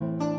thank 0.00 0.22
you 0.22 0.35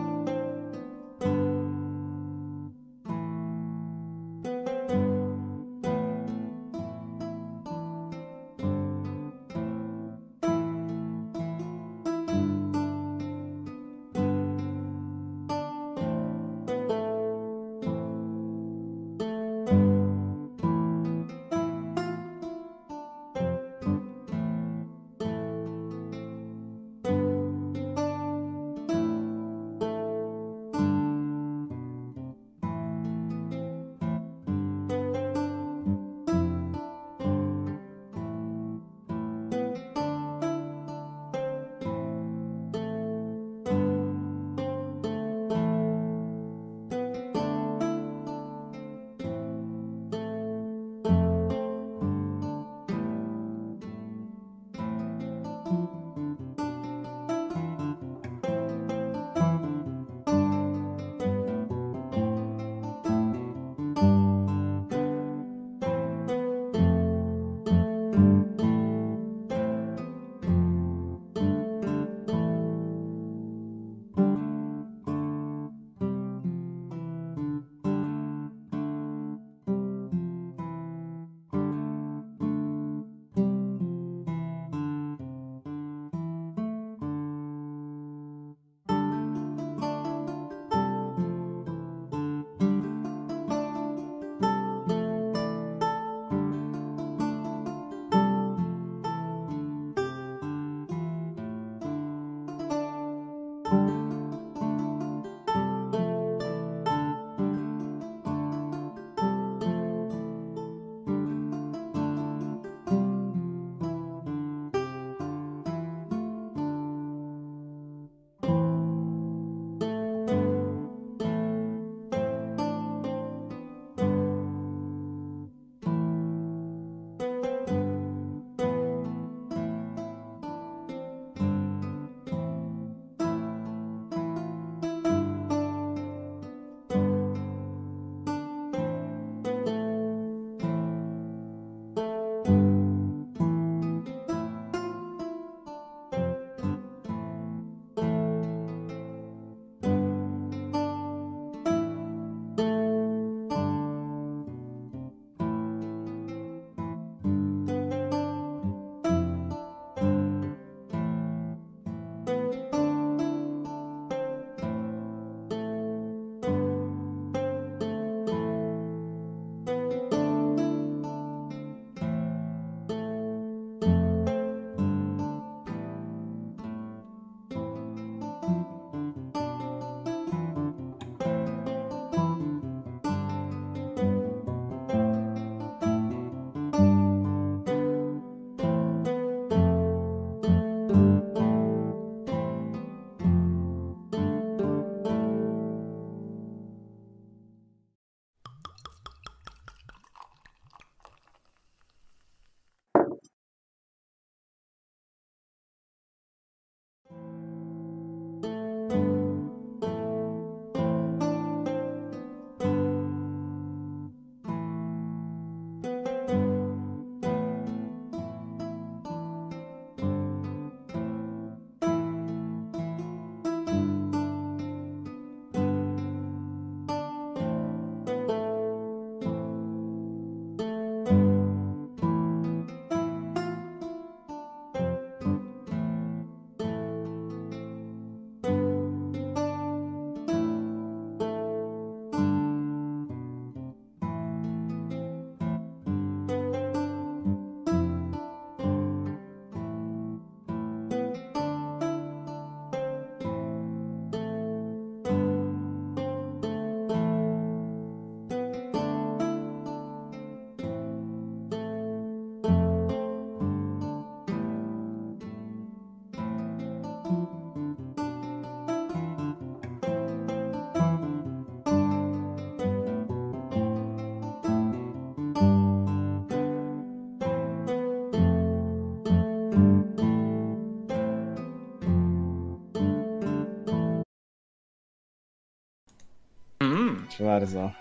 Proszę 287.18 287.32
bardzo. 287.32 287.72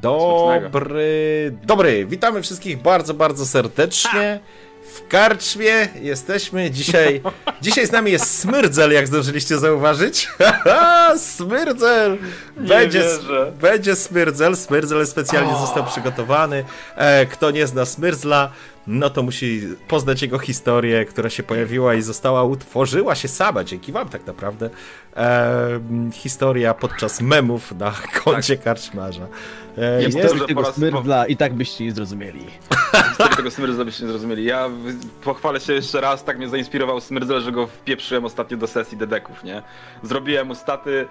Dobry, 0.00 1.56
dobry. 1.62 2.06
Witamy 2.06 2.42
wszystkich 2.42 2.82
bardzo, 2.82 3.14
bardzo 3.14 3.46
serdecznie. 3.46 4.40
W 4.94 5.08
karczmie 5.08 5.88
jesteśmy 6.00 6.70
dzisiaj. 6.70 7.20
Dzisiaj 7.62 7.86
z 7.86 7.92
nami 7.92 8.12
jest 8.12 8.38
Smyrdzel, 8.38 8.92
jak 8.92 9.06
zdążyliście 9.06 9.58
zauważyć. 9.58 10.28
Smyrdzel! 11.36 12.18
Będzie, 12.56 13.04
będzie 13.60 13.96
Smyrdzel. 13.96 14.56
Smyrdzel 14.56 15.06
specjalnie 15.06 15.52
został 15.52 15.84
przygotowany. 15.84 16.64
E, 16.96 17.26
kto 17.26 17.50
nie 17.50 17.66
zna 17.66 17.84
Smyrdzla, 17.84 18.50
no 18.86 19.10
to 19.10 19.22
musi 19.22 19.62
poznać 19.88 20.22
jego 20.22 20.38
historię, 20.38 21.04
która 21.04 21.30
się 21.30 21.42
pojawiła 21.42 21.94
i 21.94 22.02
została, 22.02 22.44
utworzyła 22.44 23.14
się 23.14 23.28
sama, 23.28 23.64
dzięki 23.64 23.92
wam 23.92 24.08
tak 24.08 24.26
naprawdę. 24.26 24.70
E, 25.16 25.80
historia 26.12 26.74
podczas 26.74 27.20
memów 27.20 27.72
na 27.72 27.92
koncie 28.24 28.56
tak. 28.56 28.64
karczmarza. 28.64 29.26
E, 29.78 30.02
jest 30.02 30.16
jest 30.16 30.46
tego 30.46 30.72
smyrdla 30.72 31.26
i 31.26 31.36
tak 31.36 31.54
byście 31.54 31.84
nie 31.84 31.92
zrozumieli. 31.92 32.46
Historię 33.08 33.36
tego 33.36 33.50
smyrdla 33.50 33.84
byście 33.84 34.04
nie 34.04 34.10
zrozumieli. 34.10 34.44
Ja 34.44 34.70
pochwalę 35.24 35.60
się 35.60 35.72
jeszcze 35.72 36.00
raz, 36.00 36.24
tak 36.24 36.38
mnie 36.38 36.48
zainspirował 36.48 37.00
smyrdzla, 37.00 37.40
że 37.40 37.52
go 37.52 37.66
wpieprzyłem 37.66 38.24
ostatnio 38.24 38.56
do 38.56 38.66
sesji 38.66 38.98
dedeków, 38.98 39.44
nie? 39.44 39.62
Zrobiłem 40.02 40.46
mu 40.46 40.54
staty, 40.54 41.06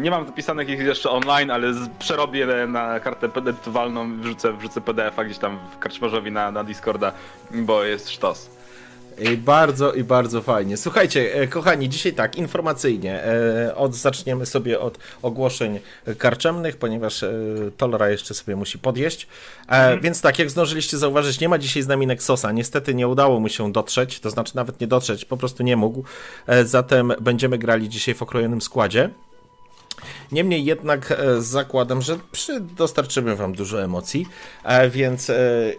nie 0.00 0.10
mam 0.10 0.26
zapisanych 0.26 0.68
ich 0.68 0.80
jeszcze 0.80 1.10
online, 1.10 1.50
ale 1.50 1.72
przerobię 1.98 2.46
na 2.68 3.00
kartę 3.00 3.28
edytowalną, 3.36 4.20
wrzucę, 4.20 4.52
wrzucę 4.52 4.80
PDF-a 4.80 5.24
gdzieś 5.24 5.38
tam 5.38 5.58
w 5.72 5.78
karczmarzowi 5.78 6.32
na, 6.32 6.50
na 6.50 6.64
Discorda, 6.64 7.12
bo 7.50 7.84
jest 7.84 8.10
sztos. 8.10 8.50
I 9.18 9.36
bardzo, 9.36 9.92
i 9.92 10.04
bardzo 10.04 10.42
fajnie. 10.42 10.76
Słuchajcie, 10.76 11.34
e, 11.34 11.46
kochani, 11.46 11.88
dzisiaj 11.88 12.12
tak, 12.12 12.36
informacyjnie. 12.36 13.24
E, 13.24 13.74
od, 13.76 13.94
zaczniemy 13.94 14.46
sobie 14.46 14.80
od 14.80 14.98
ogłoszeń 15.22 15.80
karczemnych, 16.18 16.76
ponieważ 16.76 17.22
e, 17.22 17.32
Tolera 17.76 18.10
jeszcze 18.10 18.34
sobie 18.34 18.56
musi 18.56 18.78
podjeść. 18.78 19.26
Mhm. 19.68 20.00
Więc 20.00 20.20
tak, 20.20 20.38
jak 20.38 20.50
zdążyliście 20.50 20.98
zauważyć, 20.98 21.40
nie 21.40 21.48
ma 21.48 21.58
dzisiaj 21.58 21.82
z 21.82 21.88
nami 21.88 22.06
Nexosa. 22.06 22.52
Niestety 22.52 22.94
nie 22.94 23.08
udało 23.08 23.40
mu 23.40 23.48
się 23.48 23.72
dotrzeć, 23.72 24.20
to 24.20 24.30
znaczy 24.30 24.56
nawet 24.56 24.80
nie 24.80 24.86
dotrzeć, 24.86 25.24
po 25.24 25.36
prostu 25.36 25.62
nie 25.62 25.76
mógł. 25.76 26.04
Zatem 26.64 27.12
będziemy 27.20 27.58
grali 27.58 27.88
dzisiaj 27.88 28.14
w 28.14 28.22
okrojonym 28.22 28.60
składzie. 28.60 29.10
Niemniej 30.32 30.64
jednak 30.64 31.22
zakładam, 31.38 32.02
że 32.02 32.18
dostarczymy 32.60 33.36
Wam 33.36 33.52
dużo 33.52 33.82
emocji, 33.82 34.26
więc 34.90 35.30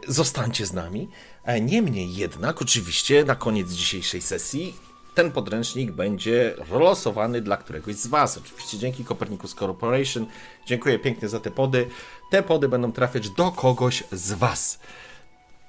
zostańcie 0.07 0.65
z 0.65 0.73
nami. 0.73 1.09
E, 1.43 1.61
niemniej 1.61 2.15
jednak, 2.15 2.61
oczywiście, 2.61 3.25
na 3.25 3.35
koniec 3.35 3.71
dzisiejszej 3.71 4.21
sesji 4.21 4.75
ten 5.15 5.31
podręcznik 5.31 5.91
będzie 5.91 6.55
losowany 6.71 7.41
dla 7.41 7.57
któregoś 7.57 7.95
z 7.95 8.07
Was. 8.07 8.37
Oczywiście 8.37 8.77
dzięki 8.77 9.05
Copernicus 9.05 9.55
Corporation. 9.55 10.25
Dziękuję 10.65 10.99
pięknie 10.99 11.29
za 11.29 11.39
te 11.39 11.51
pody. 11.51 11.87
Te 12.29 12.43
pody 12.43 12.69
będą 12.69 12.91
trafiać 12.91 13.29
do 13.29 13.51
kogoś 13.51 14.03
z 14.11 14.33
Was. 14.33 14.79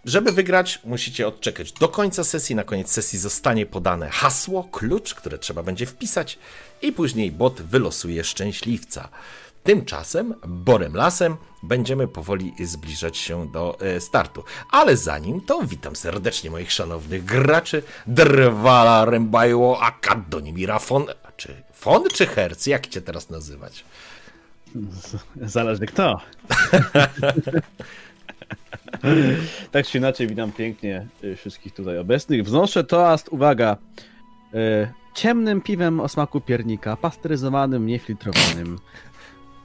Żeby 0.04 0.32
wygrać, 0.32 0.80
musicie 0.84 1.28
odczekać 1.28 1.72
do 1.72 1.88
końca 1.88 2.24
sesji. 2.24 2.54
Na 2.54 2.64
koniec 2.64 2.90
sesji 2.90 3.18
zostanie 3.18 3.66
podane 3.66 4.10
hasło, 4.10 4.64
klucz, 4.64 5.14
które 5.14 5.38
trzeba 5.38 5.62
będzie 5.62 5.86
wpisać, 5.86 6.38
i 6.82 6.92
później 6.92 7.32
bot 7.32 7.62
wylosuje 7.62 8.24
szczęśliwca. 8.24 9.08
Tymczasem, 9.62 10.34
borem 10.46 10.96
lasem, 10.96 11.36
będziemy 11.62 12.08
powoli 12.08 12.54
zbliżać 12.64 13.18
się 13.18 13.52
do 13.52 13.80
e, 13.80 14.00
startu. 14.00 14.44
Ale 14.70 14.96
zanim 14.96 15.40
to, 15.40 15.62
witam 15.62 15.96
serdecznie 15.96 16.50
moich 16.50 16.72
szanownych 16.72 17.24
graczy 17.24 17.82
Drwala, 18.06 19.04
Rembajło, 19.04 19.82
Akadonimira 19.82 20.78
Fon... 20.78 21.06
Czy 21.36 21.62
Fon 21.72 22.02
czy 22.14 22.26
Herc? 22.26 22.66
Jak 22.66 22.86
cię 22.86 23.02
teraz 23.02 23.30
nazywać? 23.30 23.84
Zależy 25.42 25.86
kto. 25.86 26.12
tak 29.72 29.86
czy 29.86 29.98
inaczej, 29.98 30.26
witam 30.26 30.52
pięknie 30.52 31.06
e, 31.22 31.36
wszystkich 31.36 31.74
tutaj 31.74 31.98
obecnych. 31.98 32.44
Wznoszę 32.44 32.84
toast, 32.84 33.28
uwaga, 33.28 33.76
e, 34.54 34.92
ciemnym 35.14 35.60
piwem 35.60 36.00
o 36.00 36.08
smaku 36.08 36.40
piernika, 36.40 36.96
pasteryzowanym, 36.96 37.86
niefiltrowanym, 37.86 38.78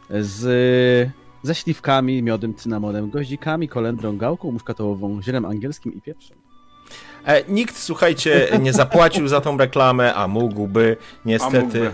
z, 0.10 1.12
ze 1.44 1.56
śliwkami, 1.56 2.24
miodem, 2.24 2.56
cynamonem, 2.56 3.10
goździkami, 3.10 3.68
kolendrą, 3.68 4.18
gałką 4.18 4.52
muszkatołową, 4.52 5.22
zielem 5.22 5.46
angielskim 5.46 5.94
i 5.94 6.02
pieprzem. 6.02 6.39
E, 7.26 7.44
nikt, 7.48 7.78
słuchajcie, 7.78 8.48
nie 8.60 8.74
zapłacił 8.74 9.28
za 9.28 9.42
tą 9.42 9.58
reklamę, 9.58 10.14
a 10.14 10.28
mógłby, 10.28 10.98
niestety. 11.26 11.60
Mógłby. 11.60 11.94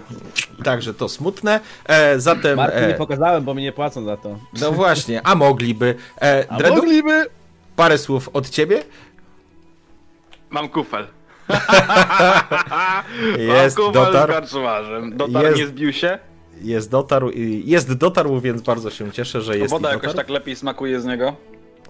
Także 0.64 0.94
to 0.94 1.10
smutne. 1.10 1.60
E, 1.86 2.20
zatem. 2.20 2.58
Marku 2.58 2.78
e, 2.78 2.88
nie 2.88 2.94
pokazałem, 2.94 3.44
bo 3.44 3.54
mi 3.54 3.64
nie 3.64 3.72
płacą 3.72 4.04
za 4.04 4.18
to. 4.18 4.38
No 4.62 4.72
właśnie, 4.72 5.28
a 5.28 5.36
mogliby. 5.36 5.96
E, 6.22 6.46
a 6.50 6.58
Dredu, 6.58 6.76
mogliby. 6.76 7.26
Parę 7.76 7.98
słów 7.98 8.30
od 8.34 8.50
ciebie. 8.50 8.84
Mam 10.50 10.70
kufel. 10.70 11.08
jest 13.38 13.78
Mam 13.78 13.88
kufel 13.88 14.06
dotar. 14.06 14.30
z 14.30 14.34
karczumarzem. 14.34 15.18
Dotar 15.18 15.44
jest... 15.44 15.58
nie 15.58 15.68
zbił 15.68 15.94
się? 15.94 16.20
jest 16.62 16.92
dotarł, 16.92 17.32
jest 17.66 17.94
dotarł, 17.94 18.40
więc 18.40 18.62
bardzo 18.62 18.90
się 18.90 19.12
cieszę, 19.12 19.42
że 19.42 19.58
jest. 19.58 19.72
Woda 19.72 19.92
jakoś 19.92 20.14
tak 20.14 20.30
lepiej 20.30 20.56
smakuje 20.56 21.02
z 21.02 21.06
niego. 21.06 21.36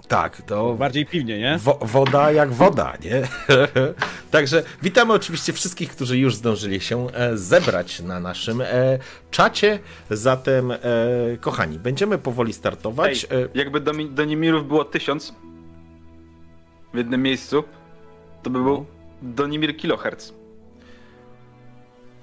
Tak, 0.07 0.41
to. 0.41 0.73
Bardziej 0.73 1.05
piwnie, 1.05 1.39
nie? 1.39 1.57
Wo 1.57 1.79
woda 1.81 2.31
jak 2.31 2.53
woda, 2.53 2.93
nie? 3.03 3.21
Także 4.31 4.63
witamy 4.81 5.13
oczywiście 5.13 5.53
wszystkich, 5.53 5.91
którzy 5.91 6.17
już 6.17 6.35
zdążyli 6.35 6.81
się 6.81 7.07
e, 7.11 7.37
zebrać 7.37 7.99
na 7.99 8.19
naszym 8.19 8.61
e, 8.61 8.99
czacie. 9.31 9.79
Zatem, 10.09 10.71
e, 10.71 10.77
kochani, 11.39 11.79
będziemy 11.79 12.17
powoli 12.17 12.53
startować. 12.53 13.27
Ej, 13.31 13.47
jakby 13.53 13.79
do, 13.79 13.91
do 13.93 14.25
Nimirów 14.25 14.67
było 14.67 14.85
tysiąc 14.85 15.33
w 16.93 16.97
jednym 16.97 17.21
miejscu, 17.23 17.63
to 18.43 18.49
by 18.49 18.63
był 18.63 18.85
Donimir 19.21 19.77
kilohertz. 19.77 20.33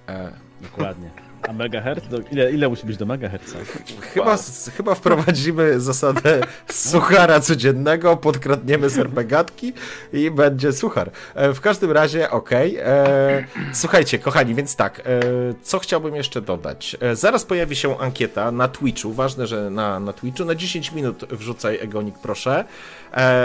E, 0.09 0.33
Dokładnie. 0.61 1.11
A 1.49 1.53
megahertz? 1.53 2.09
Do, 2.09 2.19
ile, 2.33 2.53
ile 2.53 2.69
musi 2.69 2.87
być 2.87 2.97
do 2.97 3.07
megahertza? 3.07 3.59
Chyba, 4.01 4.27
wow. 4.27 4.39
chyba 4.77 4.95
wprowadzimy 4.95 5.81
zasadę 5.81 6.41
suchara 6.69 7.41
codziennego, 7.41 8.17
podkradniemy 8.17 8.91
serpegatki 8.91 9.73
i 10.13 10.31
będzie 10.31 10.73
suchar. 10.73 11.11
E, 11.35 11.53
w 11.53 11.61
każdym 11.61 11.93
razie, 11.93 12.31
okej. 12.31 12.81
Okay. 12.81 12.93
E, 12.93 13.45
słuchajcie, 13.73 14.19
kochani, 14.19 14.55
więc 14.55 14.77
tak, 14.77 15.01
e, 15.01 15.03
co 15.63 15.79
chciałbym 15.79 16.15
jeszcze 16.15 16.43
dodać? 16.43 16.97
Zaraz 17.13 17.45
pojawi 17.45 17.77
się 17.77 17.99
ankieta 17.99 18.53
na 18.53 18.69
Twitchu, 18.69 19.13
ważne, 19.13 19.47
że 19.47 19.71
na, 19.71 20.01
na 20.01 20.13
Twitchu, 20.13 20.45
na 20.45 20.55
10 20.55 20.93
minut 20.93 21.25
wrzucaj 21.31 21.79
Egonik, 21.81 22.15
proszę. 22.23 22.65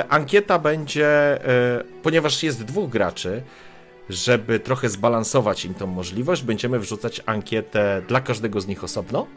Ankieta 0.09 0.59
będzie, 0.59 1.39
ponieważ 2.03 2.43
jest 2.43 2.63
dwóch 2.63 2.89
graczy, 2.89 3.41
żeby 4.09 4.59
trochę 4.59 4.89
zbalansować 4.89 5.65
im 5.65 5.73
tą 5.73 5.87
możliwość, 5.87 6.43
będziemy 6.43 6.79
wrzucać 6.79 7.21
ankietę 7.25 8.01
dla 8.07 8.21
każdego 8.21 8.61
z 8.61 8.67
nich 8.67 8.83
osobno. 8.83 9.27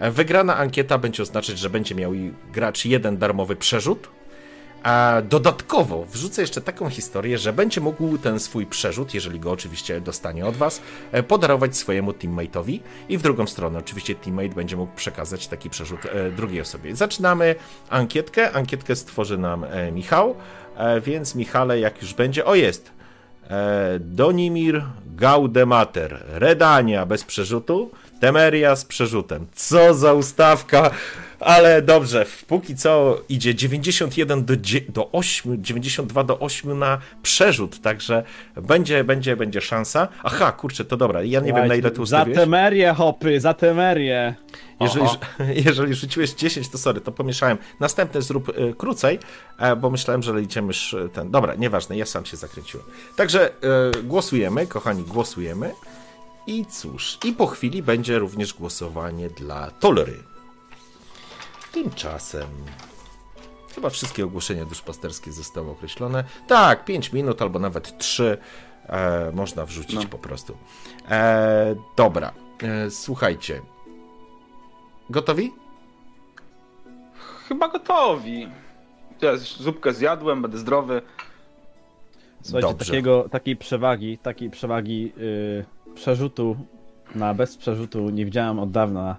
Wygrana 0.00 0.56
ankieta 0.56 0.98
będzie 0.98 1.22
oznaczać, 1.22 1.58
że 1.58 1.70
będzie 1.70 1.94
miał 1.94 2.12
gracz 2.52 2.84
jeden 2.84 3.18
darmowy 3.18 3.56
przerzut. 3.56 4.08
A 4.82 5.22
dodatkowo 5.28 6.04
wrzucę 6.04 6.42
jeszcze 6.42 6.60
taką 6.60 6.90
historię, 6.90 7.38
że 7.38 7.52
będzie 7.52 7.80
mógł 7.80 8.18
ten 8.18 8.40
swój 8.40 8.66
przerzut, 8.66 9.14
jeżeli 9.14 9.40
go 9.40 9.50
oczywiście 9.50 10.00
dostanie 10.00 10.46
od 10.46 10.56
Was, 10.56 10.82
e, 11.12 11.22
podarować 11.22 11.76
swojemu 11.76 12.10
teammate'owi 12.10 12.80
i 13.08 13.18
w 13.18 13.22
drugą 13.22 13.46
stronę 13.46 13.78
oczywiście 13.78 14.14
teammate 14.14 14.48
będzie 14.48 14.76
mógł 14.76 14.92
przekazać 14.96 15.48
taki 15.48 15.70
przerzut 15.70 16.06
e, 16.06 16.30
drugiej 16.30 16.60
osobie. 16.60 16.96
Zaczynamy 16.96 17.54
ankietkę. 17.90 18.52
Ankietkę 18.52 18.96
stworzy 18.96 19.38
nam 19.38 19.64
e, 19.64 19.92
Michał, 19.92 20.34
więc 21.02 21.34
Michale, 21.34 21.80
jak 21.80 22.02
już 22.02 22.14
będzie, 22.14 22.44
o 22.44 22.54
jest, 22.54 22.90
E, 22.90 22.97
Donimir 24.00 24.82
Gaudemater, 25.16 26.22
Redania 26.28 27.06
bez 27.06 27.24
przerzutu, 27.24 27.90
Temeria 28.20 28.76
z 28.76 28.84
przerzutem. 28.84 29.46
Co 29.54 29.94
za 29.94 30.12
ustawka! 30.12 30.90
Ale 31.40 31.82
dobrze, 31.82 32.26
póki 32.46 32.76
co 32.76 33.20
idzie 33.28 33.54
91 33.54 34.44
do, 34.44 34.54
do 34.88 35.12
8, 35.12 35.64
92 35.64 36.24
do 36.24 36.38
8 36.38 36.78
na 36.78 36.98
przerzut, 37.22 37.80
także 37.80 38.22
będzie, 38.56 39.04
będzie, 39.04 39.36
będzie 39.36 39.60
szansa. 39.60 40.08
Aha, 40.22 40.52
kurczę, 40.52 40.84
to 40.84 40.96
dobra, 40.96 41.22
ja 41.22 41.40
nie 41.40 41.52
wiem 41.52 41.68
na 41.68 41.74
ile 41.74 41.90
tu. 41.90 42.06
Za 42.06 42.24
temerię, 42.24 42.94
hopy, 42.94 43.40
za 43.40 43.54
temerię. 43.54 44.34
Jeżeli, 44.80 45.06
jeżeli 45.66 45.94
rzuciłeś 45.94 46.34
10, 46.34 46.68
to 46.68 46.78
sorry, 46.78 47.00
to 47.00 47.12
pomieszałem. 47.12 47.58
Następny 47.80 48.22
zrób 48.22 48.48
y, 48.48 48.74
krócej, 48.78 49.18
e, 49.58 49.76
bo 49.76 49.90
myślałem, 49.90 50.22
że 50.22 50.40
liczymy 50.40 50.72
ten. 51.12 51.30
Dobra, 51.30 51.54
nieważne, 51.54 51.96
ja 51.96 52.06
sam 52.06 52.26
się 52.26 52.36
zakręciłem. 52.36 52.86
Także 53.16 53.50
y, 53.98 54.02
głosujemy, 54.02 54.66
kochani, 54.66 55.02
głosujemy. 55.02 55.74
I 56.46 56.66
cóż, 56.66 57.18
i 57.24 57.32
po 57.32 57.46
chwili 57.46 57.82
będzie 57.82 58.18
również 58.18 58.54
głosowanie 58.54 59.28
dla 59.30 59.70
Tolery. 59.70 60.27
Tymczasem 61.82 62.48
chyba 63.74 63.90
wszystkie 63.90 64.24
ogłoszenia 64.24 64.64
duszpasterskie 64.64 65.32
zostały 65.32 65.70
określone. 65.70 66.24
Tak, 66.46 66.84
5 66.84 67.12
minut 67.12 67.42
albo 67.42 67.58
nawet 67.58 67.98
3 67.98 68.38
e, 68.88 69.32
można 69.34 69.66
wrzucić 69.66 70.02
no. 70.02 70.08
po 70.10 70.18
prostu. 70.18 70.56
E, 71.10 71.74
dobra, 71.96 72.32
e, 72.62 72.90
słuchajcie. 72.90 73.60
Gotowi? 75.10 75.52
chyba 77.48 77.68
gotowi. 77.68 78.48
Ja 79.20 79.36
zupkę 79.36 79.92
zjadłem, 79.92 80.42
będę 80.42 80.58
zdrowy. 80.58 81.02
Słuchajcie, 82.42 82.68
Dobrze. 82.68 82.86
takiego, 82.86 83.28
takiej 83.30 83.56
przewagi, 83.56 84.18
takiej 84.18 84.50
przewagi 84.50 85.12
yy, 85.16 85.64
przerzutu 85.94 86.56
na 87.14 87.34
bez 87.34 87.56
przerzutu 87.56 88.10
nie 88.10 88.24
widziałem 88.24 88.58
od 88.58 88.70
dawna. 88.70 89.16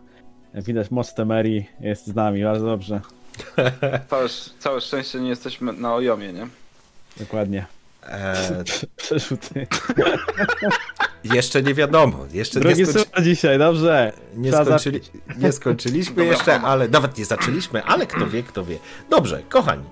Widać 0.53 0.91
moc 0.91 1.13
Temerii 1.13 1.69
jest 1.79 2.07
z 2.07 2.15
nami, 2.15 2.43
bardzo 2.43 2.65
dobrze. 2.65 3.01
Całe, 4.09 4.29
całe 4.59 4.81
szczęście 4.81 5.19
nie 5.19 5.29
jesteśmy 5.29 5.73
na 5.73 5.95
ojomie, 5.95 6.33
nie? 6.33 6.47
Dokładnie. 7.17 7.65
E, 8.03 8.63
Przerzuty. 8.95 9.67
jeszcze 11.35 11.63
nie 11.63 11.73
wiadomo. 11.73 12.25
Jeszcze 12.31 12.59
nie, 12.59 12.65
Drugi 12.65 12.85
skończy... 12.85 13.09
słowo 13.09 13.21
dzisiaj, 13.21 13.59
dobrze. 13.59 14.13
nie, 14.35 14.51
skończyli... 14.51 15.01
nie 15.37 15.51
skończyliśmy 15.51 16.15
Dobra, 16.15 16.31
jeszcze, 16.31 16.61
ale 16.61 16.87
nawet 16.87 17.17
nie 17.17 17.25
zaczęliśmy, 17.25 17.83
ale 17.83 18.07
kto 18.07 18.27
wie, 18.27 18.43
kto 18.43 18.65
wie. 18.65 18.79
Dobrze, 19.09 19.43
kochani. 19.49 19.83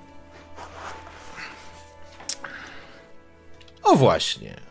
O 3.84 3.96
właśnie. 3.96 4.67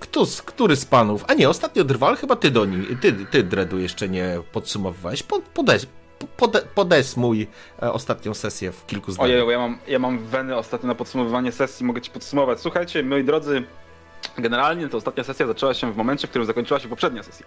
Kto 0.00 0.26
z, 0.26 0.42
który 0.42 0.76
z 0.76 0.84
panów? 0.84 1.24
A 1.28 1.34
nie, 1.34 1.48
ostatnio 1.48 1.84
Drwal, 1.84 2.16
chyba 2.16 2.36
ty 2.36 2.50
do 2.50 2.64
nim, 2.64 2.98
ty, 3.00 3.12
ty 3.12 3.42
Dredu 3.42 3.78
jeszcze 3.78 4.08
nie 4.08 4.40
podsumowywałeś. 4.52 5.22
Po, 5.22 5.40
podes, 5.54 5.86
pode, 6.36 6.62
podesmuj 6.74 7.46
e, 7.82 7.92
ostatnią 7.92 8.34
sesję 8.34 8.72
w 8.72 8.86
kilku 8.86 9.12
zdaniach. 9.12 9.30
Ojej, 9.30 9.52
ja 9.52 9.58
mam, 9.58 9.78
ja 9.88 9.98
mam 9.98 10.18
weny 10.18 10.56
ostatnio 10.56 10.86
na 10.86 10.94
podsumowywanie 10.94 11.52
sesji, 11.52 11.86
mogę 11.86 12.00
ci 12.00 12.10
podsumować. 12.10 12.60
Słuchajcie, 12.60 13.02
moi 13.02 13.24
drodzy, 13.24 13.62
generalnie 14.38 14.88
to 14.88 14.96
ostatnia 14.96 15.24
sesja 15.24 15.46
zaczęła 15.46 15.74
się 15.74 15.92
w 15.92 15.96
momencie, 15.96 16.26
w 16.26 16.30
którym 16.30 16.46
zakończyła 16.46 16.80
się 16.80 16.88
poprzednia 16.88 17.22
sesja. 17.22 17.46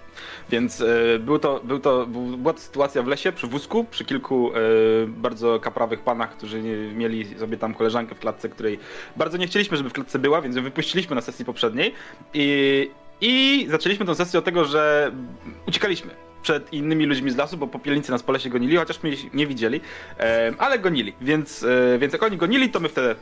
Więc 0.50 0.82
e, 0.82 1.20
był 1.20 1.40
to, 1.40 1.62
był 1.64 1.80
to, 1.80 2.06
był, 2.06 2.22
była 2.22 2.54
to 2.54 2.60
sytuacja 2.60 3.04
w 3.04 3.08
lesie, 3.08 3.32
przy 3.32 3.48
wózku, 3.48 3.84
przy 3.84 4.06
kilku 4.06 4.52
e, 4.56 4.60
bardzo 5.08 5.60
kaprawych 5.60 6.00
panach, 6.00 6.38
którzy 6.38 6.62
mieli 6.96 7.40
sobie 7.40 7.58
tam 7.58 7.74
koleżankę 7.74 8.16
w 8.16 8.20
klatce, 8.20 8.50
której 8.50 8.80
bardzo 9.16 9.38
nie 9.38 9.48
chcieliśmy, 9.48 9.78
żeby 9.78 9.90
w 9.90 9.94
klatce 9.94 10.20
była, 10.20 10.42
więc 10.42 10.56
ją 10.56 10.64
wypuściliśmy 10.64 11.16
na 11.16 11.22
sesji 11.22 11.46
poprzedniej. 11.46 11.94
I, 12.34 12.92
i 13.22 13.68
zaczęliśmy 13.70 14.06
tę 14.06 14.16
sesję 14.16 14.40
od 14.40 14.46
tego, 14.46 14.66
że 14.66 15.12
uciekaliśmy 15.68 16.31
przed 16.42 16.74
innymi 16.74 17.06
ludźmi 17.06 17.32
z 17.32 17.38
lasu, 17.38 17.58
bo 17.58 17.68
popielnicy 17.68 18.12
nas 18.12 18.24
po 18.24 18.32
lesie 18.32 18.50
gonili, 18.50 18.78
chociaż 18.78 19.04
my 19.04 19.10
ich 19.10 19.34
nie 19.34 19.48
widzieli, 19.48 19.82
e, 20.20 20.54
ale 20.58 20.80
gonili, 20.80 21.14
więc, 21.22 21.64
e, 21.64 21.98
więc 22.00 22.14
jak 22.14 22.24
oni 22.24 22.38
gonili, 22.38 22.70
to 22.70 22.80
my 22.80 22.90
wtedy 22.90 23.16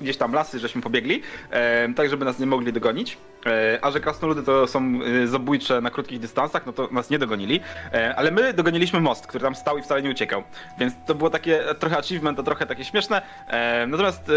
gdzieś 0.00 0.16
tam 0.16 0.32
lasy, 0.32 0.58
żeśmy 0.58 0.82
pobiegli, 0.82 1.22
e, 1.50 1.94
tak 1.94 2.10
żeby 2.10 2.24
nas 2.24 2.38
nie 2.38 2.46
mogli 2.46 2.72
dogonić, 2.72 3.18
e, 3.46 3.78
a 3.82 3.90
że 3.90 4.00
krasnoludy 4.00 4.42
to 4.42 4.66
są 4.66 5.00
e, 5.22 5.26
zabójcze 5.26 5.80
na 5.80 5.90
krótkich 5.90 6.20
dystansach, 6.20 6.66
no 6.66 6.72
to 6.72 6.88
nas 6.92 7.10
nie 7.10 7.18
dogonili, 7.18 7.60
e, 7.92 8.16
ale 8.16 8.30
my 8.30 8.52
dogoniliśmy 8.52 9.00
most, 9.00 9.26
który 9.26 9.44
tam 9.44 9.54
stał 9.54 9.78
i 9.78 9.82
wcale 9.82 10.02
nie 10.02 10.10
uciekał, 10.10 10.42
więc 10.78 10.94
to 11.06 11.14
było 11.14 11.30
takie 11.30 11.60
trochę 11.78 11.98
achievement, 11.98 12.38
a 12.38 12.42
trochę 12.42 12.66
takie 12.66 12.84
śmieszne, 12.84 13.22
natomiast 13.86 14.30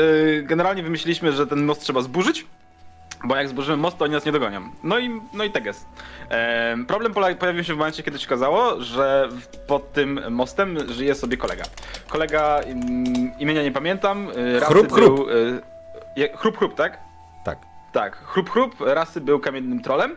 generalnie 0.44 0.84
wymyśliliśmy, 0.84 1.32
że 1.32 1.48
ten 1.48 1.66
most 1.66 1.82
trzeba 1.82 2.02
zburzyć, 2.02 2.46
bo 3.24 3.36
jak 3.36 3.50
zburzymy 3.50 3.77
most, 3.77 3.98
to 3.98 4.06
oni 4.06 4.13
nas 4.13 4.25
nie 4.25 4.32
dogonią. 4.32 4.62
No 4.84 5.00
i, 5.00 5.22
no 5.34 5.44
i 5.44 5.51
tak 5.51 5.65
jest. 5.65 5.88
Ehm, 6.30 6.86
problem 6.86 7.13
pojawił 7.39 7.63
się 7.63 7.74
w 7.74 7.77
momencie, 7.77 8.03
kiedy 8.03 8.20
się 8.20 8.27
okazało, 8.27 8.82
że 8.82 9.30
pod 9.68 9.94
tym 9.94 10.20
mostem 10.30 10.77
żyje 10.94 11.15
sobie 11.15 11.38
kolega. 11.38 11.63
Kolega, 12.08 12.62
im, 12.62 13.03
imienia 13.39 13.63
nie 13.63 13.72
pamiętam, 13.72 14.30
y, 14.38 14.60
rasy 14.60 14.74
Chrup, 14.74 14.92
chrup. 14.92 15.15
był... 15.15 15.30
y, 16.18 16.38
chrup, 16.38 16.58
chrup, 16.58 16.75
tak? 16.75 17.00
Tak. 17.44 17.58
Tak, 17.92 18.15
chrup 18.15 18.50
chrup, 18.50 18.75
rasy 18.80 19.22
był 19.22 19.39
kamiennym 19.39 19.82
trolem, 19.82 20.15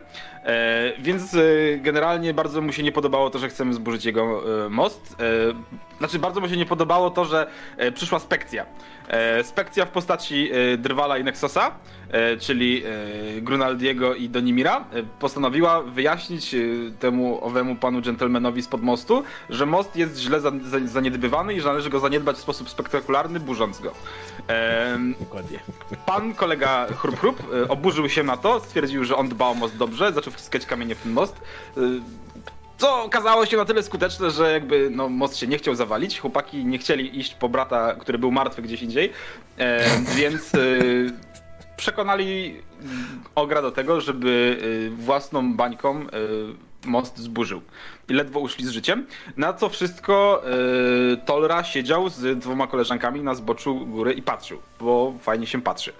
więc 0.99 1.33
e, 1.33 1.39
generalnie 1.77 2.33
bardzo 2.33 2.61
mu 2.61 2.73
się 2.73 2.83
nie 2.83 2.91
podobało 2.91 3.29
to, 3.29 3.39
że 3.39 3.49
chcemy 3.49 3.73
zburzyć 3.73 4.05
jego 4.05 4.43
e, 4.65 4.69
most. 4.69 5.15
E, 5.19 5.97
znaczy 5.97 6.19
bardzo 6.19 6.41
mu 6.41 6.49
się 6.49 6.57
nie 6.57 6.65
podobało 6.65 7.09
to, 7.09 7.25
że 7.25 7.47
e, 7.77 7.91
przyszła 7.91 8.19
spekcja. 8.19 8.65
E, 9.07 9.43
spekcja 9.43 9.85
w 9.85 9.89
postaci 9.89 10.49
e, 10.51 10.77
Drwala 10.77 11.17
i 11.17 11.23
Nexosa, 11.23 11.71
e, 12.11 12.37
czyli 12.37 12.83
e, 13.37 13.41
Grunaldiego 13.41 14.15
i 14.15 14.29
Donimira, 14.29 14.85
e, 14.93 15.03
postanowiła 15.19 15.81
wyjaśnić 15.81 16.53
e, 16.53 16.57
temu 16.99 17.45
owemu 17.45 17.75
panu 17.75 18.01
dżentelmenowi 18.01 18.61
spod 18.61 18.81
mostu, 18.81 19.23
że 19.49 19.65
most 19.65 19.95
jest 19.95 20.17
źle 20.17 20.41
za, 20.41 20.51
za, 20.63 20.79
zaniedbywany 20.85 21.53
i 21.53 21.61
że 21.61 21.67
należy 21.67 21.89
go 21.89 21.99
zaniedbać 21.99 22.35
w 22.35 22.39
sposób 22.39 22.69
spektakularny, 22.69 23.39
burząc 23.39 23.79
go. 23.79 23.91
Dokładnie. 25.19 25.59
Pan 26.05 26.33
kolega 26.33 26.87
Chrup 26.97 27.19
Chrup 27.19 27.43
oburzył 27.69 28.09
się 28.09 28.23
na 28.23 28.37
to, 28.37 28.59
stwierdził, 28.59 29.03
że 29.03 29.15
on 29.15 29.29
dba 29.29 29.47
o 29.47 29.53
most 29.53 29.77
dobrze, 29.77 30.13
zaczął 30.13 30.33
wciskać 30.37 30.65
kamienie 30.65 30.95
w 30.95 31.01
ten 31.01 31.11
most. 31.11 31.35
y, 31.77 31.81
Co 32.77 33.03
okazało 33.03 33.45
się 33.45 33.57
na 33.57 33.65
tyle 33.65 33.83
skuteczne, 33.83 34.31
że 34.31 34.51
jakby 34.51 34.89
no, 34.91 35.09
most 35.09 35.37
się 35.37 35.47
nie 35.47 35.57
chciał 35.57 35.75
zawalić. 35.75 36.19
Chłopaki 36.19 36.65
nie 36.65 36.77
chcieli 36.77 37.19
iść 37.19 37.33
po 37.33 37.49
brata, 37.49 37.93
który 37.93 38.17
był 38.17 38.31
martwy 38.31 38.61
gdzieś 38.61 38.81
indziej, 38.81 39.11
e, 39.57 39.89
więc 40.17 40.53
y, 40.53 41.13
przekonali 41.77 42.61
Ogra 43.35 43.61
do 43.61 43.71
tego, 43.71 44.01
żeby 44.01 44.57
y, 44.63 44.89
własną 44.89 45.53
bańką 45.53 46.05
most 46.85 47.17
zburzył. 47.17 47.61
I 48.09 48.13
ledwo 48.13 48.39
uszli 48.39 48.65
z 48.65 48.69
życiem. 48.69 49.07
Na 49.37 49.53
co 49.53 49.69
wszystko 49.69 50.43
y, 51.13 51.17
Tolra 51.17 51.63
siedział 51.63 52.09
z 52.09 52.39
dwoma 52.39 52.67
koleżankami 52.67 53.21
na 53.21 53.35
zboczu 53.35 53.75
góry 53.85 54.13
i 54.13 54.21
patrzył, 54.21 54.59
bo 54.79 55.13
fajnie 55.21 55.47
się 55.47 55.61
patrzy. 55.61 55.93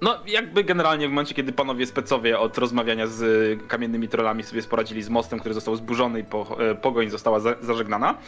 No, 0.00 0.18
jakby 0.26 0.64
generalnie 0.64 1.08
w 1.08 1.10
momencie, 1.10 1.34
kiedy 1.34 1.52
panowie 1.52 1.86
specowie 1.86 2.38
od 2.38 2.58
rozmawiania 2.58 3.06
z 3.06 3.22
y, 3.22 3.68
kamiennymi 3.68 4.08
trollami 4.08 4.42
sobie 4.42 4.62
sporadzili 4.62 5.02
z 5.02 5.08
mostem, 5.08 5.38
który 5.38 5.54
został 5.54 5.76
zburzony 5.76 6.20
i 6.20 6.24
po, 6.24 6.56
e, 6.70 6.74
pogoń 6.74 7.10
została 7.10 7.40
za, 7.40 7.54
zażegnana, 7.60 8.18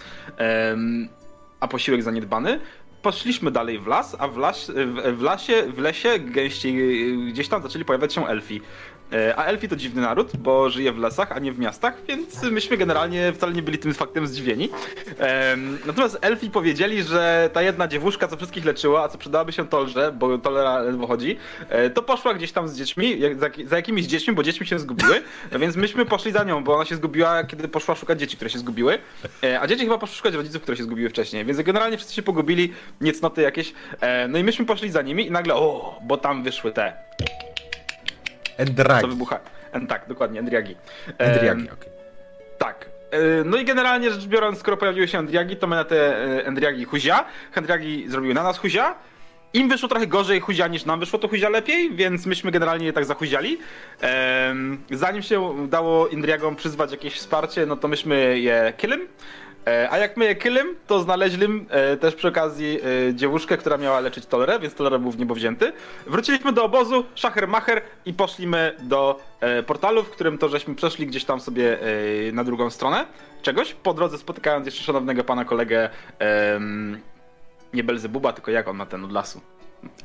a 1.61 1.69
posiłek 1.69 2.03
zaniedbany, 2.03 2.61
poszliśmy 3.03 3.51
dalej 3.51 3.79
w 3.79 3.87
las, 3.87 4.17
a 4.19 4.29
w, 4.29 4.37
las, 4.37 4.71
w, 4.71 5.17
w 5.17 5.23
lasie, 5.23 5.63
w 5.63 5.79
lesie 5.79 6.19
gęściej 6.19 6.75
y, 7.13 7.33
gdzieś 7.33 7.49
tam 7.49 7.63
zaczęli 7.63 7.85
pojawiać 7.85 8.15
się 8.15 8.27
elfi. 8.27 8.61
E, 9.13 9.37
A 9.37 9.45
elfi 9.45 9.69
to 9.69 9.77
dziwny 9.77 10.03
naród, 10.03 10.37
bo 10.37 10.71
żyje 10.71 10.93
w 10.93 10.99
lasach, 10.99 11.33
a 11.33 11.39
nie 11.39 11.53
w 11.53 11.59
miastach, 11.59 11.95
więc 12.09 12.43
myśmy 12.43 12.77
generalnie 12.77 13.33
wcale 13.33 13.53
nie 13.53 13.63
byli 13.63 13.79
tym 13.79 13.95
faktem 13.95 14.27
zdziwieni. 14.27 14.69
Natomiast 15.87 16.19
elfi 16.21 16.51
powiedzieli, 16.51 17.03
że 17.03 17.51
ta 17.53 17.63
jedna 17.63 17.89
dziewuszka, 17.89 18.29
co 18.29 18.37
wszystkich 18.37 18.65
leczyła, 18.65 19.03
a 19.03 19.09
co 19.09 19.19
przydałaby 19.19 19.53
się 19.53 19.69
Tolże, 19.69 20.13
bo 20.13 20.39
Tolera 20.39 20.79
ledwo 20.79 21.07
chodzi, 21.07 21.37
e, 21.69 21.91
to 21.91 22.03
poszła 22.03 22.35
gdzieś 22.35 22.53
tam 22.53 22.69
z 22.69 22.77
dziećmi, 22.77 23.21
za, 23.67 23.77
jakimiś 23.77 24.07
dziećmi, 24.07 24.35
bo 24.35 24.43
dziećmi 24.43 24.67
się 24.67 24.79
zgubiły, 24.79 25.23
więc 25.61 25.77
myśmy 25.77 26.07
poszli 26.07 26.33
za 26.33 26.45
nią, 26.45 26.65
bo 26.65 26.75
ona 26.75 26.85
się 26.85 26.97
zgubiła, 26.97 27.45
kiedy 27.45 27.69
poszła 27.69 27.95
szukać 27.95 28.21
dzieci, 28.21 28.37
które 28.37 28.51
się 28.51 28.59
zgubiły, 28.59 28.99
E, 29.45 29.61
a 29.61 29.67
dzieci 29.67 29.85
chyba 29.85 29.99
poszły 29.99 30.17
szukać 30.17 30.35
rodziców, 30.35 30.63
które 30.63 30.77
się 30.77 30.85
zgubiły 30.85 31.11
wcześniej, 31.11 31.45
więc 31.45 31.61
generalnie 31.61 31.97
wszyscy 31.97 32.15
się 32.15 32.23
pogubili, 32.23 32.73
niecnoty 33.01 33.43
jakieś, 33.43 33.73
no 34.29 34.39
i 34.39 34.45
myśmy 34.45 34.67
poszli 34.67 34.91
za 34.91 35.03
nimi 35.03 35.27
i 35.27 35.31
nagle, 35.31 35.55
o, 35.55 35.99
bo 36.03 36.17
tam 36.17 36.43
wyszły 36.43 36.73
te, 36.73 36.93
co 38.57 38.63
Endragi. 38.63 39.09
wybucha. 39.09 39.39
En, 39.73 39.87
tak, 39.87 40.05
dokładnie, 40.09 40.41
Endriagi. 40.41 40.77
Endriagi, 41.19 41.71
okej. 41.71 41.89
tak. 42.59 42.87
E, 43.11 43.45
No 43.45 43.57
i 43.57 43.65
generalnie 43.65 44.11
rzecz 44.11 44.27
biorąc, 44.27 44.59
skoro 44.59 44.77
pojawiły 44.77 45.09
się 45.09 45.19
Endriagi, 45.19 45.57
to 45.57 45.67
my 45.67 45.77
na 45.77 45.85
te 45.85 46.17
e, 46.39 46.47
Endriagi 46.47 46.85
huzia. 46.85 47.25
Endriagi 47.55 48.05
zrobiły 48.09 48.35
na 48.35 48.43
nas 48.43 48.59
huzia. 48.59 48.95
Im 49.55 49.69
wyszło 49.69 49.89
trochę 49.89 50.07
gorzej 50.07 50.41
huzia 50.41 50.67
niż 50.69 50.85
nam 50.85 51.01
wyszło 51.01 51.19
to 51.19 51.29
huzia 51.29 51.49
lepiej, 51.49 51.95
więc 51.95 52.27
myśmy 52.27 52.51
generalnie 52.51 52.87
je 52.87 52.93
tak 52.93 53.05
zahuziali. 53.05 53.59
Zanim 54.91 55.23
się 55.23 55.41
udało 55.41 56.09
Indriagom 56.09 56.57
przyzwać 56.57 56.91
jakieś 56.93 57.15
wsparcie, 57.15 57.67
no 57.67 57.77
to 57.77 57.89
myśmy 57.89 58.39
je 58.39 58.73
killym. 58.77 59.09
E, 59.67 59.89
A 59.91 59.99
jak 59.99 60.17
my 60.17 60.25
je 60.25 60.35
killym, 60.35 60.77
to 60.87 61.01
znaleźlim 61.01 61.67
e, 61.71 61.97
też 61.97 62.15
przy 62.15 62.29
okazji 62.29 62.81
e, 63.09 63.15
dziewuszkę, 63.15 63.57
która 63.57 63.77
miała 63.77 64.01
leczyć 64.01 64.27
Tolerę, 64.27 64.59
więc 64.59 64.75
Tolera 64.75 64.99
był 64.99 65.11
w 65.11 65.19
niebo 65.19 65.35
wzięty. 65.35 65.73
Wróciliśmy 66.07 66.53
do 66.53 66.65
obozu, 66.65 67.05
szacher 67.15 67.49
macher 67.49 67.83
i 68.07 68.15
poszliśmy 68.15 68.77
do 68.83 69.21
portalu, 69.67 70.03
w 70.03 70.11
którym 70.11 70.39
to 70.39 70.49
żeśmy 70.49 70.75
przeszli 70.75 71.07
gdzieś 71.07 71.25
tam 71.25 71.41
sobie 71.41 71.79
na 72.33 72.45
drugą 72.45 72.71
stronę 72.71 73.07
czegoś. 73.43 73.75
Po 73.75 73.95
drodze 73.95 74.19
spotykając 74.19 74.67
jeszcze 74.67 74.83
szanownego 74.83 75.25
pana 75.25 75.45
kolegę, 75.45 75.91
nie 77.75 77.85
Belzebuba, 77.85 78.33
tylko 78.33 78.51
jak 78.51 78.69
on 78.69 78.77
ma 78.77 78.87
ten 78.87 79.05
od 79.05 79.13
lasu? 79.13 79.41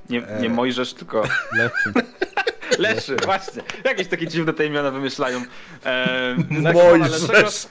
Nie, 0.09 0.23
nie. 0.41 0.49
Mojżesz, 0.49 0.93
tylko 0.93 1.23
Lepszy. 1.57 1.93
Leszy, 2.77 3.15
właśnie. 3.25 3.61
Jakieś 3.83 4.07
takie 4.07 4.27
dziwne 4.27 4.53
te 4.53 4.65
imiona 4.65 4.91
wymyślają. 4.91 5.41
Em, 5.83 6.47
Mojżesz. 6.73 7.67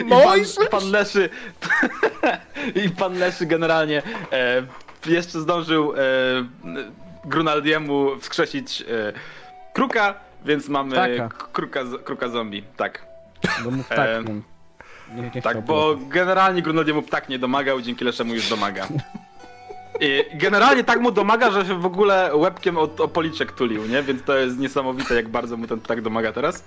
I 0.00 0.04
Mojżesz. 0.04 0.56
Pan, 0.56 0.80
pan 0.80 0.90
Leszy. 0.90 1.28
I 2.84 2.90
pan 2.90 3.18
Leszy 3.18 3.46
generalnie 3.46 4.02
e, 4.32 4.62
jeszcze 5.06 5.40
zdążył 5.40 5.94
e, 5.94 5.98
Grunaldiemu 7.24 8.18
wskrzesić 8.18 8.82
e, 8.82 8.84
kruka, 9.72 10.14
więc 10.44 10.68
mamy 10.68 11.20
kruka, 11.52 11.82
kruka 12.04 12.28
zombie. 12.28 12.62
Tak. 12.76 13.06
Bo 13.64 13.70
tak. 13.88 14.08
no. 14.24 14.30
Nie, 15.14 15.30
nie 15.34 15.42
Tak, 15.42 15.60
bo 15.60 15.96
generalnie 16.08 16.62
Grunaldiemu 16.62 17.02
ptak 17.02 17.28
nie 17.28 17.38
domagał, 17.38 17.80
dzięki 17.80 18.04
Leszemu 18.04 18.34
już 18.34 18.48
domaga. 18.48 18.86
I 20.00 20.24
generalnie 20.34 20.84
tak 20.84 21.00
mu 21.00 21.12
domaga, 21.12 21.50
że 21.50 21.66
się 21.66 21.80
w 21.80 21.86
ogóle 21.86 22.36
łebkiem 22.36 22.76
o, 22.76 22.88
policzek 22.88 23.52
tulił, 23.52 23.86
nie? 23.86 24.02
Więc 24.02 24.22
to 24.22 24.36
jest 24.36 24.58
niesamowite, 24.58 25.14
jak 25.14 25.28
bardzo 25.28 25.56
mu 25.56 25.66
ten 25.66 25.80
ptak 25.80 26.02
domaga 26.02 26.32
teraz. 26.32 26.64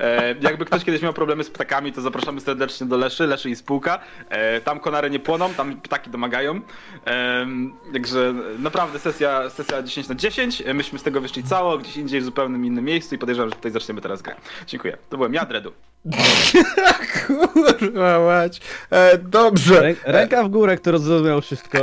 E, 0.00 0.34
jakby 0.40 0.64
ktoś 0.64 0.84
kiedyś 0.84 1.02
miał 1.02 1.12
problemy 1.12 1.44
z 1.44 1.50
ptakami, 1.50 1.92
to 1.92 2.00
zapraszamy 2.00 2.40
serdecznie 2.40 2.86
do 2.86 2.96
Leszy, 2.96 3.26
Leszy 3.26 3.50
i 3.50 3.56
spółka. 3.56 3.98
E, 4.28 4.60
tam 4.60 4.80
konary 4.80 5.10
nie 5.10 5.20
płoną, 5.20 5.54
tam 5.54 5.76
ptaki 5.80 6.10
domagają. 6.10 6.60
E, 7.06 7.46
także 7.92 8.34
naprawdę 8.58 8.98
sesja, 8.98 9.50
sesja 9.50 9.82
10 9.82 10.08
na 10.08 10.14
10. 10.14 10.62
E, 10.66 10.74
Myśmy 10.74 10.98
z 10.98 11.02
tego 11.02 11.20
wyszli 11.20 11.42
cało, 11.44 11.78
gdzieś 11.78 11.96
indziej 11.96 12.20
w 12.20 12.24
zupełnie 12.24 12.66
innym 12.66 12.84
miejscu 12.84 13.14
i 13.14 13.18
podejrzewam, 13.18 13.50
że 13.50 13.56
tutaj 13.56 13.72
zaczniemy 13.72 14.00
teraz 14.00 14.22
grę. 14.22 14.36
Dziękuję. 14.66 14.98
To 15.10 15.16
byłem 15.16 15.34
ja, 15.34 15.46
Dredu. 15.46 15.72
Kurwa 17.26 18.20
mać. 18.20 18.60
E, 18.90 19.18
dobrze. 19.18 19.80
Rę, 19.82 19.94
ręka 20.04 20.44
w 20.44 20.48
górę, 20.48 20.76
kto 20.76 20.98
zrozumiał 20.98 21.40
wszystko. 21.40 21.78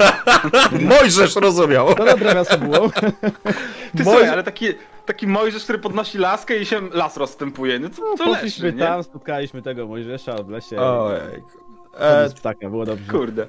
Mojżesz 0.90 1.36
rozumiał. 1.36 1.94
To 1.94 2.04
dobre 2.04 2.34
miasto 2.34 2.58
było. 2.58 2.90
Ty 3.96 4.04
Mojżesz- 4.04 4.04
słuchaj, 4.04 4.28
ale 4.28 4.42
taki, 4.42 4.66
taki 5.06 5.26
Mojżesz, 5.26 5.64
który 5.64 5.78
podnosi 5.78 6.18
laskę 6.18 6.56
i 6.56 6.66
się 6.66 6.80
las 6.92 7.16
rozstępuje. 7.16 7.78
No 7.78 7.88
to, 7.88 8.16
to 8.18 8.24
Poszliśmy 8.24 8.72
nie? 8.72 8.78
tam, 8.78 9.02
spotkaliśmy 9.02 9.62
tego 9.62 9.86
Mojżesza 9.86 10.34
w 10.42 10.48
lesie. 10.48 10.80
Ojejku. 10.80 11.50
E, 11.98 12.30
ptaka, 12.30 12.70
było 12.70 12.84
dobrze. 12.84 13.12
Kurde. 13.12 13.46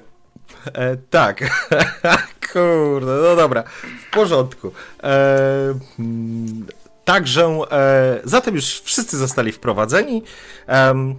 E, 0.74 0.96
tak. 1.10 1.40
Kurde, 2.52 3.12
no 3.22 3.36
dobra. 3.36 3.62
W 4.06 4.10
porządku. 4.14 4.72
E, 5.02 5.74
mm, 5.98 6.66
także, 7.06 7.44
e, 7.70 8.20
zatem 8.24 8.54
już 8.54 8.80
wszyscy 8.80 9.16
zostali 9.18 9.52
wprowadzeni. 9.52 10.22
Em, 10.66 11.14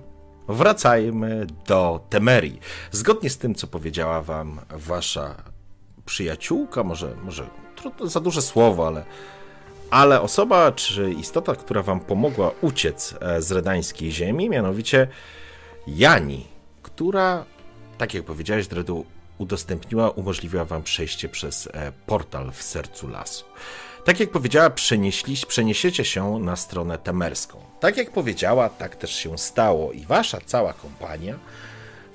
wracajmy 0.47 1.47
do 1.67 1.99
Temerii. 2.09 2.59
Zgodnie 2.91 3.29
z 3.29 3.37
tym, 3.37 3.55
co 3.55 3.67
powiedziała 3.67 4.21
wam 4.21 4.59
wasza 4.69 5.35
przyjaciółka, 6.05 6.83
może, 6.83 7.15
może 7.23 7.47
trudno 7.75 8.07
za 8.07 8.19
duże 8.19 8.41
słowo, 8.41 8.87
ale, 8.87 9.05
ale 9.89 10.21
osoba 10.21 10.71
czy 10.71 11.11
istota, 11.11 11.55
która 11.55 11.83
wam 11.83 11.99
pomogła 11.99 12.51
uciec 12.61 13.15
e, 13.21 13.41
z 13.41 13.51
redańskiej 13.51 14.11
ziemi, 14.11 14.49
mianowicie 14.49 15.07
Jani, 15.87 16.47
która 16.83 17.45
tak 17.97 18.13
jak 18.13 18.23
powiedziałeś, 18.23 18.67
Dredu, 18.67 19.05
udostępniła, 19.37 20.09
umożliwiła 20.09 20.65
wam 20.65 20.83
przejście 20.83 21.29
przez 21.29 21.69
e, 21.73 21.91
portal 22.05 22.51
w 22.51 22.63
sercu 22.63 23.07
lasu. 23.07 23.45
Tak 24.07 24.19
jak 24.19 24.31
powiedziała, 24.31 24.69
przeniesiecie 25.47 26.05
się 26.05 26.39
na 26.39 26.55
stronę 26.55 26.97
temerską. 26.97 27.59
Tak 27.79 27.97
jak 27.97 28.11
powiedziała, 28.11 28.69
tak 28.69 28.95
też 28.95 29.15
się 29.15 29.37
stało 29.37 29.91
i 29.91 30.05
wasza 30.05 30.39
cała 30.45 30.73
kompania 30.73 31.39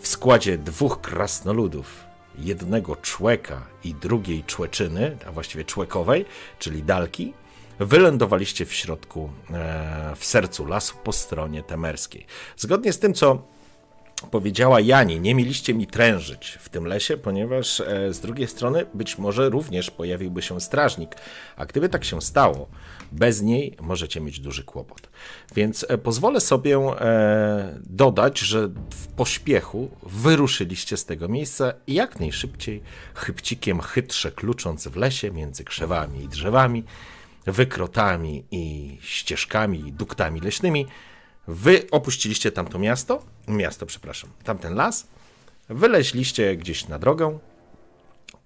w 0.01 0.09
składzie 0.09 0.59
dwóch 0.59 1.01
krasnoludów, 1.01 2.05
jednego 2.39 2.97
człeka 2.97 3.67
i 3.85 3.95
drugiej 3.95 4.45
człeczyny, 4.45 5.17
a 5.27 5.33
właściwie 5.33 5.65
człekowej, 5.65 6.25
czyli 6.59 6.83
dalki, 6.83 7.33
wylądowaliście 7.79 8.67
w 8.67 8.75
środku, 8.75 9.31
e, 9.51 10.13
w 10.17 10.25
sercu 10.25 10.67
lasu 10.67 10.95
po 11.05 11.13
stronie 11.13 11.63
temerskiej. 11.63 12.27
Zgodnie 12.57 12.93
z 12.93 12.99
tym, 12.99 13.15
co 13.15 13.43
powiedziała 14.31 14.81
Jani, 14.81 15.21
nie 15.21 15.35
mieliście 15.35 15.75
mi 15.75 15.87
trężyć 15.87 16.59
w 16.61 16.69
tym 16.69 16.87
lesie, 16.87 17.17
ponieważ 17.17 17.81
e, 17.81 18.13
z 18.13 18.21
drugiej 18.21 18.49
strony 18.49 18.87
być 18.95 19.19
może 19.19 19.51
również 19.51 19.91
pojawiłby 19.91 20.43
się 20.43 20.61
strażnik, 20.61 21.17
a 21.57 21.67
gdyby 21.67 21.89
tak 21.89 22.05
się 22.05 22.23
stało, 22.23 22.69
bez 23.13 23.43
niej 23.43 23.77
możecie 23.81 24.21
mieć 24.21 24.41
duży 24.41 24.65
kłopot. 24.65 25.11
Więc 25.55 25.87
e, 25.89 25.99
pozwolę 25.99 26.41
sobie 26.41 26.77
e, 26.77 27.81
dodać, 27.87 28.39
że 28.39 28.69
w 28.91 29.07
pośpiechu 29.07 29.91
wyruszyliście 30.03 30.97
z 30.97 31.05
tego 31.05 31.29
miejsca 31.29 31.73
i 31.87 31.95
jak 31.95 32.21
najszybciej, 32.21 32.83
chybcikiem 33.15 33.81
chytrze 33.81 34.33
klucząc 34.33 34.89
w 34.89 34.97
lesie 34.97 35.31
między 35.31 35.65
krzewami 35.65 36.25
i 36.25 36.29
drzewami, 36.29 36.85
wykrotami 37.47 38.45
i 38.51 38.97
ścieżkami 39.01 39.89
i 39.89 39.93
duktami 39.93 40.41
leśnymi, 40.41 40.87
Wy 41.49 41.91
opuściliście 41.91 42.53
tamto 42.53 42.79
miasto, 42.79 43.23
miasto, 43.49 43.87
przepraszam, 43.87 44.31
tamten 44.45 44.75
las, 44.75 45.07
wyleźliście 45.69 46.57
gdzieś 46.57 46.89
na 46.89 46.99
drogę, 46.99 47.39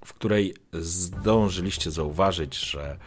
w 0.05 0.15
której 0.15 0.55
zdążyliście 0.73 1.91
zauważyć, 1.91 2.59
że 2.59 2.99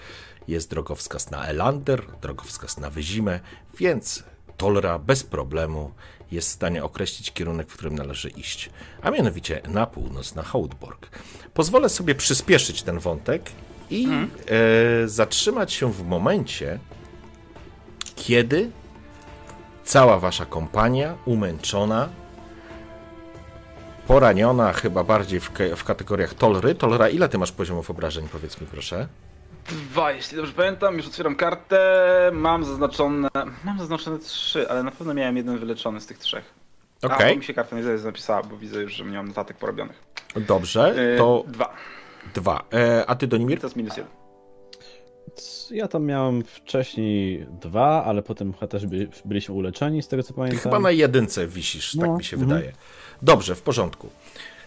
jest 0.47 0.69
drogowskaz 0.69 1.31
na 1.31 1.45
Elander, 1.45 2.05
drogowskaz 2.21 2.77
na 2.77 2.89
Wyzimę, 2.89 3.39
więc 3.77 4.23
Tolra 4.57 4.99
bez 4.99 5.23
problemu 5.23 5.91
jest 6.31 6.49
w 6.49 6.51
stanie 6.51 6.83
określić 6.83 7.31
kierunek, 7.31 7.69
w 7.69 7.73
którym 7.73 7.95
należy 7.95 8.29
iść, 8.29 8.69
a 9.01 9.11
mianowicie 9.11 9.61
na 9.67 9.87
północ, 9.87 10.35
na 10.35 10.43
Houtborg. 10.43 11.09
Pozwolę 11.53 11.89
sobie 11.89 12.15
przyspieszyć 12.15 12.83
ten 12.83 12.99
wątek 12.99 13.51
i 13.89 14.07
e, 14.07 15.07
zatrzymać 15.07 15.73
się 15.73 15.93
w 15.93 16.05
momencie, 16.05 16.79
kiedy 18.15 18.71
cała 19.89 20.19
wasza 20.19 20.45
kompania, 20.45 21.15
umęczona, 21.25 22.09
poraniona, 24.07 24.73
chyba 24.73 25.03
bardziej 25.03 25.39
w, 25.39 25.51
w 25.75 25.83
kategoriach 25.83 26.33
Tolry. 26.33 26.75
Tolra, 26.75 27.09
ile 27.09 27.29
ty 27.29 27.37
masz 27.37 27.51
poziomów 27.51 27.89
obrażeń, 27.89 28.27
powiedz 28.31 28.61
mi 28.61 28.67
proszę? 28.67 29.07
Dwa, 29.69 30.11
jeśli 30.11 30.37
dobrze 30.37 30.53
pamiętam, 30.53 30.97
już 30.97 31.07
otwieram 31.07 31.35
kartę. 31.35 31.79
Mam 32.33 32.65
zaznaczone. 32.65 33.29
Mam 33.63 33.79
zaznaczone 33.79 34.19
trzy, 34.19 34.69
ale 34.69 34.83
na 34.83 34.91
pewno 34.91 35.13
miałem 35.13 35.37
jeden 35.37 35.57
wyleczony 35.57 36.01
z 36.01 36.05
tych 36.05 36.17
trzech. 36.17 36.53
Okej, 37.03 37.27
A, 37.27 37.33
bo 37.33 37.35
mi 37.39 37.43
się 37.43 37.53
karta 37.53 37.75
nie 37.75 37.97
zapisała, 37.97 38.43
bo 38.43 38.57
widzę 38.57 38.81
już, 38.81 38.93
że 38.93 39.05
nie 39.05 39.17
mam 39.17 39.27
notatek 39.27 39.57
porobionych. 39.57 40.03
dobrze, 40.35 40.93
Yy, 41.11 41.17
to 41.17 41.43
Dwa. 41.47 41.73
dwa. 42.33 42.63
E, 42.73 43.03
a 43.07 43.15
ty, 43.15 43.27
Donimir? 43.27 43.59
To 43.61 43.67
jest 43.67 43.75
minus 43.75 43.97
jeden. 43.97 44.18
Ja 45.71 45.87
tam 45.87 46.05
miałem 46.05 46.43
wcześniej 46.43 47.47
dwa, 47.61 48.03
ale 48.03 48.21
potem 48.23 48.53
chyba 48.53 48.67
też 48.67 48.85
by, 48.85 49.07
byliśmy 49.25 49.55
uleczeni, 49.55 50.01
z 50.03 50.07
tego 50.07 50.23
co 50.23 50.33
pamiętam. 50.33 50.59
Chyba 50.59 50.79
na 50.79 50.91
jedynce 50.91 51.47
wisisz, 51.47 51.91
tak 51.91 52.07
No, 52.07 52.17
mi 52.17 52.23
się 52.23 52.37
mhm. 52.37 52.49
wydaje. 52.49 52.73
Dobrze, 53.21 53.55
w 53.55 53.61
porządku. 53.61 54.09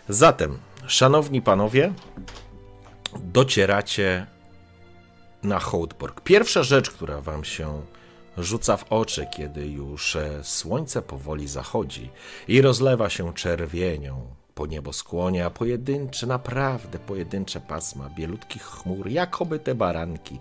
Zatem, 0.08 0.58
szanowni 0.86 1.42
panowie, 1.42 1.92
docieracie 3.20 4.26
na 5.42 5.58
Hołdborg. 5.58 6.20
Pierwsza 6.20 6.62
rzecz, 6.62 6.90
która 6.90 7.20
wam 7.20 7.44
się 7.44 7.82
rzuca 8.38 8.76
w 8.76 8.92
oczy, 8.92 9.26
kiedy 9.36 9.66
już 9.66 10.16
e, 10.16 10.40
słońce 10.42 11.02
powoli 11.02 11.48
zachodzi 11.48 12.10
i 12.48 12.62
rozlewa 12.62 13.10
się 13.10 13.34
czerwienią 13.34 14.41
po 14.54 14.66
nieboskłonie, 14.66 15.46
a 15.46 15.50
pojedyncze, 15.50 16.26
naprawdę 16.26 16.98
pojedyncze 16.98 17.60
pasma 17.60 18.10
bielutkich 18.10 18.62
chmur, 18.62 19.08
jakoby 19.08 19.58
te 19.58 19.74
baranki, 19.74 20.38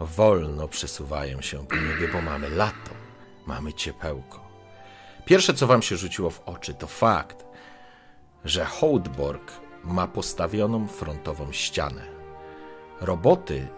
wolno 0.00 0.68
przesuwają 0.68 1.40
się 1.40 1.66
po 1.66 1.76
niebie, 1.76 2.08
bo 2.12 2.22
mamy 2.22 2.50
lato, 2.50 2.90
mamy 3.46 3.72
ciepełko. 3.72 4.40
Pierwsze, 5.24 5.54
co 5.54 5.66
wam 5.66 5.82
się 5.82 5.96
rzuciło 5.96 6.30
w 6.30 6.40
oczy, 6.46 6.74
to 6.74 6.86
fakt, 6.86 7.44
że 8.44 8.64
Hołdborg 8.64 9.52
ma 9.84 10.06
postawioną 10.06 10.88
frontową 10.88 11.52
ścianę. 11.52 12.02
Roboty 13.00 13.68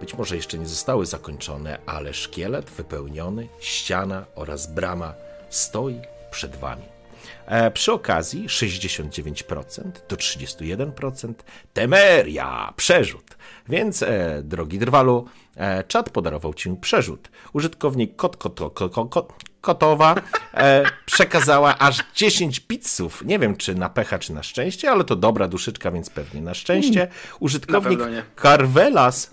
być 0.00 0.14
może 0.14 0.36
jeszcze 0.36 0.58
nie 0.58 0.66
zostały 0.66 1.06
zakończone, 1.06 1.78
ale 1.86 2.14
szkielet 2.14 2.70
wypełniony, 2.70 3.48
ściana 3.60 4.24
oraz 4.34 4.74
brama 4.74 5.14
stoi 5.50 6.00
przed 6.30 6.56
wami. 6.56 6.97
E, 7.46 7.70
przy 7.70 7.92
okazji 7.92 8.48
69% 8.48 9.82
do 10.08 10.16
31% 10.16 11.34
Temeria, 11.72 12.72
przerzut. 12.76 13.36
Więc, 13.68 14.02
e, 14.02 14.42
drogi 14.44 14.78
Drwalu, 14.78 15.26
e, 15.56 15.84
czat 15.84 16.10
podarował 16.10 16.54
ci 16.54 16.70
przerzut. 16.80 17.28
Użytkownik 17.52 18.16
kot, 18.16 18.36
kot, 18.36 18.60
kot, 18.74 18.92
kot, 19.10 19.32
Kotowa 19.60 20.14
e, 20.54 20.84
przekazała 21.06 21.78
aż 21.78 21.98
10 22.14 22.60
pizzów. 22.60 23.24
Nie 23.24 23.38
wiem, 23.38 23.56
czy 23.56 23.74
na 23.74 23.88
pecha, 23.88 24.18
czy 24.18 24.32
na 24.32 24.42
szczęście, 24.42 24.90
ale 24.90 25.04
to 25.04 25.16
dobra 25.16 25.48
duszyczka, 25.48 25.90
więc 25.90 26.10
pewnie 26.10 26.40
na 26.40 26.54
szczęście. 26.54 27.08
Użytkownik 27.40 27.98
Na 27.98 28.04
pewno 28.04 28.16
nie. 28.16 28.24
Carvelas 28.42 29.30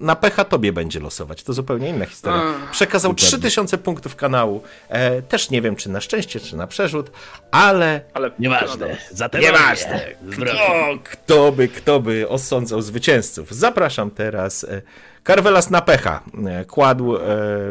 na 0.00 0.16
pecha 0.16 0.44
tobie 0.44 0.72
będzie 0.72 1.00
losować. 1.00 1.42
To 1.42 1.52
zupełnie 1.52 1.88
inna 1.88 2.06
historia. 2.06 2.42
Przekazał 2.72 3.14
3000 3.14 3.78
punktów 3.78 4.16
kanału. 4.16 4.62
E, 4.88 5.22
też 5.22 5.50
nie 5.50 5.62
wiem, 5.62 5.76
czy 5.76 5.90
na 5.90 6.00
szczęście, 6.00 6.40
czy 6.40 6.56
na 6.56 6.66
przerzut, 6.66 7.10
ale 7.50 8.00
Ale 8.14 8.30
Nieważne. 8.38 8.96
Zatem 9.10 9.40
Nieważne. 9.40 10.06
Kto, 10.32 10.98
kto 11.04 11.52
by, 11.52 11.68
kto 11.68 12.00
by 12.00 12.28
osądzał 12.28 12.82
zwycięzców? 12.82 13.54
Zapraszam 13.54 14.10
teraz. 14.10 14.64
e, 14.64 14.82
Karwelas 15.24 15.70
na 15.70 15.80
pecha 15.80 16.20
e, 16.46 16.64
kładł, 16.64 17.16
e, 17.16 17.20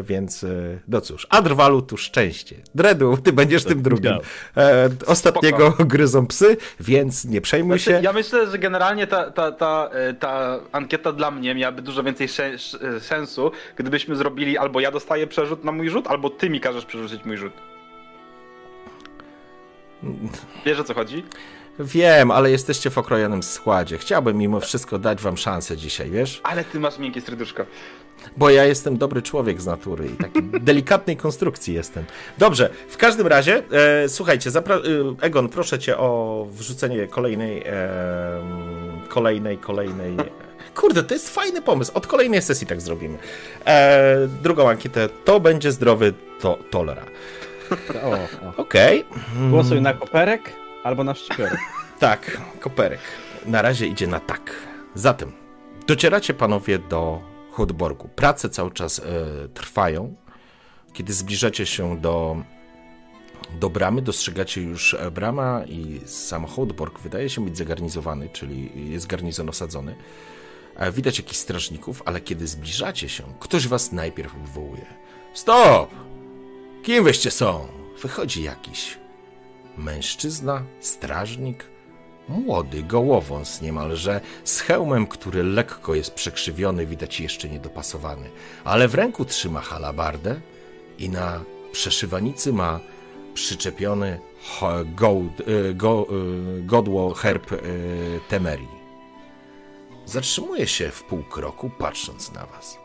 więc 0.03 0.43
e, 0.43 0.47
no 0.87 1.01
cóż, 1.01 1.27
Adrwalu 1.29 1.81
tu 1.81 1.97
szczęście. 1.97 2.55
Dredu, 2.75 3.17
ty 3.17 3.33
będziesz 3.33 3.63
tym 3.63 3.81
drugim. 3.81 4.13
E, 4.57 4.89
ostatniego 5.07 5.73
gryzą 5.79 6.27
psy, 6.27 6.57
więc 6.79 7.25
nie 7.25 7.41
przejmuj 7.41 7.79
Znaczy, 7.79 7.97
się. 7.99 8.03
ja 8.03 8.13
myślę, 8.13 8.47
że 8.47 8.59
generalnie 8.59 9.07
ta, 9.07 9.31
ta, 9.31 9.51
ta, 9.51 9.89
ta 10.19 10.59
ankieta 10.71 11.11
dla 11.11 11.31
mnie 11.31 11.55
miałaby 11.55 11.81
dużo 11.81 12.03
więcej 12.03 12.27
sensu, 12.99 13.51
gdybyśmy 13.75 14.15
zrobili 14.15 14.57
albo 14.57 14.79
ja 14.79 14.91
dostaję 14.91 15.27
przerzut 15.27 15.63
na 15.63 15.71
mój 15.71 15.89
rzut, 15.89 16.07
albo 16.07 16.29
ty 16.29 16.49
mi 16.49 16.59
każesz 16.59 16.85
przerzucić 16.85 17.25
mój 17.25 17.37
rzut. 17.37 17.53
Wiesz 20.65 20.79
o 20.79 20.83
co 20.83 20.93
chodzi? 20.93 21.23
Wiem, 21.79 22.31
ale 22.31 22.51
jesteście 22.51 22.89
w 22.89 22.97
okrojonym 22.97 23.43
składzie. 23.43 23.97
Chciałbym 23.97 24.37
mimo 24.37 24.59
wszystko 24.59 24.99
dać 24.99 25.21
wam 25.21 25.37
szansę 25.37 25.77
dzisiaj, 25.77 26.09
wiesz? 26.09 26.41
Ale 26.43 26.63
ty 26.63 26.79
masz 26.79 26.97
miękkie 26.99 27.21
serduszko. 27.21 27.65
Bo 28.37 28.49
ja 28.49 28.65
jestem 28.65 28.97
dobry 28.97 29.21
człowiek 29.21 29.61
z 29.61 29.65
natury 29.65 30.05
i 30.07 30.09
takiej 30.23 30.43
delikatnej 30.69 31.17
konstrukcji 31.17 31.73
jestem. 31.73 32.03
Dobrze, 32.37 32.69
w 32.89 32.97
każdym 32.97 33.27
razie, 33.27 33.63
e, 34.03 34.09
słuchajcie, 34.09 34.49
zapra- 34.49 34.81
e, 35.21 35.25
Egon, 35.25 35.49
proszę 35.49 35.79
cię 35.79 35.97
o 35.97 36.47
wrzucenie 36.51 37.07
kolejnej, 37.07 37.63
e, 37.65 38.41
kolejnej, 39.07 39.57
kolejnej... 39.57 40.17
Kurde, 40.75 41.03
to 41.03 41.13
jest 41.13 41.29
fajny 41.35 41.61
pomysł. 41.61 41.91
Od 41.95 42.07
kolejnej 42.07 42.41
sesji 42.41 42.67
tak 42.67 42.81
zrobimy. 42.81 43.17
E, 43.65 44.27
drugą 44.43 44.69
ankietę. 44.69 45.09
To 45.25 45.39
będzie 45.39 45.71
zdrowy 45.71 46.13
to 46.41 46.57
tolera. 46.69 47.05
Okej. 48.57 49.05
Głosuj 49.49 49.81
na 49.81 49.93
koperek 49.93 50.60
albo 50.83 51.03
na 51.03 51.15
szczypiorek. 51.15 51.59
Tak, 51.99 52.41
koperek. 52.59 52.99
Na 53.45 53.61
razie 53.61 53.87
idzie 53.87 54.07
na 54.07 54.19
tak. 54.19 54.55
Zatem, 54.95 55.31
docieracie 55.87 56.33
panowie 56.33 56.79
do 56.79 57.21
Hodborgu. 57.51 58.07
Prace 58.07 58.49
cały 58.49 58.71
czas 58.71 58.99
e, 58.99 59.03
trwają. 59.47 60.15
Kiedy 60.93 61.13
zbliżacie 61.13 61.65
się 61.65 61.97
do, 61.97 62.37
do 63.59 63.69
bramy, 63.69 64.01
dostrzegacie 64.01 64.61
już 64.61 64.93
e, 64.93 65.11
brama 65.11 65.61
i 65.67 66.01
sam 66.05 66.45
Hodborg 66.45 66.99
wydaje 66.99 67.29
się 67.29 67.45
być 67.45 67.57
zagarnizowany, 67.57 68.29
czyli 68.29 68.91
jest 68.91 69.07
garnizon 69.07 69.49
osadzony. 69.49 69.95
E, 70.75 70.91
widać 70.91 71.17
jakichś 71.17 71.37
strażników, 71.37 72.03
ale 72.05 72.21
kiedy 72.21 72.47
zbliżacie 72.47 73.09
się, 73.09 73.23
ktoś 73.39 73.67
was 73.67 73.91
najpierw 73.91 74.33
wywołuje. 74.33 74.85
Stop! 75.33 75.89
Kim 76.83 77.03
wyście 77.03 77.31
są? 77.31 77.67
Wychodzi 78.01 78.43
jakiś 78.43 79.00
mężczyzna, 79.77 80.63
strażnik, 80.79 81.65
młody, 82.29 82.83
gołowąs 82.83 83.61
niemalże, 83.61 84.21
z 84.43 84.61
hełmem, 84.61 85.07
który 85.07 85.43
lekko 85.43 85.95
jest 85.95 86.13
przekrzywiony, 86.13 86.85
widać 86.85 87.19
jeszcze 87.19 87.49
niedopasowany, 87.49 88.29
ale 88.63 88.87
w 88.87 88.95
ręku 88.95 89.25
trzyma 89.25 89.61
halabardę 89.61 90.41
i 90.97 91.09
na 91.09 91.43
przeszywanicy 91.71 92.53
ma 92.53 92.79
przyczepiony 93.33 94.19
gołd, 94.85 95.39
y, 95.39 95.73
go, 95.73 96.07
y, 96.57 96.63
godło 96.63 97.13
herb 97.13 97.51
y, 97.51 97.59
Temerii. 98.29 98.81
Zatrzymuje 100.05 100.67
się 100.67 100.91
w 100.91 101.03
pół 101.03 101.23
kroku, 101.23 101.69
patrząc 101.77 102.31
na 102.31 102.45
was. 102.45 102.77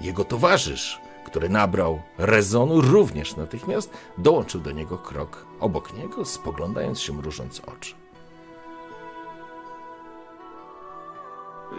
Jego 0.00 0.24
towarzysz, 0.24 1.00
który 1.28 1.48
nabrał 1.48 2.02
rezonu, 2.18 2.80
również 2.80 3.36
natychmiast 3.36 3.92
dołączył 4.18 4.60
do 4.60 4.72
niego 4.72 4.98
krok 4.98 5.46
obok 5.60 5.94
niego, 5.94 6.24
spoglądając 6.24 7.00
się 7.00 7.12
mrużąc 7.12 7.60
oczy. 7.60 7.94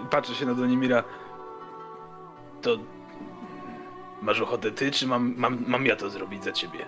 Patrzę 0.09 0.35
się 0.35 0.45
na 0.45 0.53
Donimira. 0.53 1.03
To... 2.61 2.77
Masz 4.21 4.41
ochotę 4.41 4.71
ty, 4.71 4.91
czy 4.91 5.07
mam, 5.07 5.33
mam, 5.37 5.63
mam 5.67 5.85
ja 5.85 5.95
to 5.95 6.09
zrobić 6.09 6.43
za 6.43 6.51
ciebie? 6.51 6.85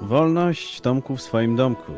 Wolność 0.00 0.80
Tomku 0.80 1.16
w 1.16 1.22
swoim 1.22 1.56
domku. 1.56 1.92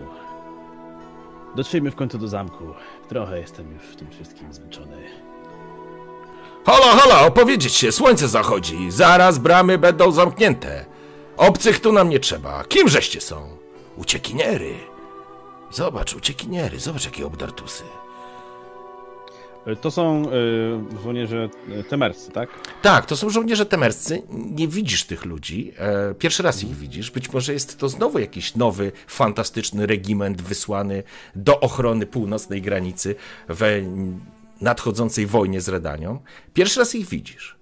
Dotrzyjmy 1.56 1.90
w 1.90 1.96
końcu 1.96 2.18
do 2.18 2.28
zamku. 2.28 2.64
Trochę 3.08 3.40
jestem 3.40 3.72
już 3.72 3.96
tym 3.96 4.10
wszystkim 4.10 4.52
zmęczony. 4.52 5.27
Hola, 6.70 6.96
hola, 6.96 7.26
opowiedzieć 7.26 7.74
się, 7.74 7.92
słońce 7.92 8.28
zachodzi. 8.28 8.90
Zaraz 8.90 9.38
bramy 9.38 9.78
będą 9.78 10.12
zamknięte. 10.12 10.84
Obcych 11.36 11.80
tu 11.80 11.92
nam 11.92 12.08
nie 12.08 12.20
trzeba. 12.20 12.64
Kim 12.64 12.88
żeście 12.88 13.20
są? 13.20 13.48
Uciekiniery. 13.96 14.74
Zobacz, 15.70 16.14
uciekiniery, 16.14 16.80
zobacz 16.80 17.04
jakie 17.04 17.26
obdartusy. 17.26 17.84
E, 19.66 19.76
To 19.76 19.90
są 19.90 20.22
y, 20.98 21.02
żołnierze 21.04 21.48
y, 21.68 21.84
temerscy, 21.84 22.30
tak? 22.32 22.48
Tak, 22.82 23.06
to 23.06 23.16
są 23.16 23.30
żołnierze 23.30 23.66
temerscy. 23.66 24.22
Nie 24.30 24.68
widzisz 24.68 25.04
tych 25.04 25.24
ludzi. 25.24 25.72
E, 25.78 26.14
pierwszy 26.14 26.42
raz 26.42 26.62
ich 26.62 26.76
widzisz. 26.76 27.10
Być 27.10 27.32
może 27.32 27.52
jest 27.52 27.78
to 27.78 27.88
znowu 27.88 28.18
jakiś 28.18 28.54
nowy, 28.54 28.92
fantastyczny 29.06 29.86
regiment 29.86 30.42
wysłany 30.42 31.02
do 31.34 31.60
ochrony 31.60 32.06
północnej 32.06 32.62
granicy 32.62 33.14
w 33.48 33.82
nadchodzącej 34.60 35.26
wojnie 35.26 35.60
z 35.60 35.68
Redanią. 35.68 36.20
Pierwszy 36.54 36.80
raz 36.80 36.94
ich 36.94 37.08
widzisz. 37.08 37.58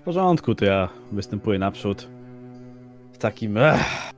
W 0.00 0.04
porządku, 0.04 0.54
to 0.54 0.64
ja 0.64 0.88
występuję 1.12 1.58
naprzód. 1.58 2.08
Z 3.12 3.18
takim. 3.18 3.56
Ech, 3.56 4.12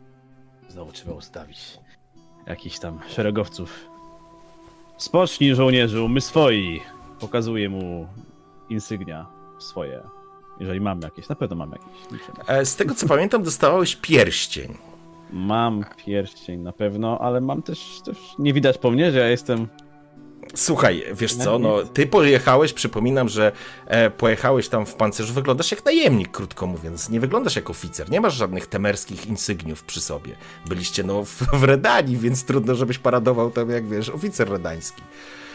znowu 0.68 0.92
trzeba 0.92 1.12
ustawić. 1.12 1.58
Jakichś 2.46 2.78
tam 2.78 2.98
szeregowców. 3.08 3.88
Spocznij, 4.96 5.54
żołnierzu, 5.54 6.08
my 6.08 6.20
swoi. 6.20 6.80
Pokazuję 7.20 7.68
mu 7.68 8.08
insygnia 8.68 9.26
swoje. 9.58 10.00
Jeżeli 10.60 10.80
mam 10.80 11.00
jakieś, 11.00 11.28
na 11.28 11.34
pewno 11.34 11.56
mam 11.56 11.70
jakieś. 11.70 12.20
E, 12.48 12.64
z 12.64 12.76
tego 12.76 12.94
co 12.94 13.08
pamiętam, 13.08 13.42
dostawałeś 13.42 13.96
pierścień. 13.96 14.74
Mam 15.32 15.84
pierścień 15.96 16.60
na 16.60 16.72
pewno, 16.72 17.18
ale 17.20 17.40
mam 17.40 17.62
też, 17.62 18.00
też. 18.04 18.18
Nie 18.38 18.52
widać 18.52 18.78
po 18.78 18.90
mnie, 18.90 19.12
że 19.12 19.18
ja 19.18 19.28
jestem. 19.28 19.68
Słuchaj, 20.54 21.04
wiesz 21.12 21.34
co, 21.34 21.58
no 21.58 21.82
ty 21.82 22.06
pojechałeś, 22.06 22.72
przypominam, 22.72 23.28
że 23.28 23.52
e, 23.86 24.10
pojechałeś 24.10 24.68
tam 24.68 24.86
w 24.86 24.94
pancerzu, 24.94 25.34
wyglądasz 25.34 25.70
jak 25.70 25.84
najemnik, 25.84 26.30
krótko 26.30 26.66
mówiąc, 26.66 27.08
nie 27.10 27.20
wyglądasz 27.20 27.56
jak 27.56 27.70
oficer, 27.70 28.10
nie 28.10 28.20
masz 28.20 28.34
żadnych 28.34 28.66
temerskich 28.66 29.26
insygniów 29.26 29.84
przy 29.84 30.00
sobie. 30.00 30.36
Byliście 30.66 31.02
no 31.02 31.24
w, 31.24 31.42
w 31.52 31.64
Redanii, 31.64 32.16
więc 32.16 32.44
trudno, 32.44 32.74
żebyś 32.74 32.98
paradował 32.98 33.50
tam 33.50 33.70
jak, 33.70 33.88
wiesz, 33.88 34.08
oficer 34.08 34.50
redański. 34.50 35.02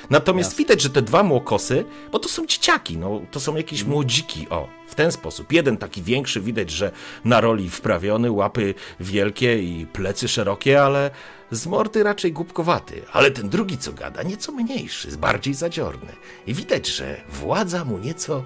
Natomiast 0.10 0.58
widać, 0.58 0.82
że 0.82 0.90
te 0.90 1.02
dwa 1.02 1.24
młokosy, 1.24 1.86
bo 2.12 2.20
to 2.20 2.30
są 2.30 2.46
dzieciaki, 2.46 2.98
no, 2.98 3.22
to 3.32 3.40
są 3.40 3.56
jakieś 3.56 3.84
młodziki, 3.84 4.48
o, 4.50 4.68
w 4.88 4.96
ten 4.96 5.12
sposób. 5.12 5.52
Jeden 5.52 5.78
taki 5.78 6.02
większy, 6.02 6.42
widać, 6.42 6.70
że 6.70 6.92
na 7.26 7.42
roli 7.42 7.70
wprawiony, 7.70 8.32
łapy 8.32 8.74
wielkie 9.00 9.64
i 9.64 9.86
plecy 9.86 10.28
szerokie, 10.28 10.84
ale 10.84 11.12
z 11.52 11.68
mordy 11.68 12.04
raczej 12.04 12.32
głupkowaty. 12.34 13.02
Ale 13.14 13.32
ten 13.32 13.50
drugi, 13.50 13.78
co 13.78 13.94
gada, 13.94 14.24
nieco 14.24 14.52
mniejszy, 14.52 15.18
bardziej 15.18 15.54
zadziorny. 15.54 16.12
I 16.48 16.54
widać, 16.54 16.88
że 16.88 17.22
władza 17.30 17.86
mu 17.86 17.98
nieco 17.98 18.44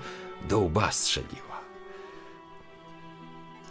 do 0.50 0.60
łba 0.60 0.92
strzeliła. 0.92 1.54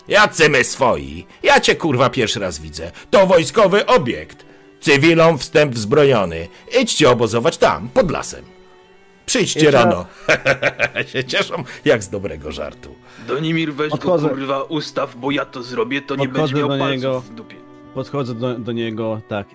Jacy 0.08 0.48
my 0.48 0.64
swoi? 0.64 1.26
Ja 1.42 1.60
cię 1.60 1.76
kurwa 1.76 2.10
pierwszy 2.10 2.40
raz 2.40 2.58
widzę. 2.58 2.90
To 3.10 3.26
wojskowy 3.26 3.86
obiekt. 3.86 4.44
Cywilom 4.80 5.38
wstęp 5.38 5.74
wzbroniony. 5.74 6.48
Idźcie 6.80 7.10
obozować 7.10 7.58
tam, 7.58 7.88
pod 7.88 8.10
lasem. 8.10 8.44
Przyjdźcie 9.26 9.60
Jeszcze- 9.60 9.78
rano. 9.78 10.06
się 11.12 11.24
cieszą 11.24 11.64
jak 11.84 12.02
z 12.02 12.08
dobrego 12.08 12.52
żartu. 12.52 12.94
Donimir, 13.26 13.74
weź 13.74 13.92
Odchodzę. 13.92 14.28
go 14.28 14.34
kurwa 14.34 14.62
ustaw, 14.62 15.16
bo 15.16 15.30
ja 15.30 15.44
to 15.44 15.62
zrobię, 15.62 16.02
to 16.02 16.16
nie 16.16 16.28
będzie 16.28 16.54
miał 16.54 16.68
palców 16.68 16.90
niego. 16.90 17.20
w 17.20 17.28
dupie. 17.28 17.56
Podchodzę 17.94 18.34
do, 18.34 18.58
do 18.58 18.72
niego, 18.72 19.20
tak. 19.28 19.46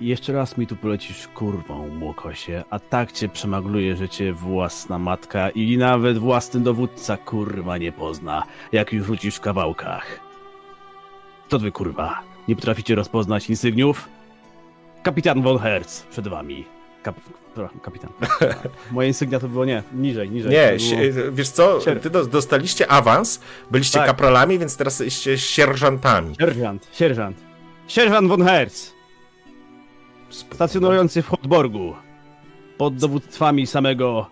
Jeszcze 0.00 0.32
raz 0.32 0.58
mi 0.58 0.66
tu 0.66 0.76
polecisz 0.76 1.28
kurwą, 1.28 1.88
młokosie, 1.88 2.64
a 2.70 2.78
tak 2.78 3.12
cię 3.12 3.28
przemagluje, 3.28 3.96
że 3.96 4.08
cię 4.08 4.32
własna 4.32 4.98
matka 4.98 5.50
i 5.50 5.78
nawet 5.78 6.18
własny 6.18 6.60
dowódca 6.60 7.16
kurwa 7.16 7.78
nie 7.78 7.92
pozna, 7.92 8.42
jak 8.72 8.92
już 8.92 9.06
rzucisz 9.06 9.36
w 9.36 9.40
kawałkach. 9.40 10.20
To 11.48 11.58
wy 11.58 11.72
kurwa, 11.72 12.22
nie 12.48 12.56
potraficie 12.56 12.94
rozpoznać 12.94 13.50
insygniów? 13.50 14.08
Kapitan 15.02 15.42
von 15.42 15.58
Hertz 15.58 16.02
przed 16.02 16.28
wami. 16.28 16.64
Kap, 17.02 17.16
kapitan. 17.82 18.10
Moje 18.90 19.08
insygnia 19.08 19.40
to 19.40 19.48
było 19.48 19.64
nie, 19.64 19.82
niżej, 19.94 20.30
niżej. 20.30 20.52
Nie, 20.52 20.72
było... 21.12 21.32
wiesz 21.32 21.48
co, 21.48 21.78
ty 22.02 22.10
do, 22.10 22.26
dostaliście 22.26 22.90
awans, 22.90 23.40
byliście 23.70 23.98
Tak. 23.98 24.06
kapralami, 24.06 24.58
więc 24.58 24.76
teraz 24.76 25.00
jesteście 25.00 25.38
sierżantami. 25.38 26.34
Sierżant, 26.40 26.88
sierżant. 26.92 27.45
Sierżant 27.88 28.28
von 28.28 28.42
Hertz, 28.44 28.94
stacjonujący 30.30 31.22
w 31.22 31.28
Hotborgu. 31.28 31.94
Pod 32.78 32.96
dowództwami 32.96 33.66
samego 33.66 34.30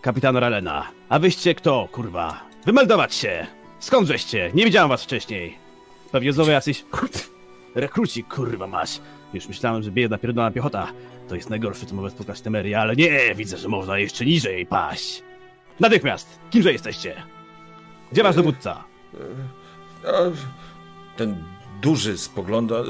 kapitana 0.00 0.40
Ralena. 0.40 0.86
A 1.08 1.18
wyście 1.18 1.54
kto, 1.54 1.88
kurwa? 1.92 2.40
Wymeldować 2.66 3.14
się! 3.14 3.46
Skąd 3.78 4.08
żeście? 4.08 4.50
Nie 4.54 4.64
widziałem 4.64 4.88
was 4.88 5.04
wcześniej. 5.04 5.58
Pewnie 6.12 6.32
znowu 6.32 6.50
jacyś... 6.50 6.84
Rekruci, 7.74 8.24
kurwa 8.24 8.66
masz. 8.66 9.00
Już 9.34 9.48
myślałem, 9.48 9.82
że 9.82 9.90
biedna 9.90 10.18
pierdolona 10.18 10.50
piechota. 10.50 10.86
To 11.28 11.34
jest 11.34 11.50
najgorsze, 11.50 11.86
co 11.86 11.94
mogę 11.94 12.10
spotkać 12.10 12.40
Temerii, 12.40 12.74
ale 12.74 12.96
nie, 12.96 13.34
widzę, 13.34 13.56
że 13.56 13.68
można 13.68 13.98
jeszcze 13.98 14.24
niżej 14.24 14.66
paść. 14.66 15.22
Natychmiast! 15.80 16.38
Kimże 16.50 16.72
jesteście? 16.72 17.22
Gdzie 18.12 18.22
wasz 18.22 18.36
dowódca? 18.36 18.84
Ten 21.16 21.44
duży 21.82 22.18
spogląda. 22.18 22.76
E, 22.76 22.82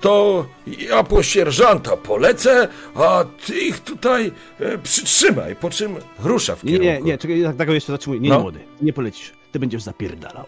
to 0.00 0.46
ja 0.66 1.02
po 1.04 1.22
sierżanta 1.22 1.96
polecę, 1.96 2.68
a 2.94 3.24
ty 3.46 3.58
ich 3.58 3.80
tutaj 3.80 4.32
e, 4.60 4.78
przytrzymaj, 4.78 5.56
po 5.56 5.70
czym 5.70 5.96
rusza 6.18 6.56
w 6.56 6.64
Nie, 6.64 6.70
kierunku. 6.72 6.94
nie, 6.94 7.02
nie, 7.12 7.18
czekaj, 7.18 7.42
tak, 7.42 7.56
tak 7.56 7.68
jeszcze 7.68 7.92
zatrzymuję. 7.92 8.20
Nie, 8.20 8.28
No. 8.28 8.36
nie, 8.36 8.42
młody, 8.42 8.60
nie 8.82 8.92
polecisz. 8.92 9.32
Ty 9.52 9.58
będziesz 9.58 9.82
zapierdalał. 9.82 10.46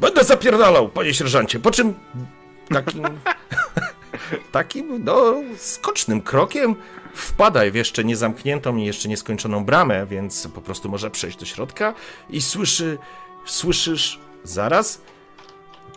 Będę 0.00 0.24
zapierdalał, 0.24 0.88
panie 0.88 1.14
sierżancie. 1.14 1.60
Po 1.60 1.70
czym 1.70 1.94
takim, 2.68 3.02
takim, 4.52 5.04
no, 5.04 5.34
skocznym 5.56 6.22
krokiem 6.22 6.74
wpada 7.14 7.70
w 7.70 7.74
jeszcze 7.74 8.04
niezamkniętą 8.04 8.76
i 8.76 8.84
jeszcze 8.84 9.08
nieskończoną 9.08 9.64
bramę, 9.64 10.06
więc 10.06 10.48
po 10.54 10.60
prostu 10.60 10.88
może 10.88 11.10
przejść 11.10 11.38
do 11.38 11.44
środka 11.46 11.94
i 12.30 12.42
słyszy, 12.42 12.98
słyszysz 13.44 14.18
zaraz. 14.44 15.00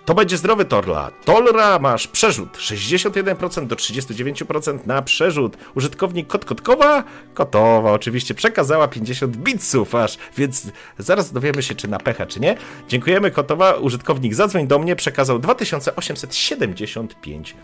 To 0.07 0.13
będzie 0.13 0.37
zdrowy 0.37 0.65
Torla. 0.65 1.11
Torla 1.25 1.79
masz 1.79 2.07
przerzut 2.07 2.57
61% 2.57 3.67
do 3.67 3.75
39% 3.75 4.79
na 4.85 5.01
przerzut. 5.01 5.57
Użytkownik 5.75 6.27
Kot 6.27 6.45
Kotkowa, 6.45 7.03
Kotowa 7.33 7.91
oczywiście 7.91 8.33
przekazała 8.33 8.87
50 8.87 9.37
bitsów 9.37 9.95
aż, 9.95 10.17
więc 10.37 10.67
zaraz 10.97 11.31
dowiemy 11.31 11.63
się 11.63 11.75
czy 11.75 11.87
na 11.87 11.99
pecha 11.99 12.25
czy 12.25 12.39
nie. 12.39 12.57
Dziękujemy 12.87 13.31
Kotowa, 13.31 13.73
użytkownik 13.73 14.35
zadzwoń 14.35 14.67
do 14.67 14.79
mnie 14.79 14.95
przekazał 14.95 15.39
2875 15.39 17.55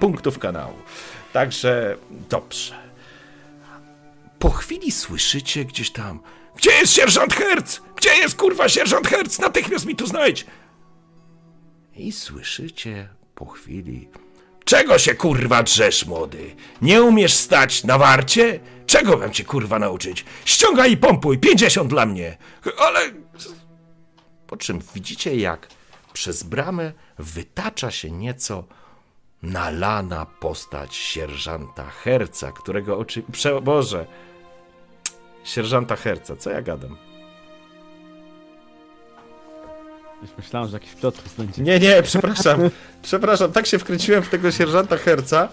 punktów 0.00 0.38
kanału. 0.38 0.74
Także 1.32 1.96
dobrze. 2.30 2.74
Po 4.38 4.50
chwili 4.50 4.92
słyszycie 4.92 5.64
gdzieś 5.64 5.90
tam 5.90 6.20
Gdzie 6.56 6.70
jest 6.70 6.92
sierżant 6.92 7.34
Herc? 7.34 7.80
Gdzie 7.96 8.14
jest 8.14 8.36
kurwa 8.36 8.68
sierżant 8.68 9.08
Herc? 9.08 9.38
Natychmiast 9.38 9.86
mi 9.86 9.96
tu 9.96 10.06
znajdź! 10.06 10.46
I 11.96 12.12
słyszycie 12.12 13.08
po 13.34 13.46
chwili. 13.46 14.08
Czego 14.64 14.98
się 14.98 15.14
kurwa 15.14 15.62
drzesz, 15.62 16.06
młody? 16.06 16.54
Nie 16.82 17.02
umiesz 17.02 17.34
stać 17.34 17.84
na 17.84 17.98
warcie? 17.98 18.60
Czego 18.86 19.16
mam 19.16 19.32
cię 19.32 19.44
kurwa 19.44 19.78
nauczyć? 19.78 20.24
Ściągaj 20.44 20.92
i 20.92 20.96
pompuj, 20.96 21.38
50 21.38 21.88
dla 21.90 22.06
mnie! 22.06 22.36
Ale. 22.78 23.00
Po 24.46 24.56
czym 24.56 24.80
widzicie, 24.94 25.36
jak 25.36 25.68
przez 26.12 26.42
bramę 26.42 26.92
wytacza 27.18 27.90
się 27.90 28.10
nieco 28.10 28.64
nalana 29.42 30.26
postać 30.26 30.94
sierżanta 30.94 31.84
Herca, 31.90 32.52
którego 32.52 32.98
oczy... 32.98 33.22
Prze... 33.32 33.60
Boże. 33.60 34.06
Sierżanta 35.44 35.96
Herca, 35.96 36.36
co 36.36 36.50
ja 36.50 36.62
gadam? 36.62 36.96
Już 40.22 40.30
myślałem, 40.38 40.68
że 40.68 40.76
jakiś 40.76 40.94
plot 40.94 41.22
będzie. 41.38 41.62
Nie, 41.62 41.78
nie, 41.78 42.02
przepraszam. 42.02 42.60
przepraszam, 43.02 43.52
tak 43.52 43.66
się 43.66 43.78
wkręciłem 43.78 44.22
w 44.22 44.28
tego 44.28 44.50
sierżanta 44.50 44.96
Herca, 44.96 45.48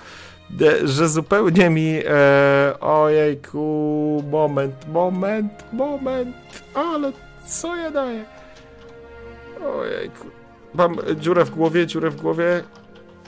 e, 0.61 0.87
że 0.87 1.09
zupełnie 1.09 1.69
mi. 1.69 2.01
E, 2.05 2.79
ojejku, 2.79 4.23
moment, 4.31 4.87
moment, 4.87 5.73
moment, 5.73 6.35
ale 6.73 7.11
co 7.47 7.75
ja 7.75 7.91
daję? 7.91 8.25
Ojejku. 9.79 10.27
Mam 10.73 10.97
dziurę 11.15 11.45
w 11.45 11.49
głowie, 11.49 11.87
dziurę 11.87 12.09
w 12.09 12.15
głowie. 12.15 12.63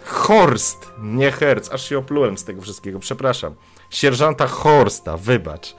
Horst, 0.06 0.92
nie 1.02 1.32
Herc, 1.32 1.72
aż 1.72 1.90
się 1.90 1.98
oplułem 1.98 2.38
z 2.38 2.44
tego 2.44 2.62
wszystkiego, 2.62 3.00
przepraszam. 3.00 3.56
Sierżanta 3.90 4.48
Horsta, 4.48 5.18
wybacz. 5.18 5.76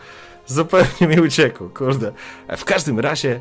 Zupełnie 0.52 1.06
mi 1.08 1.20
uciekło, 1.20 1.68
kurde. 1.68 2.12
W 2.56 2.64
każdym 2.64 3.00
razie 3.00 3.40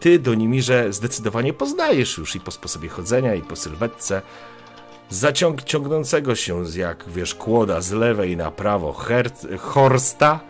ty, 0.00 0.18
Donimirze, 0.18 0.92
zdecydowanie 0.92 1.52
poznajesz 1.52 2.18
już 2.18 2.36
i 2.36 2.40
po 2.40 2.50
sposobie 2.50 2.88
chodzenia, 2.88 3.34
i 3.34 3.42
po 3.42 3.56
sylwetce 3.56 4.22
zaciąg 5.10 5.62
ciągnącego 5.62 6.34
się 6.34 6.66
z 6.66 6.74
jak, 6.74 7.04
wiesz, 7.08 7.34
kłoda 7.34 7.80
z 7.80 7.92
lewej 7.92 8.36
na 8.36 8.50
prawo 8.50 8.96
Horsta, 9.58 10.40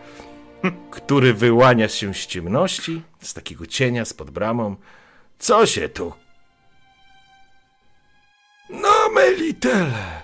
który 0.91 1.33
wyłania 1.33 1.87
się 1.87 2.13
z 2.13 2.27
ciemności, 2.27 3.01
z 3.21 3.33
takiego 3.33 3.65
cienia 3.65 4.05
spod 4.05 4.31
bramą. 4.31 4.75
Co 5.39 5.65
się 5.65 5.89
tu? 5.89 6.13
No, 8.69 9.09
Melitele! 9.15 10.21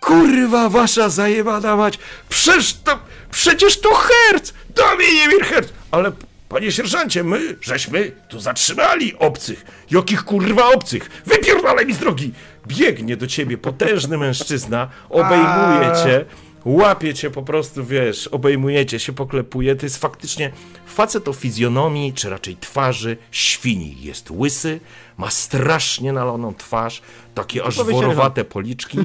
Kurwa, 0.00 0.68
wasza 0.68 1.08
zajebana 1.08 1.76
mać! 1.76 1.98
Przecież 2.28 2.74
to, 2.74 2.98
przecież 3.34 3.80
to 3.80 3.94
Herc! 3.94 4.52
Dominimir 4.74 5.44
Herc! 5.44 5.68
Ale, 5.90 6.12
panie 6.48 6.72
sierżancie, 6.72 7.24
my, 7.24 7.56
żeśmy 7.60 8.12
tu 8.28 8.40
zatrzymali 8.40 9.14
obcych. 9.18 9.64
Jakich 9.90 10.24
kurwa 10.24 10.68
obcych? 10.68 11.22
Wypierdalaj 11.26 11.86
mi 11.86 11.94
z 11.94 11.98
drogi! 11.98 12.32
Biegnie 12.66 13.16
do 13.16 13.26
ciebie 13.26 13.58
potężny 13.58 14.18
mężczyzna, 14.18 14.88
obejmuje 15.10 15.92
cię, 16.04 16.24
łapie 16.64 17.14
cię 17.14 17.30
po 17.30 17.42
prostu, 17.42 17.84
wiesz, 17.84 18.28
obejmujecie 18.28 18.98
się, 18.98 19.12
poklepuje. 19.12 19.76
To 19.76 19.86
jest 19.86 19.98
faktycznie 19.98 20.52
facet 20.86 21.28
o 21.28 21.32
fizjonomii, 21.32 22.12
czy 22.12 22.30
raczej 22.30 22.56
twarzy 22.56 23.16
świni. 23.30 24.02
Jest 24.02 24.30
łysy, 24.30 24.80
ma 25.16 25.30
strasznie 25.30 26.12
naloną 26.12 26.54
twarz, 26.54 27.02
takie 27.34 27.64
aż 27.64 27.76
worowate 27.76 28.44
policzki, 28.44 28.98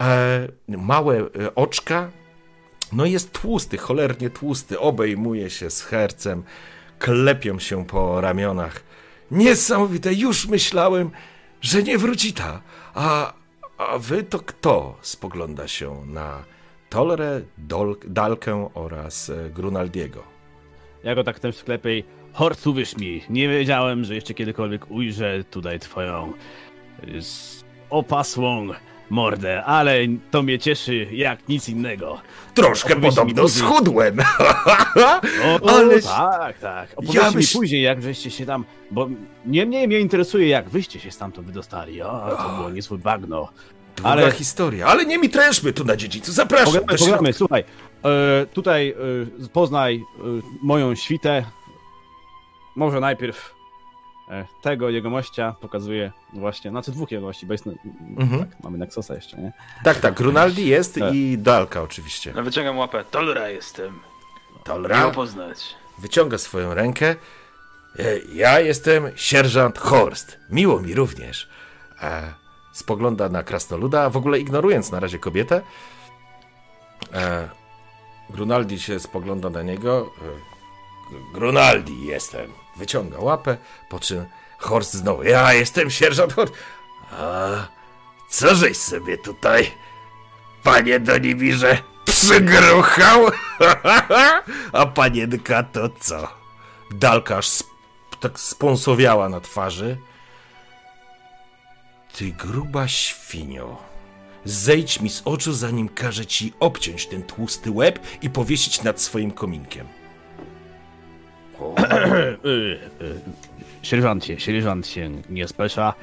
e, 0.00 0.48
małe 0.68 1.18
e, 1.18 1.54
oczka, 1.54 2.10
no 2.94 3.04
jest 3.06 3.32
tłusty, 3.32 3.78
cholernie 3.78 4.30
tłusty, 4.30 4.80
obejmuje 4.80 5.50
się 5.50 5.70
z 5.70 5.82
hercem, 5.82 6.42
klepią 6.98 7.58
się 7.58 7.86
po 7.86 8.20
ramionach. 8.20 8.82
Niesamowite, 9.30 10.14
już 10.14 10.46
myślałem, 10.46 11.10
że 11.60 11.82
nie 11.82 11.98
wróci 11.98 12.32
ta. 12.32 12.62
A, 12.94 13.32
a 13.78 13.98
wy 13.98 14.22
to 14.22 14.38
kto? 14.38 14.98
Spogląda 15.00 15.68
się 15.68 16.02
na 16.06 16.44
Tolre, 16.90 17.40
Dol, 17.58 17.96
Dalkę 18.08 18.68
oraz 18.74 19.30
e, 19.30 19.50
Grunaldiego. 19.50 20.22
Ja 21.04 21.14
go 21.14 21.24
tak 21.24 21.40
w 21.52 21.56
sklepie 21.56 22.02
Horc, 22.32 22.66
uwierz 22.66 22.96
mi, 22.96 23.22
nie 23.30 23.48
wiedziałem, 23.48 24.04
że 24.04 24.14
jeszcze 24.14 24.34
kiedykolwiek 24.34 24.90
ujrzę 24.90 25.44
tutaj 25.50 25.80
twoją 25.80 26.32
y, 27.08 27.16
s- 27.16 27.64
opasłą 27.90 28.68
mordę, 29.10 29.64
ale 29.64 29.98
to 30.30 30.42
mnie 30.42 30.58
cieszy 30.58 31.06
jak 31.12 31.48
nic 31.48 31.68
innego. 31.68 32.20
Troszkę 32.54 32.92
Opowiedz 32.92 33.14
podobno 33.14 33.42
później. 33.42 33.64
schudłem. 33.68 34.16
O, 35.62 35.70
Ale- 35.70 36.02
tak, 36.02 36.58
tak. 36.58 36.88
Opowiedzcie 36.96 37.18
Ja 37.20 37.30
mi 37.30 37.36
myśl- 37.36 37.52
później, 37.58 37.82
jak 37.82 38.02
żeście 38.02 38.30
się 38.30 38.46
tam, 38.46 38.64
bo 38.90 39.08
niemniej 39.46 39.88
mnie 39.88 39.98
interesuje, 40.00 40.48
jak 40.48 40.68
wyście 40.68 41.00
się 41.00 41.10
stamtąd 41.10 41.46
wydostali. 41.46 42.02
O, 42.02 42.36
to 42.42 42.48
było 42.56 42.70
niezłe 42.70 42.98
bagno. 42.98 43.48
Długa 43.96 44.10
Ale- 44.10 44.30
historia, 44.32 44.86
ale 44.86 45.06
nie 45.06 45.18
mi 45.18 45.28
trężmy 45.28 45.72
tu 45.72 45.84
na 45.84 45.96
dziedzicu, 45.96 46.32
zapraszam. 46.32 46.66
Pogadamy, 46.74 46.98
pogadamy, 46.98 47.32
słuchaj, 47.32 47.64
e, 48.04 48.46
tutaj 48.46 48.94
e, 49.42 49.48
poznaj 49.48 49.96
e, 49.96 50.02
moją 50.62 50.94
świtę. 50.94 51.44
Może 52.76 53.00
najpierw 53.00 53.53
tego 54.62 54.90
jegomościa 54.90 55.54
pokazuję 55.60 56.12
właśnie, 56.32 56.70
znaczy 56.70 56.90
dwóch 56.92 57.10
jegomości, 57.10 57.46
bo 57.46 57.52
jest, 57.54 57.64
Mhm. 58.18 58.38
tak, 58.48 58.60
mamy 58.64 58.78
Nexosa 58.78 59.14
jeszcze, 59.14 59.36
nie? 59.36 59.52
Tak, 59.84 59.98
tak, 60.00 60.14
Grunaldi 60.14 60.66
jest 60.66 60.94
Tak. 60.94 61.14
i 61.14 61.38
Dalka 61.38 61.82
oczywiście. 61.82 62.32
No, 62.36 62.42
wyciągam 62.42 62.78
łapę. 62.78 63.04
Tolra 63.10 63.48
jestem. 63.48 63.92
Miło 63.92 64.64
Tolra 64.64 65.10
poznać. 65.10 65.74
wyciąga 65.98 66.38
swoją 66.38 66.74
rękę. 66.74 67.16
E, 67.98 68.18
Ja 68.34 68.60
jestem 68.60 69.04
sierżant 69.16 69.78
Horst. 69.78 70.38
Miło 70.50 70.80
mi 70.80 70.94
również. 70.94 71.48
E, 72.02 72.34
spogląda 72.72 73.28
na 73.28 73.42
krasnoluda, 73.42 74.10
w 74.10 74.16
ogóle 74.16 74.38
ignorując 74.38 74.92
na 74.92 75.00
razie 75.00 75.18
kobietę. 75.18 75.62
E, 77.14 77.48
Grunaldi 78.30 78.80
się 78.80 79.00
spogląda 79.00 79.50
na 79.50 79.62
niego. 79.62 80.10
Grunaldi 81.32 82.06
jestem. 82.06 82.52
Wyciąga 82.76 83.18
łapę, 83.18 83.56
po 83.88 84.00
czym 84.00 84.24
Horst 84.58 84.92
znowu. 84.94 85.22
Ja 85.22 85.52
jestem 85.52 85.90
sierżant 85.90 86.32
Horst. 86.32 86.54
A 87.12 87.48
co 88.30 88.54
żeś 88.54 88.76
sobie 88.76 89.18
tutaj, 89.18 89.70
panie 90.62 91.00
Donimirze, 91.00 91.78
przygruchał? 92.04 93.26
A 94.72 94.86
panienka 94.86 95.62
to 95.62 95.88
co? 96.00 96.28
Dalka 96.90 97.36
aż 97.36 97.46
sp- 97.60 97.74
tak 98.20 98.40
spąsowiała 98.40 99.28
na 99.28 99.40
twarzy. 99.40 99.98
Ty 102.16 102.32
gruba 102.32 102.88
świnio. 102.88 103.76
Zejdź 104.44 105.00
mi 105.00 105.10
z 105.10 105.22
oczu, 105.24 105.52
zanim 105.52 105.88
każę 105.88 106.26
ci 106.26 106.52
obciąć 106.60 107.06
ten 107.06 107.22
tłusty 107.22 107.70
łeb 107.70 107.98
i 108.22 108.30
powiesić 108.30 108.82
nad 108.82 109.00
swoim 109.02 109.30
kominkiem. 109.30 109.86
Sierżancie, 113.82 114.40
sierżant 114.40 114.86
się 114.86 115.10
nie 115.30 115.48
spesza. 115.48 115.94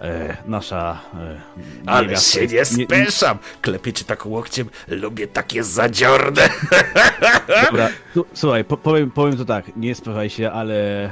E, 0.00 0.36
nasza 0.46 1.00
e, 1.14 1.40
ale 1.86 2.16
się 2.16 2.46
nie 2.46 2.54
jest- 2.54 2.82
speszam! 2.84 3.38
Klepiecie 3.62 4.04
tak 4.04 4.26
łokciem, 4.26 4.68
lubię 4.88 5.26
takie 5.26 5.64
zadziorne. 5.64 6.42
Dobra, 7.66 7.88
tu, 8.14 8.24
słuchaj, 8.34 8.64
po, 8.64 8.76
powiem, 8.76 9.10
powiem 9.10 9.36
to 9.36 9.44
tak, 9.44 9.76
nie 9.76 9.94
speszaj 9.94 10.30
się, 10.30 10.50
ale 10.50 11.10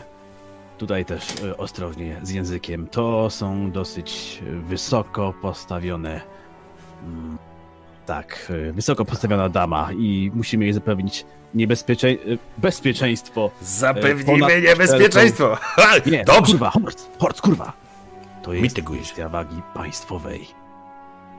tutaj 0.78 1.04
też 1.04 1.24
e, 1.44 1.56
ostrożnie 1.56 2.20
z 2.22 2.30
językiem. 2.30 2.86
To 2.86 3.30
są 3.30 3.70
dosyć 3.70 4.42
wysoko 4.68 5.34
postawione. 5.42 6.20
mm, 7.04 7.38
Tak, 8.06 8.52
e, 8.68 8.72
wysoko 8.72 9.04
postawiona 9.04 9.48
dama 9.48 9.88
i 9.98 10.30
musimy 10.34 10.64
jej 10.64 10.72
zapewnić 10.72 11.26
niebezpiecze... 11.54 12.08
e, 12.08 12.16
bezpieczeństwo. 12.58 13.50
Zapewnimy 13.62 14.24
ponad 14.24 14.50
niebezpieczeństwo. 14.62 15.58
Nie, 16.06 16.24
Dobrze, 16.24 16.52
kurwa, 16.52 16.70
Horst, 16.70 17.10
Horst, 17.18 17.40
kurwa. 17.40 17.72
To 18.42 18.52
jest 18.52 18.82
kwestia 18.82 19.28
wagi 19.28 19.62
państwowej. 19.74 20.46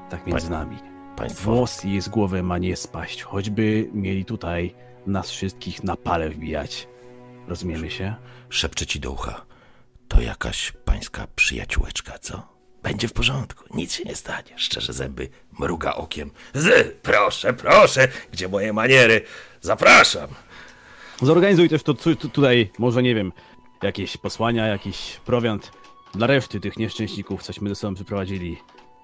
Tak 0.10 0.28
między 0.28 0.50
nami. 0.50 0.78
Państwo. 1.16 1.52
Włos 1.52 1.84
jej 1.84 2.02
z 2.02 2.10
głowy 2.10 2.44
ma 2.44 2.58
nie 2.58 2.76
spaść, 2.76 3.24
choćby 3.24 3.90
mieli 3.94 4.26
tutaj 4.26 4.76
nas 5.08 5.30
wszystkich 5.30 5.84
na 5.84 5.96
pale 5.96 6.30
wbijać. 6.30 6.88
Rozumiemy 7.48 7.92
się? 7.92 8.16
Szepczę 8.50 8.86
ci 8.86 9.00
do 9.00 9.12
ucha. 9.12 9.46
To 10.08 10.22
jakaś 10.22 10.74
pańska 10.86 11.28
przyjaciółeczka, 11.36 12.20
co? 12.20 12.56
Będzie 12.84 13.08
w 13.08 13.14
porządku, 13.14 13.64
nic 13.74 13.94
się 13.94 14.04
nie 14.04 14.16
stanie. 14.16 14.54
Szczerze 14.56 14.94
zęby, 14.94 15.30
mruga 15.60 15.94
okiem. 15.94 16.32
Z, 16.54 16.98
proszę, 17.02 17.54
proszę, 17.54 18.08
gdzie 18.32 18.48
moje 18.48 18.74
maniery? 18.74 19.22
Zapraszam. 19.62 20.28
Zorganizuj 21.22 21.70
też 21.70 21.84
to 21.84 21.94
tu, 21.94 22.16
tu, 22.16 22.30
tutaj, 22.30 22.72
może 22.80 23.04
nie 23.04 23.16
wiem, 23.16 23.32
jakieś 23.84 24.18
posłania, 24.18 24.68
jakiś 24.68 25.20
prowiant 25.26 25.72
dla 26.14 26.28
reszty 26.28 26.60
tych 26.60 26.78
nieszczęśników, 26.78 27.44
cośmy 27.44 27.70
ze 27.70 27.76
sobą 27.76 27.96
przyprowadzili. 27.96 28.58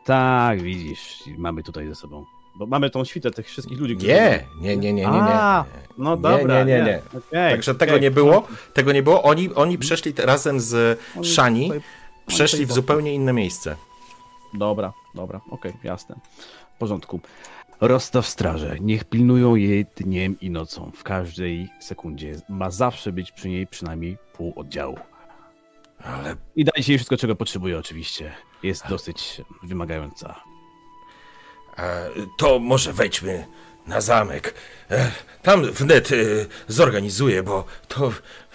Tak, 0.05 0.61
widzisz, 0.61 1.23
mamy 1.37 1.63
tutaj 1.63 1.87
ze 1.87 1.95
sobą. 1.95 2.25
Bo 2.55 2.65
mamy 2.65 2.89
tą 2.89 3.05
świtę 3.05 3.31
tych 3.31 3.47
wszystkich 3.47 3.79
ludzi, 3.79 3.95
którzy... 3.95 4.11
Nie, 4.11 4.45
nie, 4.61 4.77
nie, 4.77 4.93
nie, 4.93 5.05
nie, 5.05 5.11
nie. 5.11 5.17
A, 5.17 5.65
no 5.97 6.15
Nie, 6.15 6.21
dobra. 6.21 6.63
nie, 6.63 6.65
nie, 6.65 6.83
nie. 6.83 7.01
Okej, 7.17 7.51
Także 7.51 7.75
tego 7.75 7.91
okej. 7.91 8.01
nie 8.01 8.11
było. 8.11 8.47
Tego 8.73 8.91
nie 8.91 9.03
było. 9.03 9.23
Oni, 9.23 9.53
oni 9.53 9.77
przeszli 9.77 10.13
razem 10.17 10.59
z 10.59 10.99
tutaj- 11.13 11.81
przeszli 12.27 12.65
w 12.65 12.71
zupełnie 12.71 13.13
inne 13.13 13.33
miejsce. 13.33 13.75
Dobra, 14.53 14.93
dobra, 15.15 15.41
okej, 15.50 15.74
jasne. 15.84 16.15
W 16.76 16.78
porządku. 16.78 17.19
Rozstaw 17.82 18.28
straże. 18.28 18.78
Niech 18.82 19.04
pilnują 19.04 19.56
jej 19.56 19.86
dniem 19.95 20.39
i 20.39 20.50
nocą. 20.50 20.91
W 20.95 21.04
każdej 21.04 21.69
sekundzie. 21.80 22.36
Ma 22.50 22.69
zawsze 22.69 23.12
być 23.12 23.32
przy 23.32 23.50
niej 23.50 23.67
przynajmniej 23.67 24.17
pół 24.34 24.54
oddziału. 24.56 24.97
Ale 26.04 26.36
I 26.56 26.65
dajcie 26.65 26.91
jej 26.91 26.97
wszystko, 26.97 27.17
czego 27.17 27.36
potrzebuje, 27.36 27.80
oczywiście. 27.80 28.32
Jest 28.63 28.88
dosyć 28.89 29.41
wymagająca. 29.63 30.36
e, 31.78 32.10
to 32.38 32.60
może 32.60 32.93
wejdźmy 32.93 33.47
na 33.88 34.02
zamek. 34.02 34.54
E, 34.91 35.12
tam 35.41 35.63
wnet 35.63 36.12
e, 36.12 36.15
zorganizuję, 36.67 37.43
bo 37.43 37.65
to 37.88 38.12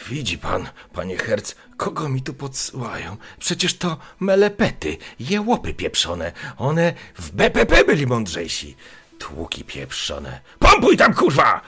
widzi 0.08 0.38
pan, 0.38 0.68
panie 0.92 1.16
Herc, 1.16 1.54
kogo 1.76 2.08
mi 2.08 2.22
tu 2.22 2.34
podsyłają? 2.34 3.16
Przecież 3.38 3.78
to 3.78 3.96
melepety, 4.20 4.96
jełopy 5.20 5.74
pieprzone. 5.74 6.32
One 6.58 6.94
w 7.14 7.30
BPP 7.30 7.84
byli 7.84 8.06
mądrzejsi. 8.06 8.76
Tłuki 9.18 9.64
pieprzone. 9.64 10.40
Pompuj 10.58 10.96
tam, 10.96 11.14
kurwa! 11.14 11.60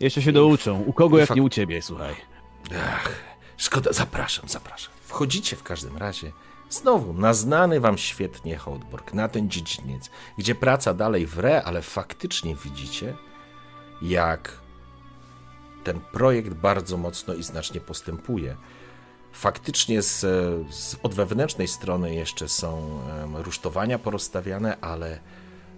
Jeszcze 0.00 0.22
się 0.22 0.32
douczą. 0.32 0.80
U 0.80 0.92
kogo 0.92 1.18
jak 1.18 1.28
fak- 1.30 1.36
nie 1.36 1.42
u 1.42 1.48
ciebie, 1.48 1.82
słuchaj. 1.82 2.14
Ach, 2.88 3.10
szkoda, 3.56 3.92
zapraszam, 3.92 4.48
zapraszam. 4.48 4.92
Wchodzicie 5.06 5.56
w 5.56 5.62
każdym 5.62 5.96
razie 5.96 6.32
znowu 6.70 7.12
na 7.12 7.34
znany 7.34 7.80
wam 7.80 7.98
świetnie 7.98 8.56
Hołdborg, 8.56 9.14
na 9.14 9.28
ten 9.28 9.50
dziedziniec, 9.50 10.10
gdzie 10.38 10.54
praca 10.54 10.94
dalej 10.94 11.26
wre, 11.26 11.62
ale 11.64 11.82
faktycznie 11.82 12.54
widzicie, 12.56 13.14
jak 14.02 14.58
ten 15.84 16.00
projekt 16.00 16.54
bardzo 16.54 16.96
mocno 16.96 17.34
i 17.34 17.42
znacznie 17.42 17.80
postępuje. 17.80 18.56
Faktycznie 19.32 20.02
z, 20.02 20.20
z, 20.74 20.96
od 21.02 21.14
wewnętrznej 21.14 21.68
strony 21.68 22.14
jeszcze 22.14 22.48
są 22.48 23.00
rusztowania 23.34 23.98
porozstawiane, 23.98 24.76
ale 24.80 25.18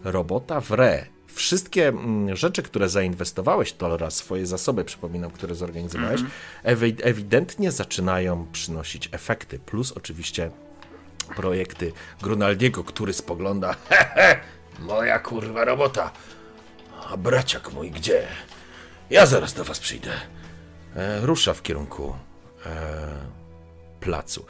robota 0.04 0.60
wre. 0.60 1.06
Wszystkie 1.26 1.88
mm, 1.88 2.36
rzeczy, 2.36 2.62
które 2.62 2.88
zainwestowałeś, 2.88 3.72
to 3.72 3.86
oraz 3.86 4.14
swoje 4.14 4.46
zasoby, 4.46 4.84
przypominam, 4.84 5.30
które 5.30 5.54
zorganizowałeś, 5.54 6.20
ewi- 6.64 7.00
ewidentnie 7.02 7.70
zaczynają 7.72 8.46
przynosić 8.52 9.08
efekty. 9.12 9.58
Plus 9.58 9.92
oczywiście 9.92 10.50
projekty 11.36 11.92
Grunaldiego, 12.22 12.84
który 12.84 13.12
spogląda, 13.12 13.74
hehe, 13.88 14.40
moja 14.78 15.18
kurwa 15.18 15.64
robota. 15.64 16.10
A 17.10 17.16
braciak 17.16 17.72
mój 17.72 17.90
gdzie? 17.90 18.26
Ja 19.10 19.26
zaraz 19.26 19.54
do 19.54 19.64
was 19.64 19.80
przyjdę. 19.80 20.12
E, 20.96 21.20
rusza 21.20 21.54
w 21.54 21.62
kierunku 21.62 22.16
e, 22.66 22.70
placu. 24.04 24.44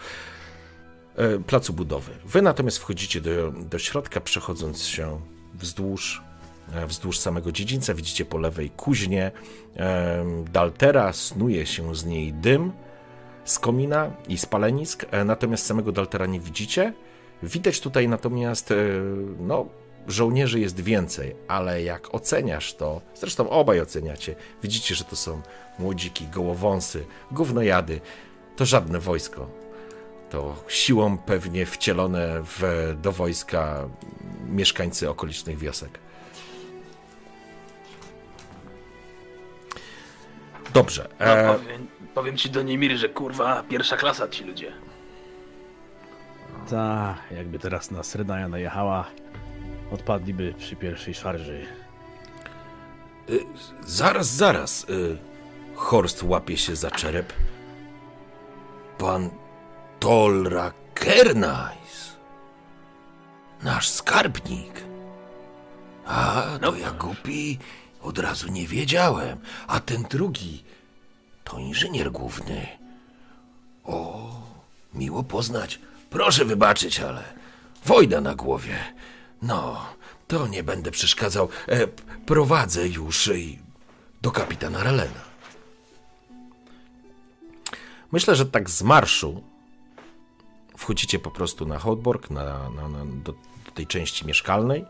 E, 1.17 1.39
placu 1.39 1.73
budowy. 1.73 2.13
Wy 2.25 2.43
natomiast 2.43 2.79
wchodzicie 2.79 3.21
do, 3.21 3.51
do 3.51 3.79
środka, 3.79 4.21
przechodząc 4.21 4.83
się 4.87 5.21
wzdłuż, 5.55 6.23
e, 6.73 6.87
wzdłuż 6.87 7.19
samego 7.19 7.53
dziedzińca. 7.53 7.95
Widzicie 7.95 8.25
po 8.25 8.39
lewej 8.39 8.71
kuźnię 8.71 9.31
e, 9.77 10.25
Daltera, 10.53 11.13
snuje 11.13 11.67
się 11.67 11.95
z 11.97 12.05
niej 12.05 12.33
dym 12.33 12.73
z 13.45 13.59
komina 13.59 14.11
i 14.29 14.39
z 14.39 14.47
palenisk, 14.47 15.07
e, 15.11 15.25
natomiast 15.25 15.67
samego 15.67 15.93
Daltera 15.93 16.27
nie 16.27 16.41
widzicie. 16.41 16.93
Widać 17.43 17.81
tutaj 17.81 18.09
natomiast, 18.09 18.73
no, 19.39 19.67
żołnierzy 20.09 20.61
jest 20.61 20.81
więcej, 20.81 21.37
ale 21.49 21.83
jak 21.83 22.15
oceniasz 22.15 22.75
to, 22.75 23.01
zresztą 23.15 23.51
obaj 23.51 23.81
oceniacie, 23.81 24.35
widzicie, 24.63 24.95
że 24.95 25.05
to 25.05 25.17
są 25.17 25.43
młodziki, 25.79 26.27
gołowąsy, 26.29 27.05
gównojady, 27.33 28.01
to 28.57 28.65
żadne 28.67 28.99
wojsko. 28.99 29.49
To 30.31 30.57
siłą 30.69 31.19
pewnie 31.19 31.67
wcielone 31.67 32.43
w, 32.43 32.93
do 33.03 33.13
wojska 33.13 33.89
mieszkańcy 34.49 35.11
okolicznych 35.11 35.59
wiosek. 35.59 35.99
Dobrze. 40.75 41.09
No, 41.21 41.27
E, 41.27 41.55
powiem, 41.59 41.87
powiem 42.15 42.37
ci 42.37 42.51
do 42.51 42.63
Nimir, 42.63 42.97
że 42.97 43.09
kurwa, 43.09 43.63
pierwsza 43.69 43.97
klasa 43.97 44.29
ci 44.29 44.45
ludzie. 44.45 44.73
Ta, 46.71 47.15
jakby 47.37 47.59
teraz 47.59 47.91
nas 47.91 48.15
Redaja 48.15 48.49
najechała, 48.49 49.11
odpadliby 49.93 50.55
przy 50.59 50.77
pierwszej 50.77 51.15
szarży. 51.15 51.67
Y, 53.31 53.41
zaraz, 53.87 54.27
zaraz. 54.27 54.87
Y, 54.91 55.19
Horst 55.75 56.23
łapie 56.23 56.57
się 56.57 56.77
za 56.77 56.91
czerep. 56.91 57.33
Pan 58.99 59.31
Tolra 60.01 60.73
Kernais. 60.95 62.17
Nasz 63.63 63.89
skarbnik. 63.89 64.85
A, 66.07 66.43
to 66.61 66.71
No. 66.71 66.77
ja 66.77 66.91
głupi 66.91 67.59
od 68.03 68.19
razu 68.19 68.49
nie 68.49 68.67
wiedziałem. 68.67 69.39
A 69.67 69.81
ten 69.81 70.03
drugi 70.03 70.65
to 71.45 71.59
inżynier 71.59 72.13
główny. 72.13 72.67
O, 73.85 74.31
miło 74.95 75.23
poznać. 75.23 75.81
Proszę 76.11 76.45
wybaczyć, 76.45 77.01
ale 77.01 77.25
wojna 77.85 78.21
na 78.21 78.35
głowie. 78.35 78.77
No, 79.43 79.87
to 80.29 80.47
nie 80.47 80.63
będę 80.63 80.91
przeszkadzał. 80.91 81.49
E, 81.69 81.87
prowadzę 82.27 82.89
już 82.89 83.31
do 84.23 84.31
kapitana 84.31 84.83
Relena. 84.83 85.34
Myślę, 88.13 88.37
że 88.37 88.47
tak 88.47 88.71
z 88.71 88.83
marszu 88.83 89.43
wchodzicie 90.77 91.19
po 91.19 91.31
prostu 91.31 91.67
na 91.67 91.79
Hotborg, 91.79 92.31
na, 92.31 92.71
na, 92.71 92.89
na, 92.89 93.05
do, 93.07 93.33
do 93.67 93.71
tej 93.75 93.87
części 93.87 94.27
mieszkalnej. 94.27 94.85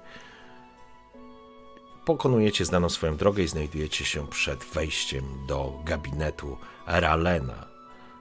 Pokonujecie 2.04 2.64
znaną 2.64 2.88
swoją 2.88 3.16
drogę 3.16 3.42
i 3.42 3.48
znajdujecie 3.48 4.04
się 4.04 4.26
przed 4.28 4.64
wejściem 4.64 5.24
do 5.46 5.80
gabinetu 5.84 6.58
Ralena. 6.86 7.66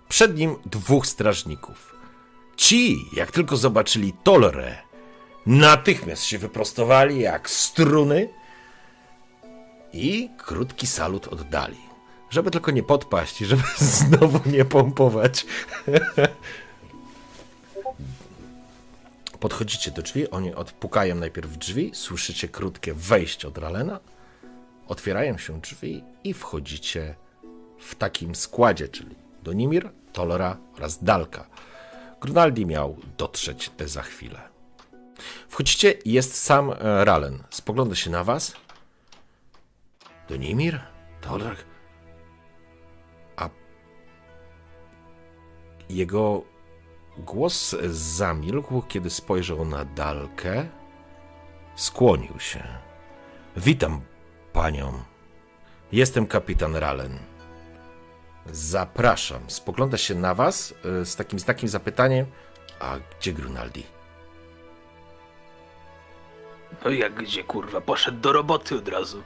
Przed 0.09 0.37
nim 0.37 0.55
dwóch 0.65 1.07
strażników. 1.07 1.95
Ci, 2.55 3.09
jak 3.13 3.31
tylko 3.31 3.57
zobaczyli 3.57 4.13
Tolre, 4.23 4.77
natychmiast 5.45 6.23
się 6.23 6.37
wyprostowali 6.37 7.19
jak 7.19 7.49
struny 7.49 8.29
i 9.93 10.29
krótki 10.37 10.87
salut 10.87 11.27
oddali. 11.27 11.92
Żeby 12.33 12.51
tylko 12.51 12.71
nie 12.71 12.83
podpaść 12.83 13.41
i 13.41 13.45
żeby 13.45 13.63
znowu 13.99 14.49
nie 14.49 14.65
pompować. 14.65 15.45
Podchodzicie 19.39 19.91
do 19.91 20.01
drzwi, 20.01 20.29
oni 20.29 20.55
odpukają 20.55 21.15
najpierw 21.15 21.57
drzwi, 21.57 21.91
słyszycie 21.93 22.47
krótkie 22.47 22.93
wejście 22.93 23.47
od 23.47 23.57
Ralena, 23.57 23.99
otwierają 24.87 25.37
się 25.37 25.61
drzwi 25.61 26.03
i 26.23 26.33
wchodzicie 26.33 27.15
w 27.79 27.95
takim 27.95 28.35
składzie, 28.35 28.87
czyli 28.87 29.15
Donimir, 29.43 29.89
Tolora 30.13 30.57
oraz 30.75 31.03
Dalka. 31.03 31.47
Grunaldi 32.21 32.65
miał 32.65 32.97
dotrzeć 33.17 33.69
te 33.77 33.87
za 33.87 34.01
chwilę. 34.01 34.41
Wchodzicie, 35.49 35.93
jest 36.05 36.43
sam 36.43 36.71
e, 36.71 37.05
Ralen. 37.05 37.43
Spogląda 37.49 37.95
się 37.95 38.09
na 38.09 38.23
was. 38.23 38.53
Donimir? 40.29 40.79
Tolrak? 41.21 41.72
Jego 45.89 46.41
głos 47.17 47.75
zamilkł, 47.89 48.81
kiedy 48.81 49.09
spojrzał 49.09 49.65
na 49.65 49.85
Dalkę. 49.85 50.65
Skłonił 51.75 52.39
się. 52.39 52.63
Witam 53.57 54.01
panią. 54.53 55.03
Jestem 55.91 56.27
kapitan 56.27 56.75
Ralen. 56.75 57.19
Zapraszam. 58.45 59.41
Spogląda 59.47 59.97
się 59.97 60.15
na 60.15 60.35
was 60.35 60.73
y, 61.01 61.05
z 61.05 61.15
takim, 61.15 61.39
z 61.39 61.45
takim 61.45 61.69
zapytaniem. 61.69 62.25
A 62.79 62.95
gdzie 63.19 63.33
Grunaldi? 63.33 63.83
No 66.85 66.91
jak 66.91 67.13
gdzie 67.13 67.43
kurwa, 67.43 67.81
poszedł 67.81 68.19
do 68.19 68.33
roboty 68.33 68.75
od 68.75 68.87
razu. 68.87 69.23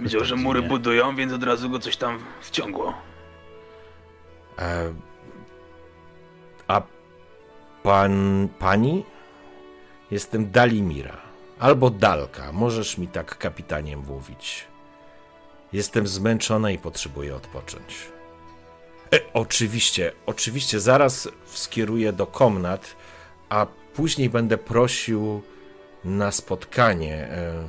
Widział, 0.00 0.24
że 0.24 0.36
mury 0.36 0.62
budują, 0.62 1.16
więc 1.16 1.32
od 1.32 1.42
razu 1.42 1.70
go 1.70 1.78
coś 1.78 1.96
tam 1.96 2.18
wciągło. 2.40 2.94
E, 4.58 4.92
a 6.68 6.82
pan, 7.82 8.48
pani? 8.58 9.04
Jestem 10.10 10.50
Dalimira. 10.50 11.16
Albo 11.58 11.90
Dalka. 11.90 12.52
Możesz 12.52 12.98
mi 12.98 13.08
tak 13.08 13.38
kapitanie 13.38 13.96
mówić. 13.96 14.64
Jestem 15.72 16.06
zmęczona 16.06 16.70
i 16.70 16.78
potrzebuję 16.78 17.36
odpocząć. 17.36 18.08
E, 19.14 19.20
oczywiście, 19.32 20.12
oczywiście, 20.26 20.80
zaraz 20.80 21.28
skieruję 21.44 22.12
do 22.12 22.26
komnat, 22.26 22.96
a 23.48 23.66
później 23.94 24.30
będę 24.30 24.58
prosił 24.58 25.42
na 26.04 26.32
spotkanie. 26.32 27.14
E, 27.14 27.68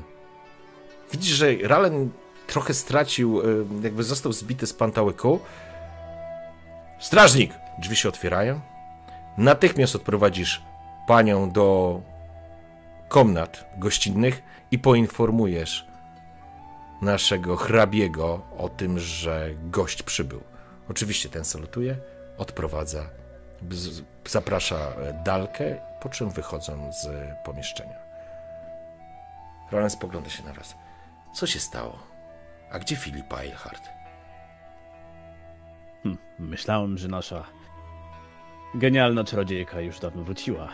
widzisz, 1.12 1.36
że 1.36 1.56
Ralen 1.64 2.10
trochę 2.48 2.74
stracił, 2.74 3.42
e, 3.42 3.44
jakby 3.84 4.04
został 4.04 4.34
zbity 4.34 4.68
z 4.68 4.74
pantałyku. 4.74 5.40
Strażnik! 7.00 7.54
Drzwi 7.80 7.96
się 7.96 8.10
otwierają. 8.10 8.62
Natychmiast 9.38 9.96
odprowadzisz 9.96 10.64
panią 11.08 11.52
do 11.52 12.02
komnat 13.08 13.66
gościnnych 13.78 14.44
i 14.72 14.80
poinformujesz 14.80 15.88
naszego 17.02 17.56
hrabiego 17.56 18.42
o 18.58 18.70
tym, 18.70 19.00
że 19.00 19.50
gość 19.64 20.04
przybył. 20.04 20.42
Oczywiście 20.90 21.30
ten 21.30 21.46
salutuje, 21.46 21.98
odprowadza, 22.38 23.10
zaprasza 24.28 24.94
Dalkę, 25.26 25.76
po 26.02 26.10
czym 26.10 26.30
wychodzą 26.30 26.92
z 26.94 27.08
pomieszczenia. 27.46 28.00
Roland 29.72 29.94
spogląda 29.94 30.30
się 30.30 30.44
na 30.44 30.54
was. 30.54 30.76
Co 31.34 31.48
się 31.48 31.60
stało? 31.60 32.00
A 32.72 32.80
gdzie 32.80 32.96
Filipa 32.96 33.40
Eilhart? 33.40 33.97
Hm, 36.04 36.18
myślałem, 36.40 36.98
że 36.98 37.08
nasza 37.08 37.44
genialna 38.76 39.24
czarodziejka 39.24 39.82
już 39.82 40.00
dawno 40.00 40.24
wróciła. 40.24 40.70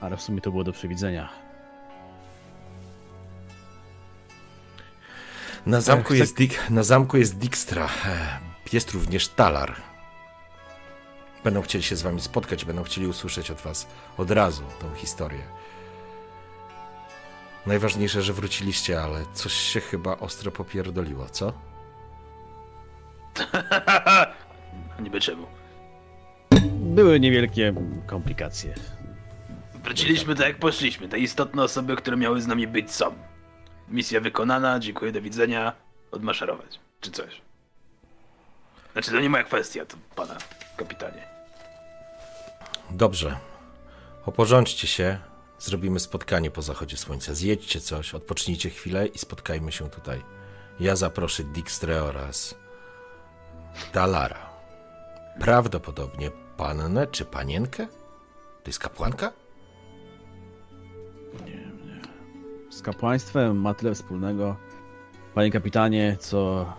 Ale 0.00 0.16
w 0.16 0.22
sumie 0.22 0.40
to 0.40 0.50
było 0.50 0.64
do 0.64 0.72
przewidzenia. 0.72 1.28
Na 5.66 5.80
zamku, 5.80 6.04
chcę- 6.08 6.16
jest, 6.18 6.36
Dik, 6.36 6.70
na 6.70 6.82
zamku 6.82 7.16
jest 7.16 7.38
Dijkstra. 7.38 7.88
E, 8.06 8.38
Jest 8.72 8.90
również 8.90 9.28
Talar. 9.28 9.74
Będą 11.44 11.62
chcieli 11.62 11.84
się 11.84 11.96
z 11.96 12.02
wami 12.02 12.20
spotkać, 12.20 12.64
będą 12.64 12.82
chcieli 12.82 13.06
usłyszeć 13.06 13.50
od 13.50 13.60
was 13.60 13.86
od 14.18 14.30
razu 14.30 14.62
tą 14.80 14.94
historię. 14.94 15.42
Najważniejsze, 17.66 18.22
że 18.22 18.32
wróciliście, 18.32 19.02
ale 19.02 19.24
coś 19.34 19.52
się 19.52 19.80
chyba 19.80 20.16
ostro 20.18 20.50
popierdoliło, 20.52 21.28
co? 21.28 21.52
Niby 25.04 25.20
czemu. 25.20 25.46
Były 26.72 27.20
niewielkie 27.20 27.74
komplikacje. 28.06 28.74
Wróciliśmy 29.84 30.34
tak 30.34 30.46
jak 30.46 30.58
poszliśmy. 30.58 31.08
Te 31.08 31.18
istotne 31.18 31.62
osoby, 31.62 31.96
które 31.96 32.16
miały 32.16 32.40
z 32.40 32.46
nami 32.46 32.66
być 32.66 32.92
są. 32.92 33.14
Misja 33.88 34.20
wykonana, 34.20 34.78
dziękuję, 34.80 35.12
do 35.12 35.22
widzenia. 35.22 35.72
Odmaszerować. 36.10 36.80
Czy 37.00 37.10
coś. 37.10 37.40
Znaczy 38.92 39.10
to 39.10 39.20
nie 39.20 39.30
moja 39.30 39.44
kwestia, 39.44 39.86
to 39.86 39.96
pana 40.16 40.36
kapitanie. 40.76 41.28
Dobrze. 42.90 43.36
Oporządźcie 44.26 44.86
się. 44.86 45.18
Zrobimy 45.58 46.00
spotkanie 46.00 46.50
po 46.50 46.62
zachodzie 46.62 46.96
słońca. 46.96 47.34
Zjedźcie 47.34 47.80
coś, 47.80 48.14
odpocznijcie 48.14 48.70
chwilę 48.70 49.06
i 49.06 49.18
spotkajmy 49.18 49.72
się 49.72 49.90
tutaj. 49.90 50.22
Ja 50.80 50.96
zaproszę 50.96 51.44
Dijkstrę 51.44 52.02
oraz 52.02 52.54
Talara. 53.92 54.50
Prawdopodobnie 55.40 56.30
pannę 56.56 57.06
czy 57.06 57.24
panienkę? 57.24 57.86
To 58.62 58.66
jest 58.66 58.78
kapłanka? 58.78 59.32
Z 62.70 62.82
kapłaństwem 62.82 63.60
ma 63.60 63.74
tyle 63.74 63.94
wspólnego, 63.94 64.56
panie 65.34 65.50
kapitanie, 65.50 66.16
co 66.20 66.72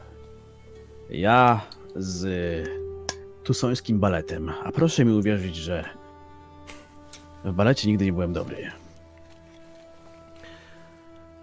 ja 1.09 1.61
z 1.95 2.25
tusońskim 3.43 3.99
baletem. 3.99 4.51
A 4.63 4.71
proszę 4.71 5.05
mi 5.05 5.13
uwierzyć, 5.13 5.55
że 5.55 5.89
w 7.43 7.53
balecie 7.53 7.87
nigdy 7.87 8.05
nie 8.05 8.13
byłem 8.13 8.33
dobry. 8.33 8.71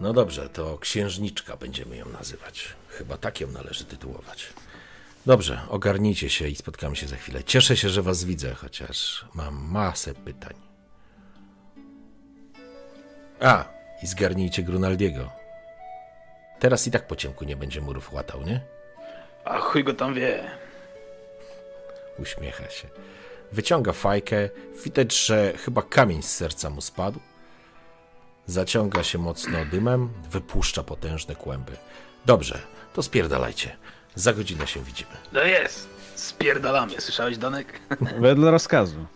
No 0.01 0.13
dobrze, 0.13 0.49
to 0.49 0.79
księżniczka 0.79 1.57
będziemy 1.57 1.97
ją 1.97 2.09
nazywać. 2.09 2.69
Chyba 2.89 3.17
tak 3.17 3.41
ją 3.41 3.51
należy 3.51 3.85
tytułować. 3.85 4.53
Dobrze, 5.27 5.61
ogarnijcie 5.69 6.31
się 6.31 6.49
i 6.49 6.57
spotkamy 6.57 6.97
się 6.97 7.07
za 7.09 7.17
chwilę. 7.17 7.45
Cieszę 7.45 7.77
się, 7.77 7.89
że 7.89 8.03
was 8.03 8.25
widzę, 8.25 8.55
chociaż 8.55 9.27
mam 9.35 9.55
masę 9.71 10.15
pytań. 10.15 10.55
A, 13.41 13.65
i 14.03 14.07
zgarnijcie 14.07 14.63
Grunaldiego. 14.63 15.31
Teraz 16.59 16.87
i 16.87 16.91
tak 16.91 17.07
po 17.07 17.17
ciemku 17.17 17.45
nie 17.45 17.57
będzie 17.57 17.81
murów 17.81 18.13
łatał, 18.13 18.43
nie? 18.43 18.61
A 19.45 19.59
chuj 19.61 19.85
go 19.85 19.95
tam 19.95 20.15
wie. 20.15 20.51
Uśmiecha 22.19 22.71
się. 22.71 22.89
Wyciąga 23.53 23.93
fajkę. 23.93 24.49
Widać, 24.85 25.27
że 25.27 25.53
chyba 25.57 25.83
kamień 25.83 26.23
z 26.23 26.37
serca 26.37 26.71
mu 26.71 26.81
spadł. 26.81 27.21
Zaciąga 28.47 29.03
się 29.03 29.19
mocno 29.19 29.65
dymem, 29.65 30.09
wypuszcza 30.31 30.83
potężne 30.83 31.37
kłęby. 31.37 31.73
Dobrze, 32.27 32.59
to 32.95 33.03
spierdalajcie. 33.03 33.77
Za 34.15 34.33
godzinę 34.33 34.67
się 34.67 34.81
widzimy. 34.81 35.11
No 35.33 35.43
jest. 35.45 35.89
Spierdalamy. 36.15 37.01
Słyszałeś, 37.01 37.39
Danek? 37.39 37.81
Wedle 38.21 38.51
rozkazu. 38.51 39.07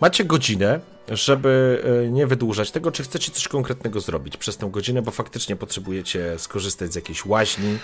Macie 0.00 0.24
godzinę, 0.24 0.80
żeby 1.08 1.82
e, 2.06 2.10
nie 2.10 2.26
wydłużać 2.26 2.70
tego, 2.70 2.92
czy 2.92 3.02
chcecie 3.02 3.32
coś 3.32 3.48
konkretnego 3.48 4.00
zrobić 4.00 4.36
przez 4.36 4.56
tę 4.56 4.70
godzinę, 4.70 5.02
bo 5.02 5.10
faktycznie 5.10 5.56
potrzebujecie 5.56 6.38
skorzystać 6.38 6.92
z 6.92 6.96
jakiejś 6.96 7.26
łaźni, 7.26 7.78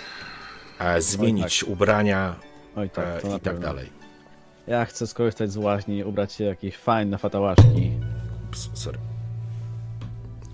e, 0.79 1.01
zmienić 1.01 1.63
ubrania 1.63 2.35
Oj 2.75 2.89
tak, 2.89 3.05
e, 3.25 3.27
i 3.27 3.31
tak 3.31 3.41
pewno. 3.41 3.61
dalej. 3.61 3.89
Ja 4.67 4.85
chcę 4.85 5.07
skorzystać 5.07 5.51
z 5.51 5.57
łaźni, 5.57 6.03
ubrać 6.03 6.33
się 6.33 6.43
w 6.43 6.47
jakieś 6.47 6.77
fajne 6.77 7.17
fatałaszki. 7.17 7.91
Ps, 8.51 8.69
sorry. 8.73 8.97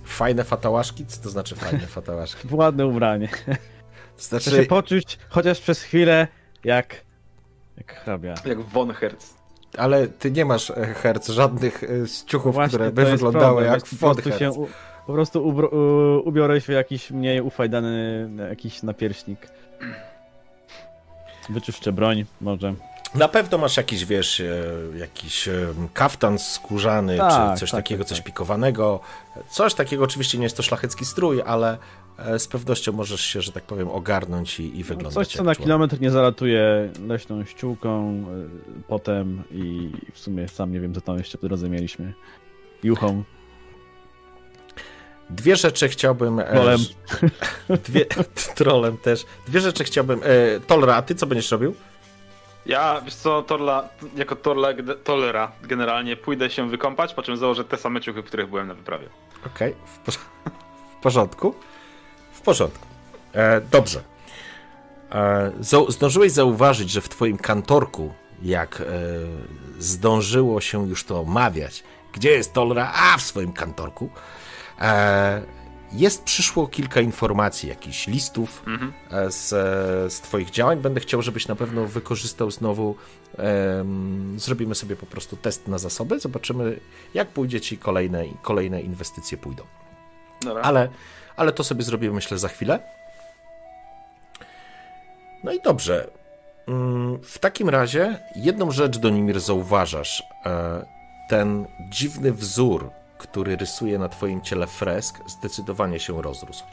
Fajne 0.03 0.43
fatałaszki? 0.43 1.05
Co 1.05 1.21
to 1.21 1.29
znaczy 1.29 1.55
fajne 1.55 1.87
fatałaszki? 1.97 2.47
Ładne 2.51 2.85
ubranie. 2.85 3.29
To 4.29 4.39
Chcę 4.39 4.51
się 4.51 4.63
poczuć 4.63 5.17
chociaż 5.29 5.59
przez 5.61 5.81
chwilę 5.81 6.27
jak... 6.63 6.95
jak 7.77 7.93
hrabia. 7.95 8.33
Jak 8.45 8.61
von 8.61 8.93
Hertz. 8.93 9.33
ale 9.77 10.07
ty 10.07 10.31
nie 10.31 10.45
masz 10.45 10.69
e, 10.69 10.73
herc 10.93 11.29
żadnych 11.29 11.83
e, 11.83 12.07
z 12.07 12.25
ciuchów, 12.25 12.53
Właśnie 12.53 12.77
które 12.77 12.91
by 12.91 13.05
wyglądały 13.05 13.43
problem, 13.43 13.65
jak 13.65 13.79
prostu 13.79 13.95
Ford 13.95 14.39
się 14.39 14.51
u, 14.51 14.67
Po 15.07 15.13
prostu 15.13 15.47
ubro, 15.47 15.67
u, 15.69 16.29
ubiorę 16.29 16.61
się 16.61 16.65
w 16.65 16.75
jakiś 16.75 17.11
mniej 17.11 17.41
ufajdany 17.41 18.29
jakiś 18.49 18.83
napierśnik. 18.83 19.47
Wyczyszczę 21.49 21.91
broń, 21.91 22.25
może. 22.41 22.73
Na 23.15 23.27
pewno 23.27 23.57
masz 23.57 23.77
jakiś, 23.77 24.05
wiesz, 24.05 24.39
e, 24.39 24.97
jakiś 24.97 25.49
kaftan 25.93 26.39
skórzany, 26.39 27.17
Tak, 27.17 27.53
czy 27.53 27.59
coś 27.59 27.71
tak, 27.71 27.77
takiego, 27.79 28.03
tak, 28.03 28.09
coś 28.09 28.17
tak. 28.17 28.25
pikowanego. 28.25 28.99
Coś 29.49 29.73
takiego, 29.73 30.03
oczywiście 30.03 30.37
nie 30.37 30.43
jest 30.43 30.57
to 30.57 30.63
szlachecki 30.63 31.05
strój, 31.05 31.41
ale 31.45 31.77
z 32.37 32.47
pewnością 32.47 32.91
możesz 32.91 33.21
się, 33.21 33.41
że 33.41 33.51
tak 33.51 33.63
powiem, 33.63 33.87
ogarnąć 33.89 34.59
i, 34.59 34.79
i 34.79 34.83
wyglądać 34.83 35.13
Coś, 35.13 35.27
co 35.27 35.37
jak 35.37 35.45
na 35.45 35.53
człowiek. 35.55 35.63
kilometr 35.65 36.01
nie 36.01 36.11
zalatuje 36.11 36.89
leśną 37.07 37.45
ściółką, 37.45 38.23
y, 38.79 38.83
potem 38.87 39.43
i 39.51 39.91
w 40.13 40.19
sumie 40.19 40.47
sam 40.47 40.71
nie 40.71 40.79
wiem, 40.79 40.93
co 40.93 41.01
tam 41.01 41.17
jeszcze 41.17 41.37
po 41.37 41.47
drodze 41.47 41.69
mieliśmy. 41.69 42.13
Juchą, 42.83 43.23
Dwie 45.29 45.55
rzeczy 45.55 45.89
chciałbym... 45.89 46.39
e, 46.39 46.43
Trolem. 46.51 46.79
Dwie, 47.83 48.05
trolem 48.55 48.97
też. 48.97 49.25
Dwie 49.47 49.59
rzeczy 49.59 49.83
chciałbym... 49.83 50.19
E, 50.23 50.59
Tolra, 50.59 50.95
a 50.95 51.01
ty 51.01 51.15
co 51.15 51.27
będziesz 51.27 51.51
robił? 51.51 51.75
Ja, 52.65 53.01
wiesz 53.01 53.15
co, 53.15 53.41
Torla, 53.43 53.89
jako 54.15 54.35
Torla, 54.35 54.69
Tolera 55.03 55.51
generalnie 55.63 56.15
pójdę 56.17 56.49
się 56.49 56.69
wykąpać, 56.69 57.13
po 57.13 57.23
czym 57.23 57.37
założę 57.37 57.63
te 57.65 57.77
same 57.77 58.01
ciuchy, 58.01 58.21
w 58.21 58.25
których 58.25 58.49
byłem 58.49 58.67
na 58.67 58.73
wyprawie. 58.73 59.09
Okej, 59.45 59.75
w, 59.85 60.07
porz- 60.09 60.19
w 60.99 61.01
porządku. 61.03 61.55
W 62.45 62.53
porządku. 62.53 62.85
E, 63.33 63.61
dobrze. 63.61 64.01
E, 65.11 65.51
zdążyłeś 65.87 66.31
zauważyć, 66.31 66.89
że 66.91 67.01
w 67.01 67.09
twoim 67.09 67.37
kantorku, 67.37 68.13
jak 68.41 68.81
e, 68.81 68.85
zdążyło 69.79 70.61
się 70.61 70.89
już 70.89 71.03
to 71.03 71.19
omawiać, 71.19 71.83
gdzie 72.13 72.31
jest 72.31 72.53
Tolra? 72.53 72.93
A, 72.95 73.17
w 73.17 73.21
swoim 73.21 73.53
kantorku. 73.53 74.09
E, 74.81 75.41
jest 75.91 76.23
przyszło 76.23 76.67
kilka 76.67 77.01
informacji, 77.01 77.69
jakichś 77.69 78.07
listów 78.07 78.63
Mhm. 78.67 78.93
e, 79.11 79.31
z, 79.31 79.53
e, 79.53 80.09
z 80.09 80.21
Twoich 80.21 80.49
działań. 80.49 80.79
Będę 80.79 80.99
chciał, 80.99 81.21
żebyś 81.21 81.47
na 81.47 81.55
pewno 81.55 81.85
wykorzystał 81.85 82.51
znowu. 82.51 82.95
zrobimy 84.35 84.75
sobie 84.75 84.95
po 84.95 85.05
prostu 85.05 85.37
test 85.37 85.67
na 85.67 85.77
zasoby. 85.77 86.19
Zobaczymy, 86.19 86.79
jak 87.13 87.27
pójdzie 87.27 87.61
Ci 87.61 87.77
kolejne, 87.77 88.23
kolejne 88.41 88.81
inwestycje 88.81 89.37
pójdą. 89.37 89.63
Dobra. 90.41 90.63
Ale, 90.63 90.89
ale 91.37 91.51
to 91.51 91.63
sobie 91.63 91.83
zrobimy, 91.83 92.13
myślę, 92.13 92.37
za 92.37 92.47
chwilę. 92.47 92.79
No 95.43 95.51
i 95.53 95.61
dobrze. 95.61 96.07
Mm, 96.67 97.19
W 97.23 97.39
takim 97.39 97.69
razie 97.69 98.19
jedną 98.35 98.71
rzecz, 98.71 98.97
Donimir, 98.97 99.39
zauważasz. 99.39 100.23
E, 100.45 100.85
Ten 101.29 101.65
dziwny 101.89 102.31
wzór, 102.31 102.89
który 103.17 103.55
rysuje 103.55 103.99
na 103.99 104.09
twoim 104.09 104.41
ciele 104.41 104.67
fresk, 104.67 105.19
zdecydowanie 105.29 105.99
się 105.99 106.21
rozrósł. 106.21 106.63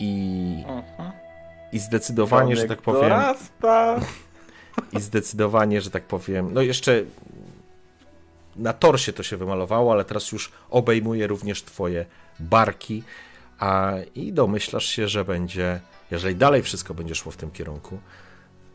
I, 0.00 0.64
i 1.72 1.78
zdecydowanie, 1.78 2.56
że 2.56 2.64
tak 2.64 2.82
powiem, 2.82 3.00
Dorasta. 3.02 4.00
i 4.98 5.00
zdecydowanie, 5.00 5.80
że 5.80 5.90
tak 5.90 6.02
powiem, 6.02 6.54
no 6.54 6.62
jeszcze 6.62 7.02
na 8.56 8.72
torsie 8.72 9.12
to 9.12 9.22
się 9.22 9.36
wymalowało, 9.36 9.92
ale 9.92 10.04
teraz 10.04 10.32
już 10.32 10.52
obejmuje 10.70 11.26
również 11.26 11.62
twoje 11.62 12.06
barki, 12.40 13.02
a 13.58 13.92
i 14.14 14.32
domyślasz 14.32 14.86
się, 14.86 15.08
że 15.08 15.24
będzie, 15.24 15.80
jeżeli 16.10 16.36
dalej 16.36 16.62
wszystko 16.62 16.94
będzie 16.94 17.14
szło 17.14 17.32
w 17.32 17.36
tym 17.36 17.50
kierunku, 17.50 17.98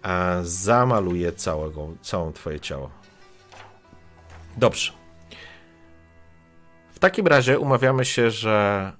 a 0.02 0.36
zamaluje 0.44 1.32
całego, 1.32 1.88
całą 2.02 2.34
twoje 2.34 2.60
ciało. 2.60 2.90
Dobrze. 4.58 4.92
W 6.94 7.00
takim 7.00 7.28
razie 7.28 7.60
umawiamy 7.60 8.06
się, 8.06 8.32
że 8.32 8.92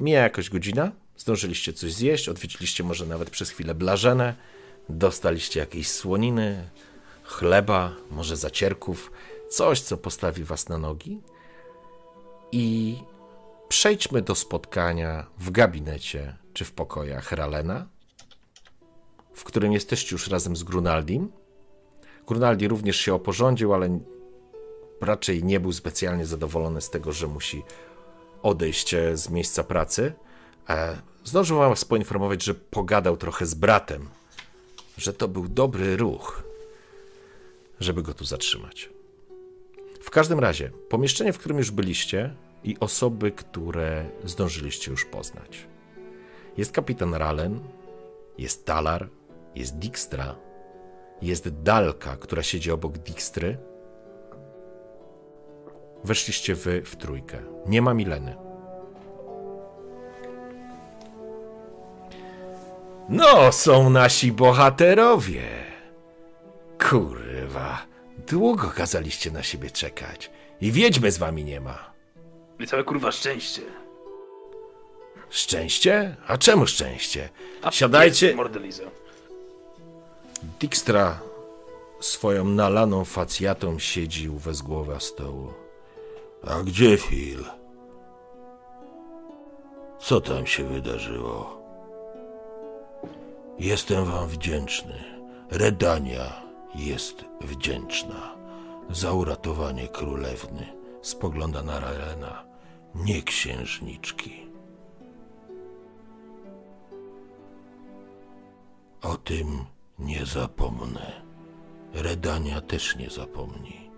mija 0.00 0.20
jakoś 0.22 0.50
godzina, 0.50 0.92
zdążyliście 1.16 1.72
coś 1.72 1.92
zjeść, 1.92 2.28
odwiedziliście 2.28 2.84
może 2.84 3.06
nawet 3.06 3.30
przez 3.30 3.50
chwilę 3.50 3.74
blażenę, 3.74 4.34
dostaliście 4.88 5.60
jakieś 5.60 5.88
słoniny, 5.88 6.70
chleba, 7.22 7.92
może 8.10 8.36
zacierków, 8.36 9.12
coś, 9.50 9.80
co 9.80 9.96
postawi 9.96 10.44
was 10.44 10.68
na 10.68 10.78
nogi. 10.78 11.20
I 12.52 12.96
przejdźmy 13.68 14.22
do 14.22 14.34
spotkania 14.34 15.26
w 15.38 15.50
gabinecie 15.50 16.36
czy 16.52 16.64
w 16.64 16.72
pokojach 16.72 17.32
Ralena, 17.32 17.86
w 19.34 19.44
którym 19.44 19.72
jesteście 19.72 20.14
już 20.14 20.28
razem 20.28 20.56
z 20.56 20.62
Grunaldim. 20.62 21.32
Grunaldi 22.26 22.68
również 22.68 22.96
się 22.96 23.14
oporządził, 23.14 23.74
ale 23.74 23.98
raczej 25.00 25.44
nie 25.44 25.60
był 25.60 25.72
specjalnie 25.72 26.26
zadowolony 26.26 26.80
z 26.80 26.90
tego, 26.90 27.12
że 27.12 27.26
musi 27.26 27.62
odejść 28.42 28.94
e, 28.94 29.16
z 29.16 29.30
miejsca 29.30 29.64
pracy. 29.64 30.12
E, 30.68 30.96
Zdążył 31.26 31.58
was 31.58 31.84
poinformować, 31.84 32.42
że 32.42 32.54
pogadał 32.54 33.16
trochę 33.16 33.46
z 33.46 33.54
bratem, 33.54 34.08
że 34.98 35.12
to 35.12 35.28
był 35.28 35.48
dobry 35.48 35.96
ruch, 35.96 36.42
żeby 37.80 38.02
go 38.02 38.14
tu 38.14 38.24
zatrzymać. 38.24 38.95
W 40.06 40.10
każdym 40.10 40.38
razie, 40.40 40.70
pomieszczenie, 40.88 41.32
w 41.32 41.38
którym 41.38 41.58
już 41.58 41.70
byliście 41.70 42.34
i 42.64 42.76
osoby, 42.80 43.32
które 43.32 44.04
zdążyliście 44.24 44.90
już 44.90 45.04
poznać. 45.04 45.66
Jest 46.56 46.72
kapitan 46.72 47.14
Ralen, 47.14 47.60
jest 48.38 48.66
Talar, 48.66 49.08
jest 49.54 49.78
Dijkstra, 49.78 50.36
jest 51.22 51.48
Dalka, 51.62 52.16
która 52.16 52.42
siedzi 52.42 52.70
obok 52.70 52.98
Dijkstry. 52.98 53.58
Weszliście 56.04 56.54
wy 56.54 56.82
w 56.82 56.96
trójkę. 56.96 57.38
Nie 57.66 57.82
ma 57.82 57.94
Mileny. 57.94 58.36
No, 63.08 63.52
są 63.52 63.90
nasi 63.90 64.32
bohaterowie. 64.32 65.42
Kurwa, 66.90 67.78
długo 68.28 68.70
kazaliście 68.76 69.30
na 69.30 69.42
siebie 69.42 69.70
czekać. 69.70 70.30
I 70.60 70.72
wiedźmy 70.72 71.10
z 71.10 71.18
wami 71.18 71.44
nie 71.44 71.60
ma. 71.60 71.92
I 72.58 72.66
całe 72.66 72.84
kurwa 72.84 73.12
szczęście. 73.12 73.62
Szczęście? 75.30 76.16
A 76.26 76.38
czemu 76.38 76.66
szczęście? 76.66 77.28
A 77.62 77.70
Siadajcie. 77.70 78.34
Mordeliza. 78.34 78.82
Dijkstra 80.60 81.20
swoją 82.00 82.44
nalaną 82.44 83.04
facjatą 83.04 83.78
siedzi 83.78 84.28
u 84.28 84.38
wezgłowa 84.38 85.00
stołu. 85.00 85.52
A 86.46 86.62
gdzie 86.62 86.98
Phil? 86.98 87.44
Co 90.00 90.20
tam 90.20 90.46
się 90.46 90.64
wydarzyło? 90.68 91.62
Jestem 93.58 94.04
wam 94.04 94.28
wdzięczny. 94.28 95.04
Redania 95.50 96.45
jest 96.74 97.24
wdzięczna 97.40 98.36
za 98.90 99.12
uratowanie 99.12 99.88
królewny. 99.88 100.66
Spogląda 101.02 101.62
na 101.62 101.80
Raelena, 101.80 102.44
nie 102.94 103.22
księżniczki. 103.22 104.46
O 109.02 109.16
tym 109.16 109.64
nie 109.98 110.26
zapomnę. 110.26 111.22
Redania 111.94 112.60
też 112.60 112.96
nie 112.96 113.10
zapomni. 113.10 113.90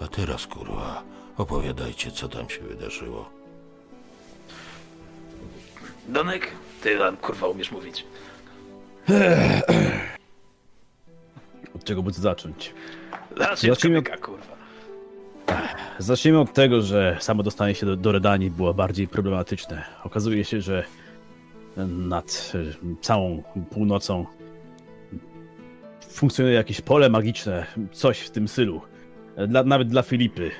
A 0.00 0.08
teraz, 0.08 0.46
kurwa, 0.46 1.02
opowiadajcie, 1.36 2.10
co 2.10 2.28
tam 2.28 2.50
się 2.50 2.60
wydarzyło. 2.60 3.30
Donek, 6.08 6.50
ty 6.82 6.98
tam 6.98 7.16
kurwa 7.16 7.46
umiesz 7.46 7.70
mówić. 7.70 8.04
Od 11.74 11.84
czego 11.84 12.02
by 12.02 12.12
tu 12.12 12.20
zacząć? 12.20 12.74
Zacznijmy 13.56 13.98
od... 13.98 14.20
kurwa. 14.20 14.54
Zacznijmy 15.98 16.40
od 16.40 16.52
tego, 16.52 16.82
że 16.82 17.16
samo 17.20 17.42
dostanie 17.42 17.74
się 17.74 17.86
do, 17.86 17.96
do 17.96 18.12
Redanii 18.12 18.50
było 18.50 18.74
bardziej 18.74 19.08
problematyczne. 19.08 19.84
Okazuje 20.04 20.44
się, 20.44 20.60
że 20.60 20.84
nad 21.86 22.52
e, 22.54 22.94
całą 23.00 23.42
północą 23.70 24.26
funkcjonuje 26.08 26.54
jakieś 26.54 26.80
pole 26.80 27.08
magiczne, 27.08 27.66
coś 27.92 28.18
w 28.18 28.30
tym 28.30 28.48
stylu. 28.48 28.80
Dla, 29.48 29.64
nawet 29.64 29.88
dla 29.88 30.02
Filipy 30.02 30.50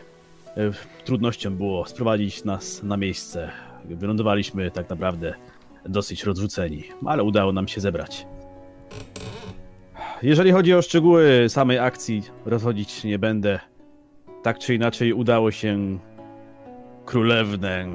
e, 0.46 0.70
trudnością 1.04 1.56
było 1.56 1.86
sprowadzić 1.86 2.44
nas 2.44 2.82
na 2.82 2.96
miejsce. 2.96 3.50
Wylądowaliśmy 3.84 4.70
tak 4.70 4.90
naprawdę 4.90 5.34
dosyć 5.86 6.24
rozrzuceni, 6.24 6.84
ale 7.06 7.22
udało 7.22 7.52
nam 7.52 7.68
się 7.68 7.80
zebrać. 7.80 8.26
Jeżeli 10.22 10.52
chodzi 10.52 10.74
o 10.74 10.82
szczegóły 10.82 11.46
samej 11.48 11.78
akcji, 11.78 12.22
rozchodzić 12.46 13.04
nie 13.04 13.18
będę. 13.18 13.60
Tak 14.42 14.58
czy 14.58 14.74
inaczej 14.74 15.12
udało 15.12 15.50
się 15.50 15.98
królewnę 17.04 17.88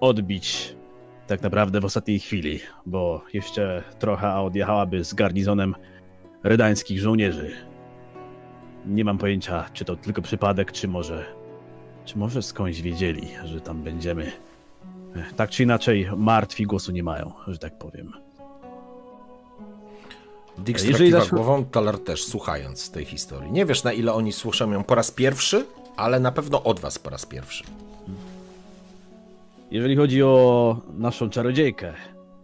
odbić 0.00 0.76
tak 1.26 1.42
naprawdę 1.42 1.80
w 1.80 1.84
ostatniej 1.84 2.18
chwili, 2.18 2.60
bo 2.86 3.24
jeszcze 3.32 3.82
trochę 3.98 4.34
odjechałaby 4.34 5.04
z 5.04 5.14
garnizonem 5.14 5.74
redańskich 6.42 7.00
żołnierzy. 7.00 7.50
Nie 8.86 9.04
mam 9.04 9.18
pojęcia, 9.18 9.64
czy 9.72 9.84
to 9.84 9.96
tylko 9.96 10.22
przypadek, 10.22 10.72
czy 10.72 10.88
może, 10.88 11.24
czy 12.04 12.18
może 12.18 12.42
skądś 12.42 12.80
wiedzieli, 12.80 13.28
że 13.44 13.60
tam 13.60 13.82
będziemy. 13.82 14.32
Tak 15.36 15.50
czy 15.50 15.62
inaczej, 15.62 16.08
martwi 16.16 16.64
głosu 16.64 16.92
nie 16.92 17.02
mają, 17.02 17.32
że 17.46 17.58
tak 17.58 17.78
powiem. 17.78 18.25
Jeżeli 20.68 21.06
kiwa 21.06 21.20
zaś- 21.20 21.30
głową, 21.30 21.64
Talar 21.64 21.98
też, 21.98 22.24
słuchając 22.24 22.90
tej 22.90 23.04
historii. 23.04 23.52
Nie 23.52 23.66
wiesz, 23.66 23.84
na 23.84 23.92
ile 23.92 24.12
oni 24.12 24.32
słyszą 24.32 24.72
ją 24.72 24.84
po 24.84 24.94
raz 24.94 25.10
pierwszy, 25.10 25.66
ale 25.96 26.20
na 26.20 26.32
pewno 26.32 26.62
od 26.62 26.80
was 26.80 26.98
po 26.98 27.10
raz 27.10 27.26
pierwszy. 27.26 27.64
Jeżeli 29.70 29.96
chodzi 29.96 30.22
o 30.22 30.76
naszą 30.98 31.30
czarodziejkę, 31.30 31.94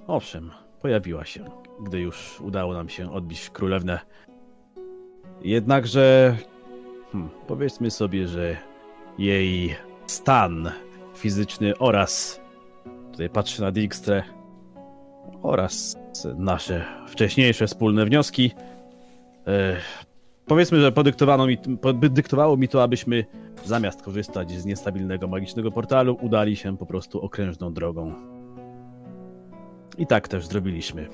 owszem, 0.07 0.51
pojawiła 0.83 1.25
się, 1.25 1.45
gdy 1.81 2.01
już 2.01 2.41
udało 2.41 2.75
nam 2.75 2.89
się 2.89 3.13
odbić 3.13 3.51
królewnę. 3.51 4.01
Jednakże, 5.43 6.37
hmm, 7.13 7.31
powiedzmy 7.47 7.91
sobie, 7.91 8.29
że 8.29 8.57
jej 9.19 9.77
stan 10.07 10.71
fizyczny 11.15 11.79
oraz, 11.79 12.41
tutaj 13.13 13.31
patrzę 13.31 13.63
na 13.63 13.73
Dijkstrę, 13.73 14.23
oraz 15.43 15.97
nasze 16.37 16.85
wcześniejsze 17.09 17.67
wspólne 17.67 18.05
wnioski, 18.05 18.53
e, 19.47 19.77
powiedzmy, 20.47 20.81
że 20.81 20.93
podyktowano 20.93 21.47
mi, 21.47 21.59
podyktowało 21.81 22.57
mi 22.57 22.69
to, 22.69 22.83
abyśmy 22.83 23.25
zamiast 23.65 24.03
korzystać 24.03 24.51
z 24.51 24.65
niestabilnego 24.65 25.29
magicznego 25.29 25.71
portalu, 25.71 26.19
udali 26.21 26.57
się 26.57 26.77
po 26.77 26.87
prostu 26.87 27.21
okrężną 27.21 27.73
drogą. 27.73 28.15
I 29.99 30.07
tak 30.07 30.29
też 30.29 30.47
zrobiliśmy. 30.47 31.09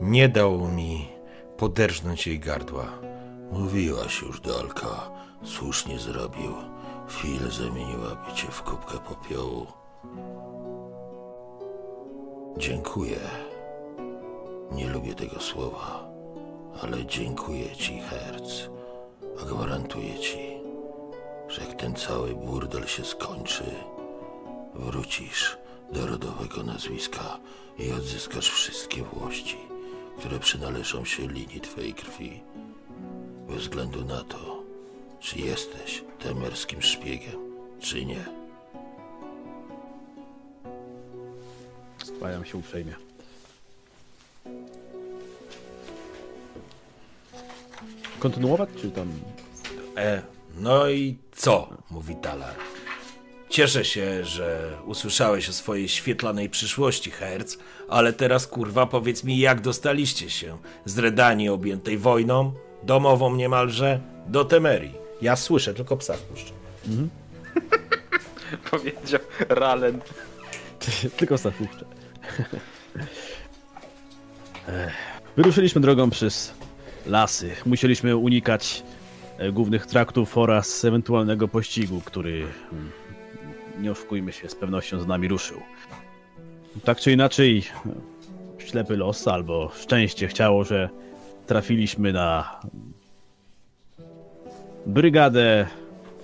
Nie 0.00 0.28
dał 0.28 0.68
mi 0.68 1.08
poderżnąć 1.56 2.26
jej 2.26 2.38
gardła. 2.38 2.86
Mówiłaś 3.52 4.22
już, 4.22 4.40
Dalka. 4.40 5.10
Słusznie 5.42 5.98
zrobił. 5.98 6.54
Chwilę 7.08 7.50
zamieniłaby 7.50 8.32
cię 8.34 8.46
w 8.50 8.62
kubkę 8.62 8.98
popiołu. 8.98 9.66
Dziękuję. 12.58 13.20
Nie 14.72 14.88
lubię 14.88 15.14
tego 15.14 15.40
słowa, 15.40 16.08
ale 16.82 17.06
dziękuję 17.06 17.76
ci, 17.76 18.00
Herc. 18.00 18.68
A 19.42 19.44
gwarantuję 19.44 20.18
ci, 20.18 20.38
że 21.48 21.62
jak 21.62 21.74
ten 21.74 21.94
cały 21.94 22.34
burdel 22.34 22.86
się 22.86 23.04
skończy, 23.04 23.64
wrócisz 24.74 25.56
do 25.92 26.06
rodowego 26.06 26.62
nazwiska 26.62 27.38
i 27.78 27.92
odzyskasz 27.92 28.50
wszystkie 28.50 29.02
włości, 29.02 29.58
które 30.18 30.38
przynależą 30.38 31.04
się 31.04 31.28
linii 31.28 31.60
twojej 31.60 31.94
krwi. 31.94 32.40
Bez 33.48 33.56
względu 33.56 34.04
na 34.04 34.24
to, 34.24 34.62
czy 35.20 35.38
jesteś 35.38 36.04
temerskim 36.18 36.82
szpiegiem, 36.82 37.56
czy 37.80 38.04
nie. 38.04 38.45
Skłaniam 42.16 42.44
się 42.44 42.58
uprzejmie. 42.58 42.94
Kontynuować, 48.18 48.68
czy 48.80 48.90
tam... 48.90 49.12
E, 49.96 50.22
no 50.58 50.88
i 50.90 51.16
co? 51.32 51.68
mówi 51.90 52.16
Talar. 52.16 52.54
Cieszę 53.48 53.84
się, 53.84 54.24
że 54.24 54.78
usłyszałeś 54.86 55.48
o 55.48 55.52
swojej 55.52 55.88
świetlanej 55.88 56.50
przyszłości, 56.50 57.10
Herc, 57.10 57.56
ale 57.88 58.12
teraz 58.12 58.46
kurwa 58.46 58.86
powiedz 58.86 59.24
mi, 59.24 59.38
jak 59.38 59.60
dostaliście 59.60 60.30
się 60.30 60.58
z 60.84 60.98
Redanii 60.98 61.48
objętej 61.48 61.98
wojną, 61.98 62.52
domową 62.82 63.34
niemalże, 63.36 64.00
do 64.26 64.44
Temerii. 64.44 64.94
Ja 65.22 65.36
słyszę, 65.36 65.74
tylko 65.74 65.96
psa 65.96 66.14
wpuszczę. 66.14 66.52
Powiedział 68.70 69.20
Ralen. 69.48 70.00
Tylko 71.18 71.38
stafuszcze. 71.38 71.95
Wyruszyliśmy 75.36 75.80
drogą 75.80 76.10
przez 76.10 76.54
lasy. 77.06 77.50
Musieliśmy 77.66 78.16
unikać 78.16 78.82
e, 79.38 79.52
głównych 79.52 79.86
traktów 79.86 80.38
oraz 80.38 80.84
ewentualnego 80.84 81.48
pościgu, 81.48 82.00
który, 82.04 82.46
mm, 82.72 82.90
nie 83.80 83.90
oszukujmy 83.90 84.32
się, 84.32 84.48
z 84.48 84.54
pewnością 84.54 85.00
z 85.00 85.06
nami 85.06 85.28
ruszył. 85.28 85.60
Tak 86.84 87.00
czy 87.00 87.12
inaczej, 87.12 87.62
ślepy 88.58 88.96
los 88.96 89.28
albo 89.28 89.70
szczęście 89.74 90.28
chciało, 90.28 90.64
że 90.64 90.88
trafiliśmy 91.46 92.12
na 92.12 92.60
brygadę 94.86 95.66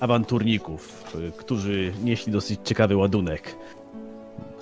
awanturników, 0.00 1.04
którzy 1.36 1.92
nieśli 2.04 2.32
dosyć 2.32 2.60
ciekawy 2.64 2.96
ładunek. 2.96 3.56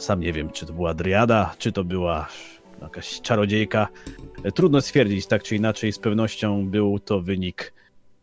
Sam 0.00 0.20
nie 0.20 0.32
wiem, 0.32 0.50
czy 0.50 0.66
to 0.66 0.72
była 0.72 0.94
Dryada, 0.94 1.54
czy 1.58 1.72
to 1.72 1.84
była 1.84 2.28
jakaś 2.82 3.20
czarodziejka. 3.20 3.88
Trudno 4.54 4.80
stwierdzić, 4.80 5.26
tak 5.26 5.42
czy 5.42 5.56
inaczej, 5.56 5.92
z 5.92 5.98
pewnością 5.98 6.66
był 6.66 6.98
to 6.98 7.20
wynik 7.20 7.72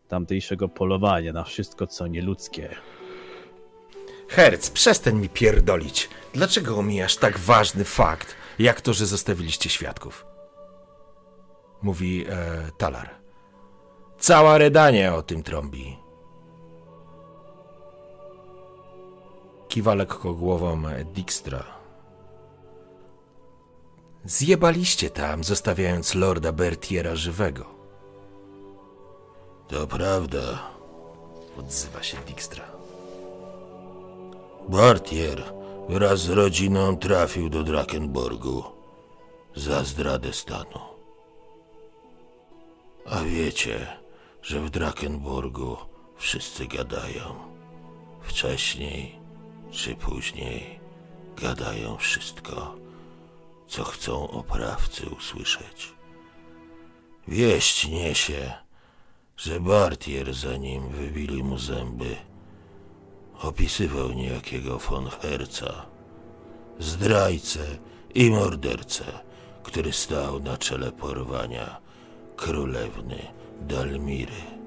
tamtejszego 0.08 0.68
polowania 0.68 1.32
na 1.32 1.44
wszystko, 1.44 1.86
co 1.86 2.06
nieludzkie. 2.06 2.68
Herc, 4.28 4.70
przestań 4.70 5.14
mi 5.14 5.28
pierdolić. 5.28 6.08
Dlaczego 6.32 6.76
omijasz 6.76 7.16
tak 7.16 7.38
ważny 7.38 7.84
fakt, 7.84 8.34
jak 8.58 8.80
to, 8.80 8.92
że 8.92 9.06
zostawiliście 9.06 9.70
świadków? 9.70 10.26
Mówi 11.82 12.24
e, 12.28 12.70
Talar. 12.78 13.10
Cała 14.18 14.58
Redania 14.58 15.14
o 15.14 15.22
tym 15.22 15.42
trąbi. 15.42 16.07
Kiwa 19.68 19.94
lekko 19.94 20.34
głową 20.34 20.82
Dijkstra. 21.14 21.64
Zjebaliście 24.24 25.10
tam, 25.10 25.44
zostawiając 25.44 26.14
lorda 26.14 26.52
Bertiera 26.52 27.16
żywego. 27.16 27.64
To 29.68 29.86
prawda, 29.86 30.40
odzywa 31.58 32.02
się 32.02 32.16
Dijkstra. 32.26 32.64
Bartier 34.68 35.52
wraz 35.88 36.20
z 36.20 36.28
rodziną 36.28 36.96
trafił 36.96 37.48
do 37.48 37.62
Drakenborgu 37.62 38.62
za 39.56 39.84
zdradę 39.84 40.32
stanu. 40.32 40.80
A 43.06 43.22
wiecie, 43.22 43.86
że 44.42 44.60
w 44.60 44.70
Drakenborgu 44.70 45.76
wszyscy 46.16 46.66
gadają. 46.66 47.34
Wcześniej 48.22 49.17
czy 49.70 49.94
później 49.94 50.80
gadają 51.36 51.96
wszystko, 51.96 52.74
co 53.68 53.84
chcą 53.84 54.30
oprawcy 54.30 55.10
usłyszeć. 55.10 55.92
Wieść 57.28 57.88
niesie, 57.88 58.52
że 59.36 59.60
Bartier, 59.60 60.34
zanim 60.34 60.88
wybili 60.88 61.42
mu 61.42 61.58
zęby, 61.58 62.16
opisywał 63.42 64.12
niejakiego 64.12 64.78
von 64.78 65.08
Herca, 65.08 65.86
zdrajcę 66.78 67.78
i 68.14 68.30
mordercę, 68.30 69.04
który 69.62 69.92
stał 69.92 70.40
na 70.40 70.56
czele 70.56 70.92
porwania 70.92 71.80
królewny 72.36 73.18
Dalmiry. 73.60 74.57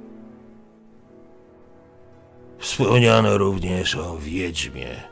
Wspomniano 2.62 3.38
również 3.38 3.96
o 3.96 4.18
wiedźmie 4.18 5.04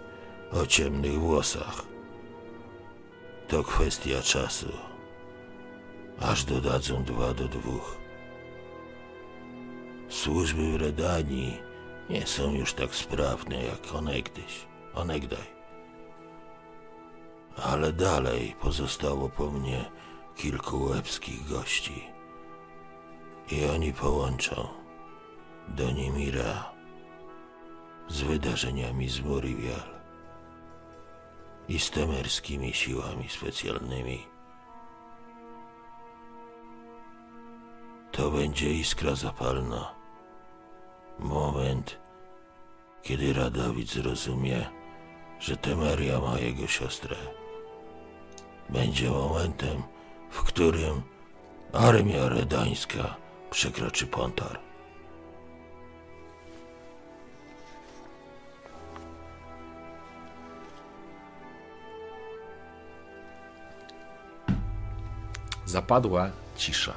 o 0.52 0.66
ciemnych 0.66 1.20
włosach. 1.20 1.84
To 3.48 3.64
kwestia 3.64 4.22
czasu, 4.22 4.72
aż 6.22 6.44
dodadzą 6.44 7.04
dwa 7.04 7.34
do 7.34 7.48
dwóch. 7.48 7.98
Służby 10.10 10.72
w 10.72 10.82
Redanii 10.82 11.58
nie 12.10 12.28
są 12.28 12.54
już 12.54 12.74
tak 12.74 12.96
sprawne 12.96 13.64
jak 13.64 13.96
onegdyś, 13.96 14.68
onegdaj. 14.96 15.48
Ale 17.64 17.94
dalej 17.94 18.56
pozostało 18.62 19.30
po 19.30 19.52
mnie 19.52 19.86
kilku 20.36 20.84
łebskich 20.84 21.50
gości. 21.50 22.04
I 23.52 23.66
oni 23.66 23.94
połączą 23.94 24.68
Donimira 25.68 26.79
z 28.10 28.22
wydarzeniami 28.22 29.10
z 29.10 29.22
Morivial 29.22 30.00
i 31.68 31.80
z 31.80 31.92
temerskimi 31.92 32.74
siłami 32.74 33.30
specjalnymi. 33.30 34.28
To 38.12 38.32
będzie 38.32 38.74
iskra 38.74 39.16
zapalna. 39.16 39.96
Moment, 41.20 42.00
kiedy 43.02 43.34
Radowid 43.34 43.90
zrozumie, 43.90 44.70
że 45.40 45.58
Temeria 45.58 46.20
ma 46.20 46.40
jego 46.40 46.68
siostrę. 46.68 47.16
Będzie 48.70 49.10
momentem, 49.10 49.84
w 50.30 50.44
którym 50.44 51.02
armia 51.74 52.30
redańska 52.30 53.16
przekroczy 53.50 54.08
Pontar. 54.08 54.69
Zapadła 65.70 66.32
cisza. 66.58 66.94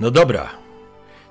No 0.00 0.10
dobra. 0.10 0.48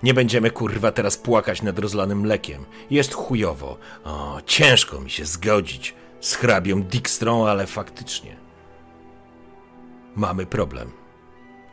Nie 0.04 0.14
będziemy 0.14 0.52
kurwa 0.52 0.91
teraz 0.91 1.18
płakać 1.18 1.62
nad 1.62 1.80
rozlanym 1.80 2.20
mlekiem. 2.20 2.66
Jest 2.89 3.14
chujowo. 3.14 3.78
O, 4.04 4.41
ciężko 4.45 5.02
mi 5.02 5.10
się 5.10 5.26
zgodzić 5.26 5.95
z 6.22 6.36
hrabią 6.36 6.84
Dijkstrą, 6.84 7.47
ale 7.47 7.68
faktycznie. 7.68 8.38
Mamy 10.16 10.45
problem. 10.45 10.91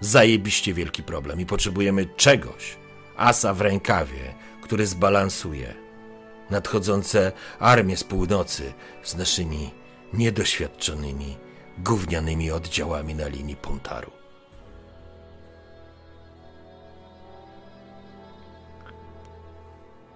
Zajebiście 0.01 0.74
wielki 0.74 1.03
problem 1.03 1.41
i 1.41 1.47
potrzebujemy 1.47 2.07
czegoś. 2.16 2.77
Asa 3.16 3.55
w 3.55 3.61
rękawie, 3.61 4.35
który 4.62 4.87
zbalansuje 4.87 5.86
nadchodzące 6.51 7.32
armie 7.59 7.97
z 7.97 8.05
północy 8.05 8.72
z 9.03 9.14
naszymi 9.14 9.70
niedoświadczonymi, 10.12 11.36
gównianymi 11.78 12.51
oddziałami 12.51 13.14
na 13.14 13.28
linii 13.28 13.57
Pontaru. 13.57 14.11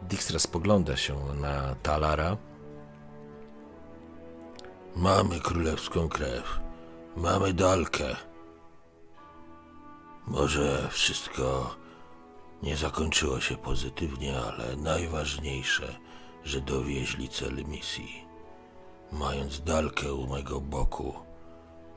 Dijkstra 0.02 0.38
spogląda 0.38 0.96
się 0.96 1.34
na 1.34 1.74
Talara. 1.82 2.36
Mamy 4.96 5.40
królewską 5.40 6.08
krew. 6.08 6.60
Mamy 7.16 7.52
dalkę. 7.52 8.16
Może 10.26 10.88
wszystko 10.90 11.76
nie 12.62 12.76
zakończyło 12.76 13.40
się 13.40 13.56
pozytywnie, 13.56 14.40
ale 14.40 14.76
najważniejsze, 14.76 15.99
że 16.44 16.60
dowieźli 16.60 17.28
cel 17.28 17.64
misji. 17.64 18.24
Mając 19.12 19.60
Dalkę 19.60 20.14
u 20.14 20.26
mego 20.26 20.60
boku, 20.60 21.14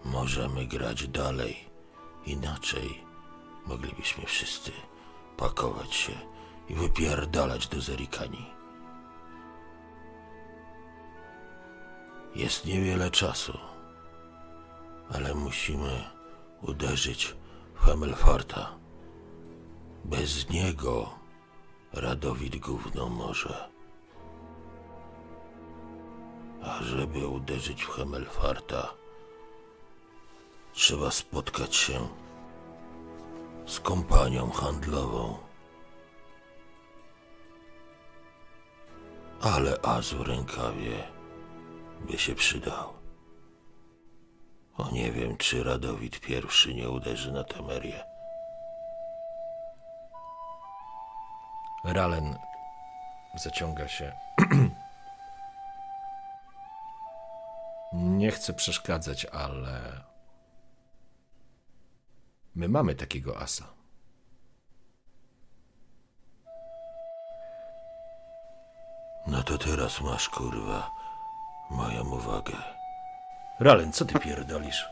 możemy 0.05 0.65
grać 0.65 1.07
dalej. 1.07 1.55
Inaczej 2.25 3.03
moglibyśmy 3.65 4.25
wszyscy 4.25 4.71
pakować 5.37 5.95
się 5.95 6.13
i 6.69 6.73
wypierdalać 6.73 7.67
do 7.67 7.81
Zerikani. 7.81 8.45
Jest 12.35 12.65
niewiele 12.65 13.11
czasu, 13.11 13.57
ale 15.13 15.35
musimy 15.35 16.03
uderzyć 16.61 17.35
w 17.75 17.79
Hemelfarta. 17.79 18.77
Bez 20.05 20.49
niego 20.49 21.09
Radowid 21.93 22.55
gówno 22.59 23.09
może. 23.09 23.72
A 26.65 26.83
żeby 26.83 27.27
uderzyć 27.27 27.83
w 27.83 27.89
Hemelfarta, 27.89 28.93
trzeba 30.73 31.11
spotkać 31.11 31.75
się 31.75 32.07
z 33.65 33.79
kompanią 33.79 34.51
handlową. 34.51 35.37
Ale 39.41 39.81
az 39.81 40.13
w 40.13 40.21
rękawie 40.21 41.03
by 42.01 42.17
się 42.17 42.35
przydał. 42.35 42.93
O 44.77 44.91
nie 44.91 45.11
wiem, 45.11 45.37
czy 45.37 45.63
Radowid 45.63 46.19
pierwszy 46.19 46.73
nie 46.73 46.89
uderzy 46.89 47.31
na 47.31 47.43
Temerię. 47.43 48.03
Ralen 51.85 52.37
zaciąga 53.35 53.87
się. 53.87 54.11
Nie 58.03 58.31
chcę 58.31 58.53
przeszkadzać, 58.53 59.25
ale. 59.25 60.03
My 62.55 62.69
mamy 62.69 62.95
takiego 62.95 63.37
asa. 63.39 63.73
No 69.27 69.43
to 69.43 69.57
teraz 69.57 70.01
masz, 70.01 70.29
kurwa, 70.29 70.91
moją 71.69 72.09
uwagę. 72.09 72.53
Ralen, 73.59 73.91
co 73.93 74.05
ty 74.05 74.19
pierdolisz? 74.19 74.85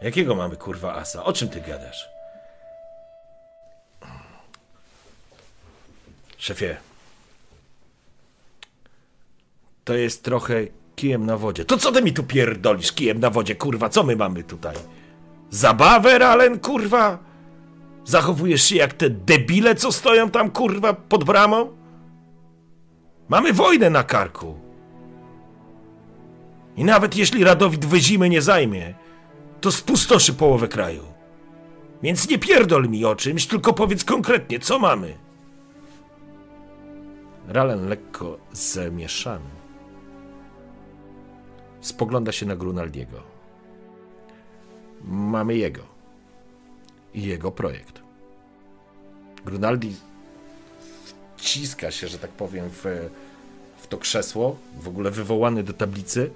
Jakiego 0.00 0.34
mamy 0.34 0.56
kurwa 0.56 0.94
asa? 0.94 1.24
O 1.24 1.32
czym 1.32 1.48
ty 1.48 1.60
gadasz? 1.60 2.08
Szefie. 6.38 6.76
To 9.84 9.94
jest 9.94 10.24
trochę 10.24 10.54
kijem 11.02 11.26
na 11.26 11.36
wodzie. 11.36 11.64
To 11.64 11.76
co 11.76 11.92
ty 11.92 12.02
mi 12.02 12.12
tu 12.12 12.22
pierdolisz 12.22 12.92
kijem 12.92 13.20
na 13.20 13.30
wodzie, 13.30 13.54
kurwa? 13.54 13.88
Co 13.88 14.02
my 14.02 14.16
mamy 14.16 14.42
tutaj? 14.42 14.76
Zabawę, 15.50 16.18
Ralen, 16.18 16.58
kurwa? 16.58 17.18
Zachowujesz 18.04 18.62
się 18.62 18.76
jak 18.76 18.92
te 18.92 19.10
debile, 19.10 19.74
co 19.74 19.92
stoją 19.92 20.30
tam, 20.30 20.50
kurwa, 20.50 20.92
pod 20.92 21.24
bramą? 21.24 21.76
Mamy 23.28 23.52
wojnę 23.52 23.90
na 23.90 24.04
karku. 24.04 24.54
I 26.76 26.84
nawet 26.84 27.16
jeśli 27.16 27.44
Radowid 27.44 27.84
wyzimy 27.84 28.28
nie 28.28 28.42
zajmie, 28.42 28.94
to 29.60 29.72
spustoszy 29.72 30.32
połowę 30.34 30.68
kraju. 30.68 31.02
Więc 32.02 32.28
nie 32.28 32.38
pierdol 32.38 32.88
mi 32.88 33.04
o 33.04 33.16
czymś, 33.16 33.46
tylko 33.46 33.72
powiedz 33.72 34.04
konkretnie, 34.04 34.60
co 34.60 34.78
mamy. 34.78 35.14
Ralen 37.48 37.88
lekko 37.88 38.38
zamieszany. 38.52 39.61
Spogląda 41.82 42.32
się 42.32 42.46
na 42.46 42.56
Grunaldiego. 42.56 43.22
Mamy 45.04 45.56
jego. 45.56 45.82
I 47.14 47.22
jego 47.22 47.50
projekt. 47.50 48.02
Grunaldi 49.44 49.96
wciska 51.36 51.90
się, 51.90 52.08
że 52.08 52.18
tak 52.18 52.30
powiem, 52.30 52.70
w, 52.70 52.84
w 53.76 53.86
to 53.86 53.98
krzesło, 53.98 54.56
w 54.80 54.88
ogóle 54.88 55.10
wywołany 55.10 55.62
do 55.62 55.72
tablicy 55.72 56.30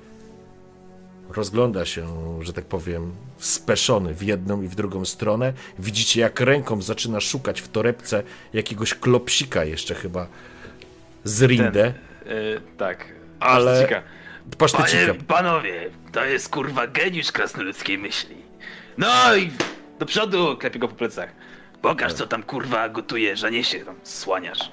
rozgląda 1.31 1.85
się, 1.85 2.07
że 2.43 2.53
tak 2.53 2.65
powiem, 2.65 3.13
speszony 3.39 4.15
w 4.15 4.23
jedną 4.23 4.63
i 4.63 4.69
w 4.69 4.75
drugą 4.75 5.05
stronę. 5.05 5.53
Widzicie, 5.79 6.21
jak 6.21 6.41
ręką 6.41 6.83
zaczyna 6.83 7.21
szukać 7.21 7.61
w 7.61 7.69
torebce 7.69 8.23
jakiegoś 8.53 8.95
klopsika 8.95 9.65
jeszcze 9.65 9.95
chyba 9.95 10.27
z 11.25 11.43
Rindę. 11.43 11.95
Yy, 12.27 12.61
tak. 12.79 13.05
Ale- 13.41 13.71
Pasztycika. 13.73 14.03
Panie, 14.59 15.15
panowie, 15.29 15.91
to 16.13 16.25
jest 16.25 16.49
kurwa 16.49 16.87
geniusz 16.87 17.33
krasnoludzkiej 17.33 17.99
myśli. 17.99 18.37
No 18.99 19.37
i 19.37 19.51
Do 19.99 20.07
przodu, 20.07 20.57
klepie 20.57 20.79
go 20.79 20.89
po 20.89 20.95
plecach. 20.95 21.31
pokaż 21.83 22.13
co 22.13 22.27
tam 22.27 22.43
kurwa 22.43 22.89
gotujesz, 22.89 23.45
a 23.45 23.49
nie 23.49 23.65
się 23.65 23.85
tam 23.85 23.95
słaniasz. 24.03 24.71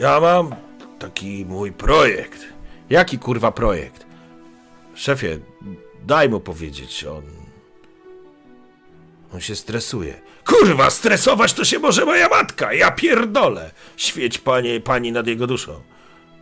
Ja 0.00 0.20
mam 0.20 0.54
taki 0.98 1.44
mój 1.48 1.72
projekt. 1.72 2.44
Jaki 2.90 3.18
kurwa 3.18 3.52
projekt? 3.52 4.06
Szefie, 4.94 5.38
daj 6.06 6.28
mu 6.28 6.40
powiedzieć, 6.40 7.04
on... 7.04 7.22
On 9.34 9.40
się 9.40 9.56
stresuje. 9.56 10.20
Kurwa, 10.46 10.90
stresować 10.90 11.52
to 11.52 11.64
się 11.64 11.78
może 11.78 12.04
moja 12.04 12.28
matka! 12.28 12.72
Ja 12.72 12.90
pierdolę! 12.90 13.70
Świeć 13.96 14.38
panie, 14.38 14.80
pani 14.80 15.12
nad 15.12 15.26
jego 15.26 15.46
duszą. 15.46 15.80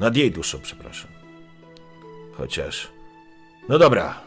Nad 0.00 0.16
jej 0.16 0.30
duszą, 0.30 0.58
przepraszam. 0.62 1.10
Chociaż... 2.32 2.88
No 3.68 3.78
dobra. 3.78 4.20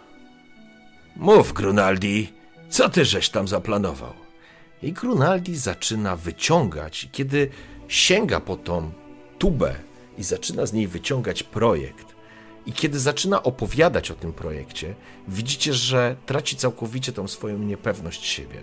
Mów, 1.16 1.54
Grunaldi, 1.54 2.34
co 2.70 2.90
ty 2.90 3.06
żeś 3.06 3.30
tam 3.30 3.48
zaplanował? 3.48 4.14
I 4.84 4.94
Grunaldi 4.94 5.56
zaczyna 5.56 6.16
wyciągać, 6.16 7.10
kiedy 7.12 7.50
sięga 7.88 8.40
po 8.40 8.58
tą 8.58 8.92
tubę 9.40 9.76
i 10.18 10.24
zaczyna 10.24 10.66
z 10.66 10.74
niej 10.74 10.88
wyciągać 10.88 11.44
projekt, 11.44 12.16
i 12.66 12.74
kiedy 12.74 13.00
zaczyna 13.00 13.44
opowiadać 13.44 14.12
o 14.12 14.16
tym 14.16 14.34
projekcie, 14.34 14.96
widzicie, 15.28 15.74
że 15.74 16.16
traci 16.26 16.56
całkowicie 16.56 17.12
tą 17.12 17.28
swoją 17.28 17.60
niepewność 17.60 18.26
siebie. 18.26 18.62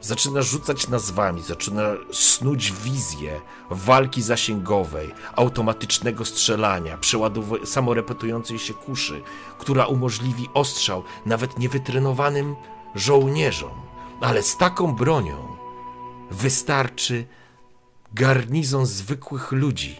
Zaczyna 0.00 0.42
rzucać 0.42 0.88
nazwami, 0.88 1.42
zaczyna 1.42 1.82
snuć 2.12 2.72
wizję 2.72 3.40
walki 3.70 4.22
zasięgowej, 4.22 5.14
automatycznego 5.36 6.24
strzelania, 6.24 6.98
przeładow- 6.98 7.66
samorepetującej 7.66 8.58
się 8.58 8.74
kuszy, 8.74 9.22
która 9.58 9.86
umożliwi 9.86 10.48
ostrzał 10.54 11.02
nawet 11.26 11.58
niewytrenowanym 11.58 12.56
żołnierzom. 12.94 13.80
Ale 14.20 14.42
z 14.42 14.56
taką 14.56 14.94
bronią 14.94 15.56
wystarczy 16.30 17.26
garnizon 18.14 18.86
zwykłych 18.86 19.52
ludzi, 19.52 19.96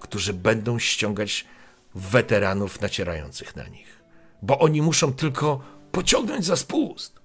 którzy 0.00 0.32
będą 0.32 0.78
ściągać 0.78 1.46
weteranów 1.94 2.80
nacierających 2.80 3.56
na 3.56 3.68
nich. 3.68 4.02
Bo 4.42 4.58
oni 4.58 4.82
muszą 4.82 5.12
tylko 5.12 5.60
pociągnąć 5.92 6.44
za 6.44 6.56
spust. 6.56 7.21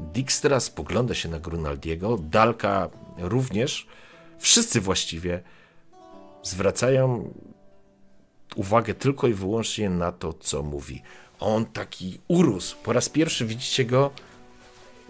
Dijkstra 0.00 0.60
spogląda 0.60 1.14
się 1.14 1.28
na 1.28 1.40
Grunaldiego, 1.40 2.18
Dalka 2.18 2.88
również. 3.18 3.86
Wszyscy 4.38 4.80
właściwie 4.80 5.42
zwracają 6.42 7.32
uwagę 8.56 8.94
tylko 8.94 9.28
i 9.28 9.34
wyłącznie 9.34 9.90
na 9.90 10.12
to, 10.12 10.32
co 10.32 10.62
mówi. 10.62 11.02
On 11.40 11.66
taki 11.66 12.20
urósł. 12.28 12.76
Po 12.82 12.92
raz 12.92 13.08
pierwszy 13.08 13.46
widzicie 13.46 13.84
go, 13.84 14.10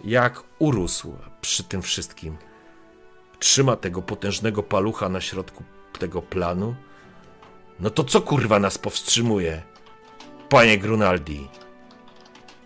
jak 0.04 0.42
urósł 0.58 1.16
przy 1.40 1.64
tym 1.64 1.82
wszystkim. 1.82 2.36
Trzyma 3.38 3.76
tego 3.76 4.02
potężnego 4.02 4.62
palucha 4.62 5.08
na 5.08 5.20
środku 5.20 5.64
tego 5.98 6.22
planu. 6.22 6.74
No 7.80 7.90
to 7.90 8.04
co 8.04 8.20
kurwa 8.20 8.58
nas 8.58 8.78
powstrzymuje? 8.78 9.62
Panie 10.48 10.78
Grunaldi. 10.78 11.48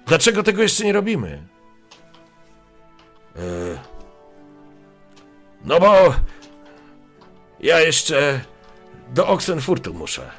Dlaczego 0.06 0.42
tego 0.42 0.62
jeszcze 0.62 0.84
nie 0.84 0.92
robimy? 0.92 1.46
E, 3.40 3.78
No 5.64 5.80
bo 5.80 6.14
ja 7.60 7.80
jeszcze 7.80 8.40
do 9.08 9.28
Oxenfurtu 9.28 9.94
muszę. 9.94 10.30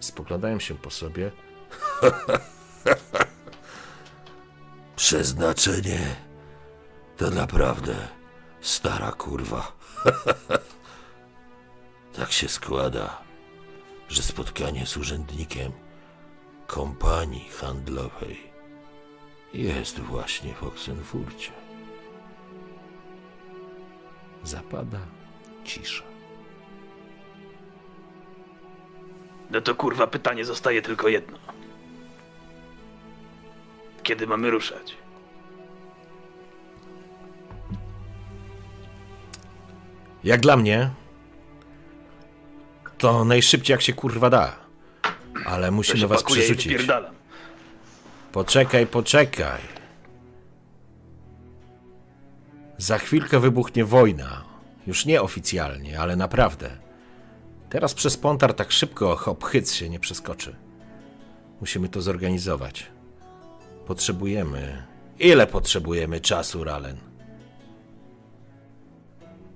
Spoglądają 0.00 0.60
się 0.60 0.74
po 0.74 0.90
sobie. 0.90 1.30
Przeznaczenie 4.96 6.16
to 7.16 7.30
naprawdę 7.30 7.94
stara 8.60 9.12
kurwa. 9.12 9.72
tak 12.16 12.32
się 12.32 12.48
składa, 12.48 13.22
że 14.08 14.22
spotkanie 14.22 14.86
z 14.86 14.96
urzędnikiem 14.96 15.72
kompanii 16.66 17.48
handlowej 17.48 18.53
jest 19.54 20.00
właśnie 20.00 20.54
w 20.54 20.62
Oksenfurcie. 20.62 21.50
Zapada 24.42 24.98
cisza. 25.64 26.02
No 29.50 29.60
to 29.60 29.74
kurwa 29.74 30.06
pytanie 30.06 30.44
zostaje 30.44 30.82
tylko 30.82 31.08
jedno. 31.08 31.38
Kiedy 34.02 34.26
mamy 34.26 34.50
ruszać? 34.50 34.96
Jak 40.24 40.40
dla 40.40 40.56
mnie, 40.56 40.90
to 42.98 43.24
najszybciej 43.24 43.74
jak 43.74 43.82
się 43.82 43.92
kurwa 43.92 44.30
da. 44.30 44.56
Ale 45.46 45.70
musimy 45.70 46.06
was 46.06 46.22
przerzucić. 46.22 46.76
Poczekaj, 48.34 48.86
poczekaj. 48.86 49.60
Za 52.78 52.98
chwilkę 52.98 53.40
wybuchnie 53.40 53.84
wojna. 53.84 54.44
Już 54.86 55.06
nie 55.06 55.22
oficjalnie, 55.22 56.00
ale 56.00 56.16
naprawdę. 56.16 56.70
Teraz 57.70 57.94
przez 57.94 58.16
Pontar 58.16 58.54
tak 58.54 58.72
szybko 58.72 59.16
hop 59.16 59.44
hyc 59.44 59.72
się 59.72 59.88
nie 59.88 60.00
przeskoczy. 60.00 60.56
Musimy 61.60 61.88
to 61.88 62.02
zorganizować. 62.02 62.86
Potrzebujemy. 63.86 64.82
Ile 65.18 65.46
potrzebujemy 65.46 66.20
czasu, 66.20 66.64
Ralen? 66.64 66.96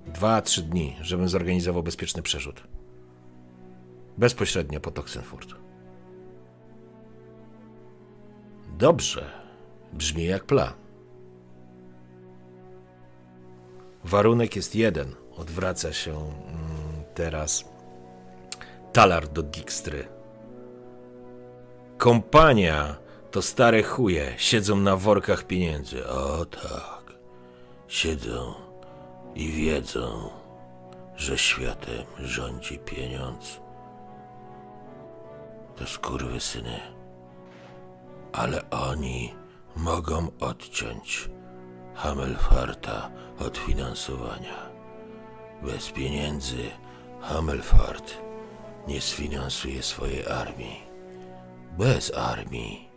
Dwa, 0.07 0.41
trzy 0.41 0.61
dni, 0.61 0.95
żebym 1.01 1.29
zorganizował 1.29 1.83
bezpieczny 1.83 2.21
przerzut. 2.21 2.63
Bezpośrednio 4.17 4.79
po 4.79 5.01
Oxenfurt. 5.01 5.68
Dobrze. 8.79 9.25
Brzmi 9.93 10.25
jak 10.25 10.45
plan. 10.45 10.73
Warunek 14.03 14.55
jest 14.55 14.75
jeden. 14.75 15.15
Odwraca 15.37 15.93
się 15.93 16.11
mm, 16.11 17.03
teraz 17.13 17.65
talar 18.93 19.27
do 19.27 19.43
Dijkstry. 19.43 20.07
Kompania 21.97 22.95
to 23.31 23.41
stare 23.41 23.83
chuje. 23.83 24.33
Siedzą 24.37 24.75
na 24.75 24.95
workach 24.95 25.43
pieniędzy. 25.43 26.07
O 26.07 26.45
tak. 26.45 27.13
Siedzą 27.87 28.53
i 29.35 29.51
wiedzą, 29.51 30.29
że 31.15 31.37
światem 31.37 32.05
rządzi 32.19 32.79
pieniądz. 32.79 33.61
To 35.75 35.87
skurwysyny 35.87 36.98
ale 38.33 38.69
oni 38.69 39.33
mogą 39.75 40.27
odciąć 40.39 41.29
Hamelfarta 41.95 43.11
od 43.39 43.57
finansowania. 43.57 44.69
Bez 45.63 45.91
pieniędzy 45.91 46.71
Hamelfart 47.21 48.17
nie 48.87 49.01
sfinansuje 49.01 49.83
swojej 49.83 50.27
armii. 50.27 50.81
Bez 51.77 52.13
armii 52.17 52.89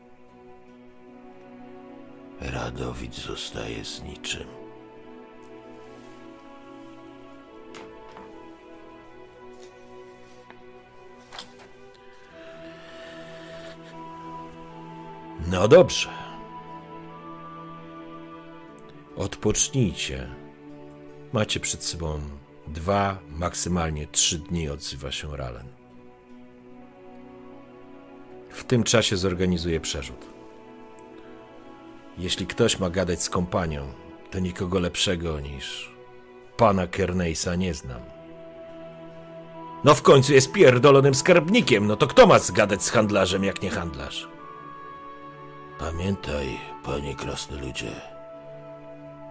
Radowid 2.40 3.14
zostaje 3.14 3.84
z 3.84 4.02
niczym. 4.02 4.61
No 15.50 15.68
dobrze. 15.68 16.08
Odpocznijcie. 19.16 20.28
Macie 21.32 21.60
przed 21.60 21.84
sobą 21.84 22.20
dwa, 22.66 23.18
maksymalnie 23.28 24.06
trzy 24.06 24.38
dni, 24.38 24.68
odzywa 24.68 25.12
się 25.12 25.36
Ralen. 25.36 25.68
W 28.50 28.64
tym 28.64 28.84
czasie 28.84 29.16
zorganizuję 29.16 29.80
przerzut. 29.80 30.26
Jeśli 32.18 32.46
ktoś 32.46 32.78
ma 32.78 32.90
gadać 32.90 33.22
z 33.22 33.30
kompanią, 33.30 33.92
to 34.30 34.38
nikogo 34.38 34.78
lepszego 34.78 35.40
niż 35.40 35.92
pana 36.56 36.86
Kernejsa 36.86 37.54
nie 37.54 37.74
znam. 37.74 38.00
No 39.84 39.94
w 39.94 40.02
końcu 40.02 40.32
jest 40.32 40.52
pierdolonym 40.52 41.14
skarbnikiem, 41.14 41.86
no 41.86 41.96
to 41.96 42.06
kto 42.06 42.26
ma 42.26 42.38
zgadać 42.38 42.82
z 42.82 42.90
handlarzem, 42.90 43.44
jak 43.44 43.62
nie 43.62 43.70
handlarz? 43.70 44.31
Pamiętaj, 45.82 46.60
panie 46.84 47.14
krasnoludzie, 47.14 47.90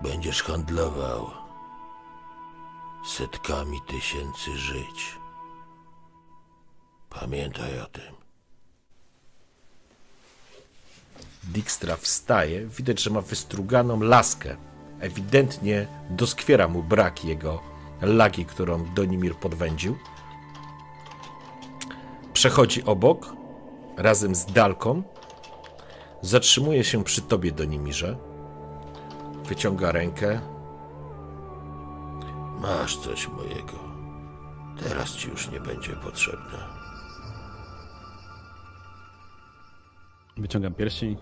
będziesz 0.03 0.43
handlował 0.43 1.31
setkami 3.05 3.79
tysięcy 3.87 4.57
żyć. 4.57 5.19
Pamiętaj 7.09 7.79
o 7.79 7.85
tym. 7.85 8.13
Dijkstra 11.43 11.95
wstaje, 11.95 12.65
widać, 12.67 13.01
że 13.01 13.09
ma 13.09 13.21
wystruganą 13.21 14.01
laskę. 14.01 14.57
Ewidentnie 14.99 15.87
doskwiera 16.09 16.67
mu 16.67 16.83
brak 16.83 17.25
jego 17.25 17.61
lagi, 18.01 18.45
którą 18.45 18.93
Donimir 18.93 19.35
podwędził. 19.35 19.97
Przechodzi 22.33 22.83
obok, 22.83 23.33
razem 23.97 24.35
z 24.35 24.45
Dalką, 24.45 25.03
Zatrzymuje 26.21 26.83
się 26.83 27.03
przy 27.03 27.21
tobie, 27.21 27.51
Donimirze. 27.51 28.17
Wyciąga 29.45 29.91
rękę. 29.91 30.41
Masz 32.59 32.97
coś 32.97 33.27
mojego. 33.27 33.73
Teraz 34.83 35.11
ci 35.15 35.29
już 35.29 35.49
nie 35.51 35.59
będzie 35.59 35.93
potrzebne. 35.95 36.57
Wyciągam 40.37 40.73
pierścień. 40.73 41.17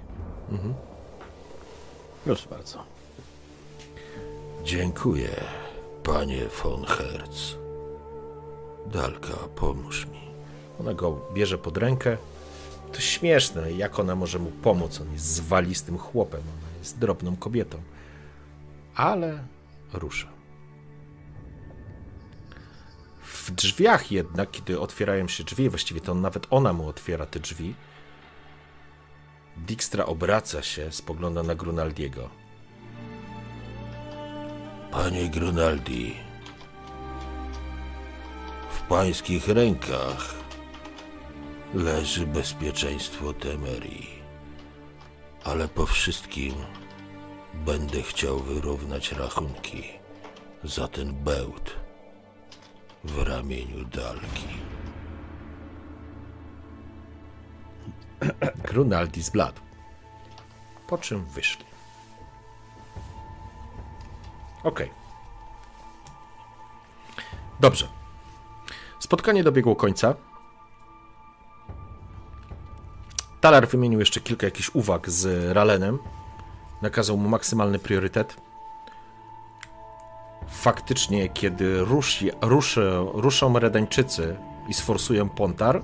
Proszę 2.26 2.50
bardzo. 2.50 2.84
Dziękuję, 4.64 5.30
panie 6.04 6.42
von 6.64 6.86
Herz. 6.86 7.58
Dalka, 8.86 9.34
pomóż 9.56 10.06
mi. 10.06 10.20
Ona 10.80 10.94
go 10.94 11.22
bierze 11.34 11.58
pod 11.58 11.78
rękę. 11.78 12.18
To 12.94 13.02
śmieszne, 13.02 13.72
jak 13.72 14.00
ona 14.00 14.16
może 14.16 14.40
mu 14.40 14.52
pomóc. 14.52 15.02
On 15.02 15.14
jest 15.14 15.26
zwalistym 15.26 15.98
chłopem, 15.98 16.42
ona 16.42 16.78
jest 16.80 17.00
drobną 17.00 17.36
kobietą. 17.36 17.82
Ale 18.96 19.44
rusza. 19.94 20.28
W 23.24 23.52
drzwiach 23.52 24.12
jednak, 24.12 24.52
kiedy 24.52 24.80
otwierają 24.80 25.28
się 25.28 25.44
drzwi, 25.44 25.70
właściwie 25.70 26.02
to 26.02 26.16
nawet 26.16 26.48
ona 26.50 26.74
mu 26.74 26.88
otwiera 26.88 27.26
te 27.26 27.40
drzwi, 27.40 27.76
Dijkstra 29.58 30.06
obraca 30.06 30.62
się, 30.62 30.92
spogląda 30.92 31.44
na 31.44 31.56
Grunaldiego. 31.56 32.30
Panie 34.92 35.30
Grunaldi, 35.30 36.16
w 38.72 38.82
pańskich 38.82 39.48
rękach 39.48 40.39
leży 41.74 42.28
bezpieczeństwo 42.28 43.34
Temerii. 43.34 44.20
Ale 45.44 45.68
po 45.68 45.86
wszystkim 45.86 46.54
będę 47.54 48.02
chciał 48.02 48.40
wyrównać 48.40 49.12
rachunki 49.12 49.84
za 50.64 50.88
ten 50.88 51.14
bełt 51.14 51.76
w 53.04 53.22
ramieniu 53.22 53.86
Dalki. 53.86 54.48
Grunaldi 58.70 59.22
zbladł. 59.22 59.62
Po 60.88 60.98
czym 60.98 61.26
wyszli. 61.26 61.66
Okej. 64.64 64.92
Dobrze. 67.60 67.88
Spotkanie 69.00 69.44
dobiegło 69.44 69.76
końca. 69.76 70.29
Talar 73.42 73.68
wymienił 73.68 74.00
jeszcze 74.00 74.20
kilka 74.20 74.48
jakichś 74.48 74.70
uwag 74.74 75.10
z 75.10 75.54
Ralenem. 75.54 76.00
Nakazał 76.82 77.18
mu 77.18 77.30
maksymalny 77.30 77.80
priorytet. 77.80 78.36
Faktycznie, 80.50 81.30
kiedy 81.30 81.86
ruszy, 81.86 82.32
ruszy, 82.42 82.92
ruszą 83.14 83.60
Redańczycy 83.60 84.36
i 84.70 84.74
sforsują 84.74 85.30
Pontar, 85.30 85.82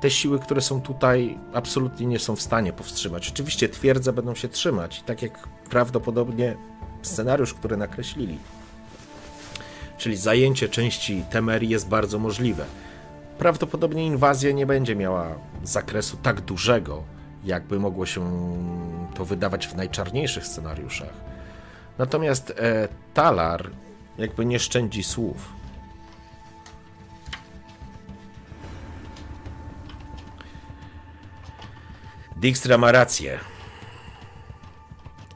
te 0.00 0.10
siły, 0.10 0.38
które 0.38 0.60
są 0.60 0.82
tutaj, 0.82 1.38
absolutnie 1.54 2.06
nie 2.06 2.18
są 2.18 2.36
w 2.36 2.42
stanie 2.42 2.72
powstrzymać. 2.72 3.28
Oczywiście 3.28 3.68
twierdze 3.68 4.12
będą 4.12 4.34
się 4.34 4.48
trzymać, 4.48 5.02
tak 5.02 5.22
jak 5.22 5.48
prawdopodobnie 5.70 6.56
scenariusz, 7.02 7.54
który 7.54 7.76
nakreślili. 7.76 8.38
Czyli 9.98 10.16
zajęcie 10.16 10.68
części 10.68 11.24
Temerii 11.30 11.68
jest 11.68 11.88
bardzo 11.88 12.18
możliwe. 12.18 12.64
Prawdopodobnie 13.40 14.06
inwazja 14.06 14.52
nie 14.52 14.66
będzie 14.66 14.96
miała 14.96 15.38
zakresu 15.62 16.16
tak 16.16 16.40
dużego, 16.40 17.04
jakby 17.44 17.80
mogło 17.80 18.06
się 18.06 18.22
to 19.14 19.24
wydawać 19.24 19.66
w 19.66 19.74
najczarniejszych 19.74 20.46
scenariuszach. 20.46 21.12
Natomiast 21.98 22.50
e, 22.50 22.88
Talar 23.14 23.70
jakby 24.18 24.44
nie 24.44 24.58
szczędzi 24.58 25.02
słów. 25.02 25.52
Dijkstra 32.36 32.78
ma 32.78 32.92
rację. 32.92 33.38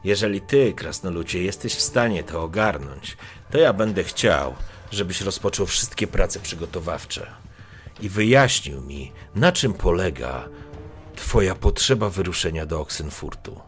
Jeżeli 0.05 0.41
ty, 0.41 0.73
krasnoludzie, 0.73 1.43
jesteś 1.43 1.75
w 1.75 1.81
stanie 1.81 2.25
to 2.25 2.43
ogarnąć, 2.43 3.17
to 3.51 3.59
ja 3.59 3.73
będę 3.73 4.05
chciał, 4.05 4.55
żebyś 4.91 5.21
rozpoczął 5.21 5.67
wszystkie 5.67 6.07
prace 6.07 6.41
przygotowawcze 6.41 7.44
i 8.05 8.09
wyjaśnił 8.09 8.83
mi, 8.83 9.13
na 9.35 9.53
czym 9.53 9.75
polega 9.75 10.49
twoja 11.17 11.55
potrzeba 11.55 12.11
wyruszenia 12.11 12.67
do 12.67 12.81
Oxenfurtu. 12.81 13.61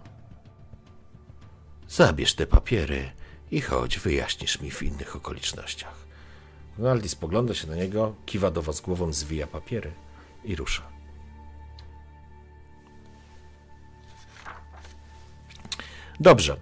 Zabierz 1.89 2.35
te 2.35 2.47
papiery 2.47 3.13
i 3.51 3.61
chodź, 3.61 3.99
wyjaśnisz 3.99 4.61
mi 4.61 4.71
w 4.71 4.83
innych 4.83 5.17
okolicznościach. 5.17 6.07
Ronaldi 6.79 7.09
spogląda 7.09 7.55
się 7.55 7.67
na 7.67 7.77
niego, 7.77 8.15
kiwa 8.27 8.51
do 8.51 8.63
was 8.63 8.81
głową, 8.81 9.13
zwija 9.13 9.47
papiery 9.47 9.93
i 10.45 10.57
rusza. 10.57 10.83
Dobrze. 16.21 16.57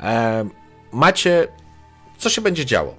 E, 0.00 0.48
macie. 0.92 1.48
Co 2.18 2.30
się 2.30 2.40
będzie 2.40 2.66
działo? 2.66 2.94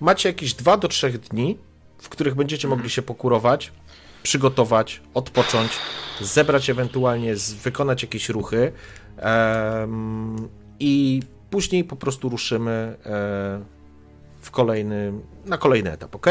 Macie 0.00 0.28
jakieś 0.28 0.54
2 0.54 0.76
do 0.76 0.88
3 0.88 1.18
dni, 1.18 1.65
w 2.06 2.08
których 2.08 2.34
będziecie 2.34 2.68
mogli 2.68 2.90
się 2.90 3.02
pokurować, 3.02 3.72
przygotować, 4.22 5.02
odpocząć, 5.14 5.70
zebrać 6.20 6.70
ewentualnie, 6.70 7.34
wykonać 7.62 8.02
jakieś 8.02 8.28
ruchy 8.28 8.72
i 10.80 11.22
później 11.50 11.84
po 11.84 11.96
prostu 11.96 12.28
ruszymy 12.28 12.96
e, 13.06 13.60
w 14.40 14.50
kolejny, 14.50 15.12
na 15.44 15.58
kolejny 15.58 15.92
etap, 15.92 16.14
ok? 16.14 16.26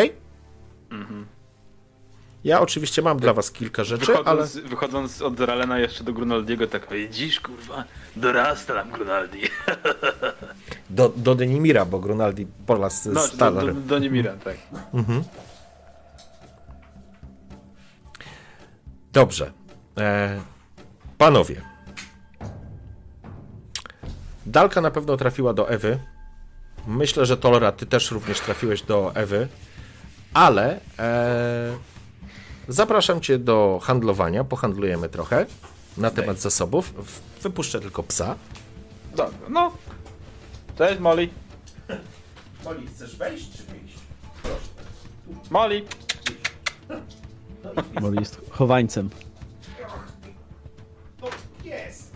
Ja 2.43 2.61
oczywiście 2.61 3.01
mam 3.01 3.19
dla 3.19 3.33
was 3.33 3.51
kilka 3.51 3.83
rzeczy, 3.83 4.17
ale... 4.25 4.43
Wychodząc, 4.43 4.69
wychodząc 4.69 5.21
od 5.21 5.39
Ralena 5.39 5.79
jeszcze 5.79 6.03
do 6.03 6.13
Grunaldiego, 6.13 6.67
tak 6.67 6.87
Widzisz, 6.91 7.39
kurwa, 7.39 7.83
dorasta 8.15 8.73
nam 8.73 8.91
Grunaldi. 8.91 9.41
Do, 10.89 11.13
do 11.15 11.35
Denimira, 11.35 11.85
bo 11.85 11.99
Grunaldi 11.99 12.47
pola 12.65 12.89
z, 12.89 13.05
no, 13.05 13.51
do, 13.51 13.51
do, 13.51 13.99
do 13.99 13.99
tak. 14.43 14.57
Dobrze. 19.15 19.51
E, 19.97 20.41
panowie. 21.17 21.61
Dalka 24.45 24.81
na 24.81 24.91
pewno 24.91 25.17
trafiła 25.17 25.53
do 25.53 25.69
Ewy. 25.69 25.99
Myślę, 26.87 27.25
że 27.25 27.37
Tolera, 27.37 27.71
ty 27.71 27.85
też 27.85 28.11
również 28.11 28.39
trafiłeś 28.39 28.81
do 28.81 29.15
Ewy. 29.15 29.47
Ale 30.33 30.79
e, 30.99 31.77
zapraszam 32.67 33.21
cię 33.21 33.37
do 33.37 33.79
handlowania. 33.83 34.43
Pohandlujemy 34.43 35.09
trochę 35.09 35.45
na 35.97 36.11
temat 36.11 36.39
zasobów. 36.39 36.93
Wypuszczę 37.41 37.79
tylko 37.79 38.03
psa. 38.03 38.35
Dobra, 39.15 39.49
no. 39.49 39.71
Cześć, 40.77 40.99
Molly. 40.99 41.29
Oli, 42.65 42.87
chcesz 42.87 43.15
wejść 43.15 43.57
czy 43.57 43.63
wyjść? 43.63 43.97
Molly. 45.49 45.85
Bo 48.01 48.13
jest 48.13 48.41
chowańcem. 48.49 49.09
Jest. 51.63 52.11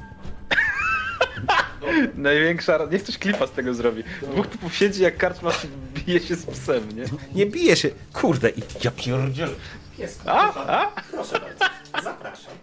Największa... 2.16 2.80
Niech 2.92 3.04
ktoś 3.04 3.18
klipa 3.18 3.48
z 3.48 3.52
tego 3.52 3.74
zrobi. 3.74 4.04
Dwóch 4.22 4.48
typów 4.48 4.76
siedzi 4.76 5.04
jak 5.04 5.18
karczmasz 5.18 5.68
bije 5.94 6.20
się 6.20 6.36
z 6.36 6.46
psem, 6.46 6.96
nie? 6.96 7.06
Nie 7.36 7.46
bije 7.46 7.76
się. 7.76 7.90
Kurde, 8.14 8.50
i 8.50 8.62
ja 8.84 8.92
pierdzielę. 8.92 9.54
Pies, 9.98 10.20
A? 10.26 10.54
A? 10.68 10.92
Proszę 11.12 11.40
bardzo, 11.40 11.66
zapraszam. 12.04 12.54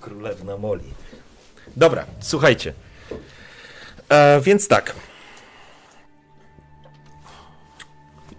Królewna 0.00 0.56
Moli. 0.56 0.84
Dobra, 1.76 2.04
słuchajcie. 2.20 2.72
E, 4.08 4.40
więc 4.40 4.68
tak. 4.68 4.94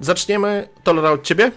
Zaczniemy. 0.04 0.68
Tolera 0.84 1.12
od 1.12 1.24
ciebie? 1.24 1.52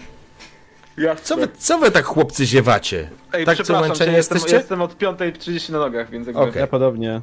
Ja 0.99 1.15
Co 1.17 1.37
wy, 1.37 1.49
co 1.59 1.79
wy 1.79 1.91
tak 1.91 2.05
chłopcy 2.05 2.47
ziewacie? 2.47 3.11
Ej, 3.33 3.45
tak 3.47 3.57
co 3.57 3.63
przepraszam 3.63 3.89
męczeni 3.89 4.11
cię, 4.11 4.17
jestem, 4.17 4.37
jesteście? 4.37 4.57
jestem 4.57 4.83
od 4.83 4.99
5.30 4.99 5.73
na 5.73 5.79
nogach, 5.79 6.11
więc 6.11 6.27
jakby... 6.27 6.43
Okej. 6.43 6.61
Ja 6.61 6.67
podobnie. 6.67 7.21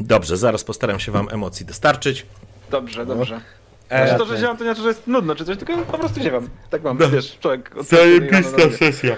Dobrze, 0.00 0.36
zaraz 0.36 0.64
postaram 0.64 1.00
się 1.00 1.12
wam 1.12 1.28
emocji 1.30 1.66
dostarczyć. 1.66 2.26
Dobrze, 2.70 3.06
dobrze. 3.06 3.40
E, 3.88 4.06
Znaczy 4.08 4.18
to, 4.18 4.26
że 4.26 4.38
ziewam, 4.38 4.56
to 4.56 4.64
nie 4.64 4.68
znaczy, 4.70 4.82
że 4.82 4.88
jest 4.88 5.06
nudno 5.06 5.34
czy 5.34 5.44
coś, 5.44 5.56
tylko 5.56 5.76
po 5.78 5.98
prostu 5.98 6.20
ziewam. 6.20 6.48
Tak 6.70 6.82
mam, 6.82 6.98
wiesz, 7.12 7.38
człowiek... 7.40 7.76
od- 7.76 7.86
Zajebista 7.86 8.70
sesja. 8.78 9.16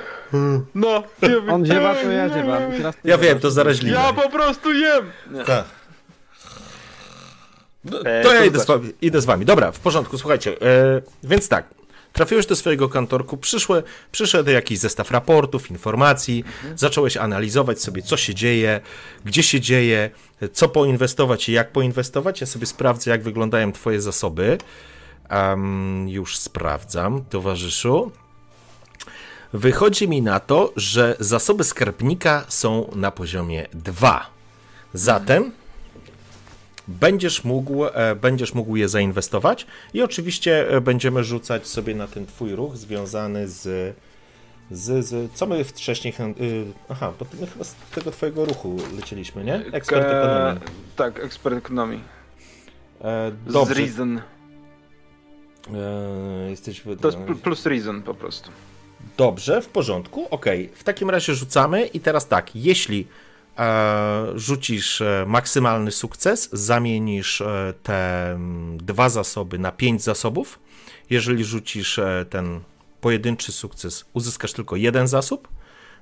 No. 0.75 1.03
On 1.53 1.67
ziewa, 1.67 1.95
to 1.95 2.11
ja 2.11 2.29
ziewam. 2.29 2.63
Ja 3.05 3.19
wiem, 3.19 3.41
to 3.41 3.51
zaraźliwe. 3.51 3.97
Ja 3.97 4.13
po 4.13 4.29
prostu 4.31 4.73
jem! 4.73 5.11
Tak. 5.47 5.65
No, 7.85 8.01
E, 8.01 8.23
to 8.23 8.35
ja 8.35 8.45
idę 8.45 8.61
z, 8.61 8.67
wami, 8.67 8.93
idę 9.03 9.21
z 9.21 9.25
wami. 9.25 9.45
Dobra, 9.45 9.73
w 9.73 9.81
porządku, 9.81 10.19
słuchajcie. 10.19 10.61
E, 10.63 11.03
więc 11.25 11.49
tak. 11.49 11.67
Trafiłeś 12.13 12.47
do 12.47 12.57
swojego 12.57 12.89
kantorku, 12.89 13.37
przyszły, 13.37 13.83
przyszedł 14.13 14.51
jakiś 14.51 14.79
zestaw 14.79 15.11
raportów, 15.11 15.71
informacji, 15.71 16.45
zacząłeś 16.77 17.17
analizować 17.17 17.83
sobie, 17.83 18.03
co 18.03 18.17
się 18.17 18.35
dzieje, 18.35 18.81
gdzie 19.25 19.43
się 19.43 19.61
dzieje, 19.61 20.11
co 20.53 20.69
poinwestować 20.69 21.49
i 21.49 21.53
jak 21.53 21.73
poinwestować. 21.73 22.41
Ja 22.41 22.47
sobie 22.47 22.67
sprawdzę, 22.67 23.11
jak 23.11 23.23
wyglądają 23.23 23.73
Twoje 23.73 24.01
zasoby. 24.01 24.59
Em, 25.29 26.09
już 26.09 26.37
sprawdzam, 26.37 27.25
towarzyszu. 27.25 28.13
Wychodzi 29.53 30.09
mi 30.09 30.23
na 30.23 30.41
to, 30.41 30.73
że 30.77 31.17
zasoby 31.21 31.65
skarbnika 31.65 32.45
są 32.49 32.91
na 32.95 33.11
poziomie 33.11 33.67
2. 33.73 34.31
Zatem 34.93 35.53
będziesz 36.89 37.45
mógł, 37.45 37.85
e, 37.85 38.15
będziesz 38.17 38.55
mógł 38.55 38.77
je 38.77 38.89
zainwestować 38.89 39.67
i 39.95 40.03
oczywiście 40.03 40.71
e, 40.71 40.81
będziemy 40.81 41.25
rzucać 41.25 41.67
sobie 41.67 41.95
na 41.95 42.07
ten 42.09 42.27
twój 42.27 42.55
ruch 42.55 42.77
związany 42.77 43.49
z, 43.49 43.97
z, 44.71 45.07
z 45.07 45.33
co 45.33 45.47
my 45.47 45.65
wcześniej, 45.65 46.15
y, 46.41 46.65
aha, 46.89 47.13
bo 47.19 47.27
my 47.41 47.47
chyba 47.47 47.65
z 47.65 47.75
tego 47.95 48.11
twojego 48.11 48.45
ruchu 48.45 48.77
lecieliśmy, 48.97 49.45
nie? 49.45 49.55
Ekspert 49.73 50.07
Ke- 50.07 50.19
ekonomii. 50.23 50.61
Tak, 50.97 51.21
ekspert 51.21 51.57
ekonomii. 51.57 52.01
E, 53.01 53.33
Z 53.49 53.53
dobrze, 53.53 53.75
Reason. 53.75 54.21
e, 55.75 56.51
jesteś... 56.51 56.83
To 57.01 57.09
jest 57.09 57.19
pl- 57.19 57.37
plus 57.37 57.67
Reason 57.67 58.03
po 58.03 58.15
prostu. 58.15 58.51
Dobrze, 59.17 59.63
w 59.63 59.69
porządku, 59.69 60.27
okej. 60.31 60.71
W 60.75 60.85
takim 60.85 61.11
razie 61.11 61.35
rzucamy 61.35 61.87
i 61.87 62.01
teraz 62.01 62.29
tak, 62.29 62.57
jeśli 62.57 63.01
e, 63.01 63.07
rzucisz 64.35 65.01
e, 65.01 65.25
maksymalny 65.29 65.91
sukces, 65.91 66.49
zamienisz 66.53 67.41
e, 67.41 67.75
te 67.83 68.39
dwa 68.77 69.09
zasoby 69.09 69.59
na 69.59 69.73
pięć 69.73 70.03
zasobów. 70.03 70.59
Jeżeli 71.11 71.45
rzucisz 71.45 71.99
e, 71.99 72.27
ten 72.31 72.61
pojedynczy 73.01 73.53
sukces, 73.53 74.05
uzyskasz 74.13 74.53
tylko 74.53 74.77
jeden 74.77 75.09
zasób. 75.09 75.49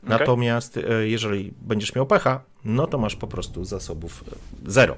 Natomiast 0.03 0.76
e, 0.76 1.09
jeżeli 1.09 1.53
będziesz 1.61 1.94
miał 1.94 2.07
pecha, 2.07 2.40
no 2.64 2.86
to 2.86 2.98
masz 2.98 3.16
po 3.16 3.26
prostu 3.26 3.64
zasobów 3.64 4.24
e, 4.66 4.70
zero. 4.70 4.96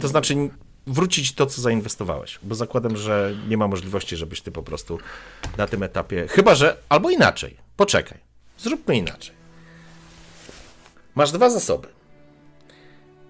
To 0.00 0.08
znaczy 0.08 0.50
wrócić 0.86 1.32
to, 1.32 1.46
co 1.46 1.62
zainwestowałeś, 1.62 2.38
bo 2.42 2.54
zakładam, 2.54 2.96
że 2.96 3.34
nie 3.48 3.56
ma 3.56 3.68
możliwości, 3.68 4.16
żebyś 4.16 4.40
ty 4.40 4.50
po 4.50 4.62
prostu 4.62 4.98
na 5.56 5.66
tym 5.66 5.82
etapie. 5.82 6.28
Chyba, 6.28 6.54
że. 6.54 6.76
Albo 6.88 7.10
inaczej. 7.10 7.56
Poczekaj. 7.76 8.18
Zróbmy 8.58 8.96
inaczej. 8.96 9.37
Masz 11.18 11.32
dwa 11.32 11.50
zasoby. 11.50 11.88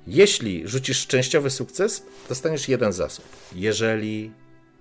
Jeśli 0.06 0.68
rzucisz 0.68 0.98
szczęściowy 0.98 1.50
sukces, 1.50 2.06
dostaniesz 2.28 2.68
jeden 2.68 2.92
zasób. 2.92 3.24
Jeżeli 3.54 4.32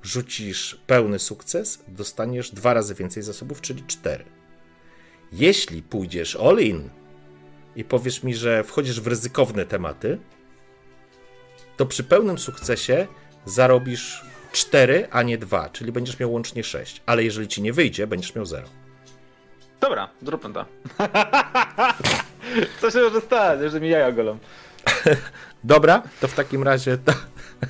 rzucisz 0.03 0.81
pełny 0.87 1.19
sukces, 1.19 1.83
dostaniesz 1.87 2.51
dwa 2.51 2.73
razy 2.73 2.95
więcej 2.95 3.23
zasobów, 3.23 3.61
czyli 3.61 3.83
cztery. 3.83 4.25
Jeśli 5.31 5.83
pójdziesz 5.83 6.35
all 6.35 6.59
in 6.59 6.89
i 7.75 7.83
powiesz 7.83 8.23
mi, 8.23 8.35
że 8.35 8.63
wchodzisz 8.63 9.01
w 9.01 9.07
ryzykowne 9.07 9.65
tematy, 9.65 10.19
to 11.77 11.85
przy 11.85 12.03
pełnym 12.03 12.37
sukcesie 12.37 13.07
zarobisz 13.45 14.25
4, 14.51 15.07
a 15.11 15.23
nie 15.23 15.37
2, 15.37 15.69
czyli 15.69 15.91
będziesz 15.91 16.19
miał 16.19 16.31
łącznie 16.31 16.63
6. 16.63 17.01
Ale 17.05 17.23
jeżeli 17.23 17.47
ci 17.47 17.61
nie 17.61 17.73
wyjdzie, 17.73 18.07
będziesz 18.07 18.35
miał 18.35 18.45
0. 18.45 18.67
Dobra, 19.81 20.09
zróbmy 20.21 20.53
to. 20.53 20.65
Co 22.81 22.91
się 22.91 22.99
może 22.99 23.21
stać, 23.21 23.71
że 23.71 23.81
mi 23.81 23.89
jaja 23.89 24.11
golą. 24.11 24.37
Dobra, 25.63 26.01
to 26.21 26.27
w 26.27 26.33
takim 26.33 26.63
razie 26.63 26.97
to, 26.97 27.13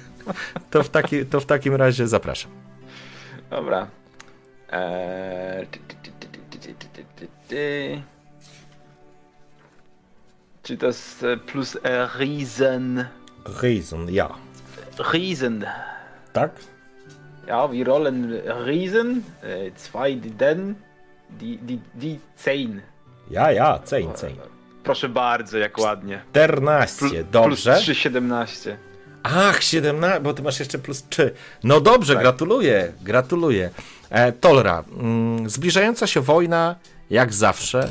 to, 0.71 0.83
w, 0.83 0.89
taki, 0.89 1.25
to 1.25 1.39
w 1.39 1.45
takim 1.45 1.75
razie 1.75 2.07
zapraszam. 2.07 2.51
Dobra. 3.49 3.87
Eee... 4.71 5.67
Czy 10.63 10.77
to 10.77 10.85
jest 10.85 11.23
e, 11.23 11.37
plus 11.37 11.77
e, 11.83 12.09
Reason? 12.19 13.05
Reason, 13.61 14.09
ja. 14.09 14.29
Reason. 15.13 15.65
Tak? 16.33 16.51
Ja, 17.47 17.71
wir 17.71 17.87
rollen 17.87 18.33
Reason, 18.45 19.21
e, 19.43 19.71
zwei 19.77 20.15
den 20.15 20.75
Zehn. 22.37 22.81
Ja, 23.31 23.51
ja, 23.51 23.79
ceń, 23.79 24.13
ceń. 24.13 24.35
Proszę 24.83 25.09
bardzo, 25.09 25.57
jak 25.57 25.77
ładnie. 25.77 26.21
14, 26.31 26.99
Plus, 26.99 27.11
dobrze. 27.31 27.71
Plus 27.73 27.83
3, 27.83 27.95
17. 27.95 28.77
Ach, 29.23 29.63
17, 29.63 30.19
bo 30.19 30.33
ty 30.33 30.43
masz 30.43 30.59
jeszcze 30.59 30.79
plus 30.79 31.03
3. 31.09 31.33
No 31.63 31.81
dobrze, 31.81 32.13
Tak. 32.13 32.23
gratuluję, 32.23 32.93
gratuluję. 33.01 33.69
E, 34.09 34.31
Tolra, 34.31 34.83
mm, 34.99 35.49
zbliżająca 35.49 36.07
się 36.07 36.21
wojna, 36.21 36.75
jak 37.09 37.33
zawsze, 37.33 37.89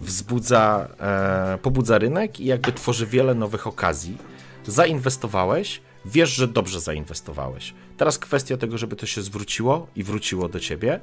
wzbudza, 0.00 0.88
e, 1.00 1.58
pobudza 1.62 1.98
rynek 1.98 2.40
i 2.40 2.44
jakby 2.44 2.72
tworzy 2.72 3.06
wiele 3.06 3.34
nowych 3.34 3.66
okazji. 3.66 4.18
Zainwestowałeś, 4.66 5.80
wiesz, 6.04 6.30
że 6.34 6.48
dobrze 6.48 6.80
zainwestowałeś. 6.80 7.74
Teraz 7.96 8.18
kwestia 8.18 8.56
tego, 8.56 8.78
żeby 8.78 8.96
to 8.96 9.06
się 9.06 9.22
zwróciło 9.22 9.86
i 9.96 10.02
wróciło 10.04 10.48
do 10.48 10.60
ciebie, 10.60 11.00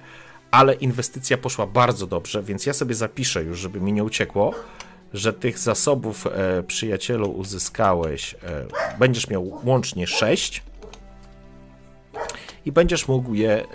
ale 0.52 0.74
inwestycja 0.74 1.38
poszła 1.38 1.68
bardzo 1.68 2.08
dobrze, 2.08 2.44
więc 2.44 2.66
ja 2.66 2.74
sobie 2.74 2.96
zapiszę 2.96 3.44
już, 3.44 3.60
żeby 3.60 3.82
mi 3.82 3.94
nie 3.94 4.04
uciekło, 4.04 4.54
że 5.14 5.34
tych 5.34 5.60
zasobów 5.60 6.28
e, 6.28 6.64
przyjacielu 6.64 7.32
uzyskałeś, 7.32 8.34
e, 8.34 8.38
będziesz 9.00 9.28
miał 9.30 9.60
łącznie 9.64 10.08
6 10.08 10.64
i 12.66 12.72
będziesz 12.72 13.08
mógł 13.08 13.34
je 13.34 13.52
e, 13.52 13.66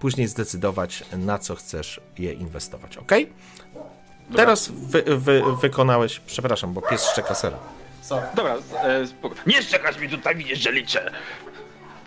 później 0.00 0.26
zdecydować, 0.26 1.04
na 1.18 1.38
co 1.38 1.54
chcesz 1.54 2.00
je 2.18 2.32
inwestować, 2.32 2.96
ok? 2.96 3.12
Teraz 4.36 4.68
wy, 4.68 5.02
wy, 5.18 5.42
wykonałeś, 5.60 6.20
przepraszam, 6.20 6.72
bo 6.72 6.82
pies 6.82 7.04
szczeka 7.04 7.34
sera. 7.34 7.58
Dobra, 8.34 8.54
e. 8.54 9.04
Nie 9.46 9.62
szczekasz 9.62 9.98
mi 9.98 10.08
tutaj, 10.08 10.36
widzisz, 10.36 10.58
że 10.58 10.72
liczę. 10.72 11.10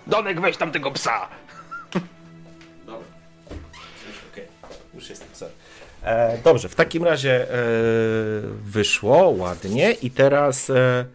Donek, 0.07 0.41
weź 0.41 0.57
tam 0.57 0.71
tego 0.71 0.91
psa. 0.91 1.27
Już 4.97 5.09
jestem 5.09 5.27
ser. 5.33 5.49
E, 6.03 6.37
dobrze, 6.43 6.69
w 6.69 6.75
takim 6.75 7.03
razie 7.03 7.51
e, 7.51 7.55
wyszło 8.63 9.29
ładnie 9.29 9.91
i 9.91 10.11
teraz 10.11 10.69
e, 10.69 11.05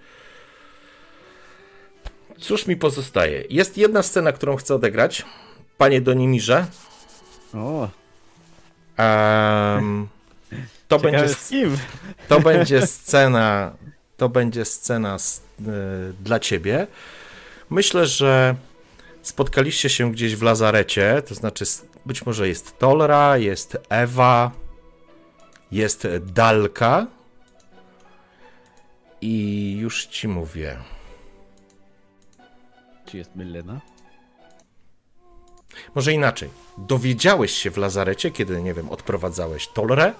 cóż 2.40 2.66
mi 2.66 2.76
pozostaje? 2.76 3.44
Jest 3.50 3.76
jedna 3.78 4.02
scena, 4.02 4.32
którą 4.32 4.56
chcę 4.56 4.74
odegrać. 4.74 5.24
Panie 5.78 6.00
Donimirze. 6.00 6.66
O, 7.54 7.88
to, 10.88 10.98
ciekawe 10.98 11.18
będzie, 11.18 11.34
z 11.34 11.48
kim? 11.48 11.78
to 12.28 12.40
będzie 12.40 12.86
scena 12.86 13.72
to 14.16 14.28
będzie 14.28 14.64
scena 14.64 15.14
s- 15.14 15.42
e, 15.60 15.62
dla 16.24 16.40
ciebie. 16.40 16.86
Myślę, 17.70 18.06
że 18.06 18.54
spotkaliście 19.22 19.88
się 19.88 20.12
gdzieś 20.12 20.36
w 20.36 20.42
lazarecie, 20.42 21.22
to 21.28 21.34
znaczy 21.34 21.64
być 22.06 22.26
może 22.26 22.48
jest 22.48 22.78
Tolra, 22.78 23.36
jest 23.38 23.78
Ewa, 23.88 24.50
jest 25.72 26.08
Dalka 26.20 27.06
i 29.20 29.76
już 29.80 30.06
ci 30.06 30.28
mówię. 30.28 30.78
Czy 33.06 33.16
jest 33.16 33.36
Milena? 33.36 33.80
Może 35.94 36.12
inaczej. 36.12 36.50
Dowiedziałeś 36.78 37.52
się 37.52 37.70
w 37.70 37.76
lazarecie, 37.76 38.30
kiedy, 38.30 38.62
nie 38.62 38.74
wiem, 38.74 38.90
odprowadzałeś 38.90 39.68
Tolrę. 39.68 40.14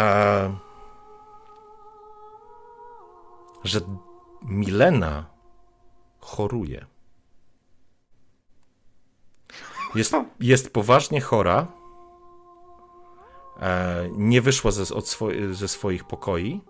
E, 0.00 0.56
że 3.64 3.80
Milena 4.42 5.26
choruje. 6.20 6.86
Jest, 9.94 10.12
jest 10.40 10.72
poważnie 10.72 11.20
chora. 11.20 11.66
E, 13.60 14.08
nie 14.16 14.42
wyszła 14.42 14.70
ze, 14.70 14.86
swo, 14.86 15.28
ze 15.52 15.68
swoich 15.68 16.04
pokoi. 16.04 16.60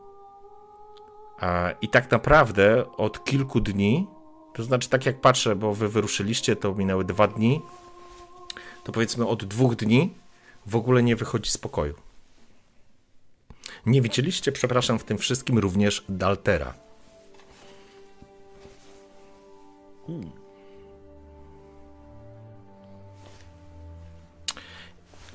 E, 1.43 1.75
I 1.81 1.89
tak 1.89 2.11
naprawdę 2.11 2.85
od 2.97 3.25
kilku 3.25 3.61
dni 3.61 4.07
to 4.55 4.63
znaczy, 4.63 4.89
tak 4.89 5.07
jak 5.07 5.21
patrzę, 5.21 5.57
bo 5.57 5.75
wy 5.75 5.89
wyruszyliście, 5.89 6.57
to 6.57 6.75
minęły 6.75 7.05
dwa 7.05 7.29
dni, 7.29 7.61
to 8.85 8.93
powiedzmy 8.93 9.27
od 9.27 9.45
dwóch 9.45 9.77
dni 9.77 10.15
w 10.67 10.77
ogóle 10.77 11.03
nie 11.03 11.17
wychodzi 11.17 11.51
z 11.51 11.59
pokoju. 11.59 11.95
Nie 13.87 14.03
widzieliście, 14.03 14.53
przepraszam, 14.53 14.99
w 14.99 15.05
tym 15.05 15.19
wszystkim 15.19 15.59
również 15.59 16.05
Daltera. 16.09 16.75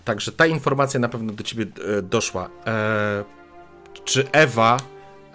Także 0.10 0.32
ta 0.32 0.47
informacja 0.47 0.99
na 0.99 1.10
pewno 1.10 1.34
do 1.34 1.43
ciebie 1.43 1.66
e, 1.97 2.01
doszła. 2.01 2.49
E, 2.68 3.24
czy 4.05 4.32
Ewa 4.32 4.78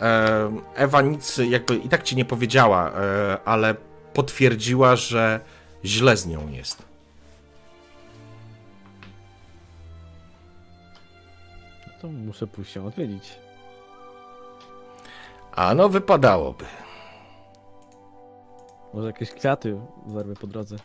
E, 0.01 0.51
Ewa 0.75 1.03
nic 1.03 1.39
jakby 1.39 1.77
i 1.77 1.89
tak 1.89 2.03
ci 2.03 2.16
nie 2.16 2.25
powiedziała, 2.25 2.91
e, 2.91 3.39
ale 3.45 3.75
potwierdziła, 4.14 4.97
że 4.97 5.41
źle 5.85 6.16
z 6.16 6.27
nią 6.27 6.49
jest. 6.49 6.83
No 11.87 11.93
to 12.01 12.09
muszę 12.09 12.47
pójść 12.47 12.72
się 12.72 12.87
odwiedzić. 12.87 13.39
A 15.53 15.75
no 15.75 15.89
wypadałoby. 15.89 16.64
Może 18.95 19.07
jakieś 19.07 19.31
kwiaty 19.31 19.77
zerwę 20.07 20.35
po 20.35 20.47
drodze. 20.47 20.77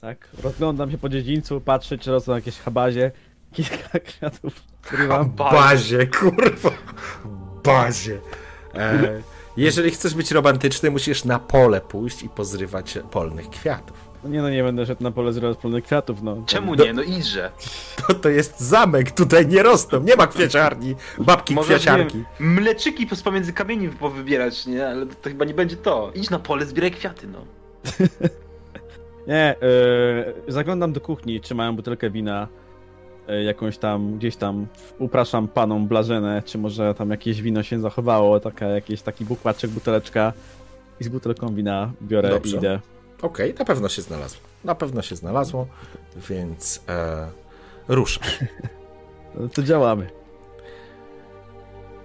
Tak? 0.00 0.28
Rozglądam 0.42 0.90
się 0.90 0.98
po 0.98 1.08
dziedzińcu, 1.08 1.60
patrzę, 1.60 1.98
czy 1.98 2.10
rosną 2.10 2.34
jakieś 2.34 2.58
habazie. 2.58 3.10
Kilka 3.52 3.98
kwiatów 4.06 4.62
zrywam. 4.90 5.30
Bazie, 5.30 6.06
kurwa. 6.06 6.70
Bazie. 7.64 8.18
E, 8.74 9.22
jeżeli 9.56 9.90
chcesz 9.90 10.14
być 10.14 10.30
romantyczny, 10.30 10.90
musisz 10.90 11.24
na 11.24 11.38
pole 11.38 11.80
pójść 11.80 12.22
i 12.22 12.28
pozrywać 12.28 12.98
polnych 13.10 13.50
kwiatów. 13.50 14.06
No 14.24 14.30
nie 14.30 14.42
no, 14.42 14.50
nie 14.50 14.62
będę 14.62 14.86
szedł 14.86 15.02
na 15.02 15.10
pole 15.10 15.32
zrywać 15.32 15.58
polnych 15.58 15.84
kwiatów, 15.84 16.22
no. 16.22 16.42
Czemu 16.46 16.74
nie? 16.74 16.92
No 16.92 17.02
idźże. 17.02 17.50
To, 18.08 18.14
to 18.14 18.28
jest 18.28 18.60
zamek, 18.60 19.10
tutaj 19.10 19.46
nie 19.46 19.62
rosną, 19.62 20.00
nie 20.02 20.16
ma 20.16 20.26
kwieciarni, 20.26 20.94
babki 21.18 21.54
Możesz, 21.54 21.70
nie 21.70 21.76
kwieciarki. 21.92 22.24
wiem, 22.40 22.52
mleczyki 22.54 23.06
pos- 23.06 23.22
pomiędzy 23.22 23.52
kamieni 23.52 23.88
powybierać, 23.88 24.66
nie? 24.66 24.86
Ale 24.88 25.06
to 25.06 25.28
chyba 25.28 25.44
nie 25.44 25.54
będzie 25.54 25.76
to. 25.76 26.10
Idź 26.14 26.30
na 26.30 26.38
pole, 26.38 26.66
zbieraj 26.66 26.90
kwiaty, 26.90 27.26
no. 27.26 27.38
Nie, 29.26 29.54
yy, 30.46 30.52
zaglądam 30.52 30.92
do 30.92 31.00
kuchni, 31.00 31.40
czy 31.40 31.54
mają 31.54 31.76
butelkę 31.76 32.10
wina 32.10 32.48
yy, 33.28 33.42
jakąś 33.42 33.78
tam, 33.78 34.18
gdzieś 34.18 34.36
tam 34.36 34.66
upraszam 34.98 35.48
panom 35.48 35.88
Blażenę, 35.88 36.42
czy 36.44 36.58
może 36.58 36.94
tam 36.94 37.10
jakieś 37.10 37.42
wino 37.42 37.62
się 37.62 37.80
zachowało, 37.80 38.40
taka, 38.40 38.66
jakiś 38.66 39.02
taki 39.02 39.24
bukłaczek, 39.24 39.70
buteleczka 39.70 40.32
i 41.00 41.04
z 41.04 41.08
butelką 41.08 41.54
wina 41.54 41.92
biorę 42.02 42.28
Dobrze. 42.28 42.56
i 42.56 42.58
idę. 42.58 42.80
Okej, 43.22 43.54
na 43.58 43.64
pewno 43.64 43.88
się 43.88 44.02
znalazło. 44.02 44.40
Na 44.64 44.74
pewno 44.74 45.02
się 45.02 45.16
znalazło, 45.16 45.66
więc 46.28 46.84
e, 46.88 47.28
ruszasz. 47.88 48.38
To 49.54 49.62
działamy. 49.62 50.10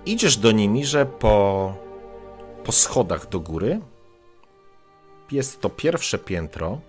Idziesz 0.06 0.38
do 0.38 0.52
Nimirze 0.52 1.06
po, 1.06 1.74
po 2.64 2.72
schodach 2.72 3.30
do 3.30 3.40
góry. 3.40 3.80
Jest 5.32 5.62
to 5.62 5.70
pierwsze 5.70 6.18
piętro. 6.18 6.80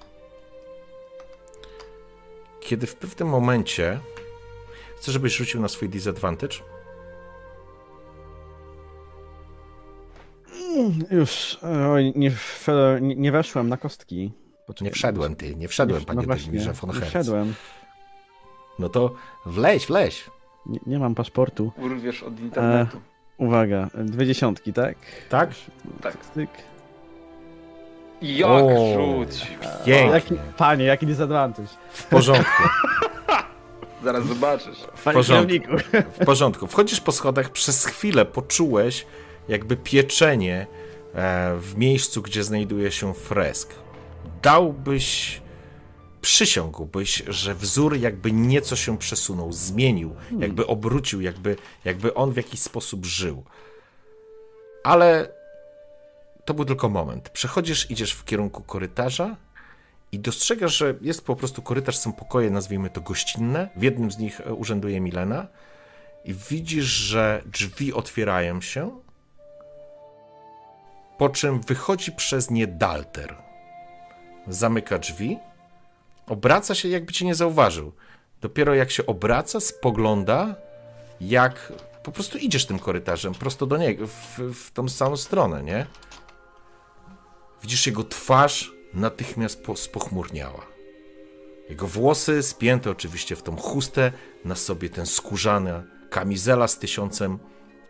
Kiedy 2.72 2.86
w 2.86 2.96
pewnym 2.96 3.28
momencie 3.28 4.00
chcę, 4.96 5.12
żebyś 5.12 5.36
rzucił 5.36 5.60
na 5.60 5.68
swój 5.68 5.88
disadvantage. 5.88 6.56
Już, 11.10 11.58
oj, 11.90 12.12
nie, 12.16 12.32
nie, 13.00 13.16
nie 13.16 13.32
weszłem 13.32 13.68
na 13.68 13.76
kostki. 13.76 14.32
Poczekaj. 14.66 14.86
Nie 14.86 14.92
wszedłem 14.92 15.36
ty, 15.36 15.56
nie 15.56 15.68
wszedłem, 15.68 16.00
Nie- 16.00 16.06
panie 16.06 16.20
no 16.20 16.26
właśnie, 16.26 16.72
von 16.72 16.90
nie 16.94 17.00
wszedłem. 17.00 17.54
No 18.78 18.88
to 18.88 19.14
wleź, 19.46 19.86
wleź. 19.86 20.30
Nie, 20.66 20.78
nie 20.86 20.98
mam 20.98 21.14
paszportu. 21.14 21.72
Urwiesz 21.76 22.22
od 22.22 22.40
internetu. 22.40 23.00
Uwaga, 23.38 23.88
dwie 23.94 24.26
dziesiątki, 24.26 24.72
tak? 24.72 24.96
Tak? 25.28 25.50
Tak. 26.02 26.16
Styk. 26.24 26.50
Jak 28.22 28.48
O. 28.50 28.68
rzuć? 28.94 29.46
Pięknie. 29.84 30.10
Jaki, 30.10 30.34
panie, 30.56 30.84
jaki 30.84 31.06
disadvantage. 31.06 31.68
W 31.92 32.06
porządku. 32.06 32.62
Zaraz 34.04 34.26
zobaczysz. 34.26 34.78
Panie 35.04 35.14
porządku. 35.14 35.48
kierowniku. 35.48 36.00
W 36.20 36.24
porządku. 36.26 36.66
Wchodzisz 36.66 37.00
po 37.00 37.12
schodach, 37.12 37.50
przez 37.50 37.86
chwilę 37.86 38.24
poczułeś 38.24 39.06
jakby 39.48 39.76
pieczenie 39.76 40.66
e, 41.14 41.54
w 41.58 41.76
miejscu, 41.76 42.22
gdzie 42.22 42.44
znajduje 42.44 42.90
się 42.92 43.14
fresk. 43.14 43.74
Dałbyś, 44.42 45.40
przysiągłbyś, 46.20 47.22
że 47.28 47.54
wzór 47.54 47.96
jakby 47.96 48.32
nieco 48.32 48.76
się 48.76 48.98
przesunął, 48.98 49.52
zmienił, 49.52 50.14
jakby 50.38 50.66
obrócił, 50.66 51.20
jakby, 51.20 51.56
jakby 51.84 52.14
on 52.14 52.32
w 52.32 52.36
jakiś 52.36 52.60
sposób 52.60 53.06
żył. 53.06 53.44
Ale 54.84 55.28
to 56.44 56.54
był 56.54 56.64
tylko 56.64 56.88
moment. 56.88 57.28
Przechodzisz, 57.28 57.90
idziesz 57.90 58.12
w 58.12 58.24
kierunku 58.24 58.62
korytarza 58.62 59.36
i 60.12 60.18
dostrzegasz, 60.18 60.76
że 60.76 60.94
jest 61.00 61.24
po 61.26 61.36
prostu 61.36 61.62
korytarz, 61.62 61.96
są 61.96 62.12
pokoje, 62.12 62.50
nazwijmy 62.50 62.90
to 62.90 63.00
gościnne. 63.00 63.68
W 63.76 63.82
jednym 63.82 64.10
z 64.10 64.18
nich 64.18 64.40
e, 64.40 64.54
urzęduje 64.54 65.00
Milena 65.00 65.46
i 66.24 66.34
widzisz, 66.34 66.84
że 66.84 67.42
drzwi 67.46 67.92
otwierają 67.92 68.60
się, 68.60 69.00
po 71.18 71.28
czym 71.28 71.60
wychodzi 71.60 72.12
przez 72.12 72.50
nie 72.50 72.66
Dalter. 72.66 73.34
Zamyka 74.48 74.98
drzwi, 74.98 75.38
obraca 76.26 76.74
się, 76.74 76.88
jakby 76.88 77.12
cię 77.12 77.24
nie 77.24 77.34
zauważył. 77.34 77.92
Dopiero 78.40 78.74
jak 78.74 78.90
się 78.90 79.06
obraca, 79.06 79.60
spogląda, 79.60 80.54
jak 81.20 81.72
po 82.02 82.12
prostu 82.12 82.38
idziesz 82.38 82.66
tym 82.66 82.78
korytarzem 82.78 83.34
prosto 83.34 83.66
do 83.66 83.76
niego, 83.76 84.06
w, 84.06 84.38
w 84.54 84.70
tą 84.70 84.88
samą 84.88 85.16
stronę, 85.16 85.62
nie? 85.62 85.86
Widzisz 87.62 87.86
jego 87.86 88.04
twarz 88.04 88.72
natychmiast 88.94 89.62
po, 89.62 89.76
spochmurniała. 89.76 90.66
Jego 91.68 91.86
włosy 91.86 92.42
spięte 92.42 92.90
oczywiście 92.90 93.36
w 93.36 93.42
tą 93.42 93.56
chustę, 93.56 94.12
na 94.44 94.54
sobie 94.54 94.90
ten 94.90 95.06
skórzany 95.06 95.82
kamizela 96.10 96.68
z 96.68 96.78
tysiącem 96.78 97.38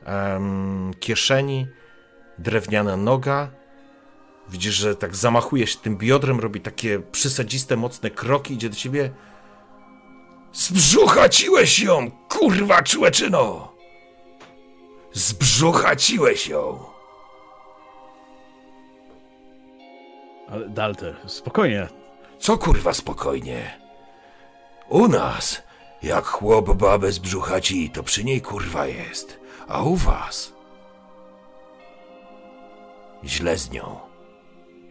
em, 0.05 0.91
kieszeni, 1.01 1.67
drewniana 2.39 2.97
noga. 2.97 3.51
Widzisz, 4.49 4.75
że 4.75 4.97
tak 4.97 5.17
zamachuje 5.17 5.67
się 5.67 5.79
tym 5.79 5.97
biodrem, 5.97 6.41
robi 6.41 6.61
takie 6.61 7.01
przysadziste, 7.01 7.77
mocne 7.77 8.11
kroki, 8.11 8.55
idzie 8.55 8.69
do 8.69 8.77
ciebie. 8.77 9.11
Zbrzuchaciłeś 10.53 11.81
ją, 11.81 12.11
kurwa 12.11 12.83
człeczyno! 12.83 13.73
Zbrzuchaciłeś 15.13 16.49
ją! 16.49 16.92
Ale 20.53 20.69
Dalter, 20.69 21.17
spokojnie. 21.27 21.89
Co 22.39 22.59
kurwa 22.59 22.93
spokojnie? 22.93 23.81
U 24.89 25.09
nas, 25.09 25.63
jak 26.03 26.25
chłop 26.25 26.73
babę 26.77 27.13
z 27.13 27.19
brzuchaci, 27.19 27.91
to 27.91 28.03
przy 28.03 28.25
niej 28.25 28.41
kurwa 28.41 28.87
jest. 28.87 29.41
A 29.69 29.83
u 29.83 29.97
was? 29.97 30.53
Źle 33.25 33.59
z 33.59 33.71
nią. 33.71 34.01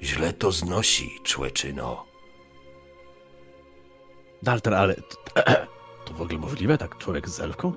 Źle 0.01 0.33
to 0.33 0.51
znosi, 0.51 1.19
człeczyno. 1.23 2.05
Dalter, 4.43 4.73
ale 4.73 4.95
to, 4.95 5.43
to 6.05 6.13
w 6.13 6.21
ogóle 6.21 6.39
możliwe, 6.39 6.77
tak 6.77 6.97
człowiek 6.97 7.29
z 7.29 7.39
elfką? 7.39 7.73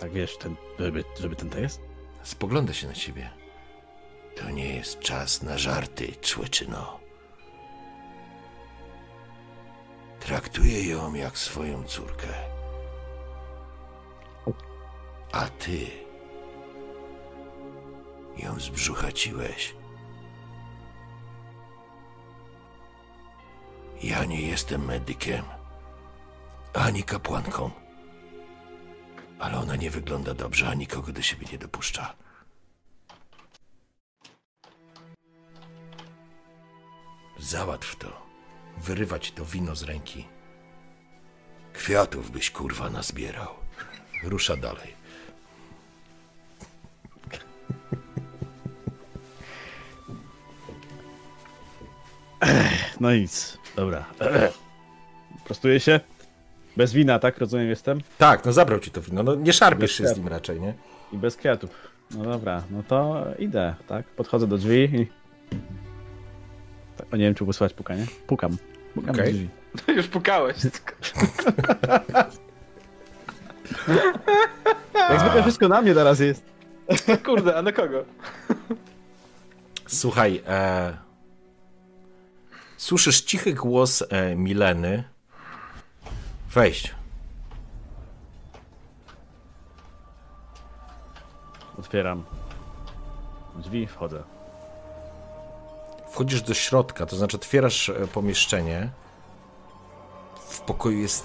Tak 0.00 0.12
wiesz, 0.12 0.36
ten, 0.36 0.56
żeby, 0.78 1.04
żeby 1.20 1.36
ten 1.36 1.50
to 1.50 1.58
jest? 1.58 1.80
Spogląda 2.22 2.72
się 2.72 2.86
na 2.86 2.94
ciebie. 2.94 3.41
To 4.36 4.50
nie 4.50 4.74
jest 4.74 4.98
czas 4.98 5.42
na 5.42 5.58
żarty, 5.58 6.16
człeczyno. 6.20 7.00
Traktuję 10.20 10.88
ją 10.88 11.14
jak 11.14 11.38
swoją 11.38 11.84
córkę. 11.84 12.28
A 15.32 15.48
ty 15.48 15.86
ją 18.36 18.60
zbrzuchaciłeś. 18.60 19.74
Ja 24.02 24.24
nie 24.24 24.40
jestem 24.40 24.84
medykiem, 24.84 25.44
ani 26.74 27.02
kapłanką. 27.02 27.70
Ale 29.38 29.58
ona 29.58 29.76
nie 29.76 29.90
wygląda 29.90 30.34
dobrze, 30.34 30.68
a 30.68 30.74
nikogo 30.74 31.12
do 31.12 31.22
siebie 31.22 31.46
nie 31.52 31.58
dopuszcza. 31.58 32.21
Załatw 37.42 37.96
to. 37.96 38.08
Wyrywać 38.78 39.32
to 39.32 39.44
wino 39.44 39.76
z 39.76 39.82
ręki. 39.82 40.24
Kwiatów 41.72 42.30
byś 42.30 42.50
kurwa 42.50 42.90
nazbierał. 42.90 43.48
Rusza 44.22 44.56
dalej. 44.56 44.94
No 53.00 53.14
nic, 53.14 53.58
dobra. 53.76 54.04
Prostuję 55.44 55.80
się? 55.80 56.00
Bez 56.76 56.92
wina, 56.92 57.18
tak? 57.18 57.38
Rozumiem, 57.38 57.68
jestem? 57.68 58.00
Tak, 58.18 58.44
no 58.44 58.52
zabrał 58.52 58.80
ci 58.80 58.90
to 58.90 59.00
wino. 59.00 59.22
No 59.22 59.34
nie 59.34 59.52
szarpiesz 59.52 59.92
się 59.92 60.08
z 60.08 60.16
nim 60.16 60.28
raczej, 60.28 60.60
nie? 60.60 60.74
I 61.12 61.18
bez 61.18 61.36
kwiatów. 61.36 61.70
No 62.10 62.24
dobra, 62.24 62.62
no 62.70 62.82
to 62.82 63.24
idę, 63.38 63.74
tak? 63.88 64.06
Podchodzę 64.06 64.46
do 64.46 64.58
drzwi 64.58 64.76
i... 64.76 65.06
O, 67.12 67.16
nie 67.16 67.24
wiem, 67.24 67.34
czy 67.34 67.44
wysłać 67.44 67.74
pukanie. 67.74 68.06
Pukam. 68.26 68.56
Pukam 68.94 69.16
do 69.16 69.22
drzwi. 69.22 69.48
Już 69.96 70.08
pukałeś. 70.08 70.56
Jak 75.10 75.20
zwykle 75.20 75.42
wszystko 75.42 75.68
na 75.68 75.82
mnie 75.82 75.94
teraz 75.94 76.20
jest. 76.20 76.44
Kurde, 77.24 77.56
a 77.56 77.62
na 77.62 77.72
kogo? 77.72 78.04
Słuchaj, 79.86 80.42
e... 80.46 80.96
słyszysz 82.76 83.20
cichy 83.20 83.54
głos 83.54 84.04
e, 84.10 84.36
Mileny. 84.36 85.04
Wejść. 86.54 86.94
Otwieram 91.78 92.24
drzwi, 93.56 93.86
wchodzę. 93.86 94.22
Wchodzisz 96.12 96.42
do 96.42 96.54
środka, 96.54 97.06
to 97.06 97.16
znaczy 97.16 97.36
otwierasz 97.36 97.88
e, 97.88 98.06
pomieszczenie. 98.06 98.90
W 100.48 100.60
pokoju 100.60 100.98
jest 100.98 101.24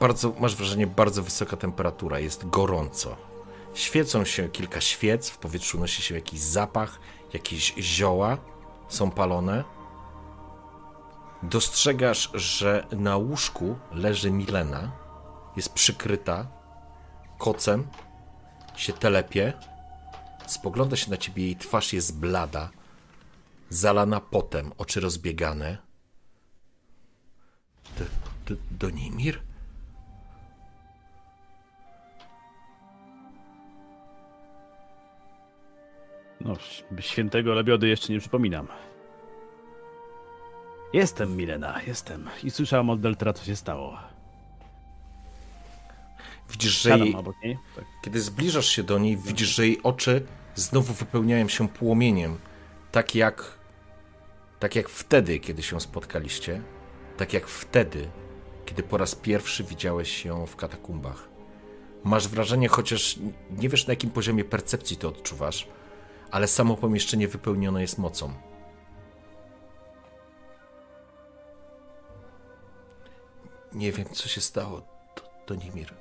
bardzo, 0.00 0.32
masz 0.40 0.56
wrażenie, 0.56 0.86
bardzo 0.86 1.22
wysoka 1.22 1.56
temperatura, 1.56 2.18
jest 2.18 2.48
gorąco. 2.48 3.16
Świecą 3.74 4.24
się 4.24 4.48
kilka 4.48 4.80
świec, 4.80 5.30
w 5.30 5.38
powietrzu 5.38 5.80
nosi 5.80 6.02
się 6.02 6.14
jakiś 6.14 6.40
zapach, 6.40 7.00
jakieś 7.32 7.74
zioła 7.78 8.38
są 8.88 9.10
palone. 9.10 9.64
Dostrzegasz, 11.42 12.30
że 12.34 12.86
na 12.92 13.16
łóżku 13.16 13.78
leży 13.92 14.30
Milena, 14.30 14.92
jest 15.56 15.72
przykryta 15.72 16.46
kocem, 17.38 17.86
się 18.76 18.92
telepie, 18.92 19.52
spogląda 20.46 20.96
się 20.96 21.10
na 21.10 21.16
ciebie, 21.16 21.44
jej 21.44 21.56
twarz 21.56 21.92
jest 21.92 22.18
blada, 22.18 22.70
zalana 23.70 24.20
potem, 24.20 24.72
oczy 24.78 25.00
rozbiegane. 25.00 25.78
Do, 27.98 28.04
do, 28.46 28.60
Donimir? 28.70 29.40
No, 36.40 36.56
świętego 37.00 37.54
Lebiody 37.54 37.88
jeszcze 37.88 38.12
nie 38.12 38.20
przypominam. 38.20 38.68
Jestem, 40.92 41.36
Milena, 41.36 41.82
jestem. 41.82 42.28
I 42.44 42.50
słyszałam 42.50 42.90
od 42.90 43.00
Deltra, 43.00 43.32
co 43.32 43.44
się 43.44 43.56
stało. 43.56 43.98
Widzisz, 46.50 46.82
że 46.82 46.98
jej. 46.98 47.16
Tak. 47.76 47.84
kiedy 48.02 48.20
zbliżasz 48.20 48.68
się 48.68 48.82
do 48.82 48.98
niej, 48.98 49.16
widzisz, 49.16 49.48
że 49.48 49.66
jej 49.66 49.82
oczy 49.82 50.26
znowu 50.54 50.94
wypełniają 50.94 51.48
się 51.48 51.68
płomieniem. 51.68 52.38
Tak 52.96 53.14
jak, 53.14 53.58
tak 54.58 54.76
jak 54.76 54.88
wtedy, 54.88 55.38
kiedy 55.38 55.62
się 55.62 55.80
spotkaliście. 55.80 56.62
Tak 57.16 57.32
jak 57.32 57.46
wtedy, 57.46 58.10
kiedy 58.66 58.82
po 58.82 58.96
raz 58.96 59.14
pierwszy 59.14 59.64
widziałeś 59.64 60.24
ją 60.24 60.46
w 60.46 60.56
katakumbach. 60.56 61.28
Masz 62.04 62.28
wrażenie, 62.28 62.68
chociaż 62.68 63.18
nie 63.50 63.68
wiesz 63.68 63.86
na 63.86 63.92
jakim 63.92 64.10
poziomie 64.10 64.44
percepcji 64.44 64.96
to 64.96 65.08
odczuwasz, 65.08 65.68
ale 66.30 66.48
samo 66.48 66.76
pomieszczenie 66.76 67.28
wypełnione 67.28 67.80
jest 67.80 67.98
mocą. 67.98 68.32
Nie 73.72 73.92
wiem, 73.92 74.06
co 74.12 74.28
się 74.28 74.40
stało, 74.40 74.82
to, 75.14 75.22
to 75.46 75.54
Nimir. 75.54 75.94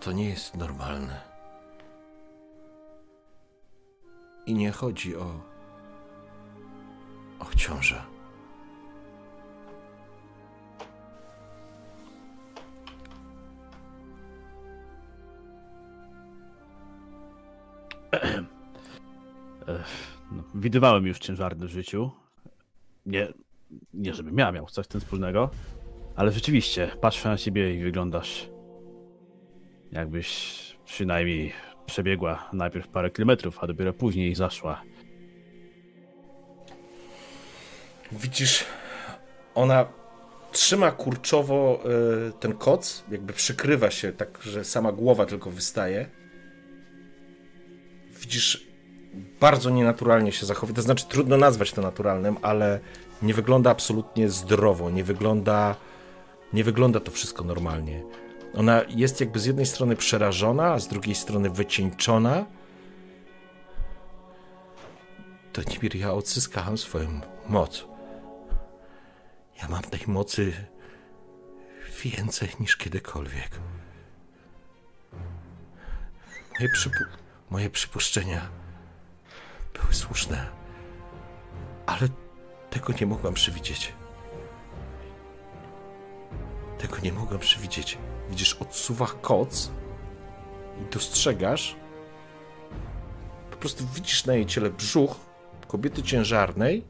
To 0.00 0.12
nie 0.12 0.28
jest 0.28 0.56
normalne. 0.56 1.29
I 4.50 4.54
nie 4.54 4.72
chodzi 4.72 5.16
o. 5.16 5.40
o 7.38 7.54
ciążę. 7.56 8.02
No, 20.32 20.42
widywałem 20.54 21.06
już 21.06 21.18
ciężarny 21.18 21.66
w 21.66 21.70
życiu. 21.70 22.10
Nie, 23.06 23.28
nie 23.94 24.14
żebym 24.14 24.38
ja 24.38 24.52
miał 24.52 24.66
coś 24.66 24.86
z 24.86 24.88
tym 24.88 25.00
wspólnego, 25.00 25.50
ale 26.16 26.32
rzeczywiście 26.32 26.90
patrzę 27.00 27.28
na 27.28 27.36
siebie 27.36 27.74
i 27.74 27.82
wyglądasz 27.82 28.50
jakbyś 29.92 30.58
przynajmniej 30.84 31.52
przebiegła 31.90 32.48
najpierw 32.52 32.88
parę 32.88 33.10
kilometrów, 33.10 33.58
a 33.60 33.66
dopiero 33.66 33.92
później 33.92 34.34
zaszła. 34.34 34.82
Widzisz, 38.12 38.64
ona 39.54 39.86
trzyma 40.52 40.90
kurczowo 40.90 41.80
y, 42.28 42.32
ten 42.40 42.52
koc, 42.52 43.04
jakby 43.10 43.32
przykrywa 43.32 43.90
się 43.90 44.12
tak, 44.12 44.38
że 44.42 44.64
sama 44.64 44.92
głowa 44.92 45.26
tylko 45.26 45.50
wystaje. 45.50 46.08
Widzisz, 48.20 48.66
bardzo 49.40 49.70
nienaturalnie 49.70 50.32
się 50.32 50.46
zachowuje. 50.46 50.76
To 50.76 50.82
znaczy, 50.82 51.06
trudno 51.08 51.36
nazwać 51.36 51.72
to 51.72 51.82
naturalnym, 51.82 52.36
ale 52.42 52.80
nie 53.22 53.34
wygląda 53.34 53.70
absolutnie 53.70 54.28
zdrowo, 54.28 54.90
nie 54.90 55.04
wygląda, 55.04 55.76
nie 56.52 56.64
wygląda 56.64 57.00
to 57.00 57.10
wszystko 57.10 57.44
normalnie. 57.44 58.02
Ona 58.54 58.82
jest 58.88 59.20
jakby 59.20 59.38
z 59.38 59.46
jednej 59.46 59.66
strony 59.66 59.96
przerażona, 59.96 60.72
a 60.72 60.78
z 60.78 60.88
drugiej 60.88 61.14
strony 61.14 61.50
wycieńczona. 61.50 62.46
To 65.52 65.62
Nimir, 65.62 65.96
ja 65.96 66.12
odzyskałem 66.12 66.78
swoją 66.78 67.20
moc. 67.48 67.84
Ja 69.62 69.68
mam 69.68 69.82
tej 69.82 70.00
mocy 70.06 70.52
więcej 72.04 72.48
niż 72.60 72.76
kiedykolwiek. 72.76 73.50
Moje, 76.58 76.72
przypu 76.72 77.04
moje 77.50 77.70
przypuszczenia 77.70 78.48
były 79.80 79.94
słuszne, 79.94 80.46
ale 81.86 82.08
tego 82.70 82.92
nie 83.00 83.06
mogłam 83.06 83.34
przewidzieć. 83.34 83.92
Tego 86.78 86.96
nie 86.98 87.12
mogłam 87.12 87.38
przewidzieć. 87.40 87.98
Widzisz, 88.30 88.54
odsuwa 88.54 89.06
koc 89.06 89.70
i 90.80 90.92
dostrzegasz. 90.92 91.76
Po 93.50 93.56
prostu 93.56 93.86
widzisz 93.94 94.26
na 94.26 94.34
jej 94.34 94.46
ciele 94.46 94.70
brzuch 94.70 95.16
kobiety 95.68 96.02
ciężarnej, 96.02 96.84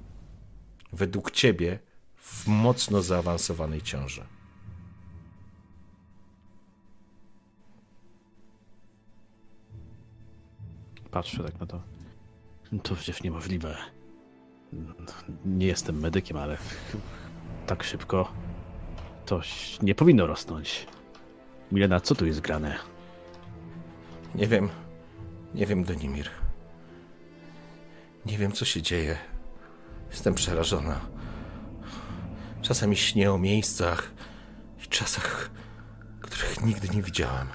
według 0.93 1.31
ciebie 1.31 1.79
w 2.17 2.47
mocno 2.47 3.03
zaawansowanej 3.03 3.83
ciąży. 3.83 4.25
Patrzę 11.11 11.45
tak 11.45 11.61
na 11.61 11.67
to. 11.67 11.83
To 12.83 12.95
przecież 12.95 13.23
niemożliwe. 13.23 13.77
Nie 15.45 15.67
jestem 15.67 16.01
medykiem, 16.01 16.37
ale 16.37 16.59
tak 17.67 17.83
szybko 17.85 18.33
to 19.27 19.41
nie 19.83 19.95
powinno 19.95 20.27
rosnąć. 20.27 20.87
Milena, 21.73 22.01
co 22.01 22.15
tu 22.15 22.27
jest 22.27 22.41
grane? 22.41 22.79
Nie 24.35 24.47
wiem. 24.47 24.69
Nie 25.55 25.67
wiem, 25.67 25.85
Donimir. 25.85 26.31
Nie 28.27 28.39
wiem, 28.39 28.53
co 28.53 28.65
się 28.65 28.83
dzieje. 28.83 29.19
Jestem 30.11 30.35
przerażona. 30.35 31.01
Czasami 32.63 32.97
śnię 32.97 33.33
o 33.33 33.39
miejscach 33.39 34.13
i 34.85 34.89
czasach, 34.89 35.51
których 36.21 36.61
nigdy 36.61 36.89
nie 36.89 37.03
widziałam. 37.03 37.49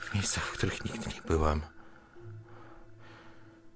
W 0.00 0.14
miejscach, 0.14 0.44
w 0.44 0.52
których 0.52 0.84
nigdy 0.84 1.06
nie 1.14 1.22
byłam. 1.22 1.62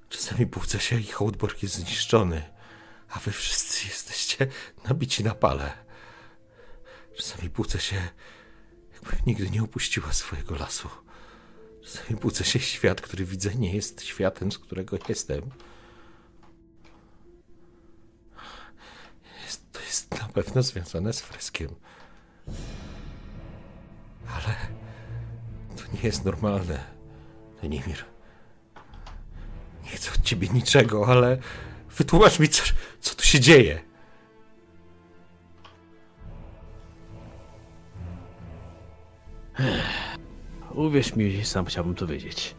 Czasami 0.09 0.47
budzę 0.47 0.81
się 0.81 1.01
i 1.01 1.07
Hołdborg 1.07 1.63
jest 1.63 1.75
zniszczony, 1.75 2.43
a 3.11 3.19
wy 3.19 3.33
wszyscy 3.33 3.87
jesteście 3.87 4.47
nabici 4.89 5.25
na 5.25 5.35
pale. 5.35 5.73
Czasami 7.17 7.51
budzę 7.51 7.81
się, 7.81 8.09
jakbym 9.03 9.21
nigdy 9.27 9.51
nie 9.51 9.63
opuściła 9.63 10.13
swojego 10.13 10.55
lasu. 10.55 10.89
Czasami 11.85 12.21
budzę 12.21 12.45
się, 12.45 12.61
świat, 12.61 13.01
który 13.01 13.25
widzę, 13.25 13.55
nie 13.55 13.75
jest 13.75 14.03
światem, 14.03 14.53
z 14.53 14.59
którego 14.59 14.99
jestem. 15.09 15.51
Jest, 19.45 19.73
to 19.73 19.81
jest 19.81 20.11
na 20.11 20.29
pewno 20.29 20.63
związane 20.63 21.13
z 21.13 21.21
freskiem. 21.21 21.75
Ale 24.27 24.57
to 25.77 25.83
nie 25.95 26.01
jest 26.03 26.25
normalne. 26.25 26.85
To 27.61 27.67
Nimir. 27.67 28.05
Nie 29.85 29.91
chcę 29.91 30.11
od 30.11 30.23
ciebie 30.23 30.49
niczego, 30.49 31.07
ale 31.07 31.39
wytłumacz 31.97 32.39
mi, 32.39 32.49
co, 32.49 32.63
co 33.01 33.15
tu 33.15 33.25
się 33.25 33.41
dzieje. 33.41 33.90
Uwierz 40.75 41.17
mi, 41.17 41.45
sam 41.45 41.65
chciałbym 41.65 41.95
to 41.95 42.07
wiedzieć. 42.07 42.55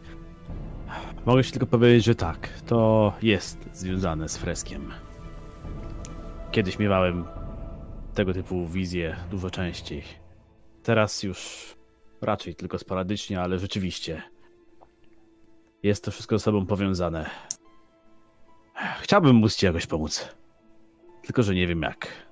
Mogę 1.26 1.44
ci 1.44 1.52
tylko 1.52 1.66
powiedzieć, 1.66 2.04
że 2.04 2.14
tak, 2.14 2.48
to 2.66 3.12
jest 3.22 3.68
związane 3.72 4.28
z 4.28 4.36
freskiem. 4.36 4.92
Kiedyś 6.50 6.78
miewałem 6.78 7.24
tego 8.14 8.32
typu 8.32 8.66
wizje 8.66 9.16
dużo 9.30 9.50
częściej. 9.50 10.02
Teraz 10.82 11.22
już 11.22 11.74
raczej 12.20 12.54
tylko 12.54 12.78
sporadycznie, 12.78 13.40
ale 13.40 13.58
rzeczywiście 13.58 14.22
jest 15.82 16.04
to 16.04 16.10
wszystko 16.10 16.38
ze 16.38 16.44
sobą 16.44 16.66
powiązane. 16.66 17.30
Chciałbym 19.00 19.36
móc 19.36 19.56
ci 19.56 19.66
jakoś 19.66 19.86
pomóc. 19.86 20.36
Tylko, 21.22 21.42
że 21.42 21.54
nie 21.54 21.66
wiem 21.66 21.82
jak. 21.82 22.31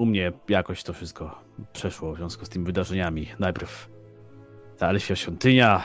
U 0.00 0.06
mnie 0.06 0.32
jakoś 0.48 0.82
to 0.82 0.92
wszystko 0.92 1.42
przeszło 1.72 2.12
w 2.12 2.16
związku 2.16 2.44
z 2.44 2.48
tymi 2.48 2.64
wydarzeniami. 2.64 3.28
Najpierw 3.38 3.90
ta 4.78 4.88
Elfia 4.88 5.16
świątynia, 5.16 5.82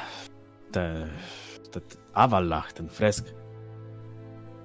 te, 0.72 1.08
te, 1.72 1.82
te 1.82 1.96
Awallach, 2.14 2.74
ten 2.74 2.90
fresk. 2.90 3.34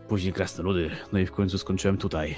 Później 0.08 0.32
krasnoludy, 0.32 0.90
no 1.12 1.18
i 1.18 1.26
w 1.26 1.32
końcu 1.32 1.58
skończyłem 1.58 1.96
tutaj. 1.96 2.36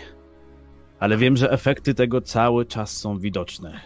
Ale 1.01 1.17
wiem, 1.17 1.37
że 1.37 1.51
efekty 1.51 1.95
tego 1.95 2.21
cały 2.21 2.67
czas 2.67 2.97
są 2.97 3.19
widoczne. 3.19 3.81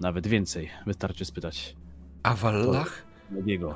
Nawet 0.00 0.26
więcej, 0.26 0.70
wystarczy 0.86 1.24
spytać 1.24 1.76
Awallach? 2.22 3.06
Jego. 3.44 3.74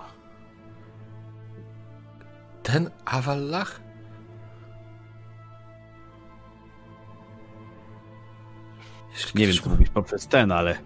Ten 2.62 2.90
Awallach? 3.04 3.80
Jeśli 9.24 9.40
Nie 9.40 9.46
wiem, 9.46 9.56
ma- 9.66 9.72
mówisz 9.72 9.88
poprzez 9.90 10.26
ten, 10.26 10.52
ale 10.52 10.78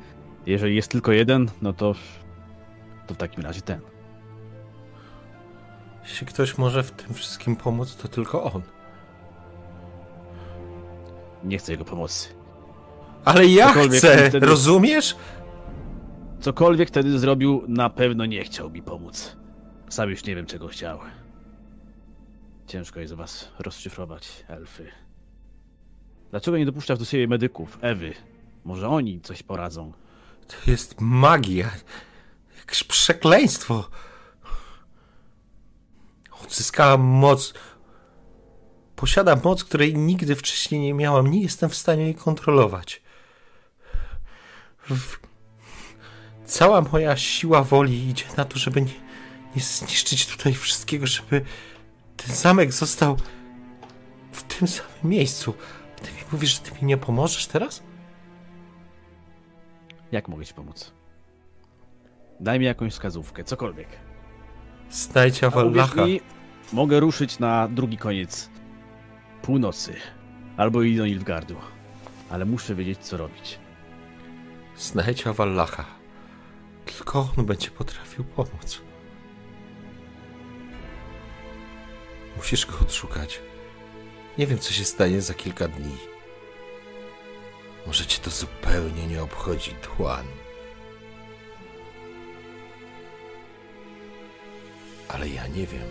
jeżeli 0.47 0.77
jest 0.77 0.91
tylko 0.91 1.13
jeden, 1.13 1.51
no 1.63 1.73
to, 1.73 1.95
to 3.07 3.15
w 3.15 3.17
takim 3.17 3.43
razie 3.45 3.61
ten. 3.61 3.81
Jeśli 6.03 6.27
ktoś 6.27 6.59
może 6.59 6.83
w 6.83 6.91
tym 6.91 7.15
wszystkim 7.15 7.57
pomóc, 7.57 7.97
to 7.97 8.09
tylko 8.09 8.43
on. 8.43 8.63
Nie 11.45 11.59
chcę 11.59 11.73
jego 11.73 11.85
pomocy. 11.85 12.29
Ale 13.25 13.47
ja 13.47 13.69
Cokolwiek 13.69 13.99
chcę, 13.99 14.29
wtedy- 14.29 14.47
rozumiesz? 14.47 15.17
Cokolwiek 16.41 16.89
wtedy 16.89 17.19
zrobił, 17.19 17.65
na 17.69 17.91
pewno 17.91 18.27
nie 18.27 18.45
chciał 18.45 18.71
mi 18.71 18.83
pomóc. 18.83 19.37
Sam 19.89 20.11
już 20.11 20.25
nie 20.25 20.37
wiem, 20.37 20.47
czego 20.47 20.69
chciał. 20.69 20.99
Ciężko 22.67 23.01
jest 23.01 23.13
was 23.15 23.53
rozszyfrować, 23.59 24.45
elfy. 24.49 24.87
Dlaczego 26.35 26.59
nie 26.59 26.67
dopuszczasz 26.67 26.99
do 26.99 27.05
siebie 27.05 27.29
medyków, 27.29 27.79
Ewy? 27.81 28.15
Może 28.65 28.89
oni 28.89 29.21
coś 29.21 29.43
poradzą. 29.43 29.93
To 30.47 30.71
jest 30.71 31.01
magia. 31.01 31.71
Jakieś 32.59 32.85
przekleństwo. 32.85 33.91
Odzyskałam 36.45 37.01
moc. 37.01 37.55
Posiadam 38.97 39.41
moc, 39.45 39.65
której 39.65 39.95
nigdy 39.95 40.37
wcześniej 40.37 40.81
nie 40.81 40.95
miałam. 40.95 41.31
Nie 41.31 41.43
jestem 41.43 41.71
w 41.71 41.75
stanie 41.75 42.03
jej 42.03 42.15
kontrolować. 42.15 43.03
Cała 46.45 46.81
moja 46.81 47.17
siła 47.17 47.63
woli 47.63 48.09
idzie 48.09 48.25
na 48.37 48.45
to, 48.45 48.59
żeby 48.59 48.83
nie, 48.83 48.95
nie 49.57 49.63
zniszczyć 49.63 50.27
tutaj 50.27 50.55
wszystkiego, 50.55 51.07
żeby 51.07 51.45
ten 52.17 52.37
zamek 52.37 52.73
został 52.73 53.17
w 54.33 54.43
tym 54.43 54.69
samym 54.69 54.93
miejscu. 55.05 55.55
Mówisz, 56.35 56.55
że 56.55 56.61
ty 56.61 56.75
mi 56.75 56.85
nie 56.85 56.97
pomożesz 56.97 57.47
teraz? 57.47 57.83
Jak 60.13 60.29
mogę 60.29 60.47
ci 60.47 60.55
pomóc? 60.55 60.93
Daj 62.41 62.59
mi 62.59 62.65
jakąś 62.65 62.93
wskazówkę, 62.93 63.45
cokolwiek. 63.45 63.89
Znajdź 64.91 65.39
uwierz 65.39 65.45
Awallacha. 65.53 66.07
mi, 66.07 66.21
mogę 66.73 67.01
ruszyć 67.01 67.39
na 67.39 67.69
drugi 67.69 67.99
koniec 67.99 68.51
północy. 69.43 69.95
Albo 70.57 70.83
i 70.83 70.97
do 70.97 71.07
Nilfgardu. 71.07 71.57
Ale 72.31 72.45
muszę 72.45 72.75
wiedzieć, 72.75 72.99
co 72.99 73.17
robić. 73.17 73.59
Znajdź 74.77 75.27
Awallacha. 75.27 75.85
Tylko 76.87 77.29
on 77.39 77.47
będzie 77.47 77.71
potrafił 77.71 78.25
pomóc. 78.25 78.83
Musisz 82.37 82.67
go 82.67 82.79
odszukać. 82.81 83.41
Nie 84.39 84.47
wiem, 84.47 84.59
co 84.59 84.73
się 84.73 84.85
stanie 84.85 85.21
za 85.21 85.35
kilka 85.35 85.69
dni. 85.69 86.14
Może 87.87 88.07
cię 88.07 88.19
to 88.19 88.31
zupełnie 88.31 89.07
nie 89.07 89.23
obchodzi, 89.23 89.75
Tuan. 89.75 90.27
Ale 95.09 95.29
ja 95.29 95.47
nie 95.47 95.67
wiem, 95.67 95.91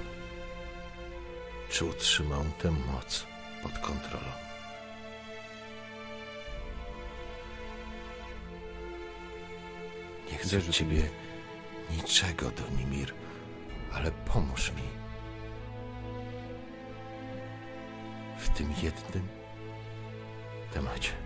czy 1.69 1.85
utrzymam 1.85 2.51
tę 2.51 2.71
moc 2.71 3.25
pod 3.63 3.79
kontrolą. 3.79 4.31
Nie 10.31 10.37
chcę 10.37 10.57
od 10.57 10.69
ciebie 10.69 11.09
niczego, 11.91 12.51
Donimir, 12.51 13.13
ale 13.93 14.11
pomóż 14.11 14.71
mi. 14.71 14.83
W 18.37 18.49
tym 18.49 18.73
jednym 18.83 19.27
temacie. 20.73 21.22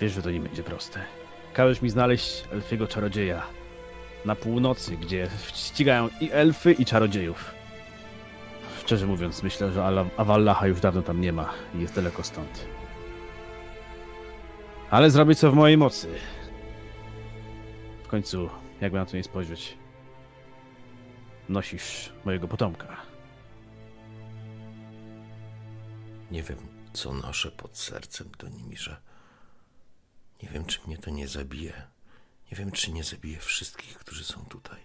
Wiesz, 0.00 0.12
że 0.12 0.22
to 0.22 0.30
nie 0.30 0.40
będzie 0.40 0.62
proste. 0.62 1.00
Każesz 1.52 1.82
mi 1.82 1.90
znaleźć 1.90 2.44
elfiego 2.52 2.86
czarodzieja 2.86 3.42
na 4.24 4.36
północy, 4.36 4.96
gdzie 4.96 5.28
ścigają 5.54 6.08
i 6.20 6.30
elfy, 6.32 6.72
i 6.72 6.84
czarodziejów. 6.84 7.54
Szczerze 8.80 9.06
mówiąc, 9.06 9.42
myślę, 9.42 9.72
że 9.72 9.84
Avallacha 10.16 10.66
już 10.66 10.80
dawno 10.80 11.02
tam 11.02 11.20
nie 11.20 11.32
ma 11.32 11.54
i 11.74 11.80
jest 11.80 11.94
daleko 11.94 12.22
stąd. 12.22 12.66
Ale 14.90 15.10
zrobię 15.10 15.34
co 15.34 15.50
w 15.50 15.54
mojej 15.54 15.76
mocy. 15.76 16.08
W 18.04 18.08
końcu, 18.08 18.50
jakby 18.80 18.98
na 18.98 19.06
to 19.06 19.16
nie 19.16 19.24
spojrzeć, 19.24 19.78
nosisz 21.48 22.12
mojego 22.24 22.48
potomka. 22.48 22.96
Nie 26.30 26.42
wiem, 26.42 26.58
co 26.92 27.12
noszę 27.12 27.50
pod 27.50 27.76
sercem, 27.76 28.28
Donimirze. 28.38 28.96
Nie 30.42 30.48
wiem, 30.48 30.64
czy 30.64 30.78
mnie 30.86 30.98
to 30.98 31.10
nie 31.10 31.28
zabije. 31.28 31.72
Nie 32.50 32.56
wiem, 32.58 32.72
czy 32.72 32.92
nie 32.92 33.04
zabije 33.04 33.38
wszystkich, 33.38 33.98
którzy 33.98 34.24
są 34.24 34.44
tutaj. 34.44 34.80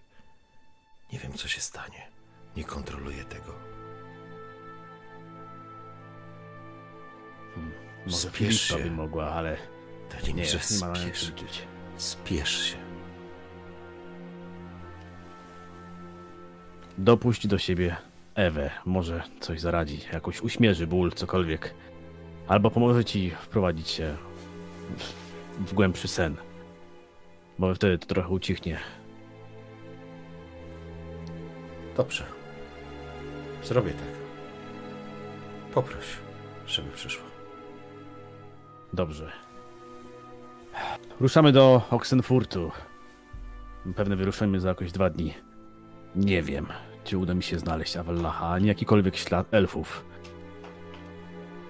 Nie 1.14 1.20
wiem, 1.20 1.34
co 1.34 1.48
się 1.48 1.62
stanie. 1.62 2.08
Nie 2.56 2.64
kontroluję 2.64 3.24
tego. 3.26 3.54
Może 8.06 8.18
Spiesz 8.18 8.62
się. 8.62 8.78
by 8.78 8.92
mogła, 8.92 9.32
ale 9.32 9.52
nie, 9.52 10.20
Donimirze, 10.22 10.60
nie 10.72 10.80
ma 10.80 10.88
na 10.88 10.94
co 10.94 11.02
spiesz. 11.02 11.32
Spiesz 11.98 12.66
się. 12.66 12.78
Dopuść 16.98 17.48
do 17.48 17.58
siebie 17.58 17.96
Ewę. 18.36 18.72
Może 18.86 19.24
coś 19.40 19.62
zaradzi, 19.62 20.00
jakoś 20.14 20.42
uśmierzy 20.42 20.88
ból, 20.88 21.12
cokolwiek. 21.12 21.74
Albo 22.48 22.72
pomoże 22.72 23.06
ci 23.06 23.30
wprowadzić 23.30 23.88
się 23.90 24.18
w, 24.98 25.23
w 25.60 25.74
głębszy 25.74 26.08
sen. 26.08 26.36
Bo 27.60 27.76
wtedy 27.76 27.98
to 27.98 28.08
trochę 28.08 28.30
ucichnie. 28.30 28.80
Dobrze. 31.98 32.24
Zrobię 33.64 33.92
tak. 33.92 34.24
Poproś, 35.74 36.06
żeby 36.68 36.92
przyszła. 36.92 37.26
Dobrze. 38.94 39.32
Ruszamy 41.20 41.52
do 41.52 41.82
Oxenfurtu. 41.90 42.72
Pewnie 43.96 44.16
wyruszymy 44.16 44.60
za 44.60 44.70
jakoś 44.70 44.92
dwa 44.92 45.10
dni. 45.10 45.34
Nie 46.16 46.42
wiem, 46.42 46.68
czy 47.04 47.18
uda 47.18 47.34
mi 47.34 47.44
się 47.44 47.60
znaleźć 47.60 47.98
Avallacha, 47.98 48.48
ani 48.48 48.68
jakikolwiek 48.68 49.16
ślad 49.16 49.54
elfów. 49.54 50.06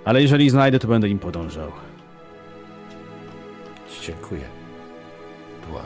Ale 0.05 0.22
jeżeli 0.22 0.49
znajdę, 0.49 0.80
to 0.80 0.88
będę 0.88 1.10
im 1.10 1.19
podążał. 1.19 1.72
Dziękuję. 4.07 4.49
Dła. 5.67 5.85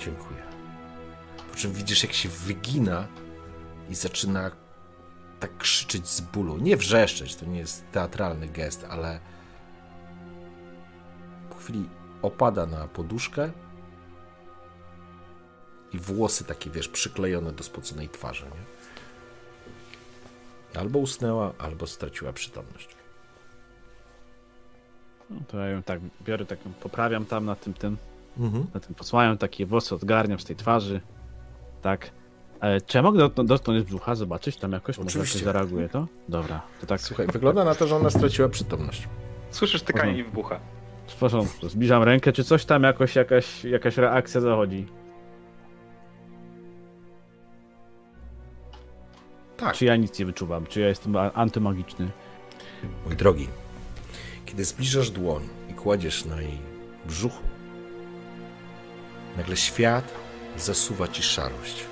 Dziękuję. 0.00 0.42
Po 1.50 1.56
czym 1.56 1.72
widzisz, 1.72 2.02
jak 2.02 2.12
się 2.12 2.28
wygina 2.28 3.08
i 3.90 3.94
zaczyna 3.94 4.50
tak 5.40 5.56
krzyczeć 5.58 6.08
z 6.08 6.20
bólu. 6.20 6.58
Nie 6.58 6.76
wrzeszczeć, 6.76 7.36
to 7.36 7.46
nie 7.46 7.58
jest 7.58 7.84
teatralny 7.92 8.48
gest, 8.48 8.86
ale 8.90 9.20
po 11.50 11.56
chwili 11.56 11.88
opada 12.22 12.66
na 12.66 12.88
poduszkę 12.88 13.50
i 15.92 15.98
włosy 15.98 16.44
takie, 16.44 16.70
wiesz, 16.70 16.88
przyklejone 16.88 17.52
do 17.52 17.64
spoconej 17.64 18.08
twarzy, 18.08 18.44
nie? 18.44 18.64
Albo 20.80 20.98
usnęła, 20.98 21.52
albo 21.58 21.86
straciła 21.86 22.32
przytomność. 22.32 23.03
No 25.30 25.40
to 25.48 25.58
ja 25.58 25.66
ją 25.68 25.82
tak 25.82 26.00
biorę, 26.24 26.46
tak 26.46 26.64
ją 26.66 26.72
poprawiam 26.72 27.24
tam 27.24 27.44
na 27.44 27.54
tym, 27.56 27.74
tym, 27.74 27.96
Mhm. 28.38 28.66
na 28.74 28.80
tym 28.80 28.94
posłaniam, 28.94 29.38
takie 29.38 29.66
włosy 29.66 29.94
odgarniam 29.94 30.38
z 30.40 30.44
tej 30.44 30.56
twarzy. 30.56 31.00
Tak. 31.82 32.10
E, 32.60 32.80
czy 32.80 32.98
ja 32.98 33.02
mogę 33.02 33.18
dot- 33.28 33.46
dotknąć 33.46 33.84
brzucha, 33.84 34.14
zobaczyć 34.14 34.56
tam 34.56 34.72
jakoś? 34.72 34.98
Może 34.98 35.08
jakoś 35.10 35.16
Oczywiście. 35.16 35.44
zareaguje 35.44 35.88
to? 35.88 36.06
Dobra, 36.28 36.62
to 36.80 36.86
tak. 36.86 37.00
Słuchaj, 37.00 37.26
wygląda 37.26 37.64
na 37.64 37.74
to, 37.74 37.86
że 37.86 37.96
ona 37.96 38.10
straciła 38.10 38.48
przytomność. 38.48 39.08
Słyszysz 39.50 39.82
tykanie 39.82 40.12
jej 40.12 40.24
w 40.24 40.30
bucha. 40.30 40.60
W 41.06 41.16
porządku, 41.16 41.68
zbliżam 41.68 42.02
rękę, 42.02 42.32
czy 42.32 42.44
coś 42.44 42.64
tam 42.64 42.82
jakoś, 42.82 43.16
jakaś, 43.16 43.64
jakaś 43.64 43.96
reakcja 43.96 44.40
zachodzi? 44.40 44.86
Tak. 49.56 49.74
Czy 49.74 49.84
ja 49.84 49.96
nic 49.96 50.18
nie 50.18 50.26
wyczuwam? 50.26 50.66
Czy 50.66 50.80
ja 50.80 50.88
jestem 50.88 51.16
antymagiczny? 51.34 52.08
Mój 53.06 53.16
drogi, 53.16 53.48
kiedy 54.54 54.64
zbliżasz 54.64 55.10
dłoń 55.10 55.48
i 55.70 55.74
kładziesz 55.74 56.24
na 56.24 56.42
jej 56.42 56.58
brzuchu, 57.06 57.42
nagle 59.36 59.56
świat 59.56 60.14
zasuwa 60.56 61.08
ci 61.08 61.22
szarość. 61.22 61.84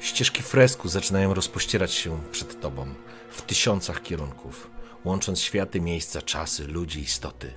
Ścieżki 0.00 0.42
fresku 0.42 0.88
zaczynają 0.88 1.34
rozpościerać 1.34 1.92
się 1.92 2.20
przed 2.32 2.60
tobą 2.60 2.94
w 3.30 3.42
tysiącach 3.42 4.02
kierunków, 4.02 4.70
łącząc 5.04 5.40
światy, 5.40 5.80
miejsca, 5.80 6.22
czasy, 6.22 6.66
ludzi, 6.66 7.00
istoty. 7.00 7.52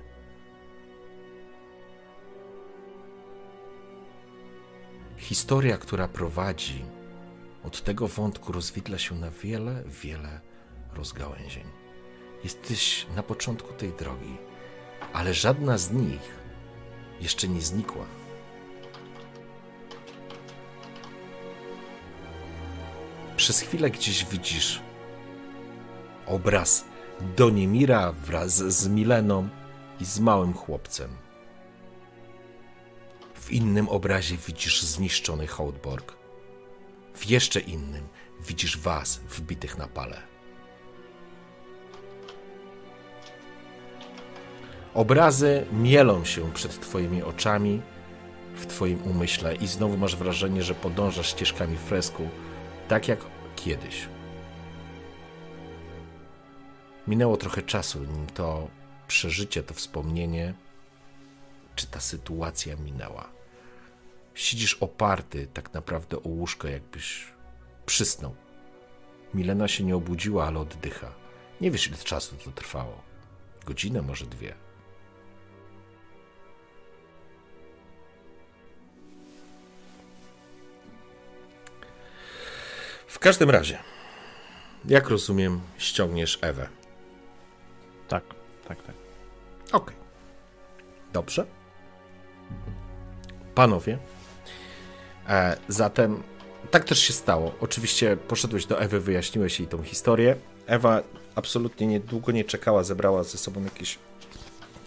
Historia, 5.16 5.78
która 5.78 6.08
prowadzi 6.08 6.84
od 7.64 7.82
tego 7.82 8.08
wątku, 8.08 8.52
rozwidla 8.52 8.98
się 8.98 9.14
na 9.14 9.30
wiele, 9.30 9.84
wiele 9.86 10.40
rozgałęzień. 10.94 11.85
Jesteś 12.46 13.06
na 13.16 13.22
początku 13.22 13.72
tej 13.72 13.92
drogi, 13.92 14.36
ale 15.12 15.34
żadna 15.34 15.78
z 15.78 15.92
nich 15.92 16.38
jeszcze 17.20 17.48
nie 17.48 17.60
znikła. 17.60 18.04
Przez 23.36 23.60
chwilę 23.60 23.90
gdzieś 23.90 24.24
widzisz 24.24 24.80
obraz 26.26 26.84
Donimira 27.36 28.12
wraz 28.12 28.54
z 28.56 28.88
Mileną 28.88 29.48
i 30.00 30.04
z 30.04 30.20
małym 30.20 30.52
chłopcem. 30.52 31.10
W 33.34 33.52
innym 33.52 33.88
obrazie 33.88 34.36
widzisz 34.36 34.82
zniszczony 34.82 35.46
Hołdborg. 35.46 36.16
W 37.14 37.26
jeszcze 37.26 37.60
innym 37.60 38.08
widzisz 38.40 38.78
was 38.78 39.16
wbitych 39.16 39.78
na 39.78 39.86
pale. 39.86 40.35
Obrazy 44.96 45.66
mielą 45.72 46.24
się 46.24 46.52
przed 46.52 46.80
Twoimi 46.80 47.22
oczami, 47.22 47.82
w 48.54 48.66
Twoim 48.66 49.02
umyśle, 49.02 49.54
i 49.54 49.66
znowu 49.66 49.96
masz 49.96 50.16
wrażenie, 50.16 50.62
że 50.62 50.74
podążasz 50.74 51.30
ścieżkami 51.30 51.76
fresku, 51.76 52.28
tak 52.88 53.08
jak 53.08 53.18
kiedyś. 53.56 54.08
Minęło 57.06 57.36
trochę 57.36 57.62
czasu, 57.62 57.98
nim 57.98 58.26
to 58.26 58.68
przeżycie, 59.08 59.62
to 59.62 59.74
wspomnienie, 59.74 60.54
czy 61.74 61.86
ta 61.86 62.00
sytuacja 62.00 62.76
minęła. 62.76 63.28
Siedzisz 64.34 64.74
oparty 64.74 65.46
tak 65.54 65.74
naprawdę 65.74 66.16
o 66.16 66.28
łóżko, 66.28 66.68
jakbyś 66.68 67.26
przysnął. 67.86 68.34
Milena 69.34 69.68
się 69.68 69.84
nie 69.84 69.96
obudziła, 69.96 70.46
ale 70.46 70.58
oddycha. 70.58 71.12
Nie 71.60 71.70
wiesz, 71.70 71.88
ile 71.88 71.96
czasu 71.96 72.36
to 72.44 72.50
trwało. 72.50 73.02
Godzinę, 73.66 74.02
może 74.02 74.26
dwie. 74.26 74.65
W 83.16 83.18
każdym 83.18 83.50
razie, 83.50 83.78
jak 84.84 85.08
rozumiem, 85.08 85.60
ściągniesz 85.78 86.38
Ewę. 86.42 86.68
Tak, 88.08 88.24
tak, 88.68 88.82
tak. 88.82 88.94
Okej. 89.72 89.96
Dobrze. 91.12 91.46
Panowie, 93.54 93.98
e, 95.28 95.56
zatem 95.68 96.22
tak 96.70 96.84
też 96.84 96.98
się 96.98 97.12
stało. 97.12 97.54
Oczywiście 97.60 98.16
poszedłeś 98.16 98.66
do 98.66 98.80
Ewy, 98.80 99.00
wyjaśniłeś 99.00 99.60
jej 99.60 99.68
tą 99.68 99.82
historię. 99.82 100.36
Ewa 100.66 101.02
absolutnie 101.34 101.86
niedługo 101.86 102.32
nie 102.32 102.44
czekała, 102.44 102.84
zebrała 102.84 103.22
ze 103.22 103.38
sobą 103.38 103.64
jakieś, 103.64 103.98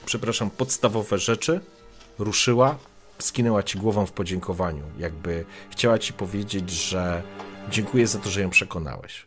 przepraszam, 0.05 0.49
podstawowe 0.49 1.17
rzeczy, 1.17 1.61
ruszyła, 2.19 2.77
skinęła 3.19 3.63
ci 3.63 3.77
głową 3.77 4.05
w 4.05 4.11
podziękowaniu, 4.11 4.83
jakby 4.97 5.45
chciała 5.69 5.99
ci 5.99 6.13
powiedzieć, 6.13 6.69
że 6.69 7.23
dziękuję 7.69 8.07
za 8.07 8.19
to, 8.19 8.29
że 8.29 8.41
ją 8.41 8.49
przekonałeś. 8.49 9.25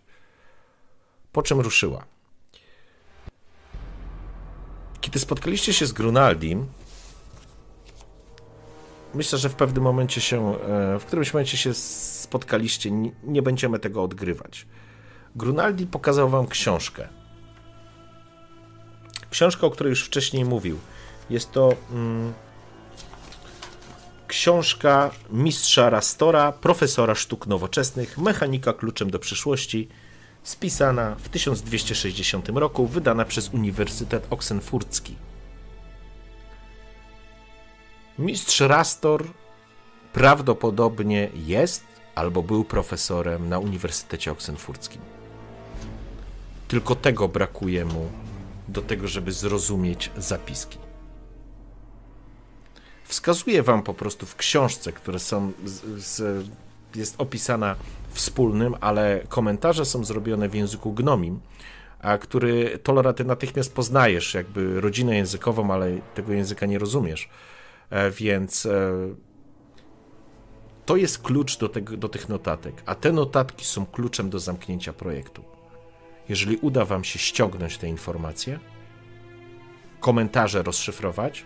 Po 1.33 1.43
czym 1.43 1.61
ruszyła. 1.61 2.05
Kiedy 5.01 5.19
spotkaliście 5.19 5.73
się 5.73 5.87
z 5.87 5.93
Grunaldim, 5.93 6.67
myślę, 9.15 9.39
że 9.39 9.49
w 9.49 9.55
pewnym 9.55 9.85
momencie 9.85 10.21
się, 10.21 10.61
e, 10.61 10.99
w 10.99 11.05
którymś 11.05 11.35
momencie 11.35 11.57
się 11.57 11.75
spotkaliście, 11.75 12.91
nie, 13.25 13.43
będziemy 13.43 13.79
tego 13.79 14.03
odgrywać. 14.03 14.67
Grunaldi 15.37 15.87
pokazał 15.87 16.29
wam 16.29 16.47
książkę. 16.47 17.09
Książka, 19.31 19.67
o 19.67 19.71
której 19.71 19.91
już 19.91 20.05
wcześniej 20.05 20.45
mówił. 20.45 20.79
Jest 21.31 21.53
to 21.53 21.75
mm, 21.91 22.33
książka 24.33 25.11
mistrza 25.31 25.91
Rastora, 25.91 26.53
profesora 26.53 27.15
sztuk 27.15 27.47
nowoczesnych, 27.47 28.19
mechanika 28.19 28.73
kluczem 28.73 29.11
do 29.11 29.19
przyszłości, 29.19 29.89
spisana 30.43 31.15
w 31.19 31.29
1260 31.29 32.49
roku, 32.49 32.87
wydana 32.87 33.25
przez 33.25 33.49
Uniwersytet 33.49 34.27
Oksenfurcki. 34.31 35.15
Mistrz 38.19 38.61
Rastor 38.61 39.25
prawdopodobnie 40.13 41.31
jest 41.35 41.85
albo 42.15 42.43
był 42.43 42.65
profesorem 42.65 43.49
na 43.49 43.59
Uniwersytecie 43.59 44.33
Oksenfurckim. 44.33 45.01
Tylko 46.69 46.95
tego 46.95 47.29
brakuje 47.29 47.85
mu 47.85 48.09
do 48.69 48.83
tego, 48.83 49.09
żeby 49.09 49.33
zrozumieć 49.33 50.11
zapiski. 50.17 50.82
Wskazuję 53.13 53.63
wam 53.63 53.83
po 53.83 53.95
prostu 53.95 54.27
w 54.27 54.37
książce, 54.37 54.93
które 54.93 55.19
są 55.19 55.53
z, 55.65 56.03
z, 56.05 56.47
jest 56.95 57.15
opisana 57.19 57.77
wspólnym, 58.11 58.75
ale 58.81 59.25
komentarze 59.29 59.85
są 59.85 60.05
zrobione 60.05 60.49
w 60.49 60.55
języku 60.55 60.93
gnomim, 60.93 61.41
a 61.99 62.19
który 62.19 62.79
Tolera 62.83 63.15
natychmiast 63.25 63.75
poznajesz, 63.75 64.35
jakby 64.35 64.81
rodzinę 64.81 65.17
językową, 65.17 65.71
ale 65.71 65.99
tego 66.15 66.33
języka 66.33 66.67
nie 66.67 66.79
rozumiesz. 66.79 67.29
E, 67.91 68.11
więc 68.11 68.67
e, 68.67 68.93
to 70.87 70.97
jest 70.97 71.23
klucz 71.23 71.59
do, 71.59 71.69
tego, 71.69 71.97
do 71.97 72.09
tych 72.09 72.29
notatek, 72.29 72.83
a 72.87 72.95
te 72.95 73.13
notatki 73.13 73.65
są 73.65 73.87
kluczem 73.87 74.31
do 74.31 74.39
zamknięcia 74.39 74.93
projektu. 74.93 75.45
Jeżeli 76.29 76.57
uda 76.57 76.85
Wam 76.85 77.05
się 77.05 77.19
ściągnąć 77.19 77.79
te 77.79 77.89
informacje, 77.89 78.59
komentarze 80.01 80.63
rozszyfrować, 80.63 81.45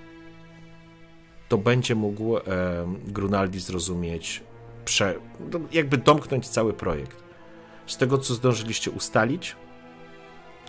to 1.49 1.59
będzie 1.59 1.95
mógł 1.95 2.37
e, 2.37 2.43
Grunaldi 3.07 3.61
zrozumieć, 3.61 4.43
prze, 4.85 5.15
no, 5.53 5.61
jakby 5.73 5.99
domknąć 5.99 6.49
cały 6.49 6.73
projekt. 6.73 7.17
Z 7.87 7.97
tego, 7.97 8.19
co 8.19 8.35
zdążyliście 8.35 8.91
ustalić, 8.91 9.57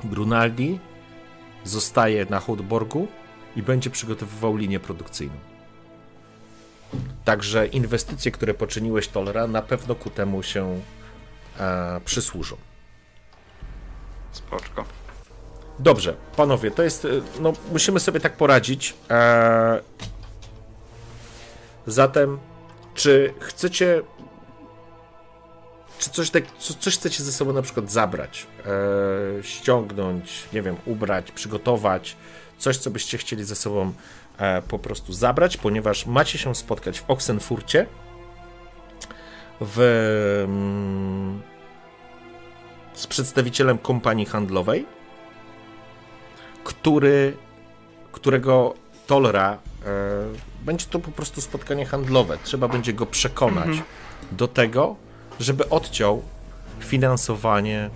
Grunaldi 0.04 0.80
zostaje 1.64 2.26
na 2.30 2.40
Hoodborgu 2.40 3.08
i 3.56 3.64
będzie 3.64 3.90
przygotowywał 3.90 4.58
linię 4.58 4.80
produkcyjną. 4.80 5.36
Także 7.26 7.68
inwestycje, 7.68 8.32
które 8.32 8.54
poczyniłeś 8.54 9.08
Tolera, 9.08 9.48
na 9.48 9.62
pewno 9.62 9.96
ku 9.96 10.10
temu 10.10 10.44
się 10.44 10.82
e, 11.60 12.02
przysłużą. 12.06 12.58
Spoczko. 14.32 14.86
Dobrze, 15.80 16.16
panowie, 16.36 16.72
to 16.72 16.84
jest. 16.84 17.06
E, 17.06 17.10
no, 17.42 17.54
musimy 17.72 18.00
sobie 18.00 18.20
tak 18.20 18.38
poradzić. 18.38 18.94
E, 19.10 19.82
zatem, 21.88 22.40
czy 22.94 23.34
chcecie. 23.40 24.02
Czy 26.00 26.10
coś, 26.10 26.30
tak, 26.30 26.44
coś 26.58 26.98
chcecie 26.98 27.24
ze 27.24 27.32
sobą 27.32 27.54
na 27.54 27.62
przykład 27.62 27.92
zabrać, 27.92 28.48
e, 29.40 29.44
ściągnąć, 29.44 30.44
nie 30.54 30.62
wiem, 30.62 30.76
ubrać, 30.86 31.32
przygotować, 31.32 32.18
coś, 32.58 32.78
co 32.78 32.92
byście 32.92 33.18
chcieli 33.18 33.44
ze 33.44 33.56
sobą 33.56 33.94
E, 34.38 34.62
po 34.62 34.80
prostu 34.80 35.14
zabrać, 35.14 35.58
ponieważ 35.58 36.06
macie 36.06 36.38
się 36.38 36.56
spotkać 36.56 37.00
w 37.00 37.10
Oxenfurcie 37.10 37.86
w, 39.62 39.80
mm, 40.48 41.42
z 42.94 43.08
przedstawicielem 43.08 43.78
kompanii 43.78 44.26
handlowej, 44.26 44.86
który, 46.64 47.38
którego 48.12 48.74
Tolra 49.08 49.54
e, 49.54 49.58
będzie 50.66 50.86
to 50.90 51.00
po 51.00 51.12
prostu 51.12 51.42
spotkanie 51.42 51.86
handlowe. 51.86 52.38
Trzeba 52.44 52.68
będzie 52.68 52.94
go 52.94 53.06
przekonać 53.06 53.68
mhm. 53.68 53.84
do 54.32 54.48
tego, 54.48 54.96
żeby 55.40 55.70
odciął 55.70 56.22
finansowanie 56.80 57.90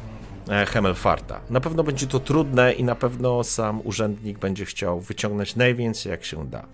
E, 0.50 0.66
Hemelfarta. 0.66 1.42
Na 1.50 1.60
pewno 1.60 1.84
będzie 1.84 2.08
to 2.08 2.20
trudne 2.20 2.74
i 2.74 2.84
na 2.84 2.96
pewno 2.96 3.44
sam 3.44 3.82
urzędnik 3.84 4.40
będzie 4.40 4.66
chciał 4.66 5.00
wyciągnąć 5.00 5.56
najwięcej 5.56 6.10
jak 6.10 6.26
się 6.26 6.50
da. 6.50 6.66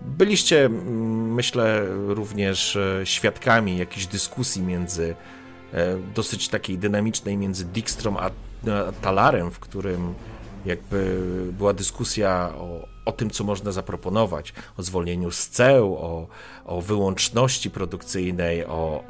Byliście, 0.00 0.68
myślę, 0.68 1.86
również 2.08 2.76
e, 2.76 3.00
świadkami 3.04 3.78
jakiejś 3.78 4.06
dyskusji 4.06 4.62
między 4.62 5.14
e, 5.72 5.96
dosyć 6.14 6.48
takiej 6.48 6.78
dynamicznej 6.78 7.36
między 7.36 7.64
Dijkstrom 7.64 8.16
a 8.16 8.30
Talarem, 9.02 9.50
w 9.50 9.58
którym 9.58 10.14
jakby 10.66 11.18
była 11.52 11.72
dyskusja 11.72 12.52
o, 12.56 12.88
o 13.04 13.12
tym, 13.12 13.30
co 13.30 13.44
można 13.44 13.72
zaproponować, 13.72 14.52
o 14.76 14.82
zwolnieniu 14.82 15.30
z 15.30 15.48
ceł, 15.48 15.96
o, 15.96 16.26
o 16.64 16.80
wyłączności 16.80 17.70
produkcyjnej, 17.70 18.64
o, 18.64 19.04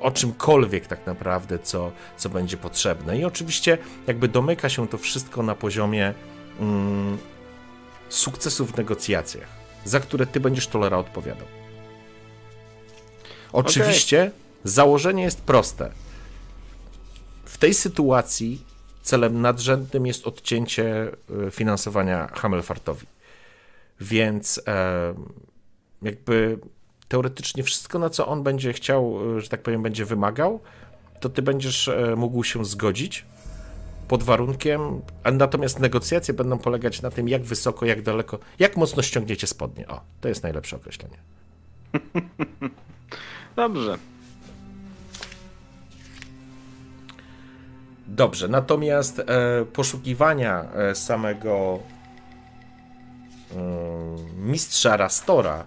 o 0.00 0.10
czymkolwiek 0.10 0.86
tak 0.86 1.06
naprawdę, 1.06 1.58
co, 1.58 1.92
co 2.16 2.28
będzie 2.28 2.56
potrzebne. 2.56 3.18
I 3.18 3.24
oczywiście 3.24 3.78
jakby 4.06 4.28
domyka 4.28 4.68
się 4.68 4.88
to 4.88 4.98
wszystko 4.98 5.42
na 5.42 5.54
poziomie 5.54 6.14
mm, 6.60 7.18
sukcesów 8.08 8.72
w 8.72 8.76
negocjacjach, 8.76 9.48
za 9.84 10.00
które 10.00 10.26
ty 10.26 10.40
będziesz 10.40 10.66
tolera 10.66 10.98
odpowiadał. 10.98 11.46
Oczywiście 13.52 14.20
okay. 14.20 14.32
założenie 14.64 15.22
jest 15.22 15.40
proste. 15.40 15.90
W 17.44 17.58
tej 17.58 17.74
sytuacji 17.74 18.64
celem 19.02 19.40
nadrzędnym 19.40 20.06
jest 20.06 20.26
odcięcie 20.26 21.12
y, 21.48 21.50
finansowania 21.50 22.26
Hamelfartowi. 22.26 23.06
Więc 24.00 24.60
e, 24.68 25.14
jakby 26.02 26.58
teoretycznie 27.08 27.62
wszystko, 27.62 27.98
na 27.98 28.10
co 28.10 28.26
on 28.26 28.42
będzie 28.42 28.72
chciał, 28.72 29.18
e, 29.36 29.40
że 29.40 29.48
tak 29.48 29.62
powiem, 29.62 29.82
będzie 29.82 30.04
wymagał, 30.04 30.60
to 31.20 31.28
ty 31.28 31.42
będziesz 31.42 31.88
e, 31.88 32.14
mógł 32.16 32.44
się 32.44 32.64
zgodzić 32.64 33.24
pod 34.08 34.22
warunkiem, 34.22 35.00
a 35.22 35.30
natomiast 35.30 35.80
negocjacje 35.80 36.34
będą 36.34 36.58
polegać 36.58 37.02
na 37.02 37.10
tym, 37.10 37.28
jak 37.28 37.42
wysoko, 37.42 37.86
jak 37.86 38.02
daleko, 38.02 38.38
jak 38.58 38.76
mocno 38.76 39.02
ściągniecie 39.02 39.46
spodnie. 39.46 39.88
O, 39.88 40.00
to 40.20 40.28
jest 40.28 40.42
najlepsze 40.42 40.76
określenie. 40.76 41.16
Dobrze. 43.56 43.98
Dobrze, 48.06 48.48
natomiast 48.48 49.18
e, 49.18 49.24
poszukiwania 49.72 50.64
samego 50.94 51.78
mistrza 54.36 54.96
Rastora 54.96 55.66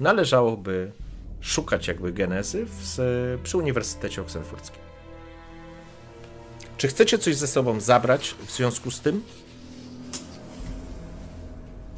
należałoby 0.00 0.92
szukać 1.40 1.88
jakby 1.88 2.12
genezy 2.12 2.66
w, 2.66 2.98
przy 3.42 3.58
Uniwersytecie 3.58 4.22
Oksenfurckim. 4.22 4.80
Czy 6.76 6.88
chcecie 6.88 7.18
coś 7.18 7.36
ze 7.36 7.46
sobą 7.46 7.80
zabrać 7.80 8.34
w 8.46 8.50
związku 8.50 8.90
z 8.90 9.00
tym? 9.00 9.22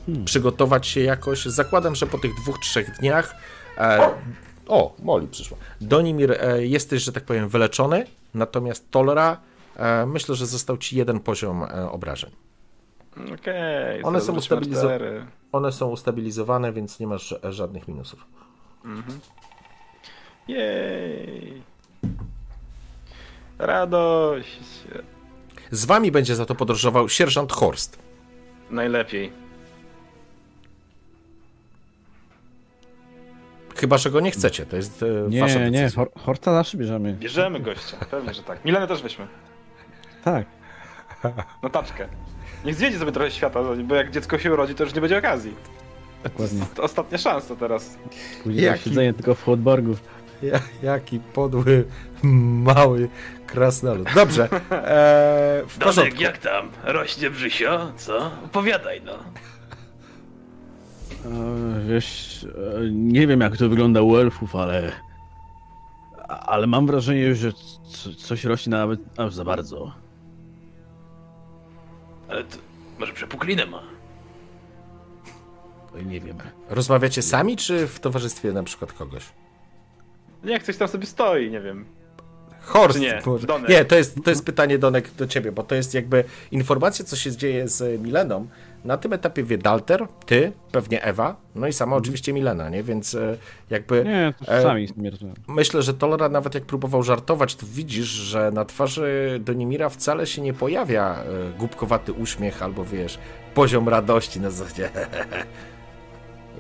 Hmm. 0.06 0.24
Przygotować 0.24 0.86
się 0.86 1.00
jakoś? 1.00 1.44
Zakładam, 1.44 1.94
że 1.94 2.06
po 2.06 2.18
tych 2.18 2.34
dwóch, 2.34 2.58
trzech 2.58 2.98
dniach. 2.98 3.34
E, 3.78 4.10
o, 4.68 4.96
Moli 5.02 5.28
przyszła. 5.28 5.58
Donimir, 5.80 6.32
e, 6.32 6.66
jesteś, 6.66 7.02
że 7.02 7.12
tak 7.12 7.24
powiem, 7.24 7.48
wyleczony, 7.48 8.06
natomiast 8.34 8.90
Tolera, 8.90 9.40
e, 9.76 10.06
myślę, 10.06 10.34
że 10.34 10.46
został 10.46 10.78
ci 10.78 10.96
jeden 10.96 11.20
poziom 11.20 11.62
e, 11.62 11.90
obrażeń. 11.90 12.30
Okej, 13.16 13.34
okay, 13.34 14.02
one, 14.02 14.20
są 14.20 14.32
ustabilizo- 14.36 15.24
one 15.52 15.72
są 15.72 15.88
ustabilizowane, 15.88 16.72
więc 16.72 17.00
nie 17.00 17.06
masz 17.06 17.34
żadnych 17.42 17.88
minusów. 17.88 18.26
Mhm. 18.84 19.20
Jej. 20.48 21.62
Radość. 23.58 24.60
Z 25.70 25.84
wami 25.84 26.10
będzie 26.10 26.36
za 26.36 26.46
to 26.46 26.54
podróżował 26.54 27.08
sierżant 27.08 27.52
Horst. 27.52 27.98
Najlepiej. 28.70 29.32
Chyba, 33.76 33.98
że 33.98 34.10
go 34.10 34.20
nie 34.20 34.30
chcecie, 34.30 34.66
to 34.66 34.76
jest 34.76 35.02
e, 35.02 35.22
wasza 35.40 35.58
Nie, 35.58 35.70
decyzja. 35.70 35.70
nie, 35.70 35.90
Hor 35.90 36.10
Horta 36.24 36.52
zawsze 36.52 36.78
bierzemy. 36.78 37.12
Bierzemy 37.12 37.60
gościa, 37.60 37.96
pewnie, 38.10 38.34
że 38.34 38.42
tak. 38.42 38.64
Milenę 38.64 38.86
też 38.86 39.02
weźmy. 39.02 39.26
Tak. 40.24 40.46
Na 41.62 41.70
taczkę. 41.70 42.08
Niech 42.64 42.74
zwiedzi 42.74 42.98
sobie 42.98 43.12
trochę 43.12 43.30
świata, 43.30 43.60
bo 43.84 43.94
jak 43.94 44.10
dziecko 44.10 44.38
się 44.38 44.52
urodzi, 44.52 44.74
to 44.74 44.84
już 44.84 44.94
nie 44.94 45.00
będzie 45.00 45.18
okazji. 45.18 45.54
Dokładnie. 46.24 46.60
To 46.74 46.82
ostatnia 46.82 47.18
szansa 47.18 47.56
teraz. 47.56 47.98
Później 48.42 48.64
Jaki- 48.64 48.84
siedzenie 48.84 49.14
tylko 49.14 49.34
w 49.34 49.42
Hotborgu. 49.44 49.96
Ja, 50.42 50.60
jaki 50.82 51.18
podły, 51.18 51.84
mały 52.22 53.08
krasnolud. 53.46 54.08
Dobrze, 54.14 54.48
e, 54.70 55.62
w 55.68 55.78
Donek, 55.78 56.20
jak 56.20 56.38
tam? 56.38 56.68
Rośnie 56.84 57.30
Brzysio? 57.30 57.92
Co? 57.96 58.30
Opowiadaj 58.44 59.02
no. 59.04 59.12
E, 59.12 59.18
Wiesz, 61.88 62.44
e, 62.44 62.48
nie 62.90 63.26
wiem 63.26 63.40
jak 63.40 63.56
to 63.56 63.68
wygląda 63.68 64.02
u 64.02 64.16
elfów, 64.16 64.56
ale... 64.56 64.92
Ale 66.28 66.66
mam 66.66 66.86
wrażenie, 66.86 67.34
że 67.34 67.52
coś 68.18 68.44
rośnie 68.44 68.70
nawet 68.70 69.00
aż 69.18 69.34
za 69.34 69.44
bardzo. 69.44 69.92
Ale 72.32 72.44
to 72.44 72.56
może 72.98 73.12
przepuklinę 73.12 73.66
ma. 73.66 73.82
Oj, 75.94 76.06
Nie 76.06 76.20
wiem. 76.20 76.36
Rozmawiacie 76.68 77.22
sami, 77.22 77.56
czy 77.56 77.86
w 77.86 78.00
towarzystwie 78.00 78.52
na 78.52 78.62
przykład 78.62 78.92
kogoś? 78.92 79.24
Nie, 80.44 80.60
ktoś 80.60 80.76
tam 80.76 80.88
sobie 80.88 81.06
stoi, 81.06 81.50
nie 81.50 81.60
wiem. 81.60 81.84
Horst. 82.60 83.00
Nie? 83.00 83.22
Nie, 83.68 83.84
to 83.84 83.96
jest, 83.96 84.16
to 84.24 84.30
jest 84.30 84.44
pytanie 84.44 84.78
Donek 84.78 85.10
do 85.10 85.26
ciebie, 85.26 85.52
bo 85.52 85.62
to 85.62 85.74
jest 85.74 85.94
jakby 85.94 86.24
informacja, 86.50 87.04
co 87.04 87.16
się 87.16 87.36
dzieje 87.36 87.68
z 87.68 88.02
Mileną. 88.02 88.46
Na 88.84 88.96
tym 88.96 89.12
etapie 89.12 89.42
wie 89.42 89.58
Dalter, 89.58 90.06
ty, 90.26 90.52
pewnie 90.72 91.02
Ewa, 91.02 91.36
no 91.54 91.66
i 91.66 91.72
sama 91.72 91.96
oczywiście 91.96 92.32
Milena, 92.32 92.68
nie? 92.68 92.82
Więc 92.82 93.14
e, 93.14 93.36
jakby 93.70 94.04
Nie, 94.04 94.34
to 94.46 94.52
E, 94.52 94.62
sami 94.62 94.88
rozumiem. 95.10 95.34
myślę, 95.48 95.82
że 95.82 95.94
Tolera 95.94 96.28
nawet 96.28 96.54
jak 96.54 96.64
próbował 96.64 97.02
żartować, 97.02 97.54
to 97.56 97.66
widzisz, 97.66 98.06
że 98.08 98.50
na 98.50 98.64
twarzy 98.64 99.38
Donimira 99.44 99.88
wcale 99.88 100.26
się 100.26 100.42
nie 100.42 100.52
pojawia 100.54 101.16
e, 101.54 101.58
głupkowaty 101.58 102.12
uśmiech 102.12 102.62
albo 102.62 102.84
wiesz, 102.84 103.18
poziom 103.54 103.88
radości 103.88 104.40
na 104.40 104.50
zasadzie. 104.50 104.90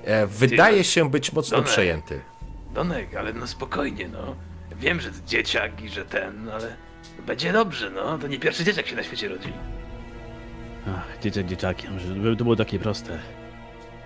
E, 0.04 0.26
Wydaje 0.26 0.84
się 0.84 1.10
być 1.10 1.32
mocno 1.32 1.56
Donek. 1.56 1.72
przejęty. 1.72 2.20
Donek, 2.74 3.14
ale 3.16 3.32
no 3.32 3.46
spokojnie, 3.46 4.08
no. 4.08 4.36
Wiem, 4.76 5.00
że 5.00 5.10
to 5.10 5.16
dzieciak 5.26 5.82
i 5.82 5.88
że 5.88 6.04
ten, 6.04 6.48
ale 6.48 6.76
będzie 7.26 7.52
dobrze, 7.52 7.90
no. 7.90 8.18
To 8.18 8.26
nie 8.28 8.38
pierwszy 8.38 8.64
dzieciak 8.64 8.86
się 8.86 8.96
na 8.96 9.02
świecie 9.02 9.28
rodzi. 9.28 9.52
Ach, 10.88 11.18
dzieciak 11.22 11.46
dzieciakiem, 11.46 11.98
żeby 11.98 12.36
to 12.36 12.44
było 12.44 12.56
takie 12.56 12.78
proste. 12.78 13.18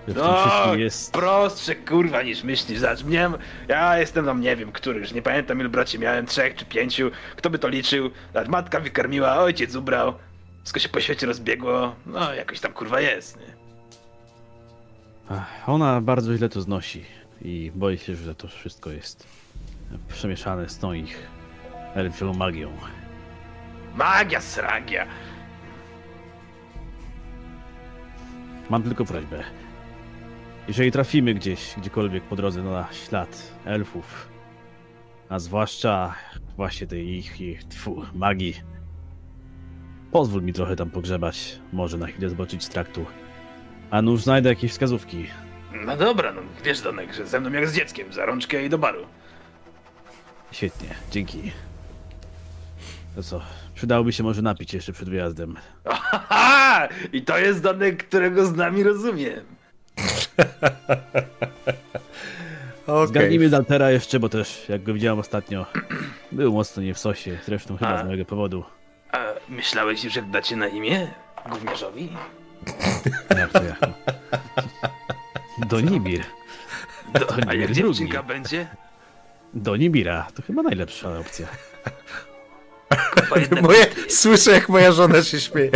Że 0.08 0.14
w 0.14 0.16
tym 0.16 0.24
No, 0.24 0.46
wszystkim 0.46 0.80
jest... 0.80 1.12
prostsze 1.12 1.74
kurwa 1.74 2.22
niż 2.22 2.42
myślisz. 2.44 2.78
Zobacz, 2.78 3.04
mnie, 3.04 3.30
ja 3.68 3.98
jestem 3.98 4.24
tam 4.24 4.40
nie 4.40 4.56
wiem, 4.56 4.72
który, 4.72 5.00
już 5.00 5.12
nie 5.12 5.22
pamiętam 5.22 5.60
ilu 5.60 5.70
braci 5.70 5.98
miałem, 5.98 6.26
trzech 6.26 6.54
czy 6.54 6.64
pięciu. 6.64 7.10
Kto 7.36 7.50
by 7.50 7.58
to 7.58 7.68
liczył? 7.68 8.10
Zobacz, 8.34 8.48
Matka 8.48 8.80
wykarmiła, 8.80 9.36
ojciec 9.38 9.74
ubrał. 9.74 10.14
Wszystko 10.62 10.80
się 10.80 10.88
po 10.88 11.00
świecie 11.00 11.26
rozbiegło. 11.26 11.94
No, 12.06 12.34
jakoś 12.34 12.60
tam 12.60 12.72
kurwa 12.72 13.00
jest, 13.00 13.36
nie? 13.40 13.56
Ach, 15.30 15.68
Ona 15.68 16.00
bardzo 16.00 16.36
źle 16.36 16.48
to 16.48 16.60
znosi 16.60 17.04
i 17.42 17.72
boi 17.74 17.98
się, 17.98 18.16
że 18.16 18.34
to 18.34 18.48
wszystko 18.48 18.90
jest 18.90 19.26
przemieszane 20.08 20.68
z 20.68 20.78
tą 20.78 20.92
ich 20.92 21.28
elfią 21.94 22.34
magią. 22.34 22.72
Magia, 23.96 24.40
sragia. 24.40 25.06
Mam 28.70 28.82
tylko 28.82 29.04
prośbę. 29.04 29.42
Jeżeli 30.68 30.92
trafimy 30.92 31.34
gdzieś, 31.34 31.74
gdziekolwiek 31.76 32.24
po 32.24 32.36
drodze 32.36 32.62
na 32.62 32.86
ślad 32.92 33.52
elfów, 33.64 34.28
a 35.28 35.38
zwłaszcza 35.38 36.14
właśnie 36.56 36.86
tej 36.86 37.08
ich, 37.16 37.40
ich 37.40 37.64
tfu, 37.64 38.02
magii, 38.14 38.54
pozwól 40.12 40.42
mi 40.42 40.52
trochę 40.52 40.76
tam 40.76 40.90
pogrzebać, 40.90 41.58
może 41.72 41.98
na 41.98 42.06
chwilę 42.06 42.30
zboczyć 42.30 42.64
z 42.64 42.68
traktu. 42.68 43.06
A 43.90 44.02
nuż 44.02 44.22
znajdę 44.22 44.48
jakieś 44.48 44.70
wskazówki. 44.72 45.26
No 45.86 45.96
dobra, 45.96 46.32
no 46.32 46.40
wiesz 46.64 46.80
Donek, 46.80 47.14
że 47.14 47.26
ze 47.26 47.40
mną 47.40 47.52
jak 47.52 47.68
z 47.68 47.74
dzieckiem, 47.74 48.12
za 48.12 48.26
rączkę 48.26 48.64
i 48.64 48.68
do 48.68 48.78
baru. 48.78 49.06
Świetnie, 50.52 50.88
dzięki. 51.10 51.52
To 53.16 53.22
co, 53.22 53.40
przydałoby 53.74 54.12
się 54.12 54.22
może 54.22 54.42
napić 54.42 54.74
jeszcze 54.74 54.92
przed 54.92 55.08
wyjazdem. 55.08 55.56
Aha! 55.84 56.88
I 57.12 57.22
to 57.22 57.38
jest 57.38 57.62
Donek, 57.62 58.04
którego 58.08 58.46
z 58.46 58.56
nami 58.56 58.82
rozumiem. 58.82 59.40
Okay. 62.86 63.06
Zgadnijmy 63.06 63.48
Daltera 63.48 63.90
jeszcze, 63.90 64.20
bo 64.20 64.28
też, 64.28 64.68
jak 64.68 64.82
go 64.82 64.94
widziałem 64.94 65.18
ostatnio, 65.18 65.66
był 66.32 66.52
mocno 66.52 66.82
nie 66.82 66.94
w 66.94 66.98
sosie, 66.98 67.38
zresztą 67.44 67.76
chyba 67.76 67.94
A. 67.94 68.02
z 68.02 68.04
mojego 68.04 68.24
powodu. 68.24 68.64
A 69.12 69.24
myślałeś 69.48 70.04
już 70.04 70.16
jak 70.16 70.30
dacie 70.30 70.56
na 70.56 70.66
imię? 70.68 71.08
Gówniarzowi? 71.48 72.08
Jak 73.38 73.52
to 73.52 73.62
jak? 73.62 73.78
Donibir. 75.68 76.22
Do, 77.14 77.32
a 77.48 77.54
jak 77.54 77.72
drugi. 77.72 77.74
dziewczynka 77.74 78.22
będzie? 78.22 78.66
Donibira, 79.54 80.26
to 80.34 80.42
chyba 80.42 80.62
najlepsza 80.62 81.18
opcja. 81.18 81.46
Moje, 83.62 83.86
słyszę, 84.08 84.50
jak 84.50 84.68
moja 84.68 84.92
żona 84.92 85.22
się 85.22 85.40
śmieje. 85.40 85.70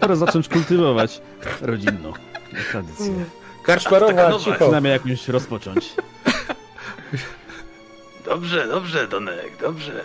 Pora 0.00 0.16
zacząć 0.16 0.48
kultywować 0.48 1.20
rodzinną 1.60 2.12
tradycję. 2.70 3.24
Karczmarowa, 3.62 4.28
nowa. 4.28 4.44
cicho. 4.44 4.56
Przynajmniej 4.56 4.92
jakąś 4.92 5.28
rozpocząć. 5.28 5.94
Dobrze, 8.24 8.68
dobrze, 8.68 9.08
Donek, 9.08 9.56
dobrze. 9.60 10.04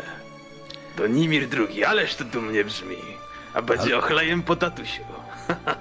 Donimir 0.97 1.47
drugi, 1.49 1.83
ależ 1.83 2.15
to 2.15 2.23
dumnie 2.23 2.65
brzmi. 2.65 2.97
A 3.53 3.61
będzie 3.61 3.97
ochlejem 3.97 4.43
po 4.43 4.55
tatusiu. 4.55 5.01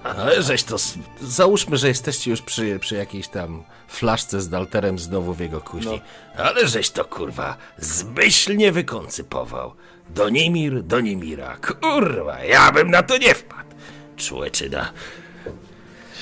Ale 0.04 0.42
żeś 0.42 0.62
to... 0.62 0.76
Załóżmy, 1.20 1.76
że 1.76 1.88
jesteście 1.88 2.30
już 2.30 2.42
przy, 2.42 2.78
przy 2.78 2.94
jakiejś 2.96 3.28
tam 3.28 3.64
flaszce 3.88 4.40
z 4.40 4.48
Dalterem 4.48 4.98
znowu 4.98 5.34
w 5.34 5.40
jego 5.40 5.60
kuźni. 5.60 6.02
Ale 6.36 6.68
żeś 6.68 6.90
to, 6.90 7.04
kurwa, 7.04 7.56
zmyślnie 7.78 8.72
wykoncypował. 8.72 9.74
Donimir, 10.10 10.82
Donimira. 10.82 11.56
Kurwa, 11.56 12.44
ja 12.44 12.72
bym 12.72 12.90
na 12.90 13.02
to 13.02 13.18
nie 13.18 13.34
wpadł. 13.34 13.68
Człeczyna. 14.16 14.92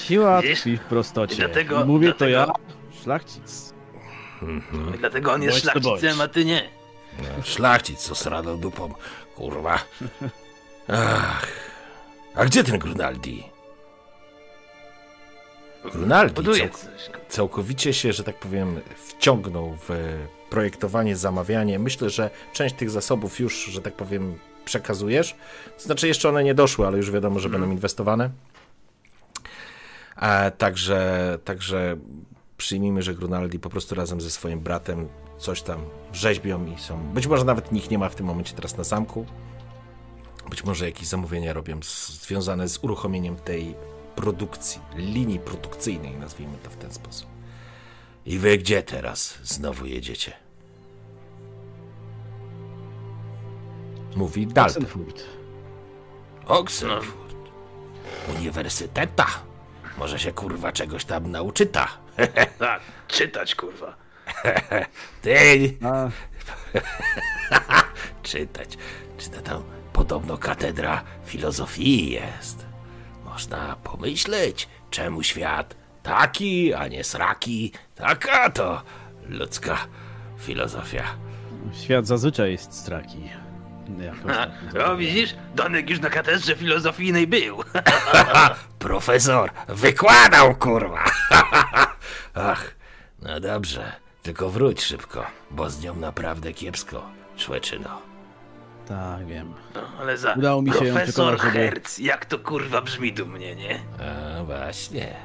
Siła 0.06 0.42
tkwi 0.42 0.76
w 0.76 0.80
prostocie. 0.80 1.34
I 1.34 1.38
dlatego- 1.38 1.84
mówię 1.86 2.12
to 2.12 2.18
dlatego- 2.18 2.38
ja, 2.38 3.02
szlachcic. 3.02 3.74
I 4.94 4.98
dlatego 4.98 5.32
on 5.32 5.42
jest 5.42 5.54
Bądź 5.64 5.74
to 5.74 5.80
szlachcicem, 5.80 6.20
a 6.20 6.28
ty 6.28 6.44
nie. 6.44 6.68
No, 7.18 7.42
szlachcic, 7.44 7.98
co 7.98 8.14
sradą 8.14 8.58
dupą. 8.60 8.94
Kurwa. 9.36 9.78
Ach. 10.88 11.46
A 12.36 12.44
gdzie 12.44 12.64
ten 12.64 12.78
Grunaldi? 12.78 13.44
Grunaldi 15.92 16.34
Buduje 16.34 16.70
coś. 16.70 17.10
całkowicie 17.28 17.94
się, 17.94 18.12
że 18.12 18.24
tak 18.24 18.38
powiem, 18.38 18.80
wciągnął 18.96 19.78
w 19.88 19.90
projektowanie, 20.50 21.16
zamawianie. 21.16 21.78
Myślę, 21.78 22.10
że 22.10 22.30
część 22.52 22.74
tych 22.74 22.90
zasobów 22.90 23.40
już, 23.40 23.64
że 23.64 23.82
tak 23.82 23.94
powiem, 23.94 24.38
przekazujesz. 24.64 25.36
Znaczy, 25.78 26.08
jeszcze 26.08 26.28
one 26.28 26.44
nie 26.44 26.54
doszły, 26.54 26.86
ale 26.86 26.96
już 26.96 27.10
wiadomo, 27.10 27.40
że 27.40 27.48
będą 27.48 27.70
inwestowane. 27.70 28.30
A, 30.16 30.50
także, 30.58 31.38
także 31.44 31.96
przyjmijmy, 32.56 33.02
że 33.02 33.14
Grunaldi 33.14 33.58
po 33.58 33.70
prostu 33.70 33.94
razem 33.94 34.20
ze 34.20 34.30
swoim 34.30 34.60
bratem 34.60 35.08
coś 35.38 35.62
tam 35.62 35.80
rzeźbią 36.12 36.66
i 36.66 36.80
są. 36.80 36.98
Być 36.98 37.26
może 37.26 37.44
nawet 37.44 37.72
nikt 37.72 37.90
nie 37.90 37.98
ma 37.98 38.08
w 38.08 38.14
tym 38.14 38.26
momencie 38.26 38.54
teraz 38.54 38.76
na 38.76 38.84
zamku. 38.84 39.26
Być 40.50 40.64
może 40.64 40.86
jakieś 40.86 41.06
zamówienia 41.06 41.52
robią 41.52 41.80
związane 42.22 42.68
z 42.68 42.78
uruchomieniem 42.78 43.36
tej 43.36 43.74
produkcji, 44.16 44.80
linii 44.94 45.38
produkcyjnej, 45.38 46.14
nazwijmy 46.16 46.58
to 46.62 46.70
w 46.70 46.76
ten 46.76 46.92
sposób. 46.92 47.28
I 48.26 48.38
wy 48.38 48.58
gdzie 48.58 48.82
teraz 48.82 49.38
znowu 49.42 49.86
jedziecie? 49.86 50.32
Mówi 54.16 54.46
Dalton. 54.46 54.82
Oxenfurt. 54.82 55.22
Oxford. 56.46 57.16
Uniwersyteta. 58.36 59.26
Może 59.98 60.18
się 60.18 60.32
kurwa 60.32 60.72
czegoś 60.72 61.04
tam 61.04 61.30
nauczyta. 61.30 61.88
Tak, 62.58 62.82
czytać 63.08 63.54
kurwa. 63.54 63.96
Ty 65.22 65.76
A, 65.82 66.10
czytać. 68.22 68.78
Czy 69.18 69.30
to 69.30 69.40
tam 69.40 69.62
podobno 69.96 70.38
katedra 70.38 71.02
filozofii 71.24 72.10
jest? 72.10 72.66
Można 73.24 73.76
pomyśleć, 73.84 74.68
czemu 74.90 75.22
świat 75.22 75.76
taki, 76.02 76.74
a 76.74 76.88
nie 76.88 77.04
sraki. 77.04 77.72
Taka 77.94 78.50
to 78.50 78.82
ludzka 79.28 79.78
filozofia. 80.38 81.04
świat 81.84 82.06
zazwyczaj 82.06 82.52
jest 82.52 82.72
straki. 82.72 83.18
Jak 83.98 84.14
A, 84.14 84.46
ostatnio 84.46 84.92
o, 84.92 84.96
widzisz? 84.96 85.34
Donek 85.54 85.90
już 85.90 86.00
na 86.00 86.10
katedrze 86.10 86.56
filozofijnej 86.56 87.26
był. 87.26 87.62
Profesor 88.78 89.50
wykładał, 89.68 90.54
kurwa. 90.56 91.04
Ach, 92.34 92.74
no 93.22 93.40
dobrze. 93.40 93.92
Tylko 94.22 94.50
wróć 94.50 94.82
szybko, 94.82 95.26
bo 95.50 95.70
z 95.70 95.82
nią 95.82 95.96
naprawdę 95.96 96.52
kiepsko, 96.52 97.08
człeczyno. 97.36 98.05
Tak, 98.88 99.26
wiem. 99.26 99.54
No, 99.74 99.80
ale 100.00 100.16
za 100.18 100.32
Udało 100.34 100.62
mi 100.62 100.72
się 100.72 100.84
ją 100.84 100.94
profesor 100.94 101.38
żeby- 101.40 101.50
Hertz, 101.52 101.98
jak 101.98 102.24
to 102.26 102.38
kurwa 102.38 102.80
brzmi 102.82 103.12
dumnie, 103.12 103.56
nie? 103.56 103.80
A 104.38 104.44
właśnie. 104.44 105.16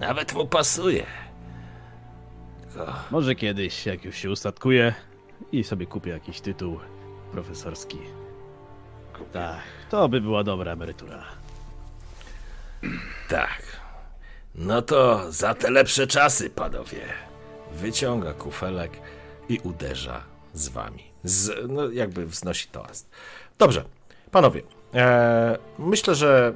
Nawet 0.00 0.34
mu 0.34 0.46
pasuje. 0.46 1.06
Tylko 2.60 2.92
Może 3.10 3.34
kiedyś, 3.34 3.86
jak 3.86 4.04
już 4.04 4.16
się 4.16 4.30
ustatkuje 4.30 4.94
i 5.52 5.64
sobie 5.64 5.86
kupię 5.86 6.10
jakiś 6.10 6.40
tytuł 6.40 6.80
profesorski. 7.32 7.98
Tak, 9.32 9.60
to 9.90 10.08
by 10.08 10.20
była 10.20 10.44
dobra 10.44 10.72
emerytura. 10.72 11.24
tak. 13.28 13.62
No 14.54 14.82
to 14.82 15.32
za 15.32 15.54
te 15.54 15.70
lepsze 15.70 16.06
czasy, 16.06 16.50
panowie. 16.50 17.00
Wyciąga 17.72 18.32
kufelek 18.32 18.92
i 19.48 19.58
uderza 19.58 20.20
z 20.54 20.68
wami. 20.68 21.11
Z, 21.24 21.70
no 21.70 21.90
jakby 21.90 22.26
wznosi 22.26 22.68
toast. 22.68 23.10
Dobrze, 23.58 23.84
panowie. 24.30 24.62
E, 24.94 25.58
myślę, 25.78 26.14
że 26.14 26.54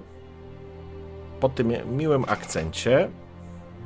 po 1.40 1.48
tym 1.48 1.72
miłym 1.96 2.24
akcencie 2.28 3.10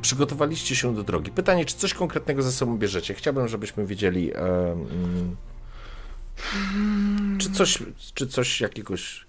przygotowaliście 0.03 0.77
się 0.77 0.95
do 0.95 1.03
drogi. 1.03 1.31
Pytanie, 1.31 1.65
czy 1.65 1.77
coś 1.77 1.95
konkretnego 1.95 2.43
ze 2.43 2.53
sobą 2.53 2.79
bierzecie? 2.79 3.15
Chciałbym, 3.15 3.49
żebyśmy 3.49 3.87
wiedzieli, 3.87 4.35
e, 4.35 4.39
mm, 4.73 5.37
czy 7.39 7.51
coś, 7.51 7.79
czy 8.15 8.27
coś 8.27 8.61
jakiegoś 8.61 9.27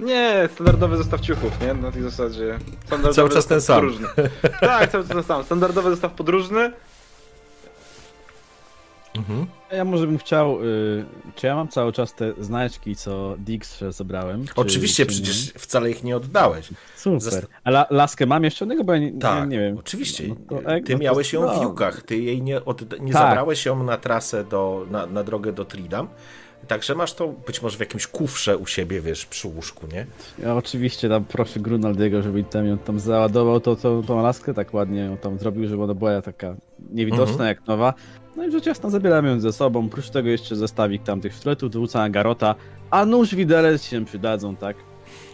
Nie, 0.00 0.48
standardowy 0.54 0.96
zestaw 0.96 1.20
ciuchów, 1.20 1.60
nie? 1.60 1.74
Na 1.74 1.92
tej 1.92 2.02
zasadzie. 2.02 2.58
Standardowy 2.86 3.14
Cały 3.14 3.30
czas 3.30 3.46
ten 3.46 3.60
sam. 3.60 3.76
Podróżny. 3.80 4.08
tak, 4.60 4.90
cały 4.90 5.04
czas 5.04 5.12
ten 5.12 5.22
sam. 5.22 5.44
Standardowy 5.44 5.90
zestaw 5.90 6.12
podróżny. 6.12 6.72
Mhm. 9.16 9.46
Ja 9.72 9.84
może 9.84 10.06
bym 10.06 10.18
chciał, 10.18 10.64
y, 10.64 11.04
czy 11.34 11.46
ja 11.46 11.56
mam 11.56 11.68
cały 11.68 11.92
czas 11.92 12.14
te 12.14 12.32
znaczki, 12.38 12.96
co 12.96 13.34
Dix 13.38 13.84
zebrałem? 13.90 14.44
Czy, 14.46 14.52
Oczywiście, 14.56 15.06
czy 15.06 15.14
nie? 15.14 15.22
przecież 15.22 15.52
wcale 15.58 15.90
ich 15.90 16.04
nie 16.04 16.16
oddałeś. 16.16 16.68
Super. 16.96 17.20
Zast- 17.20 17.46
A 17.64 17.70
la, 17.70 17.86
laskę 17.90 18.26
mam 18.26 18.44
jeszcze 18.44 18.64
jednego, 18.64 18.84
bo 18.84 18.92
ja 18.92 18.98
nie, 18.98 19.12
Tak, 19.12 19.40
nie, 19.48 19.56
nie 19.56 19.62
wiem. 19.62 19.78
oczywiście. 19.78 20.24
No 20.28 20.36
to 20.62 20.70
jak- 20.70 20.84
Ty 20.86 20.92
no 20.92 20.98
to 20.98 21.04
miałeś 21.04 21.32
ją 21.32 21.42
w 21.48 21.56
no. 21.56 21.62
Jukach, 21.62 22.02
ty 22.02 22.16
jej 22.16 22.42
nie, 22.42 22.64
od, 22.64 23.00
nie 23.00 23.12
Tak. 23.12 23.22
zabrałeś 23.22 23.66
ją 23.66 23.82
na 23.84 23.96
trasę, 23.96 24.44
do, 24.44 24.86
na, 24.90 25.06
na 25.06 25.24
drogę 25.24 25.52
do 25.52 25.64
Tridam. 25.64 26.08
Także 26.68 26.94
masz 26.94 27.14
to 27.14 27.28
być 27.28 27.62
może 27.62 27.76
w 27.76 27.80
jakimś 27.80 28.06
kufrze 28.06 28.56
u 28.58 28.66
siebie, 28.66 29.00
wiesz, 29.00 29.26
przy 29.26 29.48
łóżku, 29.48 29.86
nie? 29.92 30.06
Ja 30.38 30.56
oczywiście 30.56 31.08
tam 31.08 31.24
proszę 31.24 31.60
Grunaldiego, 31.60 32.22
żeby 32.22 32.44
tam 32.44 32.66
ją 32.66 32.78
tam 32.78 33.00
załadował 33.00 33.60
tą, 33.60 33.76
tą, 33.76 34.02
tą 34.02 34.22
laskę, 34.22 34.54
tak 34.54 34.74
ładnie 34.74 35.00
ją 35.00 35.16
tam 35.16 35.38
zrobił, 35.38 35.68
żeby 35.68 35.82
ona 35.82 35.94
była 35.94 36.22
taka 36.22 36.54
niewidoczna 36.92 37.30
Mhm. 37.32 37.48
jak 37.48 37.66
nowa. 37.66 37.94
No 38.36 38.44
i 38.46 38.52
rzecz 38.52 38.66
jasna 38.66 38.90
zabieram 38.90 39.26
ją 39.26 39.40
ze 39.40 39.52
sobą, 39.52 39.86
oprócz 39.86 40.10
tego 40.10 40.28
jeszcze 40.28 40.56
zestawik 40.56 41.02
tam 41.02 41.20
tych 41.20 41.34
sztyletów, 41.34 41.70
dowódca 41.70 42.08
Garota, 42.08 42.54
a 42.90 43.04
nóż 43.04 43.34
widelec 43.34 43.84
się 43.84 44.04
przydadzą, 44.04 44.56
tak? 44.56 44.76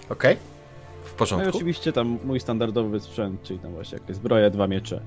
Okej? 0.09 0.37
W 1.05 1.09
No 1.09 1.15
i 1.15 1.19
porządku? 1.19 1.57
oczywiście 1.57 1.93
tam 1.93 2.19
mój 2.25 2.41
standardowy 2.41 3.01
sprzęt, 3.01 3.43
czyli 3.43 3.59
tam 3.59 3.73
właśnie 3.73 3.99
jakieś 3.99 4.17
zbroja, 4.17 4.51
dwa 4.51 4.67
miecze, 4.67 5.01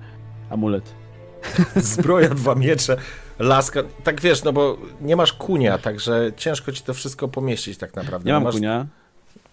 amulet. 0.50 0.94
Zbroja, 1.76 2.30
dwa 2.30 2.56
miecze, 2.56 2.98
laska. 3.40 3.80
Tak 4.04 4.22
wiesz, 4.22 4.44
no 4.44 4.54
bo 4.54 4.78
nie 5.02 5.16
masz 5.16 5.34
kunia, 5.34 5.78
także 5.78 6.32
ciężko 6.38 6.72
ci 6.72 6.84
to 6.84 6.94
wszystko 6.94 7.28
pomieścić 7.28 7.78
tak 7.78 7.96
naprawdę. 7.96 8.28
Nie 8.28 8.34
no 8.34 8.40
mam 8.40 8.44
masz, 8.44 8.56
kunia, 8.56 8.86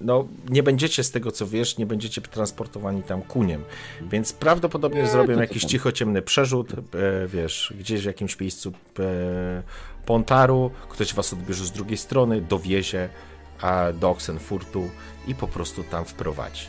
No, 0.03 0.29
nie 0.49 0.63
będziecie 0.63 1.05
z 1.05 1.11
tego 1.11 1.33
co 1.33 1.47
wiesz, 1.47 1.79
nie 1.79 1.87
będziecie 1.87 2.21
transportowani 2.21 3.03
tam 3.03 3.23
kuniem. 3.23 3.65
Więc 4.01 4.33
prawdopodobnie 4.33 5.07
zrobią 5.07 5.35
to 5.35 5.41
jakiś 5.41 5.63
tam. 5.63 5.71
cichociemny 5.71 6.23
przerzut, 6.23 6.73
e, 6.73 6.77
wiesz, 7.27 7.75
gdzieś 7.79 8.03
w 8.03 8.07
jakimś 8.07 8.41
miejscu 8.41 8.73
e, 8.99 9.63
Pontaru, 10.07 10.71
ktoś 10.89 11.15
was 11.15 11.33
odbierze 11.33 11.65
z 11.65 11.71
drugiej 11.73 11.99
strony, 11.99 12.41
dowiezie 12.41 13.09
a, 13.61 13.87
do 13.93 14.11
Oxenfurtu 14.11 14.91
i 15.27 15.35
po 15.35 15.49
prostu 15.49 15.85
tam 15.85 16.05
wprowadzi. 16.05 16.67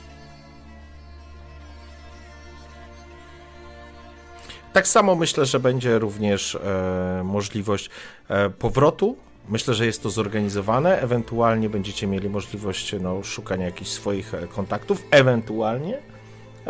Tak 4.73 4.87
samo 4.87 5.15
myślę, 5.15 5.45
że 5.45 5.59
będzie 5.59 5.99
również 5.99 6.55
e, 6.55 7.21
możliwość 7.25 7.89
e, 8.29 8.49
powrotu. 8.49 9.15
Myślę, 9.49 9.73
że 9.73 9.85
jest 9.85 10.03
to 10.03 10.09
zorganizowane. 10.09 11.01
Ewentualnie 11.01 11.69
będziecie 11.69 12.07
mieli 12.07 12.29
możliwość 12.29 12.95
no, 13.01 13.23
szukania 13.23 13.65
jakichś 13.65 13.91
swoich 13.91 14.33
e, 14.33 14.47
kontaktów. 14.47 15.03
Ewentualnie 15.11 15.99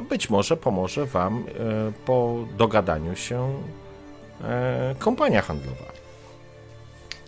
być 0.10 0.30
może 0.30 0.58
pomoże 0.58 1.06
Wam 1.06 1.38
e, 1.38 1.91
po 2.06 2.45
dogadaniu 2.58 3.16
się 3.16 3.64
e, 4.44 4.95
kompania 5.00 5.41
handlowa. 5.41 5.94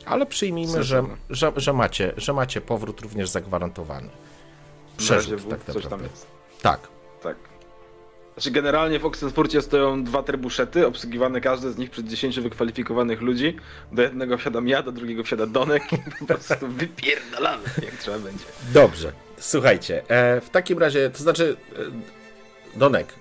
Ale 0.06 0.26
przyjmijmy, 0.26 0.84
że, 0.84 1.04
że, 1.30 1.52
że, 1.56 1.74
macie, 1.74 2.14
że 2.18 2.34
macie 2.34 2.62
powrót 2.62 3.02
również 3.02 3.30
zagwarantowany. 3.30 4.10
Przerzut, 4.98 5.42
W, 5.42 5.50
tak 5.50 5.68
naprawdę. 5.68 6.08
jest. 6.08 6.28
Tak. 6.62 6.80
Tak. 7.24 7.38
Znaczy 8.36 8.52
generalnie 8.52 9.00
w 9.00 9.06
Oxenfurcie 9.06 9.62
stoją 9.62 10.04
dwa 10.04 10.24
trybuszety, 10.24 10.88
obsługiwane 10.88 11.42
każdy 11.42 11.72
z 11.72 11.78
nich 11.78 11.90
przez 11.90 12.06
10 12.06 12.40
wykwalifikowanych 12.40 13.22
ludzi. 13.22 13.56
Do 13.92 14.02
jednego 14.02 14.38
wsiadam 14.38 14.68
ja, 14.68 14.84
do 14.84 14.92
drugiego 14.92 15.24
wsiada 15.24 15.48
Donek 15.48 15.84
i 15.94 15.98
po 16.20 16.26
prostu 16.26 16.68
wypierdalamy, 16.68 17.64
jak 17.86 17.96
trzeba 17.96 18.20
będzie. 18.20 18.46
Dobrze. 18.74 19.12
Słuchajcie, 19.40 20.04
e, 20.08 20.42
w 20.42 20.50
takim 20.50 20.80
razie, 20.80 21.10
to 21.10 21.18
znaczy, 21.18 21.58
e, 22.76 22.80
Donek, 22.80 23.14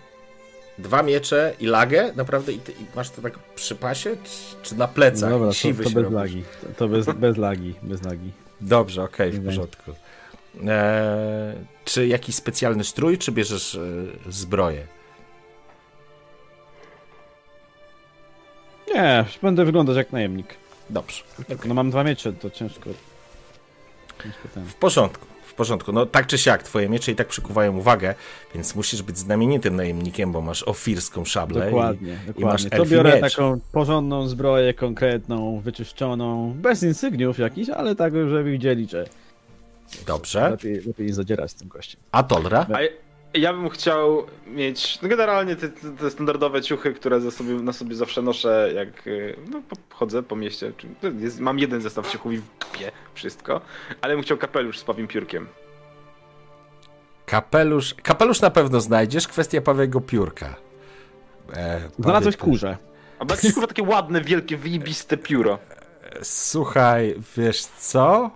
dwa 0.78 1.02
miecze 1.02 1.54
i 1.60 1.66
lagę, 1.66 2.12
naprawdę, 2.16 2.52
i, 2.52 2.58
ty, 2.58 2.72
i 2.72 2.96
masz 2.96 3.10
to 3.10 3.22
tak 3.22 3.38
przy 3.38 3.74
pasie, 3.74 4.16
czy, 4.24 4.68
czy 4.68 4.74
na 4.74 4.88
plecach? 4.88 5.30
Dobra, 5.30 5.50
I 5.64 5.74
to, 5.74 5.82
to 5.82 5.90
bez 5.90 5.94
robisz? 5.94 6.12
lagi, 6.12 6.42
to, 6.60 6.66
to 6.76 6.88
bez, 6.88 7.06
bez 7.06 7.36
lagi, 7.36 7.74
bez 7.82 8.02
lagi. 8.02 8.30
Dobrze, 8.60 9.02
okej, 9.02 9.30
w 9.30 9.38
Nie 9.38 9.44
porządku. 9.44 9.92
E, 10.66 11.54
czy 11.84 12.06
jakiś 12.06 12.34
specjalny 12.34 12.84
strój, 12.84 13.18
czy 13.18 13.32
bierzesz 13.32 13.74
e, 13.74 13.80
zbroję? 14.32 14.86
Nie, 18.94 19.24
będę 19.42 19.64
wyglądać 19.64 19.96
jak 19.96 20.12
najemnik. 20.12 20.46
Dobrze. 20.90 21.22
No 21.66 21.74
mam 21.74 21.90
dwa 21.90 22.04
miecze, 22.04 22.32
to 22.32 22.50
ciężko. 22.50 22.90
ciężko 24.22 24.48
ten. 24.54 24.64
W 24.64 24.74
porządku, 24.74 25.26
w 25.46 25.54
porządku. 25.54 25.92
No 25.92 26.06
tak 26.06 26.26
czy 26.26 26.38
siak, 26.38 26.62
twoje 26.62 26.88
miecze 26.88 27.12
i 27.12 27.14
tak 27.14 27.28
przykuwają 27.28 27.76
uwagę, 27.76 28.14
więc 28.54 28.74
musisz 28.74 29.02
być 29.02 29.18
znamienitym 29.18 29.76
najemnikiem, 29.76 30.32
bo 30.32 30.40
masz 30.40 30.62
ofirską 30.62 31.24
szablę. 31.24 31.64
Dokładnie, 31.64 32.12
i, 32.12 32.26
dokładnie. 32.26 32.42
I 32.42 32.44
masz 32.44 32.64
to 32.64 32.86
biorę 32.86 33.12
miecz. 33.22 33.34
taką 33.34 33.60
porządną 33.72 34.28
zbroję, 34.28 34.74
konkretną, 34.74 35.60
wyczyszczoną, 35.60 36.52
bez 36.56 36.82
insygniów 36.82 37.38
jakichś, 37.38 37.70
ale 37.70 37.94
tak, 37.94 38.12
żeby 38.12 38.44
widzieli, 38.44 38.88
że 38.88 39.06
Dobrze. 40.06 40.50
lepiej, 40.50 40.80
lepiej 40.86 41.06
nie 41.06 41.14
zadzierać 41.14 41.50
z 41.50 41.54
tym 41.54 41.68
gościem. 41.68 42.00
A 42.12 42.22
Tolra? 42.22 42.66
Ja, 43.34 43.52
bym 43.52 43.68
chciał 43.68 44.26
mieć, 44.46 45.02
no 45.02 45.08
generalnie 45.08 45.56
te, 45.56 45.68
te, 45.68 46.10
standardowe 46.10 46.62
ciuchy, 46.62 46.92
które 46.92 47.30
sobie, 47.30 47.54
na 47.54 47.72
sobie 47.72 47.94
zawsze 47.94 48.22
noszę, 48.22 48.70
jak 48.74 49.06
y, 49.06 49.36
no, 49.50 49.62
po- 49.68 49.96
chodzę 49.96 50.22
po 50.22 50.36
mieście. 50.36 50.72
Jest, 51.18 51.40
mam 51.40 51.58
jeden 51.58 51.80
zestaw 51.80 52.10
ciuchów 52.12 52.32
i 52.32 52.36
w 52.36 52.42
dupie 52.58 52.92
wszystko, 53.14 53.60
ale 54.00 54.14
bym 54.14 54.22
chciał 54.22 54.38
kapelusz 54.38 54.78
z 54.78 54.84
pawim 54.84 55.08
piórkiem. 55.08 55.46
Kapelusz. 57.26 57.94
Kapelusz 57.94 58.40
na 58.40 58.50
pewno 58.50 58.80
znajdziesz, 58.80 59.28
kwestia 59.28 59.60
Pawego 59.60 60.00
piórka. 60.00 60.54
E, 61.56 61.80
Znalazłeś 61.98 62.36
kurze. 62.36 62.76
A 63.18 63.24
jakieś 63.30 63.52
kurwa 63.52 63.66
takie 63.66 63.82
ładne, 63.82 64.20
wielkie, 64.20 64.56
wyjebiste 64.56 65.16
pióro. 65.16 65.58
Słuchaj, 66.22 67.14
wiesz 67.36 67.62
co? 67.64 68.30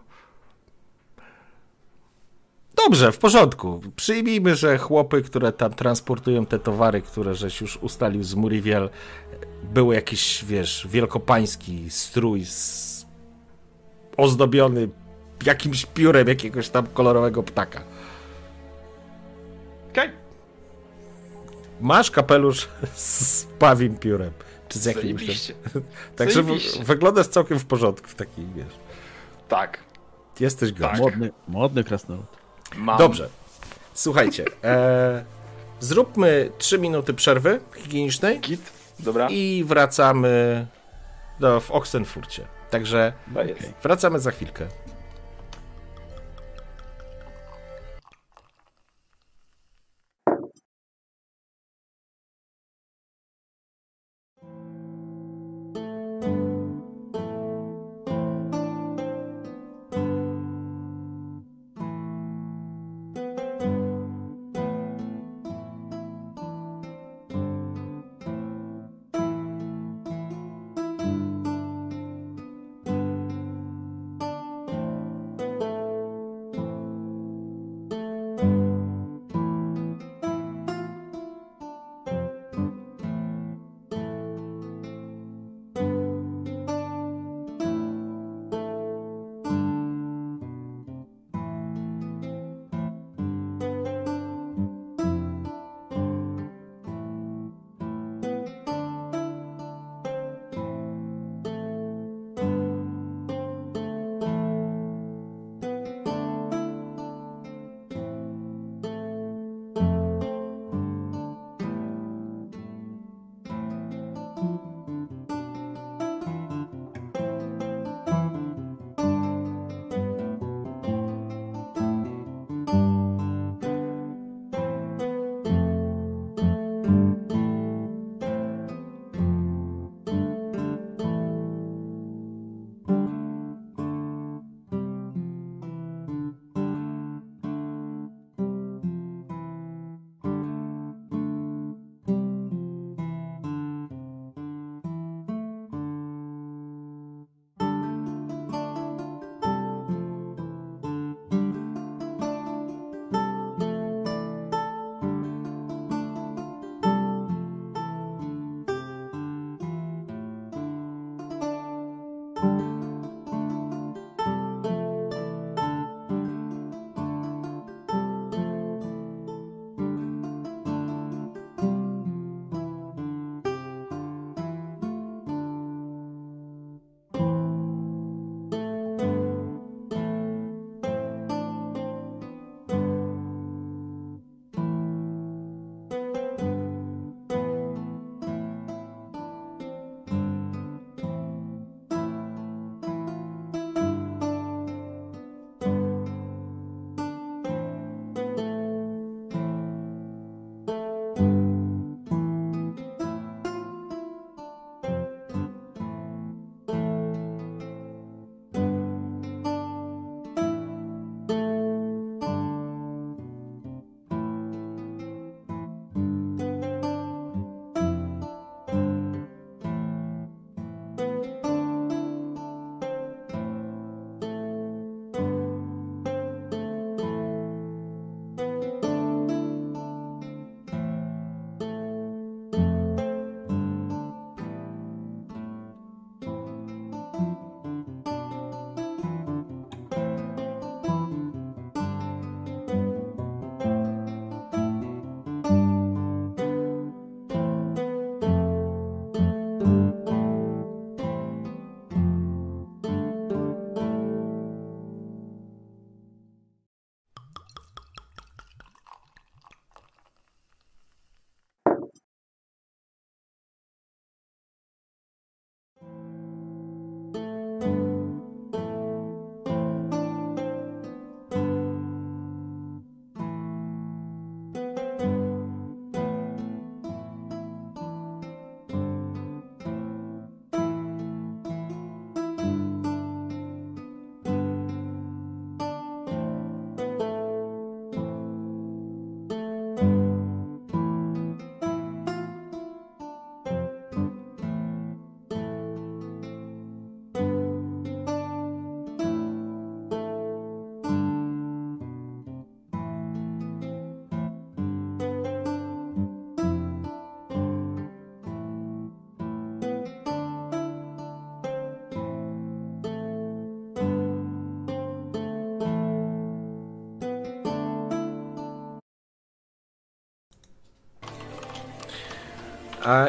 Dobrze, 2.84 3.12
w 3.12 3.18
porządku. 3.18 3.80
Przyjmijmy, 3.96 4.56
że 4.56 4.78
chłopy, 4.78 5.22
które 5.22 5.52
tam 5.52 5.72
transportują 5.74 6.46
te 6.46 6.59
towary, 6.59 7.02
które 7.02 7.34
żeś 7.34 7.60
już 7.60 7.76
ustalił 7.76 8.22
z 8.22 8.34
Muriel, 8.34 8.90
był 9.62 9.92
jakiś, 9.92 10.44
wiesz, 10.44 10.86
wielkopański 10.90 11.90
strój 11.90 12.44
z... 12.44 13.06
ozdobiony 14.16 14.88
jakimś 15.44 15.86
piórem 15.86 16.28
jakiegoś 16.28 16.68
tam 16.68 16.86
kolorowego 16.86 17.42
ptaka. 17.42 17.80
Okej, 19.90 20.10
Masz 21.80 22.10
kapelusz 22.10 22.68
z 22.94 23.44
pawim 23.44 23.96
piórem. 23.96 24.32
Czy 24.68 24.78
z 24.78 24.84
jakimś 24.84 25.05
tam... 25.05 25.18
zajebiście. 25.18 25.55
Także 26.16 26.42
Zajebiście. 26.42 26.84
wyglądasz 26.84 27.26
całkiem 27.26 27.59
w 27.59 27.66
porządku 27.66 28.09
w 28.09 28.14
takiej, 28.14 28.46
wiesz. 28.56 28.74
Tak, 29.48 29.78
Jesteś 30.40 30.72
gość. 30.72 31.00
Modny, 31.00 31.30
modny 31.48 31.84
krasnolud. 31.84 32.38
Mam. 32.77 32.99
Dobrze. 32.99 33.28
Słuchajcie, 33.95 34.45
e, 34.65 35.24
zróbmy 35.81 36.51
3 36.59 36.78
minuty 36.78 37.15
przerwy 37.15 37.61
higienicznej 37.77 38.40
Git, 38.40 38.73
dobra. 38.99 39.28
i 39.31 39.65
wracamy 39.66 40.66
do, 41.40 41.61
w 41.61 41.70
Oxenfurcie. 41.70 42.47
Także 42.70 43.12
wracamy 43.82 44.20
za 44.20 44.31
chwilkę. 44.31 44.66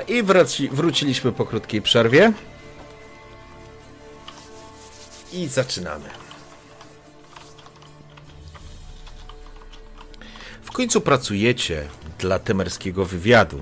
I 0.08 0.24
wróci, 0.24 0.70
wróciliśmy 0.70 1.32
po 1.32 1.46
krótkiej 1.46 1.82
przerwie. 1.82 2.34
I 5.34 5.48
zaczynamy. 5.48 6.10
W 10.64 10.72
końcu 10.72 11.02
pracujecie 11.02 11.88
dla 12.20 12.40
temerskiego 12.40 13.06
wywiadu, 13.06 13.60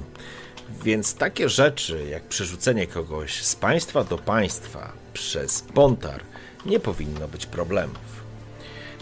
więc 0.84 1.16
takie 1.16 1.50
rzeczy 1.50 2.08
jak 2.12 2.24
przerzucenie 2.24 2.88
kogoś 2.88 3.44
z 3.44 3.56
państwa 3.56 4.04
do 4.04 4.18
państwa, 4.18 4.92
przez 5.14 5.62
Pontar 5.62 6.22
nie 6.66 6.80
powinno 6.80 7.28
być 7.28 7.46
problemów. 7.46 8.18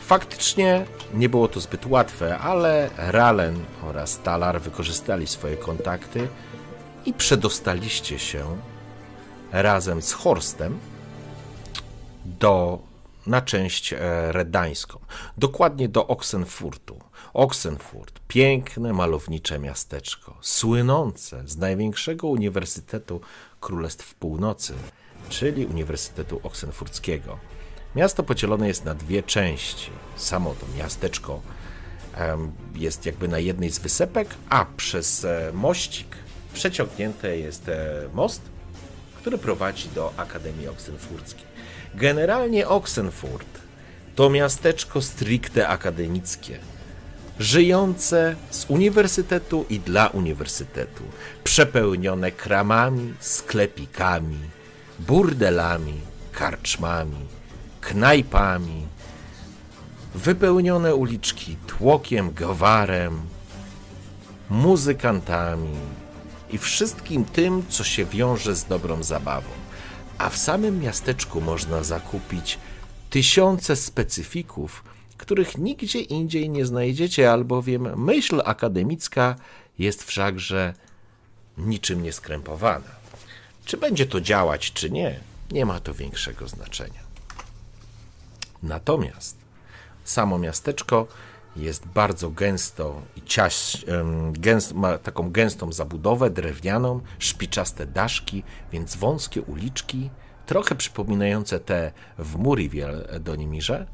Faktycznie 0.02 0.86
nie 1.14 1.30
było 1.30 1.48
to 1.48 1.60
zbyt 1.60 1.86
łatwe, 1.86 2.38
ale 2.38 2.90
Ralen 2.98 3.66
oraz 3.84 4.20
Talar 4.20 4.62
wykorzystali 4.62 5.28
swoje 5.28 5.58
kontakty 5.58 6.28
i 7.06 7.14
przedostaliście 7.14 8.19
się 8.19 8.57
razem 9.52 10.02
z 10.02 10.11
Horstem 10.11 10.80
do, 12.26 12.80
na 13.27 13.41
część 13.41 13.94
e, 13.94 13.98
redańską, 14.32 14.99
dokładnie 15.38 15.90
do 15.90 16.07
Oxenfurtu. 16.07 16.99
Oxenfurt, 17.34 18.19
piękne, 18.27 18.94
malownicze 18.94 19.60
miasteczko, 19.60 20.38
słynące 20.41 21.44
z 21.45 21.57
największego 21.57 22.27
uniwersytetu 22.27 23.22
Królestw 23.60 24.14
Północy, 24.14 24.73
czyli 25.30 25.65
Uniwersytetu 25.65 26.40
Oxenfurckiego. 26.44 27.40
Miasto 27.95 28.23
podzielone 28.23 28.68
jest 28.68 28.86
na 28.86 28.95
dwie 28.95 29.23
części. 29.23 29.91
Samo 30.15 30.56
to 30.60 30.77
miasteczko 30.77 31.41
jest 32.76 33.06
jakby 33.06 33.27
na 33.27 33.40
jednej 33.40 33.69
z 33.69 33.80
wysepek, 33.80 34.36
a 34.49 34.65
przez 34.77 35.26
e, 35.26 35.52
mościk 35.53 36.07
przeciągnięty 36.56 37.38
jest 37.38 37.69
e, 37.69 38.10
most, 38.14 38.41
który 39.18 39.38
prowadzi 39.38 39.90
do 39.95 40.14
Akademii 40.18 40.68
Oxenfurckiej. 40.68 41.45
Generalnie 41.95 42.68
Oxenfurt 42.68 43.48
to 44.15 44.30
miasteczko 44.30 45.02
stricte 45.02 45.68
akademickie, 45.68 46.60
żyjące 47.40 48.36
z 48.49 48.65
uniwersytetu 48.69 49.65
i 49.69 49.80
dla 49.80 50.07
uniwersytetu, 50.07 51.03
przepełnione 51.44 52.32
kramami, 52.32 53.14
sklepikami, 53.19 54.40
burdelami, 54.99 55.99
karczmami, 56.32 57.26
knajpami, 57.82 58.88
wypełnione 60.15 60.95
uliczki 60.95 61.57
tłokiem, 61.68 62.32
gwarem, 62.32 63.22
muzykantami 64.49 66.05
i 66.56 66.57
wszystkim 66.57 67.26
tym, 67.26 67.64
co 67.69 67.84
się 67.84 68.06
wiąże 68.06 68.56
z 68.56 68.65
dobrą 68.65 69.03
zabawą. 69.03 69.49
A 70.18 70.30
w 70.30 70.38
samym 70.38 70.80
miasteczku 70.80 71.41
można 71.41 71.84
zakupić 71.84 72.60
tysiące 73.10 73.76
specyfików, 73.76 74.84
których 75.18 75.57
nigdzie 75.57 75.99
indziej 75.99 76.49
nie 76.49 76.65
znajdziecie, 76.65 77.32
albowiem 77.32 78.03
myśl 78.03 78.41
akademicka 78.45 79.36
jest 79.80 80.03
wszakże 80.03 80.73
niczym 81.57 82.03
nie 82.03 82.14
skrępowana. 82.14 82.91
Czy 83.65 83.77
będzie 83.77 84.06
to 84.06 84.22
działać, 84.22 84.73
czy 84.73 84.90
nie, 84.90 85.19
nie 85.52 85.65
ma 85.65 85.80
to 85.80 85.94
większego 85.94 86.48
znaczenia. 86.48 87.02
Natomiast 88.64 89.38
samo 90.03 90.38
miasteczko 90.38 91.07
jest 91.56 91.88
bardzo 91.88 92.32
gęsto 92.32 93.02
i 93.15 93.22
ciaś, 93.22 93.86
gęst, 94.32 94.73
ma 94.73 94.98
taką 94.98 95.32
gęstą 95.32 95.72
zabudowę 95.72 96.30
drewnianą, 96.30 97.02
szpiczaste 97.19 97.86
daszki, 97.86 98.44
więc 98.72 98.95
wąskie 98.95 99.41
uliczki, 99.41 100.10
trochę 100.45 100.76
przypominające 100.76 101.60
te 101.60 101.91
w 102.18 102.38
Muriwiel 102.38 103.07
do 103.19 103.36
Nimirze, 103.36 103.88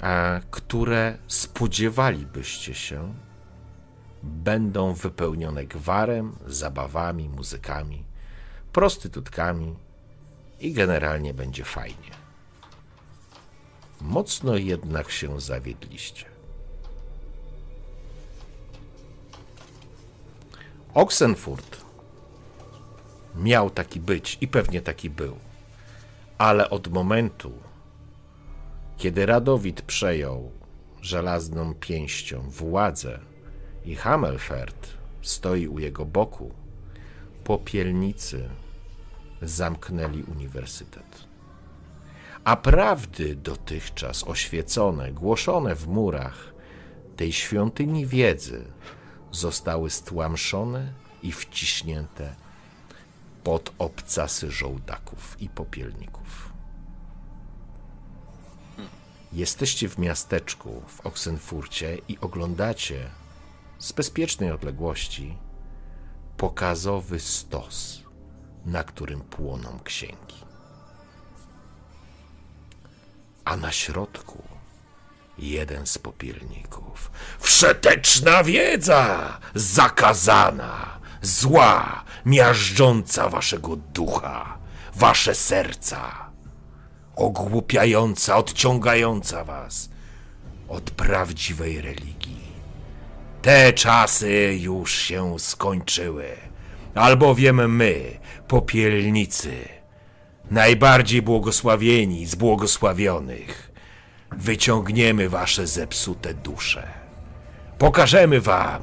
a, 0.00 0.40
które 0.50 1.18
spodziewalibyście 1.26 2.74
się 2.74 3.14
będą 4.22 4.94
wypełnione 4.94 5.66
gwarem, 5.66 6.36
zabawami, 6.46 7.28
muzykami, 7.28 8.04
prostytutkami 8.72 9.76
i 10.60 10.72
generalnie 10.72 11.34
będzie 11.34 11.64
fajnie. 11.64 12.10
Mocno 14.00 14.56
jednak 14.56 15.10
się 15.10 15.40
zawiedliście. 15.40 16.29
Oxenfurt 20.94 21.84
miał 23.34 23.70
taki 23.70 24.00
być 24.00 24.38
i 24.40 24.48
pewnie 24.48 24.80
taki 24.80 25.10
był, 25.10 25.36
ale 26.38 26.70
od 26.70 26.88
momentu, 26.88 27.52
kiedy 28.96 29.26
Radowid 29.26 29.82
przejął 29.82 30.50
żelazną 31.02 31.74
pięścią 31.74 32.50
władzę 32.50 33.18
i 33.84 33.94
Hamelfert 33.94 34.88
stoi 35.22 35.68
u 35.68 35.78
jego 35.78 36.06
boku, 36.06 36.54
popielnicy 37.44 38.48
zamknęli 39.42 40.22
uniwersytet. 40.22 41.24
A 42.44 42.56
prawdy 42.56 43.36
dotychczas 43.36 44.24
oświecone, 44.24 45.12
głoszone 45.12 45.74
w 45.74 45.88
murach 45.88 46.54
tej 47.16 47.32
świątyni 47.32 48.06
wiedzy 48.06 48.64
zostały 49.32 49.90
stłamszone 49.90 50.92
i 51.22 51.32
wciśnięte 51.32 52.34
pod 53.44 53.72
obcasy 53.78 54.50
żołdaków 54.50 55.36
i 55.40 55.48
popielników. 55.48 56.52
Jesteście 59.32 59.88
w 59.88 59.98
miasteczku 59.98 60.82
w 60.86 61.00
Oksenfurcie 61.00 61.98
i 62.08 62.18
oglądacie 62.20 63.10
z 63.78 63.92
bezpiecznej 63.92 64.52
odległości 64.52 65.36
pokazowy 66.36 67.20
stos, 67.20 68.02
na 68.66 68.84
którym 68.84 69.20
płoną 69.20 69.80
księgi 69.84 70.50
a 73.50 73.56
na 73.56 73.72
środku 73.72 74.42
jeden 75.38 75.86
z 75.86 75.98
popielników. 75.98 77.10
Wszeteczna 77.40 78.44
wiedza, 78.44 79.38
zakazana, 79.54 80.98
zła, 81.22 82.04
miażdżąca 82.26 83.28
waszego 83.28 83.76
ducha, 83.76 84.58
wasze 84.96 85.34
serca, 85.34 86.30
ogłupiająca, 87.16 88.36
odciągająca 88.36 89.44
was! 89.44 89.90
Od 90.68 90.90
prawdziwej 90.90 91.80
religii. 91.80 92.50
Te 93.42 93.72
czasy 93.72 94.58
już 94.60 94.94
się 94.94 95.38
skończyły, 95.38 96.26
albowiem 96.94 97.76
my, 97.76 98.20
popielnicy, 98.48 99.68
najbardziej 100.50 101.22
błogosławieni 101.22 102.26
z 102.26 102.34
błogosławionych, 102.34 103.69
wyciągniemy 104.36 105.28
wasze 105.28 105.66
zepsute 105.66 106.34
dusze. 106.34 106.88
Pokażemy 107.78 108.40
wam 108.40 108.82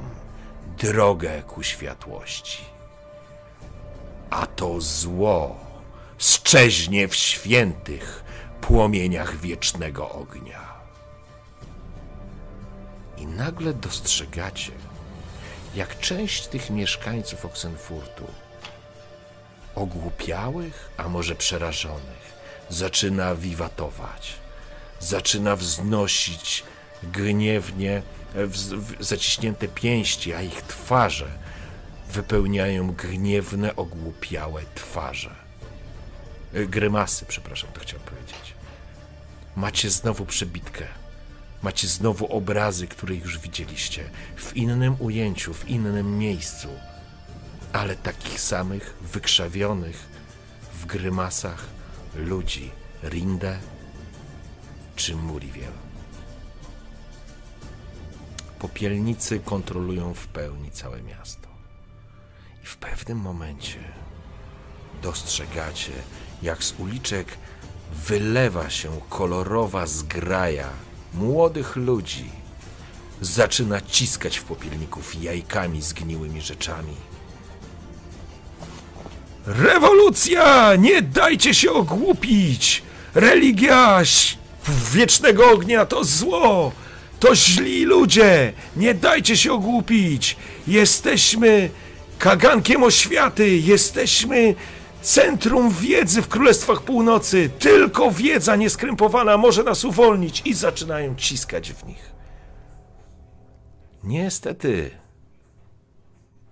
drogę 0.78 1.44
ku 1.48 1.64
światłości. 1.64 2.66
A 4.30 4.46
to 4.46 4.82
zło 4.82 5.60
szczeźnie 6.18 7.08
w 7.08 7.16
świętych 7.16 8.24
płomieniach 8.62 9.38
wiecznego 9.38 10.12
ognia. 10.12 10.68
I 13.18 13.28
nagle 13.28 13.74
dostrzegacie, 13.74 14.72
jak 15.76 16.00
część 16.00 16.48
tych 16.48 16.70
mieszkańców 16.70 17.46
Oksenfurtu 17.46 18.28
ogłupiałych, 19.76 20.90
a 20.98 21.10
może 21.10 21.36
przerażonych, 21.36 22.34
zaczyna 22.70 23.36
wiwatować, 23.36 24.34
zaczyna 25.00 25.56
wznosić 25.56 26.64
gniewnie 27.04 28.02
zaciśnięte 29.00 29.68
pięści, 29.68 30.34
a 30.34 30.42
ich 30.42 30.62
twarze 30.62 31.28
wypełniają 32.12 32.92
gniewne, 32.92 33.76
ogłupiałe 33.76 34.62
twarze. 34.76 35.36
E, 36.54 36.66
Grymasy, 36.66 37.26
przepraszam, 37.26 37.70
to 37.74 37.80
chciałem 37.80 38.06
powiedzieć. 38.06 38.54
Macie 39.56 39.90
znowu 39.90 40.26
przebitkę. 40.26 40.86
Macie 41.62 41.88
znowu 41.88 42.26
obrazy, 42.26 42.88
które 42.88 43.16
już 43.16 43.40
widzieliście, 43.40 44.10
w 44.36 44.56
innym 44.56 44.96
ujęciu, 45.00 45.54
w 45.54 45.70
innym 45.70 46.18
miejscu 46.18 46.68
ale 47.74 47.96
takich 47.96 48.42
samych 48.42 48.94
wykrzawionych 49.02 50.06
w 50.74 50.86
grymasach 50.86 51.66
ludzi 52.16 52.72
Rinde 53.04 53.60
czy 54.98 55.16
Muriwiel. 55.16 55.72
Popielnicy 58.60 59.40
kontrolują 59.40 60.14
w 60.14 60.28
pełni 60.28 60.72
całe 60.72 61.02
miasto. 61.02 61.48
I 62.64 62.66
w 62.66 62.78
pewnym 62.78 63.18
momencie 63.18 63.80
dostrzegacie, 65.02 65.92
jak 66.42 66.64
z 66.64 66.74
uliczek 66.80 67.28
wylewa 68.08 68.70
się 68.70 69.00
kolorowa 69.10 69.88
zgraja 69.88 70.70
młodych 71.14 71.76
ludzi. 71.76 72.30
Zaczyna 73.22 73.82
ciskać 73.82 74.38
w 74.38 74.44
popielników 74.44 75.24
jajkami 75.24 75.82
zgniłymi 75.82 76.42
rzeczami 76.42 76.96
Rewolucja! 79.46 80.76
Nie 80.76 81.02
dajcie 81.02 81.54
się 81.54 81.72
ogłupić! 81.72 82.84
Religia 83.16 84.06
wiecznego 84.70 85.52
ognia 85.52 85.86
to 85.86 86.04
zło! 86.04 86.72
To 87.20 87.36
źli 87.36 87.86
ludzie! 87.86 88.54
Nie 88.76 88.94
dajcie 88.94 89.38
się 89.38 89.54
ogłupić! 89.54 90.38
Jesteśmy 90.68 91.70
kagankiem 92.20 92.84
oświaty! 92.84 93.58
Jesteśmy 93.58 94.56
centrum 95.02 95.72
wiedzy 95.72 96.22
w 96.22 96.28
Królestwach 96.28 96.82
Północy! 96.82 97.50
Tylko 97.60 98.12
wiedza 98.12 98.56
nieskrępowana 98.56 99.38
może 99.38 99.64
nas 99.64 99.86
uwolnić! 99.86 100.42
I 100.46 100.54
zaczynają 100.54 101.16
ciskać 101.16 101.72
w 101.74 101.86
nich. 101.86 102.12
Niestety, 104.04 104.92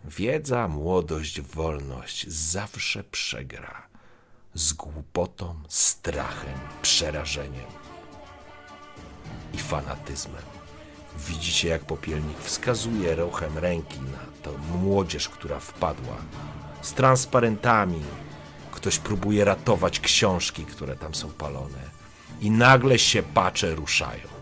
Wiedza, 0.08 0.68
młodość, 0.68 1.42
wolność 1.42 2.28
zawsze 2.28 3.04
przegra. 3.04 3.88
Z 4.54 4.74
głupotą, 4.74 5.56
strachem, 5.68 6.60
przerażeniem 6.82 7.85
i 9.54 9.58
fanatyzmem. 9.58 10.42
Widzicie, 11.28 11.68
jak 11.68 11.86
popielnik 11.86 12.40
wskazuje 12.40 13.16
ruchem 13.16 13.58
ręki 13.58 14.00
na 14.00 14.42
tą 14.44 14.58
młodzież, 14.58 15.30
która 15.30 15.60
wpadła. 15.60 16.16
Z 16.82 16.94
transparentami. 16.94 18.02
Ktoś 18.72 19.00
próbuje 19.00 19.46
ratować 19.46 20.00
książki, 20.00 20.66
które 20.66 20.96
tam 20.96 21.16
są 21.16 21.30
palone. 21.30 21.96
I 22.42 22.52
nagle 22.52 23.00
się 23.00 23.24
pacze 23.24 23.76
ruszają 23.76 24.36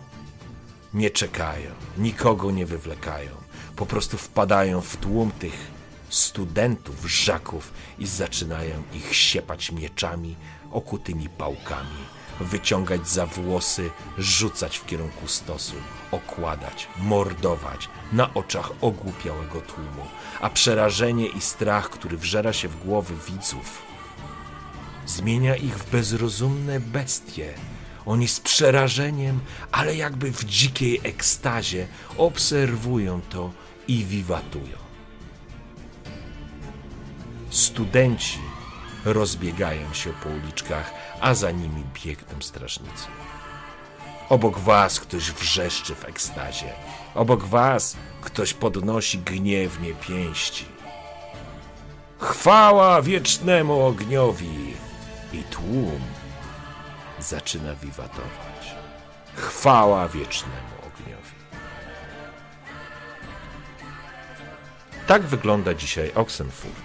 nie 0.94 1.10
czekają, 1.10 1.72
nikogo 1.98 2.52
nie 2.52 2.66
wywlekają. 2.66 3.32
Po 3.76 3.86
prostu 3.86 4.18
wpadają 4.18 4.82
w 4.82 4.98
tłum 4.98 5.32
tych 5.32 5.72
studentów, 6.10 7.06
żaków 7.06 7.74
i 8.00 8.08
zaczynają 8.08 8.84
ich 8.94 9.16
siepać 9.16 9.72
mieczami, 9.72 10.36
okutymi 10.72 11.30
pałkami, 11.30 12.04
wyciągać 12.40 13.08
za 13.08 13.26
włosy, 13.26 13.90
rzucać 14.18 14.78
w 14.78 14.86
kierunku 14.86 15.28
stosu, 15.28 15.76
okładać, 16.12 16.88
mordować 16.98 17.90
na 18.12 18.34
oczach 18.34 18.72
ogłupiałego 18.82 19.62
tłumu. 19.62 20.08
A 20.42 20.50
przerażenie 20.50 21.28
i 21.28 21.42
strach, 21.42 21.90
który 21.90 22.18
wżera 22.18 22.54
się 22.54 22.68
w 22.68 22.86
głowy 22.86 23.14
widzów, 23.28 23.82
zmienia 25.06 25.56
ich 25.56 25.78
w 25.78 25.92
bezrozumne 25.92 26.80
bestie. 26.80 27.54
Oni 28.06 28.28
z 28.28 28.40
przerażeniem, 28.40 29.40
ale 29.72 29.96
jakby 29.96 30.32
w 30.32 30.46
dzikiej 30.46 31.00
ekstazie 31.04 31.88
obserwują 32.18 33.22
to 33.30 33.52
i 33.88 34.06
wiwatują. 34.06 34.78
Studenci 37.50 38.40
rozbiegają 39.06 39.94
się 39.94 40.14
po 40.24 40.30
uliczkach, 40.30 40.94
a 41.24 41.34
za 41.34 41.52
nimi 41.52 41.84
biegną 42.06 42.42
strażnicy. 42.42 43.08
Obok 44.30 44.60
was 44.60 45.00
ktoś 45.00 45.32
wrzeszczy 45.32 45.96
w 45.96 46.06
ekstazie. 46.06 46.74
Obok 47.16 47.44
was 47.44 47.98
ktoś 48.22 48.54
podnosi 48.54 49.20
gniewnie 49.20 49.94
pięści. 49.94 50.66
Chwała 52.18 53.02
wiecznemu 53.02 53.86
ogniowi! 53.86 54.74
I 55.34 55.44
tłum 55.44 56.02
zaczyna 57.20 57.76
wiwatować. 57.76 58.76
Chwała 59.36 60.08
wiecznemu 60.08 60.74
ogniowi. 60.88 61.36
Tak 65.08 65.22
wygląda 65.22 65.74
dzisiaj 65.74 66.12
Oxenfurt. 66.16 66.83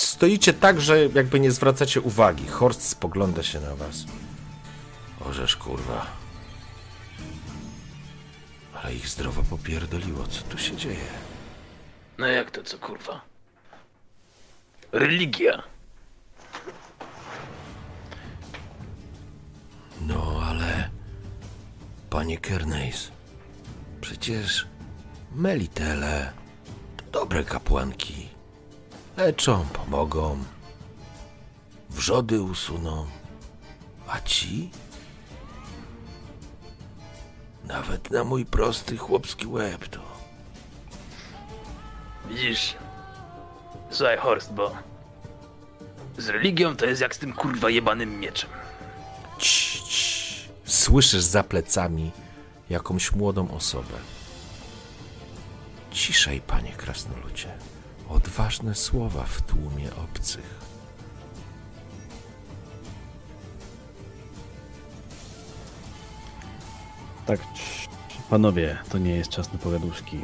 Stoicie 0.00 0.52
tak, 0.52 0.80
że 0.80 1.06
jakby 1.06 1.40
nie 1.40 1.50
zwracacie 1.50 2.00
uwagi. 2.00 2.46
Horst 2.46 2.88
spogląda 2.88 3.42
się 3.42 3.60
na 3.60 3.76
was. 3.76 4.04
Orzesz 5.20 5.56
kurwa. 5.56 6.06
Ale 8.74 8.94
ich 8.94 9.08
zdrowo 9.08 9.42
popierdoliło. 9.42 10.26
Co 10.26 10.42
tu 10.42 10.58
się 10.58 10.76
dzieje? 10.76 11.08
No 12.18 12.26
jak 12.26 12.50
to 12.50 12.62
co 12.62 12.78
kurwa? 12.78 13.20
Religia. 14.92 15.62
No, 20.00 20.40
ale... 20.44 20.90
Panie 22.10 22.38
Kerneis, 22.38 23.10
przecież 24.00 24.66
Melitele 25.34 26.32
to 26.96 27.20
dobre 27.20 27.44
kapłanki. 27.44 28.29
Leczą, 29.16 29.64
pomogą, 29.72 30.44
wrzody 31.90 32.42
usuną. 32.42 33.06
A 34.08 34.20
ci? 34.20 34.70
Nawet 37.64 38.10
na 38.10 38.24
mój 38.24 38.46
prosty 38.46 38.96
chłopski 38.96 39.46
łeb 39.46 39.88
to... 39.88 40.00
Widzisz? 42.28 42.74
Słuchaj 43.90 44.18
Horst, 44.18 44.52
bo 44.52 44.72
z 46.18 46.28
religią 46.28 46.76
to 46.76 46.86
jest 46.86 47.00
jak 47.00 47.14
z 47.14 47.18
tym 47.18 47.32
kurwa 47.32 47.70
jebanym 47.70 48.20
mieczem. 48.20 48.50
Cii, 49.38 49.80
cii. 49.82 50.48
Słyszysz 50.64 51.22
za 51.22 51.42
plecami 51.42 52.10
jakąś 52.70 53.12
młodą 53.12 53.50
osobę. 53.50 53.94
Ciszej, 55.90 56.40
panie 56.40 56.72
krasnoludzie. 56.72 57.58
Odważne 58.10 58.74
słowa 58.74 59.24
w 59.24 59.42
tłumie 59.42 59.94
obcych. 60.04 60.60
Tak, 67.26 67.40
panowie, 68.30 68.78
to 68.88 68.98
nie 68.98 69.16
jest 69.16 69.30
czas 69.30 69.52
na 69.52 69.58
pogaduszki. 69.58 70.18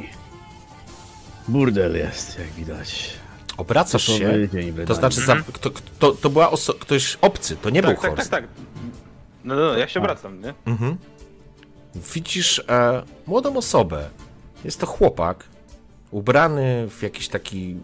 Burdel 1.47 1.95
jest, 1.97 2.39
jak 2.39 2.47
widać. 2.47 3.13
Obracasz 3.57 4.05
To 4.05 4.11
się, 4.17 4.47
to 4.87 4.95
znaczy 4.95 5.21
za, 5.21 5.35
kto, 5.35 5.71
kto, 5.71 6.11
to 6.11 6.29
była 6.29 6.49
oso- 6.51 6.79
ktoś 6.79 7.17
obcy, 7.21 7.55
to 7.55 7.69
nie 7.69 7.81
Tak, 7.81 7.91
był 7.91 8.01
tak, 8.01 8.01
tak, 8.01 8.15
Horst. 8.17 8.31
tak. 8.31 8.43
No, 9.43 9.55
no, 9.55 9.61
no 9.61 9.77
ja 9.77 9.87
się 9.87 9.99
wracam, 9.99 10.41
nie? 10.41 10.53
Mhm. 10.65 10.97
Widzisz 11.95 12.59
e, 12.69 13.03
młodą 13.27 13.57
osobę. 13.57 14.09
Jest 14.63 14.79
to 14.79 14.85
chłopak, 14.85 15.43
ubrany 16.11 16.87
w 16.89 17.03
jakiś 17.03 17.27
taki. 17.27 17.75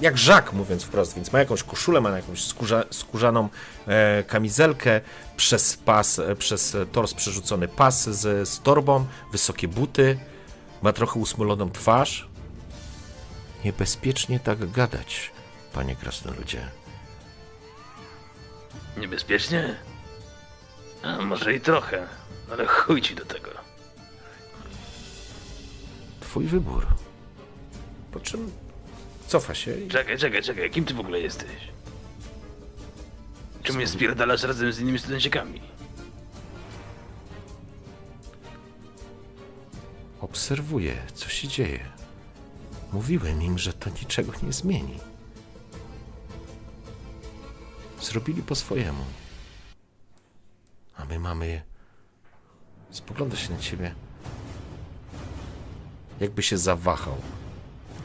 Jak 0.00 0.18
żak, 0.18 0.52
mówiąc 0.52 0.84
wprost, 0.84 1.14
więc 1.14 1.32
ma 1.32 1.38
jakąś 1.38 1.62
koszulę, 1.62 2.00
ma 2.00 2.10
jakąś 2.10 2.44
skórza, 2.44 2.84
skórzaną 2.90 3.48
e, 3.86 4.22
kamizelkę, 4.22 5.00
przez 5.36 5.76
pas, 5.76 6.18
e, 6.18 6.36
przez 6.36 6.76
tors 6.92 7.14
przerzucony 7.14 7.68
pas 7.68 8.08
z, 8.08 8.48
z 8.48 8.60
torbą, 8.60 9.06
wysokie 9.32 9.68
buty, 9.68 10.18
ma 10.82 10.92
trochę 10.92 11.20
usmoloną 11.20 11.70
twarz. 11.70 12.28
Niebezpiecznie 13.64 14.40
tak 14.40 14.70
gadać, 14.70 15.32
panie 15.72 15.96
krasnoludzie. 15.96 16.60
Niebezpiecznie? 18.96 19.76
A 21.02 21.22
może 21.22 21.54
i 21.54 21.60
trochę, 21.60 22.06
ale 22.52 22.66
chuj 22.66 23.02
ci 23.02 23.14
do 23.14 23.24
tego. 23.24 23.50
Twój 26.20 26.46
wybór. 26.46 26.86
Po 28.16 28.20
czym 28.20 28.52
cofa 29.26 29.54
się 29.54 29.80
i 29.80 29.88
Czekaj, 29.88 30.18
czekaj, 30.18 30.42
czekaj, 30.42 30.70
kim 30.70 30.84
ty 30.84 30.94
w 30.94 31.00
ogóle 31.00 31.20
jesteś? 31.20 31.68
Czemu 33.62 33.76
mnie 33.76 33.86
spierdalasz 33.86 34.42
razem 34.42 34.72
z 34.72 34.80
innymi 34.80 34.98
studencikami? 34.98 35.60
Obserwuję, 40.20 40.96
co 41.14 41.28
się 41.28 41.48
dzieje. 41.48 41.80
Mówiłem 42.92 43.42
im, 43.42 43.58
że 43.58 43.72
to 43.72 43.90
niczego 43.90 44.32
nie 44.42 44.52
zmieni. 44.52 44.98
Zrobili 48.00 48.42
po 48.42 48.54
swojemu. 48.54 49.04
A 50.96 51.04
my 51.04 51.18
mamy. 51.18 51.62
Spogląda 52.90 53.36
się 53.36 53.52
na 53.52 53.58
ciebie. 53.58 53.94
Jakby 56.20 56.42
się 56.42 56.58
zawahał. 56.58 57.16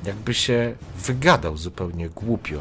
Jakby 0.06 0.34
się 0.34 0.76
wygadał 0.98 1.58
zupełnie 1.58 2.10
głupio. 2.10 2.60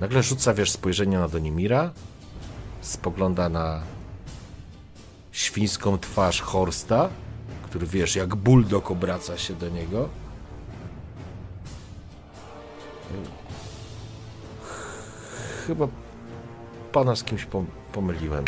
Nagle 0.00 0.22
rzuca, 0.22 0.54
wiesz, 0.54 0.70
spojrzenie 0.70 1.18
na 1.18 1.28
Donimira. 1.28 1.90
Spogląda 2.80 3.48
na 3.48 3.82
świńską 5.32 5.98
twarz 5.98 6.40
Horsta 6.40 7.08
który 7.62 7.86
wiesz, 7.86 8.16
jak 8.16 8.34
bulldog 8.36 8.90
obraca 8.90 9.38
się 9.38 9.54
do 9.54 9.68
niego. 9.68 10.08
Ch- 14.62 15.66
Chyba 15.66 15.88
pana 16.92 17.16
z 17.16 17.24
kimś 17.24 17.46
pom- 17.46 17.66
pomyliłem. 17.92 18.44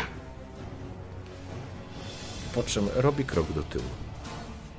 po 2.54 2.62
czym 2.62 2.88
robi 2.96 3.24
krok 3.24 3.52
do 3.52 3.62
tyłu. 3.62 3.84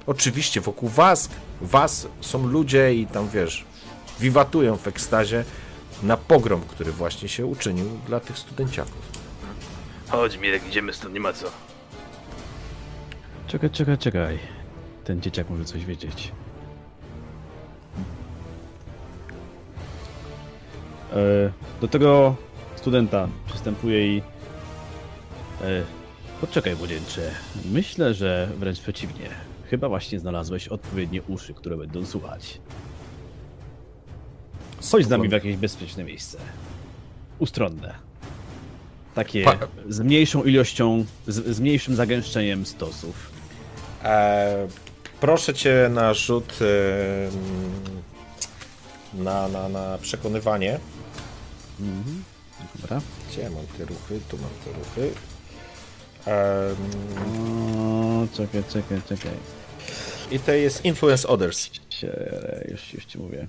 Oczywiście 0.07 0.61
wokół 0.61 0.89
was, 0.89 1.29
was 1.61 2.07
są 2.21 2.47
ludzie 2.47 2.93
i 2.93 3.07
tam 3.07 3.29
wiesz, 3.29 3.65
wiwatują 4.19 4.77
w 4.77 4.87
ekstazie 4.87 5.43
na 6.03 6.17
pogrom, 6.17 6.61
który 6.61 6.91
właśnie 6.91 7.29
się 7.29 7.45
uczynił 7.45 7.85
dla 8.07 8.19
tych 8.19 8.37
studenciaków. 8.37 9.11
Chodź, 10.09 10.37
Mirek, 10.37 10.67
idziemy 10.67 10.93
stąd, 10.93 11.13
nie 11.13 11.19
ma 11.19 11.33
co. 11.33 11.47
Czekaj, 13.47 13.69
czekaj, 13.69 13.97
czekaj. 13.97 14.39
Ten 15.03 15.21
dzieciak 15.21 15.49
może 15.49 15.65
coś 15.65 15.85
wiedzieć. 15.85 16.31
E, 21.13 21.15
Do 21.81 21.87
tego 21.87 22.35
studenta 22.75 23.27
przystępuje 23.47 24.17
i... 24.17 24.21
E, 25.61 25.83
Poczekaj, 26.41 26.75
młodzieńcze. 26.75 27.31
Myślę, 27.65 28.13
że 28.13 28.49
wręcz 28.57 28.79
przeciwnie. 28.79 29.29
Chyba 29.71 29.89
właśnie 29.89 30.19
znalazłeś 30.19 30.67
odpowiednie 30.67 31.21
uszy, 31.21 31.53
które 31.53 31.77
będą 31.77 32.05
słuchać. 32.05 32.61
Chodź 34.91 35.05
z 35.05 35.09
nami 35.09 35.29
w 35.29 35.31
jakieś 35.31 35.55
bezpieczne 35.55 36.03
miejsce. 36.03 36.37
Ustronne. 37.39 37.95
Takie 39.15 39.43
Pa- 39.43 39.57
z 39.89 39.99
mniejszą 39.99 40.43
ilością, 40.43 41.05
z, 41.27 41.55
z 41.55 41.59
mniejszym 41.59 41.95
zagęszczeniem 41.95 42.65
stosów. 42.65 43.31
E, 44.03 44.67
proszę 45.19 45.53
cię 45.53 45.89
na 45.93 46.13
rzut 46.13 46.59
na, 49.13 49.47
na, 49.47 49.69
na 49.69 49.97
przekonywanie. 49.97 50.79
Dobra. 52.81 53.01
Gdzie 53.29 53.49
mam 53.49 53.65
te 53.77 53.85
ruchy? 53.85 54.19
Tu 54.29 54.37
mam 54.37 54.49
te 54.65 54.79
ruchy. 54.79 55.13
Em, 56.25 56.75
O, 58.23 58.27
czekaj, 58.37 58.63
czekaj, 58.69 59.01
czekaj. 59.09 59.60
I 60.31 60.39
to 60.39 60.51
jest 60.51 60.85
Influence 60.85 61.27
Others. 61.27 61.69
Już, 62.71 62.93
już 62.93 63.05
ci 63.05 63.17
mówię. 63.19 63.47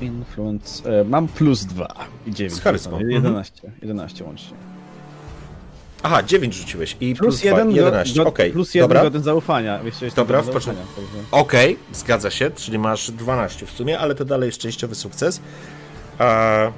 Influence. 0.00 1.00
E, 1.00 1.04
mam 1.04 1.28
plus 1.28 1.64
2 1.64 1.88
i 2.26 2.34
9. 2.34 2.54
Z 2.54 2.60
charyzmą. 2.60 2.92
Mhm. 2.92 3.10
11. 3.10 3.72
11 3.82 4.24
łącznie. 4.24 4.56
Aha, 6.02 6.22
9 6.22 6.54
rzuciłeś 6.54 6.96
i 7.00 7.14
plus, 7.14 7.18
Plus 7.18 7.40
dwa, 7.40 7.58
1 7.58 7.70
11. 7.70 8.22
Okej, 8.22 8.52
plus 8.52 8.74
1 8.74 8.88
dobra. 8.88 9.02
godzin 9.02 9.22
zaufania. 9.22 9.78
Wiesz, 9.82 10.14
Dobra, 10.14 10.42
w 10.42 10.50
także- 10.50 10.74
Okej, 11.30 11.76
zgadza 11.92 12.30
się, 12.30 12.50
czyli 12.50 12.78
masz 12.78 13.10
12 13.10 13.66
w 13.66 13.70
sumie, 13.70 13.98
ale 13.98 14.14
to 14.14 14.24
dalej 14.24 14.46
jest 14.46 14.58
częściowy 14.58 14.94
sukces. 14.94 15.40
E, 16.20 16.72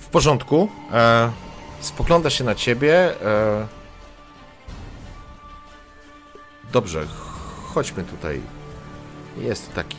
w 0.00 0.08
porządku. 0.08 0.68
E, 0.92 1.30
spogląda 1.84 2.30
się 2.30 2.44
na 2.44 2.54
ciebie. 2.54 3.20
E, 3.26 3.66
dobrze, 6.72 7.06
chodźmy 7.74 8.04
tutaj. 8.04 8.40
Jest 9.38 9.74
taki 9.74 9.96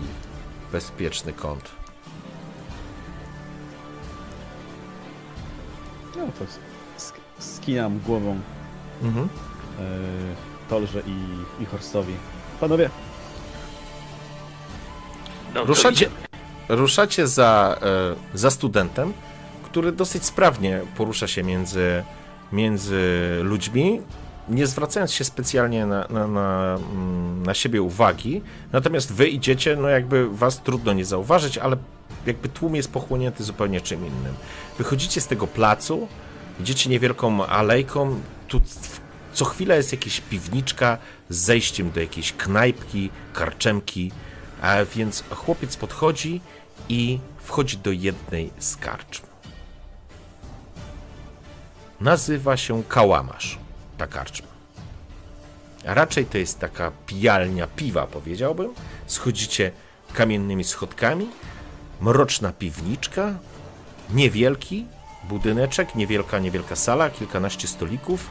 bezpieczny 0.72 1.34
kąt. 1.34 1.72
No 6.18 6.24
to 6.40 6.46
sk- 6.98 7.20
skinam 7.40 8.00
głową 8.00 8.40
Mhm. 9.04 9.30
e, 9.80 9.82
Tolże 10.70 11.00
i, 11.08 11.16
i 11.64 11.66
Horstowi. 11.66 12.14
Panowie, 12.60 12.90
No, 15.54 15.64
Ruszacie, 15.66 16.10
ruszacie 16.70 17.28
za, 17.28 17.78
e, 17.82 18.38
za 18.38 18.52
studentem, 18.52 19.14
który 19.76 19.92
dosyć 19.92 20.26
sprawnie 20.26 20.82
porusza 20.98 21.28
się 21.28 21.44
między, 21.44 22.04
między 22.52 23.00
ludźmi, 23.44 24.02
nie 24.50 24.68
zwracając 24.68 25.12
się 25.12 25.24
specjalnie 25.24 25.86
na, 25.86 26.08
na, 26.10 26.28
na, 26.28 26.76
mm, 26.76 27.44
na 27.44 27.54
siebie 27.54 27.82
uwagi. 27.82 28.42
Natomiast 28.72 29.14
wy 29.14 29.28
idziecie, 29.28 29.76
no 29.76 29.90
jakby 29.90 30.30
was 30.30 30.62
trudno 30.64 30.94
nie 30.94 31.06
zauważyć, 31.06 31.58
ale 31.58 31.78
jakby 32.26 32.50
tłum 32.50 32.76
jest 32.76 32.92
pochłonięty 32.92 33.44
zupełnie 33.44 33.82
czym 33.82 34.00
innym. 34.00 34.34
Wychodzicie 34.78 35.22
z 35.22 35.28
tego 35.28 35.48
placu, 35.48 36.08
idziecie 36.60 36.90
niewielką 36.90 37.46
alejką, 37.46 38.20
tu 38.48 38.62
co 39.34 39.46
chwilę 39.46 39.78
jest 39.78 39.92
jakaś 39.92 40.22
piwniczka 40.22 40.98
z 41.30 41.38
zejściem 41.38 41.92
do 41.92 42.00
jakiejś 42.00 42.34
knajpki, 42.34 43.10
karczemki, 43.34 44.12
a 44.62 44.76
więc 44.96 45.24
chłopiec 45.30 45.78
podchodzi 45.78 46.42
i 46.90 47.20
wchodzi 47.38 47.78
do 47.78 47.92
jednej 47.92 48.52
z 48.60 48.76
karczm. 48.76 49.35
Nazywa 52.02 52.58
się 52.58 52.84
Kałamarz, 52.84 53.58
ta 53.98 54.08
karczma. 54.08 54.48
A 55.88 55.94
raczej 55.94 56.26
to 56.26 56.38
jest 56.38 56.60
taka 56.60 56.92
pijalnia 57.06 57.68
piwa, 57.68 58.08
powiedziałbym. 58.08 58.74
Schodzicie 59.08 59.72
kamiennymi 60.14 60.64
schodkami, 60.64 61.30
mroczna 62.02 62.52
piwniczka, 62.52 63.34
niewielki 64.14 64.86
budyneczek, 65.30 65.96
niewielka, 65.96 66.40
niewielka 66.40 66.76
sala, 66.76 67.10
kilkanaście 67.10 67.68
stolików. 67.68 68.30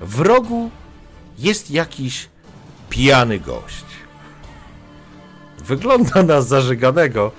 W 0.00 0.20
rogu 0.20 0.70
jest 1.38 1.70
jakiś 1.70 2.28
pijany 2.90 3.40
gość. 3.40 3.84
Wygląda 5.58 6.22
na 6.22 6.42
zażyganego, 6.42 7.32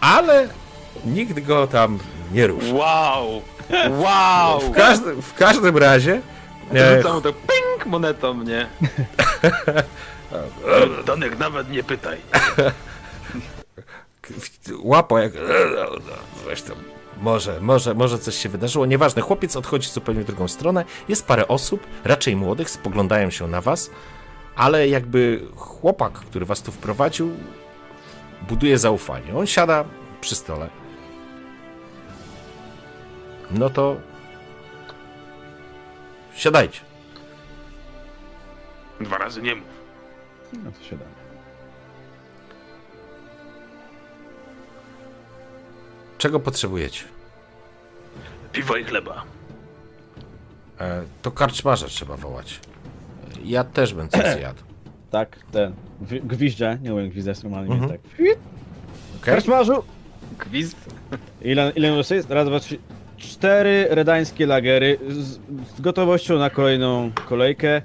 ale 0.00 0.48
nikt 1.04 1.40
go 1.40 1.66
tam 1.66 1.98
nie 2.32 2.46
ruszy. 2.46 2.74
Wow! 2.74 3.42
Wow! 3.90 4.60
W 4.60 4.70
każdym, 4.70 5.22
w 5.22 5.34
każdym 5.34 5.76
razie 5.76 6.20
e, 6.74 6.96
Rzucam 6.96 7.14
mu 7.14 7.20
to 7.20 7.32
ping 7.32 7.86
monetą, 7.86 8.42
nie? 8.42 8.66
Tonek, 11.06 11.38
nawet 11.38 11.70
nie 11.70 11.82
pytaj. 11.82 12.18
łapa 14.82 15.20
jak... 15.20 15.32
Tam. 16.68 16.76
Może, 17.20 17.60
może, 17.60 17.94
może 17.94 18.18
coś 18.18 18.34
się 18.34 18.48
wydarzyło. 18.48 18.86
Nieważne, 18.86 19.22
chłopiec 19.22 19.56
odchodzi 19.56 19.88
zupełnie 19.88 20.20
w 20.20 20.24
drugą 20.24 20.48
stronę. 20.48 20.84
Jest 21.08 21.26
parę 21.26 21.48
osób, 21.48 21.86
raczej 22.04 22.36
młodych, 22.36 22.70
spoglądają 22.70 23.30
się 23.30 23.48
na 23.48 23.60
was, 23.60 23.90
ale 24.56 24.88
jakby 24.88 25.46
chłopak, 25.56 26.12
który 26.12 26.46
was 26.46 26.62
tu 26.62 26.72
wprowadził, 26.72 27.30
buduje 28.48 28.78
zaufanie. 28.78 29.36
On 29.36 29.46
siada 29.46 29.84
przy 30.20 30.34
stole. 30.34 30.68
No 33.50 33.70
to 33.70 33.96
siadajcie. 36.34 36.80
Dwa 39.00 39.18
razy 39.18 39.42
nie 39.42 39.54
mów. 39.54 39.64
no 40.52 40.70
to 40.72 40.84
siadamy. 40.84 41.10
Czego 46.18 46.40
potrzebujecie? 46.40 47.04
Piwo 48.52 48.76
i 48.76 48.84
chleba. 48.84 49.24
E, 50.80 51.02
to 51.22 51.30
karczmarza 51.30 51.86
trzeba 51.86 52.16
wołać. 52.16 52.60
Ja 53.44 53.64
też 53.64 53.94
bym 53.94 54.08
coś 54.08 54.26
zjadł. 54.38 54.62
Tak, 55.10 55.36
ten. 55.52 55.74
gwi- 56.02 56.20
Gwizdże, 56.26 56.78
nie 56.82 56.94
umiem 56.94 57.10
gwizdać 57.10 57.42
normalnie, 57.42 57.74
Mhm. 57.74 57.90
tak. 57.92 58.00
Okej? 58.14 58.34
Karczmarzu! 59.20 59.82
Gwizd? 60.38 60.76
Ile, 61.42 61.72
ile 61.76 61.88
już 61.88 62.10
jest? 62.10 62.30
Raz, 62.30 62.46
dwa, 62.48 62.60
trzy. 62.60 62.78
Cztery 63.18 63.86
redańskie 63.90 64.46
lagery 64.46 64.98
z, 65.08 65.26
z 65.76 65.80
gotowością 65.80 66.38
na 66.38 66.50
kolejną 66.50 67.10
kolejkę. 67.28 67.82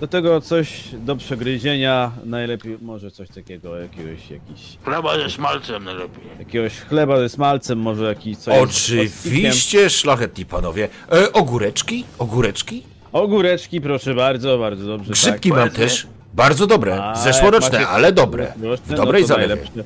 Do 0.00 0.06
tego 0.06 0.40
coś 0.40 0.84
do 0.92 1.16
przegryzienia, 1.16 2.12
najlepiej 2.24 2.78
może 2.82 3.10
coś 3.10 3.28
takiego, 3.28 3.76
jakiegoś, 3.76 4.30
jakiś, 4.30 4.78
Chleba 4.84 5.18
ze 5.18 5.30
szmalcem 5.30 5.84
najlepiej. 5.84 6.24
jakiegoś 6.38 6.72
chleba 6.80 7.18
ze 7.18 7.28
smalcem, 7.28 7.78
może 7.78 8.04
jakiś 8.04 8.36
coś. 8.38 8.54
z. 8.54 8.58
Oczywiście, 8.58 9.90
szlachetni 9.90 10.44
panowie. 10.46 10.88
E, 11.12 11.32
ogóreczki? 11.32 12.04
Ogóreczki? 12.18 12.82
Ogóreczki, 13.12 13.80
proszę 13.80 14.14
bardzo, 14.14 14.58
bardzo 14.58 14.86
dobrze. 14.86 15.12
Grzybki 15.12 15.48
tak. 15.50 15.58
mam 15.58 15.68
powiedzmy. 15.68 15.84
też. 15.84 16.06
Bardzo 16.34 16.66
dobre. 16.66 17.02
A, 17.04 17.14
Zeszłoroczne, 17.14 17.78
macie 17.78 17.88
ale 17.88 18.12
dobre. 18.12 18.46
zeszłoroczne, 18.56 18.94
W 18.94 18.96
dobrej 18.96 19.22
no 19.22 19.28
to 19.28 19.34
zalewie. 19.34 19.48
najlepsze. 19.54 19.84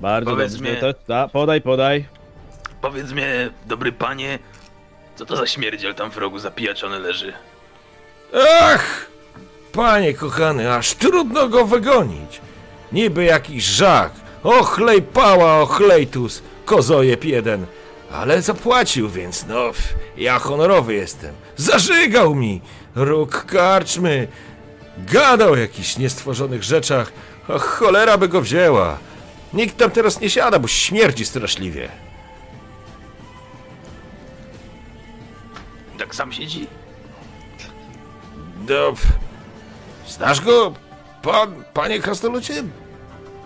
Bardzo 0.00 0.30
Powiedz 0.30 0.54
dobrze. 0.56 0.70
mi- 0.74 0.80
To, 0.80 0.94
da, 1.08 1.28
podaj, 1.28 1.60
podaj. 1.60 2.04
Powiedz 2.80 3.12
mnie, 3.12 3.50
dobry 3.66 3.92
panie, 3.92 4.38
co 5.16 5.26
to 5.26 5.36
za 5.36 5.46
śmierdziel 5.46 5.94
tam 5.94 6.10
w 6.10 6.16
rogu 6.16 6.38
zapijaczony 6.38 6.98
leży? 6.98 7.32
Ach! 8.60 9.06
Panie 9.72 10.14
kochany, 10.14 10.74
aż 10.74 10.94
trudno 10.94 11.48
go 11.48 11.66
wygonić. 11.66 12.40
Niby 12.92 13.24
jakiś 13.24 13.64
żak. 13.64 14.12
Ochlej 14.42 15.02
pała, 15.02 15.60
ochlejtus, 15.60 16.42
kozojeb 16.64 17.24
jeden. 17.24 17.66
Ale 18.12 18.42
zapłacił, 18.42 19.08
więc 19.08 19.46
no, 19.46 19.70
ja 20.16 20.38
honorowy 20.38 20.94
jestem. 20.94 21.34
Zażygał 21.56 22.34
mi. 22.34 22.60
Róg 22.94 23.44
karczmy. 23.44 24.28
Gadał 24.98 25.52
o 25.52 25.56
jakichś 25.56 25.96
niestworzonych 25.96 26.62
rzeczach. 26.64 27.12
A 27.48 27.58
cholera 27.58 28.18
by 28.18 28.28
go 28.28 28.40
wzięła. 28.40 28.98
Nikt 29.52 29.76
tam 29.76 29.90
teraz 29.90 30.20
nie 30.20 30.30
siada, 30.30 30.58
bo 30.58 30.68
śmierdzi 30.68 31.26
straszliwie. 31.26 31.88
Tak 36.08 36.14
sam 36.14 36.32
siedzi. 36.32 36.66
No, 38.68 38.92
znasz 40.08 40.40
go, 40.40 40.72
pan, 41.22 41.64
panie 41.74 42.00
Krasnolucie? 42.00 42.62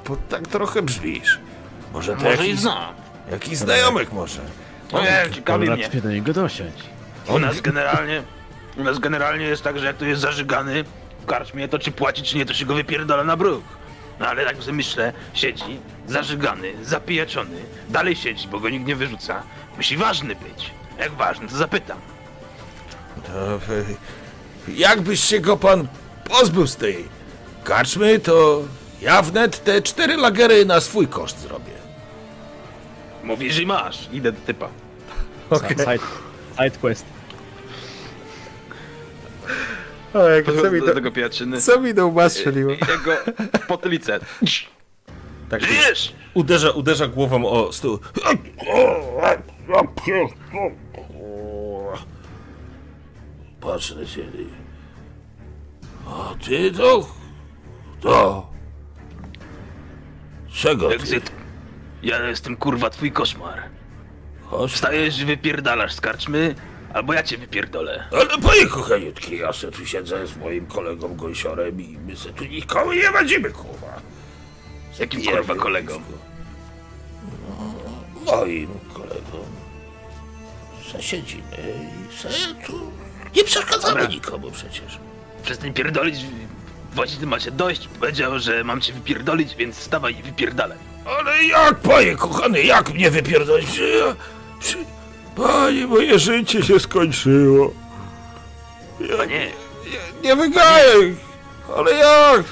Bo 0.08 0.16
tak 0.28 0.48
trochę 0.48 0.82
brzmisz. 0.82 1.40
Może 1.92 2.16
to 2.16 2.22
Może 2.22 2.36
i 2.36 2.48
jakiś, 2.48 2.60
znam. 2.60 2.94
jakiś 3.30 3.58
znajomych 3.58 4.12
może. 4.12 4.40
No 4.92 5.02
nie, 5.02 5.24
ciekawi 5.34 5.70
mnie. 5.70 5.82
Łatwiej 5.82 6.02
do 6.02 6.10
niego 6.10 6.32
dosiąść. 6.32 6.82
U 7.28 7.38
nas 7.38 7.60
generalnie, 7.60 8.22
u 8.76 8.82
nas 8.84 8.98
generalnie 8.98 9.44
jest 9.46 9.62
tak, 9.62 9.78
że 9.78 9.86
jak 9.86 9.96
to 9.96 10.04
jest 10.04 10.20
zażygany 10.20 10.84
w 11.22 11.26
karczmie, 11.26 11.68
to 11.68 11.78
czy 11.78 11.92
płaci, 11.92 12.22
czy 12.22 12.36
nie, 12.36 12.46
to 12.46 12.54
się 12.54 12.66
go 12.66 12.74
wypierdala 12.74 13.24
na 13.24 13.36
bruk. 13.36 13.64
No 14.20 14.26
ale 14.28 14.44
tak 14.44 14.56
sobie 14.56 14.72
myślę, 14.72 15.12
siedzi, 15.34 15.80
zażygany, 16.06 16.72
zapijaczony, 16.84 17.62
dalej 17.88 18.16
siedzi, 18.16 18.48
bo 18.48 18.60
go 18.60 18.68
nikt 18.68 18.86
nie 18.86 18.96
wyrzuca. 18.96 19.42
Musi 19.76 19.96
ważny 19.96 20.34
być. 20.36 20.70
Jak 20.98 21.12
ważny, 21.12 21.48
to 21.48 21.56
zapytam. 21.56 21.98
To, 23.26 23.54
e, 23.54 23.58
jakbyś 24.68 25.20
się 25.24 25.40
go 25.40 25.56
pan 25.56 25.88
pozbył 26.24 26.66
z 26.66 26.76
tej 26.76 27.04
karczmy, 27.64 28.18
to 28.18 28.62
ja 29.00 29.22
wnet 29.22 29.64
te 29.64 29.82
cztery 29.82 30.16
lagery 30.16 30.64
na 30.66 30.80
swój 30.80 31.08
koszt 31.08 31.40
zrobię. 31.40 31.72
Mówisz 33.24 33.58
i 33.58 33.66
masz. 33.66 34.08
Idę 34.12 34.32
do 34.32 34.40
typa. 34.40 34.68
Okej. 35.50 35.68
Side, 35.70 35.98
side 36.56 36.78
quest. 36.80 37.04
O, 40.14 40.28
jak 40.28 40.44
co 40.44 40.70
mi, 40.70 40.80
do 40.80 40.86
do, 40.86 40.94
tego 40.94 41.10
pijaczyny. 41.12 41.60
co 41.60 41.80
mi 41.80 41.94
do 41.94 42.06
łba 42.06 42.28
strzeliło? 42.28 42.70
Jego 42.72 43.16
potylicę. 43.68 44.20
Tak, 45.48 45.62
Żyjesz! 45.64 46.14
uderza, 46.34 46.70
uderza 46.70 47.08
głową 47.08 47.46
o 47.46 47.72
stół. 47.72 47.98
Patrz 53.62 53.94
na 53.94 54.06
ciebie. 54.06 54.44
A 56.06 56.34
ty 56.44 56.72
to... 56.72 57.06
To... 58.00 58.46
Czego 60.52 60.88
ty? 60.88 60.94
Exit. 60.94 61.32
Ja 62.02 62.28
jestem 62.28 62.56
kurwa 62.56 62.90
twój 62.90 63.12
koszmar. 63.12 63.62
Chodź. 64.42 64.72
Wstajesz 64.72 65.20
i 65.20 65.24
wypierdalasz 65.24 65.92
z 65.94 66.00
karczmy, 66.00 66.54
albo 66.94 67.12
ja 67.12 67.22
cię 67.22 67.38
wypierdolę. 67.38 68.04
Ale 68.12 68.38
panie 68.38 68.66
kochaniutki, 68.66 69.38
ja 69.38 69.52
se 69.52 69.72
tu 69.72 69.86
siedzę 69.86 70.26
z 70.26 70.36
moim 70.36 70.66
kolegą 70.66 71.16
Gąsiorem 71.16 71.80
i 71.80 71.98
my 71.98 72.16
se 72.16 72.32
tu 72.32 72.44
nikomu 72.44 72.92
nie 72.92 73.10
wadzimy, 73.10 73.50
kurwa. 73.50 74.00
Z 74.92 74.98
jakim 74.98 75.22
kurwa 75.24 75.54
kolegą? 75.54 76.00
No, 78.26 78.32
moim 78.32 78.68
kolegą. 78.94 79.38
Se 80.92 81.02
siedzimy 81.02 81.82
i 82.10 82.16
se 82.16 82.28
tu... 82.66 82.92
Nie 83.36 83.44
przeszkadzamy 83.44 83.94
Dobra. 83.94 84.14
nikomu 84.14 84.50
przecież. 84.50 84.98
Przestań 85.42 85.72
pierdolić. 85.72 86.16
Właściwie 86.94 87.26
macie 87.26 87.50
dość. 87.50 87.88
Powiedział, 87.88 88.38
że 88.38 88.64
mam 88.64 88.80
cię 88.80 88.92
wypierdolić, 88.92 89.54
więc 89.54 89.76
wstawaj 89.76 90.18
i 90.18 90.22
wypierdalaj. 90.22 90.78
Ale 91.18 91.44
jak, 91.44 91.74
panie 91.74 92.16
kochany, 92.16 92.62
jak 92.62 92.94
mnie 92.94 93.10
wypierdolić? 93.10 93.70
Przy, 93.70 94.14
przy... 94.60 94.76
Panie, 95.36 95.86
moje 95.86 96.18
życie 96.18 96.62
się 96.62 96.80
skończyło. 96.80 97.72
Ja, 99.00 99.24
nie, 99.24 99.46
nie, 99.46 100.22
nie 100.22 100.36
wygaję. 100.36 101.14
Ale 101.76 101.92
jak? 101.92 102.42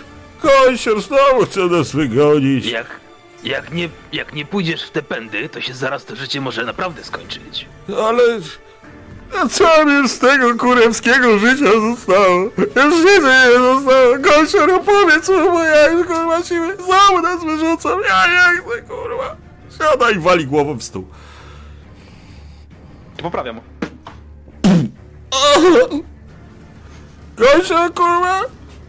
Kąsior 0.42 1.02
znowu 1.02 1.46
chce 1.46 1.60
nas 1.60 1.92
wygonić. 1.92 2.66
jak, 2.66 3.00
jak, 3.44 3.72
nie, 3.72 3.88
jak 4.12 4.32
nie 4.32 4.46
pójdziesz 4.46 4.82
w 4.82 4.90
te 4.90 5.02
pędy, 5.02 5.48
to 5.48 5.60
się 5.60 5.74
zaraz 5.74 6.04
to 6.04 6.16
życie 6.16 6.40
może 6.40 6.64
naprawdę 6.64 7.04
skończyć. 7.04 7.66
Ale... 8.06 8.22
A 9.38 9.48
co 9.48 9.84
mi 9.84 9.92
już 9.92 10.10
z 10.10 10.18
tego 10.18 10.56
kurewskiego 10.56 11.38
życia 11.38 11.64
zostało? 11.80 12.40
Już 12.76 12.94
nic 13.04 13.18
mi 13.22 13.30
nie 13.52 13.58
zostało. 13.58 14.14
Kąsior, 14.24 14.70
opowiedz 14.70 15.28
mu, 15.28 15.50
bo 15.50 15.62
ja 15.62 15.88
już 15.88 16.06
kurwa 16.06 16.42
siły 16.42 16.76
znowu 16.76 17.22
nas 17.22 17.44
wyrzucam. 17.44 18.00
Ja 18.08 18.26
nie 18.26 18.62
chcę, 18.62 18.82
kurwa. 18.82 19.36
Siada 19.78 20.10
i 20.10 20.18
wali 20.18 20.46
głową 20.46 20.76
w 20.78 20.82
stół. 20.82 21.06
To 23.16 23.22
poprawiam. 23.22 23.60
Kąsior, 27.36 27.94
kurwa? 27.94 28.40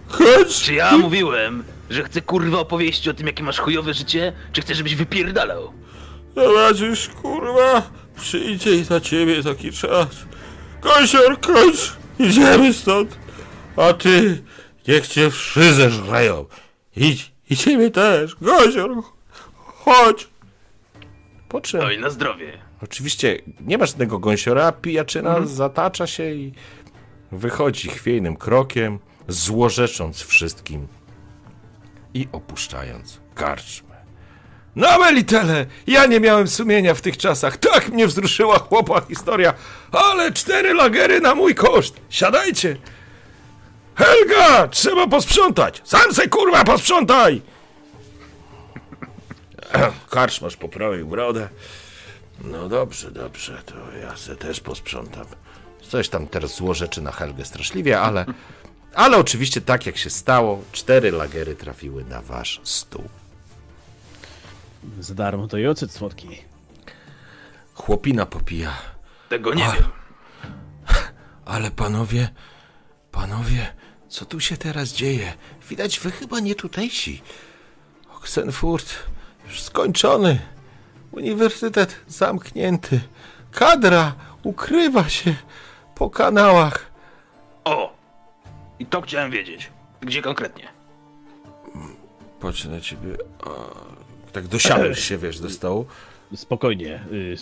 Chodź. 0.08 0.62
Czy 0.62 0.74
ja 0.74 0.98
mówiłem, 0.98 1.64
że 1.90 2.04
chcę 2.04 2.22
kurwa 2.22 2.60
opowieści 2.60 3.10
o 3.10 3.14
tym, 3.14 3.28
jakie 3.28 3.44
masz 3.44 3.60
chujowe 3.60 3.94
życie, 3.94 4.34
czy 4.54 4.62
chcę, 4.62 4.76
żebyś 4.76 4.96
wypierdalał? 4.96 5.74
Zobaczysz, 6.36 7.10
kurwa, 7.22 7.82
przyjdzie 8.16 8.76
i 8.76 8.86
na 8.90 9.00
ciebie 9.00 9.44
taki 9.44 9.72
czas. 9.72 10.08
Kąsior, 10.82 11.40
kończ, 11.40 11.94
idziemy 12.20 12.74
stąd. 12.74 13.18
A 13.78 13.94
ty, 13.94 14.44
niech 14.88 15.08
cię 15.08 15.30
wszyscy 15.30 15.90
żreją. 15.90 16.46
Idź, 16.96 17.32
i 17.50 17.58
ciebie 17.58 17.92
też. 17.92 18.36
Kąsior, 18.36 18.92
chodź. 19.56 20.28
Po 21.50 21.62
czym? 21.62 21.82
Oj, 21.82 22.00
na 22.00 22.10
zdrowie. 22.10 22.58
Oczywiście 22.84 23.42
nie 23.62 23.78
ma 23.78 23.86
żadnego 23.86 24.20
gąsiora, 24.20 24.72
pijaczyna 24.72 25.46
zatacza 25.46 26.08
się 26.08 26.32
i 26.32 26.54
wychodzi 27.32 27.90
chwiejnym 27.90 28.36
krokiem, 28.36 29.00
złorzecząc 29.28 30.22
wszystkim 30.22 30.88
i 32.14 32.28
opuszczając 32.32 33.20
karczmę. 33.36 33.91
No 34.76 35.00
Melitele, 35.00 35.66
ja 35.88 36.06
nie 36.06 36.20
miałem 36.20 36.48
sumienia 36.48 36.94
w 36.94 37.02
tych 37.02 37.18
czasach. 37.18 37.58
Tak 37.58 37.90
mnie 37.90 38.08
wzruszyła 38.08 38.60
chłopa 38.60 39.02
historia. 39.02 39.54
Ale 39.92 40.32
cztery 40.32 40.74
lagery 40.74 41.22
na 41.22 41.36
mój 41.36 41.56
koszt. 41.56 41.96
Siadajcie. 42.10 42.78
Helga, 43.96 44.68
trzeba 44.68 45.08
posprzątać. 45.08 45.82
Sam 45.84 46.14
se 46.14 46.28
kurwa 46.28 46.64
posprzątaj. 46.64 47.42
Karczmasz 50.10 50.58
poprawił 50.58 51.08
brodę. 51.08 51.50
No 52.44 52.70
dobrze, 52.70 53.12
dobrze, 53.12 53.62
to 53.66 53.76
ja 54.02 54.18
se 54.18 54.36
też 54.36 54.60
posprzątam. 54.60 55.26
Coś 55.90 56.10
tam 56.10 56.28
teraz 56.28 56.56
złorzeczy 56.56 57.02
na 57.02 57.12
Helgę 57.12 57.46
straszliwie, 57.46 58.00
ale, 58.00 58.26
ale 58.94 59.18
oczywiście 59.18 59.62
tak 59.62 59.86
jak 59.86 59.98
się 59.98 60.10
stało, 60.10 60.64
cztery 60.72 61.12
lagery 61.12 61.56
trafiły 61.56 62.04
na 62.04 62.22
wasz 62.22 62.62
stół. 62.64 63.10
Za 65.00 65.16
darmo 65.16 65.48
to 65.48 65.58
i 65.58 65.68
ocet 65.68 65.92
słodki. 65.92 66.28
Chłopina 67.74 68.26
popija. 68.26 68.74
Tego 69.30 69.54
nie 69.54 69.66
Ach. 69.68 69.76
wiem. 69.76 69.90
Ale 71.46 71.72
panowie, 71.72 72.30
panowie, 73.12 73.74
co 74.10 74.26
tu 74.26 74.40
się 74.40 74.58
teraz 74.58 74.90
dzieje? 74.94 75.34
Widać, 75.70 76.00
wy 76.00 76.12
chyba 76.12 76.40
nie 76.40 76.56
tutejsi. 76.56 77.22
Oxenfurt 78.18 78.94
już 79.48 79.62
skończony. 79.62 80.40
Uniwersytet 81.12 81.96
zamknięty. 82.08 83.00
Kadra 83.52 84.14
ukrywa 84.44 85.10
się 85.10 85.36
po 85.96 86.10
kanałach. 86.10 86.92
O! 87.64 87.94
I 88.80 88.86
to 88.86 89.02
chciałem 89.02 89.32
wiedzieć. 89.32 89.72
Gdzie 90.02 90.22
konkretnie? 90.22 90.68
Patrzę 92.40 92.70
na 92.70 92.82
ciebie. 92.82 93.18
A, 93.46 93.50
tak 94.32 94.48
dosiadłeś 94.48 95.00
się, 95.08 95.18
wiesz, 95.18 95.40
do 95.40 95.50
stołu. 95.50 95.86
Spokojnie, 96.36 97.06
y, 97.12 97.36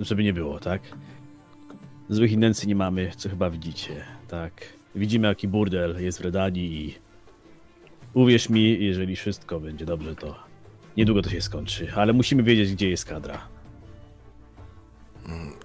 żeby 0.00 0.24
nie 0.24 0.32
było, 0.32 0.60
tak? 0.60 0.82
Złych 2.08 2.32
intencji 2.32 2.68
nie 2.68 2.76
mamy, 2.76 3.12
co 3.16 3.28
chyba 3.28 3.50
widzicie, 3.50 4.04
tak? 4.28 4.52
Widzimy, 4.94 5.28
jaki 5.28 5.48
burdel 5.48 6.04
jest 6.04 6.18
w 6.18 6.24
Redanii 6.24 6.84
i 6.88 6.98
uwierz 8.14 8.48
mi, 8.48 8.84
jeżeli 8.84 9.16
wszystko 9.16 9.60
będzie 9.60 9.84
dobrze, 9.84 10.16
to 10.16 10.36
niedługo 10.96 11.22
to 11.22 11.30
się 11.30 11.40
skończy, 11.40 11.92
ale 11.96 12.12
musimy 12.12 12.42
wiedzieć, 12.42 12.72
gdzie 12.72 12.90
jest 12.90 13.04
kadra. 13.04 13.48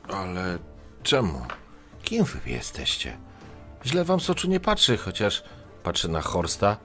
Ale 0.08 0.60
czemu? 1.04 1.42
Kim 2.04 2.24
wy 2.24 2.40
jesteście? 2.50 3.18
Źle 3.86 4.04
wam 4.04 4.20
z 4.20 4.30
oczu 4.30 4.48
nie 4.50 4.60
patrzy, 4.60 4.98
chociaż 4.98 5.44
patrzy 5.84 6.10
na 6.10 6.22
Horsta. 6.22 6.78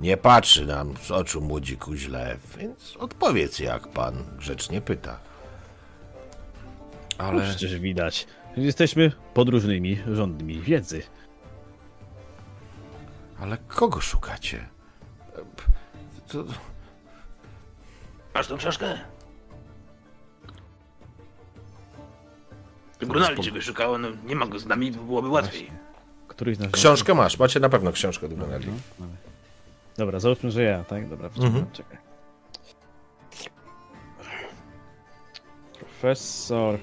Nie 0.00 0.16
patrzy 0.16 0.66
nam 0.66 0.94
z 1.02 1.10
oczu 1.10 1.40
młodziku 1.40 1.94
źle, 1.94 2.36
więc 2.58 2.96
odpowiedz 2.96 3.58
jak 3.58 3.88
pan 3.88 4.24
grzecznie 4.38 4.80
pyta. 4.80 5.18
No 7.18 7.24
Ale 7.24 7.42
przecież 7.42 7.78
widać, 7.78 8.26
jesteśmy 8.56 9.12
podróżnymi 9.34 9.98
rządnymi 10.12 10.60
wiedzy. 10.60 11.02
Ale 13.40 13.56
kogo 13.56 14.00
szukacie? 14.00 14.68
To, 16.28 16.44
Masz 18.34 18.46
tą 18.46 18.56
książkę? 18.56 18.98
Grunaldi 23.00 23.42
czegoś 23.42 23.64
szukało, 23.64 23.98
no 23.98 24.08
nie 24.26 24.36
ma 24.36 24.46
go 24.46 24.58
z 24.58 24.66
nami, 24.66 24.92
byłoby 24.92 25.28
łatwiej. 25.28 25.70
Któryś. 26.28 26.58
Książkę 26.72 27.14
masz, 27.14 27.38
macie 27.38 27.60
na 27.60 27.68
pewno 27.68 27.92
książkę 27.92 28.28
do 28.28 28.36
Goneli. 28.36 28.66
Dobra, 30.00 30.20
załóżmy, 30.20 30.50
że 30.50 30.62
ja, 30.62 30.84
tak? 30.84 31.08
Dobra, 31.08 31.28
poczekaj, 31.28 31.62
czekaj. 31.72 31.96
Profesor 35.78 36.78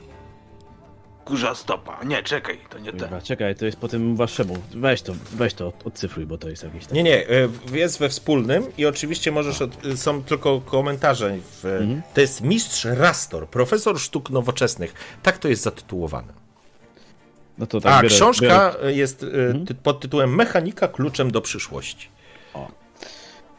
kurza 1.25 1.55
stopa. 1.55 2.03
Nie, 2.03 2.23
czekaj, 2.23 2.59
to 2.69 2.79
nie 2.79 2.89
ten. 2.91 2.99
Dobra, 2.99 3.21
czekaj, 3.21 3.55
to 3.55 3.65
jest 3.65 3.77
po 3.77 3.87
tym 3.87 4.15
waszemu. 4.15 4.57
Weź 4.71 5.01
to, 5.01 5.13
weź 5.31 5.53
to, 5.53 5.73
odcyfruj, 5.85 6.25
bo 6.25 6.37
to 6.37 6.49
jest 6.49 6.63
jakieś 6.63 6.85
tam. 6.85 6.95
Nie, 6.95 7.03
nie, 7.03 7.29
e, 7.29 7.49
jest 7.71 7.99
we 7.99 8.09
wspólnym 8.09 8.63
i 8.77 8.85
oczywiście 8.85 9.31
możesz, 9.31 9.61
od, 9.61 9.71
są 9.95 10.23
tylko 10.23 10.61
komentarze. 10.61 11.37
W, 11.63 11.87
To 12.13 12.21
jest 12.21 12.41
Mistrz 12.41 12.85
Rastor, 12.85 13.47
profesor 13.47 13.99
sztuk 13.99 14.29
nowoczesnych. 14.29 14.93
Tak 15.23 15.37
to 15.37 15.47
jest 15.47 15.61
zatytułowane. 15.61 16.33
No 17.57 17.67
to 17.67 17.81
tak, 17.81 17.93
A 17.93 18.01
biorę- 18.03 18.15
książka 18.15 18.45
biorę- 18.73 18.89
jest 18.95 19.25
ty, 19.67 19.75
pod 19.75 19.99
tytułem 19.99 20.35
Mechanika 20.35 20.87
kluczem 20.87 21.31
do 21.31 21.41
przyszłości. 21.41 22.09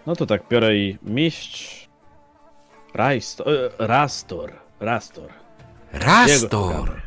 No 0.09 0.16
to 0.16 0.26
tak, 0.26 0.48
biorę 0.48 0.76
i 0.76 0.98
mistrz. 1.02 1.89
E, 2.94 3.18
Rastor. 3.78 4.52
Rastor. 4.80 5.32
Rastor! 5.93 7.02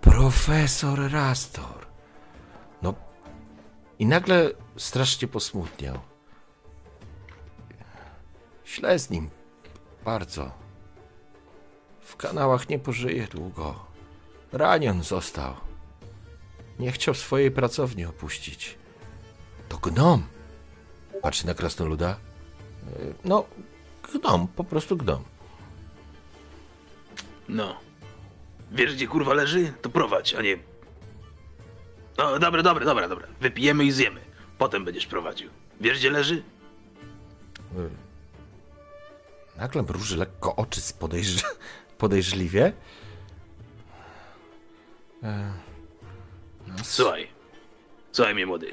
Profesor 0.00 1.12
Rastor. 1.12 1.86
No. 2.82 2.94
I 3.98 4.06
nagle 4.06 4.50
strasznie 4.76 5.28
posmutniał. 5.28 5.98
Źle 8.66 8.98
z 8.98 9.10
nim. 9.10 9.30
Bardzo. 10.04 10.50
W 12.00 12.16
kanałach 12.16 12.68
nie 12.68 12.78
pożyje 12.78 13.26
długo. 13.26 13.86
Ranion 14.52 15.02
został. 15.02 15.54
Nie 16.78 16.92
chciał 16.92 17.14
swojej 17.14 17.50
pracowni 17.50 18.04
opuścić. 18.04 18.78
To 19.68 19.78
gnom. 19.78 20.37
Patrzy 21.22 21.46
na 21.46 21.54
krasnoluda. 21.54 22.16
No, 23.24 23.44
gnom, 24.02 24.48
po 24.48 24.64
prostu 24.64 24.96
gnom. 24.96 25.24
No. 27.48 27.80
Wiesz, 28.72 28.94
gdzie 28.94 29.06
kurwa 29.06 29.34
leży? 29.34 29.72
To 29.82 29.90
prowadź, 29.90 30.34
a 30.34 30.42
nie... 30.42 30.58
No, 32.18 32.38
dobra, 32.38 32.62
dobra, 32.62 32.84
dobra, 32.84 33.08
dobra. 33.08 33.28
Wypijemy 33.40 33.84
i 33.84 33.92
zjemy. 33.92 34.20
Potem 34.58 34.84
będziesz 34.84 35.06
prowadził. 35.06 35.50
Wiesz, 35.80 35.98
gdzie 35.98 36.10
leży? 36.10 36.42
Nagle 39.56 39.82
mruży 39.82 40.16
lekko 40.16 40.56
oczy 40.56 40.80
podejrz... 40.98 41.44
podejrzliwie. 41.98 42.72
Słuchaj. 46.82 47.28
Słuchaj 48.12 48.34
mnie, 48.34 48.46
młody. 48.46 48.72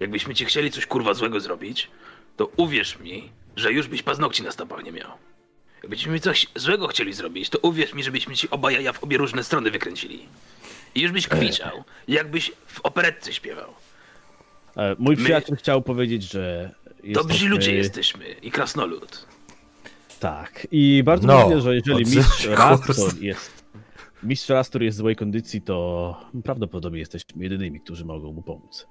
Jakbyśmy 0.00 0.34
ci 0.34 0.44
chcieli 0.44 0.70
coś 0.70 0.86
kurwa 0.86 1.14
złego 1.14 1.40
zrobić, 1.40 1.90
to 2.36 2.50
uwierz 2.56 2.98
mi, 2.98 3.30
że 3.56 3.72
już 3.72 3.88
byś 3.88 4.02
paznokci 4.02 4.42
na 4.42 4.50
stopach 4.50 4.84
nie 4.84 4.92
miał. 4.92 5.10
Jakbyśmy 5.82 6.12
mi 6.12 6.20
coś 6.20 6.46
złego 6.56 6.86
chcieli 6.88 7.12
zrobić, 7.12 7.48
to 7.50 7.58
uwierz 7.58 7.94
mi, 7.94 8.02
żebyśmy 8.02 8.36
ci 8.36 8.50
oba 8.50 8.70
jaja 8.72 8.92
w 8.92 9.04
obie 9.04 9.16
różne 9.18 9.44
strony 9.44 9.70
wykręcili. 9.70 10.26
I 10.94 11.00
już 11.00 11.12
byś 11.12 11.28
kwiczał, 11.28 11.84
jakbyś 12.08 12.52
w 12.66 12.80
operetce 12.80 13.32
śpiewał. 13.32 13.72
E, 14.76 14.96
Mój 14.98 15.16
My- 15.16 15.22
przyjaciel 15.24 15.56
chciał 15.56 15.82
powiedzieć, 15.82 16.22
że. 16.22 16.74
Dobrzy 17.04 17.48
ludzie 17.48 17.74
jesteśmy 17.74 18.24
i 18.42 18.50
krasnolud. 18.50 19.26
Tak. 20.20 20.66
I 20.70 21.02
bardzo 21.04 21.26
No, 21.26 21.34
możliwe, 21.38 21.60
że 21.60 21.74
jeżeli 21.74 22.04
mistrz 22.16 22.46
Rastor 22.46 23.18
jest. 23.20 23.64
Mistrz 24.22 24.48
Rastor 24.48 24.82
jest 24.82 24.98
w 24.98 25.00
złej 25.00 25.16
kondycji, 25.16 25.62
to 25.62 26.30
prawdopodobnie 26.44 26.98
jesteśmy 26.98 27.42
jedynymi, 27.42 27.80
którzy 27.80 28.04
mogą 28.04 28.32
mu 28.32 28.42
pomóc. 28.42 28.86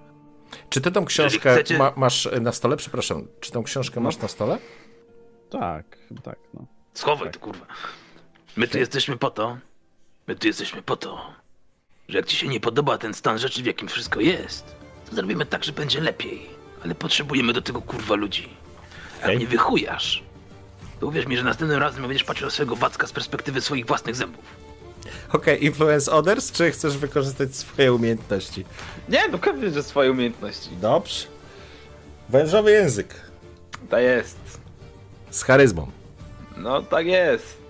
Czy 0.70 0.80
ty 0.80 0.90
tą 0.92 1.04
książkę 1.04 1.52
chcecie- 1.54 1.78
ma, 1.78 1.92
masz 1.96 2.28
na 2.40 2.52
stole? 2.52 2.76
Przepraszam, 2.76 3.26
czy 3.40 3.52
tą 3.52 3.62
książkę 3.62 4.00
masz 4.00 4.18
na 4.18 4.28
stole? 4.28 4.58
Tak, 5.50 5.84
tak, 6.24 6.38
no. 6.54 6.66
Schowaj 6.94 7.30
to 7.30 7.38
kurwa. 7.40 7.66
My 8.56 8.68
tu 8.68 8.78
jesteśmy 8.78 9.16
po 9.16 9.30
to. 9.30 9.58
My 10.26 10.34
tu 10.36 10.46
jesteśmy 10.46 10.82
po 10.82 10.96
to, 10.96 11.32
że 12.08 12.18
jak 12.18 12.26
ci 12.26 12.36
się 12.36 12.48
nie 12.48 12.60
podoba 12.60 12.98
ten 12.98 13.14
stan 13.14 13.38
rzeczy, 13.38 13.62
w 13.62 13.66
jakim 13.66 13.88
wszystko 13.88 14.20
jest, 14.20 14.76
to 15.10 15.14
zrobimy 15.16 15.46
tak, 15.46 15.64
że 15.64 15.72
będzie 15.72 16.00
lepiej. 16.00 16.46
Ale 16.84 16.94
potrzebujemy 16.94 17.52
do 17.52 17.62
tego 17.62 17.82
kurwa 17.82 18.14
ludzi. 18.14 18.48
Jak 19.26 19.38
nie 19.38 19.46
wychujasz, 19.46 20.22
to 21.00 21.06
uwierz 21.06 21.26
mi, 21.26 21.36
że 21.36 21.42
następnym 21.42 21.78
razem 21.80 22.02
będziesz 22.02 22.24
patrzył 22.24 22.46
na 22.46 22.50
swojego 22.50 22.76
wacka 22.76 23.06
z 23.06 23.12
perspektywy 23.12 23.60
swoich 23.60 23.86
własnych 23.86 24.16
zębów. 24.16 24.44
Okej, 25.32 25.64
influence 25.64 26.12
others, 26.12 26.52
czy 26.52 26.70
chcesz 26.70 26.98
wykorzystać 26.98 27.56
swoje 27.56 27.92
umiejętności? 27.92 28.64
Nie, 29.08 29.28
no 29.28 29.38
pewnie, 29.38 29.70
że 29.70 29.82
swoje 29.82 30.10
umiejętności. 30.10 30.70
Dobrze. 30.80 31.26
Wężowy 32.28 32.70
język. 32.70 33.14
To 33.90 33.98
jest. 33.98 34.38
Z 35.30 35.42
charyzmą. 35.42 35.90
No 36.56 36.82
tak 36.82 37.06
jest. 37.06 37.60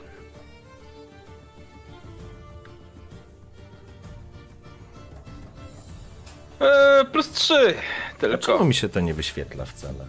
Eee, 6.61 7.05
plus 7.13 7.31
3 7.31 7.75
Czemu 8.21 8.37
tylko. 8.39 8.65
mi 8.65 8.75
się 8.75 8.89
to 8.89 9.01
nie 9.01 9.15
wyświetla 9.15 9.65
wcale? 9.65 10.05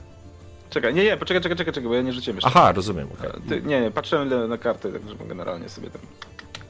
Czekaj, 0.69 0.93
nie, 0.93 1.03
nie, 1.03 1.17
poczekaj, 1.17 1.41
czekaj, 1.43 1.57
czekaj, 1.57 1.73
czekaj, 1.73 1.89
bo 1.89 1.95
ja 1.95 2.01
nie 2.01 2.13
rzuciłem 2.13 2.37
jeszcze. 2.37 2.47
Aha, 2.49 2.71
rozumiem. 2.71 3.07
okej. 3.19 3.61
Nie, 3.65 3.81
nie, 3.81 3.91
patrzyłem 3.91 4.49
na 4.49 4.57
kartę, 4.57 4.91
także 4.91 5.15
generalnie 5.27 5.69
sobie 5.69 5.89
tam... 5.89 6.01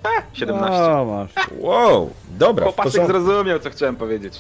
A, 0.04 0.36
17. 0.36 0.74
O, 0.74 1.06
masz. 1.06 1.48
Wow, 1.60 2.14
dobra. 2.30 2.66
w 2.66 2.68
Chłopaczek 2.68 2.92
porządku. 2.94 3.24
zrozumiał, 3.24 3.60
co 3.60 3.70
chciałem 3.70 3.96
powiedzieć. 3.96 4.40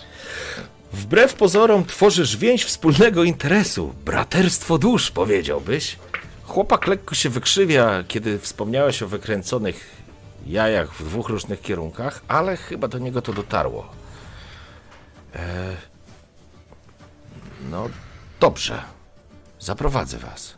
Wbrew 0.93 1.33
pozorom 1.33 1.85
tworzysz 1.85 2.37
więź 2.37 2.63
wspólnego 2.65 3.23
interesu. 3.23 3.93
Braterstwo 4.05 4.77
dusz, 4.77 5.11
powiedziałbyś. 5.11 5.99
Chłopak 6.43 6.87
lekko 6.87 7.15
się 7.15 7.29
wykrzywia, 7.29 8.03
kiedy 8.07 8.39
wspomniałeś 8.39 9.03
o 9.03 9.07
wykręconych 9.07 10.01
jajach 10.45 10.93
w 10.93 11.03
dwóch 11.05 11.29
różnych 11.29 11.61
kierunkach, 11.61 12.21
ale 12.27 12.57
chyba 12.57 12.87
do 12.87 12.97
niego 12.99 13.21
to 13.21 13.33
dotarło. 13.33 13.89
E... 15.35 15.75
No, 17.69 17.89
dobrze. 18.39 18.81
Zaprowadzę 19.59 20.17
was. 20.17 20.53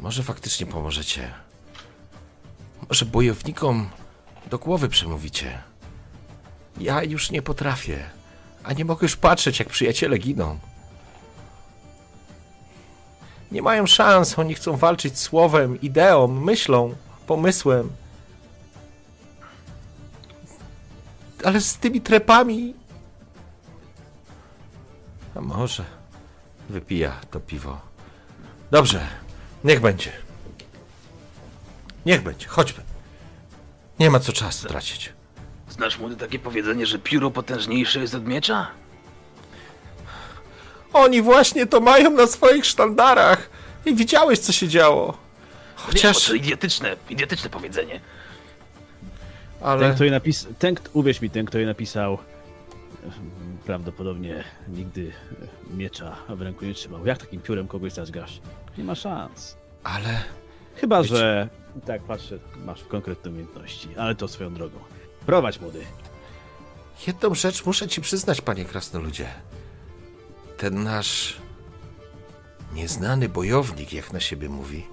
Może 0.00 0.22
faktycznie 0.22 0.66
pomożecie. 0.66 1.30
Może 2.88 3.04
bojownikom 3.04 3.90
do 4.50 4.58
głowy 4.58 4.88
przemówicie. 4.88 5.62
Ja 6.80 7.02
już 7.02 7.30
nie 7.30 7.42
potrafię, 7.42 8.10
a 8.64 8.72
nie 8.72 8.84
mogę 8.84 9.04
już 9.04 9.16
patrzeć, 9.16 9.58
jak 9.58 9.68
przyjaciele 9.68 10.18
giną. 10.18 10.58
Nie 13.52 13.62
mają 13.62 13.86
szans, 13.86 14.38
oni 14.38 14.54
chcą 14.54 14.76
walczyć 14.76 15.18
słowem, 15.18 15.80
ideą, 15.80 16.26
myślą, 16.28 16.94
pomysłem. 17.26 17.92
Ale 21.44 21.60
z 21.60 21.76
tymi 21.76 22.00
trepami. 22.00 22.74
A 25.34 25.40
może 25.40 25.84
wypija 26.68 27.20
to 27.30 27.40
piwo. 27.40 27.80
Dobrze, 28.70 29.06
niech 29.64 29.80
będzie. 29.80 30.25
Niech 32.06 32.22
będzie, 32.22 32.46
chodźmy. 32.46 32.82
Nie 33.98 34.10
ma 34.10 34.20
co 34.20 34.32
czasu 34.32 34.68
tracić. 34.68 35.12
Znasz 35.68 35.98
młody 35.98 36.16
takie 36.16 36.38
powiedzenie, 36.38 36.86
że 36.86 36.98
pióro 36.98 37.30
potężniejsze 37.30 38.00
jest 38.00 38.14
od 38.14 38.26
miecza? 38.26 38.66
Oni 40.92 41.22
właśnie 41.22 41.66
to 41.66 41.80
mają 41.80 42.10
na 42.10 42.26
swoich 42.26 42.66
sztandarach. 42.66 43.50
I 43.86 43.94
widziałeś, 43.94 44.38
co 44.38 44.52
się 44.52 44.68
działo. 44.68 45.06
Wiesz, 45.12 45.86
Chociaż, 45.86 46.26
to 46.26 46.34
idiotyczne, 46.34 46.96
idiotyczne 47.10 47.50
powiedzenie. 47.50 48.00
Ten, 49.60 49.68
ale... 49.68 49.94
kto 49.94 50.04
je 50.04 50.10
napisał, 50.10 50.52
ten, 50.58 50.74
uwierz 50.92 51.20
mi, 51.20 51.30
ten, 51.30 51.46
kto 51.46 51.58
je 51.58 51.66
napisał, 51.66 52.18
prawdopodobnie 53.66 54.44
nigdy 54.68 55.12
miecza 55.70 56.16
w 56.28 56.42
ręku 56.42 56.64
nie 56.64 56.74
trzymał. 56.74 57.06
Jak 57.06 57.18
takim 57.18 57.40
piórem 57.40 57.68
kogoś 57.68 57.92
zażgasz? 57.92 58.40
Nie 58.78 58.84
ma 58.84 58.94
szans. 58.94 59.56
Ale... 59.84 60.22
Chyba, 60.76 61.02
Wiecie- 61.02 61.16
że 61.16 61.48
tak 61.80 62.02
patrzę, 62.02 62.38
masz 62.64 62.84
konkretne 62.84 63.30
umiejętności, 63.30 63.88
ale 63.96 64.14
to 64.14 64.28
swoją 64.28 64.54
drogą. 64.54 64.78
Prowadź 65.26 65.60
młody. 65.60 65.86
Jedną 67.06 67.34
rzecz 67.34 67.66
muszę 67.66 67.88
ci 67.88 68.00
przyznać, 68.00 68.40
panie 68.40 68.64
krasnoludzie. 68.64 69.28
Ten 70.56 70.82
nasz 70.82 71.36
nieznany 72.72 73.28
bojownik, 73.28 73.92
jak 73.92 74.12
na 74.12 74.20
siebie 74.20 74.48
mówi, 74.48 74.86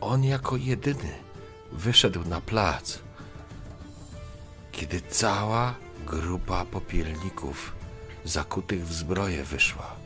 on 0.00 0.24
jako 0.24 0.56
jedyny 0.56 1.14
wyszedł 1.72 2.24
na 2.24 2.40
plac, 2.40 2.98
kiedy 4.72 5.00
cała 5.00 5.74
grupa 6.06 6.64
popielników 6.64 7.72
zakutych 8.24 8.86
w 8.86 8.92
zbroję 8.92 9.44
wyszła. 9.44 9.96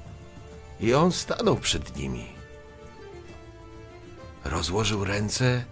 I 0.81 0.95
on 0.95 1.13
stanął 1.13 1.57
przed 1.57 1.97
nimi. 1.97 2.32
Rozłożył 4.45 5.05
ręce 5.05 5.65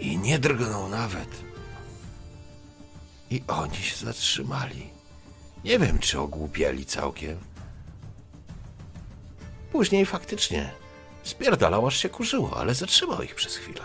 i 0.00 0.18
nie 0.18 0.38
drgnął 0.38 0.88
nawet. 0.88 1.28
I 3.30 3.42
oni 3.48 3.76
się 3.76 4.06
zatrzymali. 4.06 4.90
Nie 5.64 5.78
wiem, 5.78 5.98
czy 5.98 6.20
ogłupiali 6.20 6.86
całkiem. 6.86 7.38
Później 9.72 10.06
faktycznie 10.06 10.72
spierdalał, 11.22 11.86
aż 11.86 11.96
się 11.96 12.08
kurzyło, 12.08 12.56
ale 12.56 12.74
zatrzymał 12.74 13.22
ich 13.22 13.34
przez 13.34 13.56
chwilę. 13.56 13.80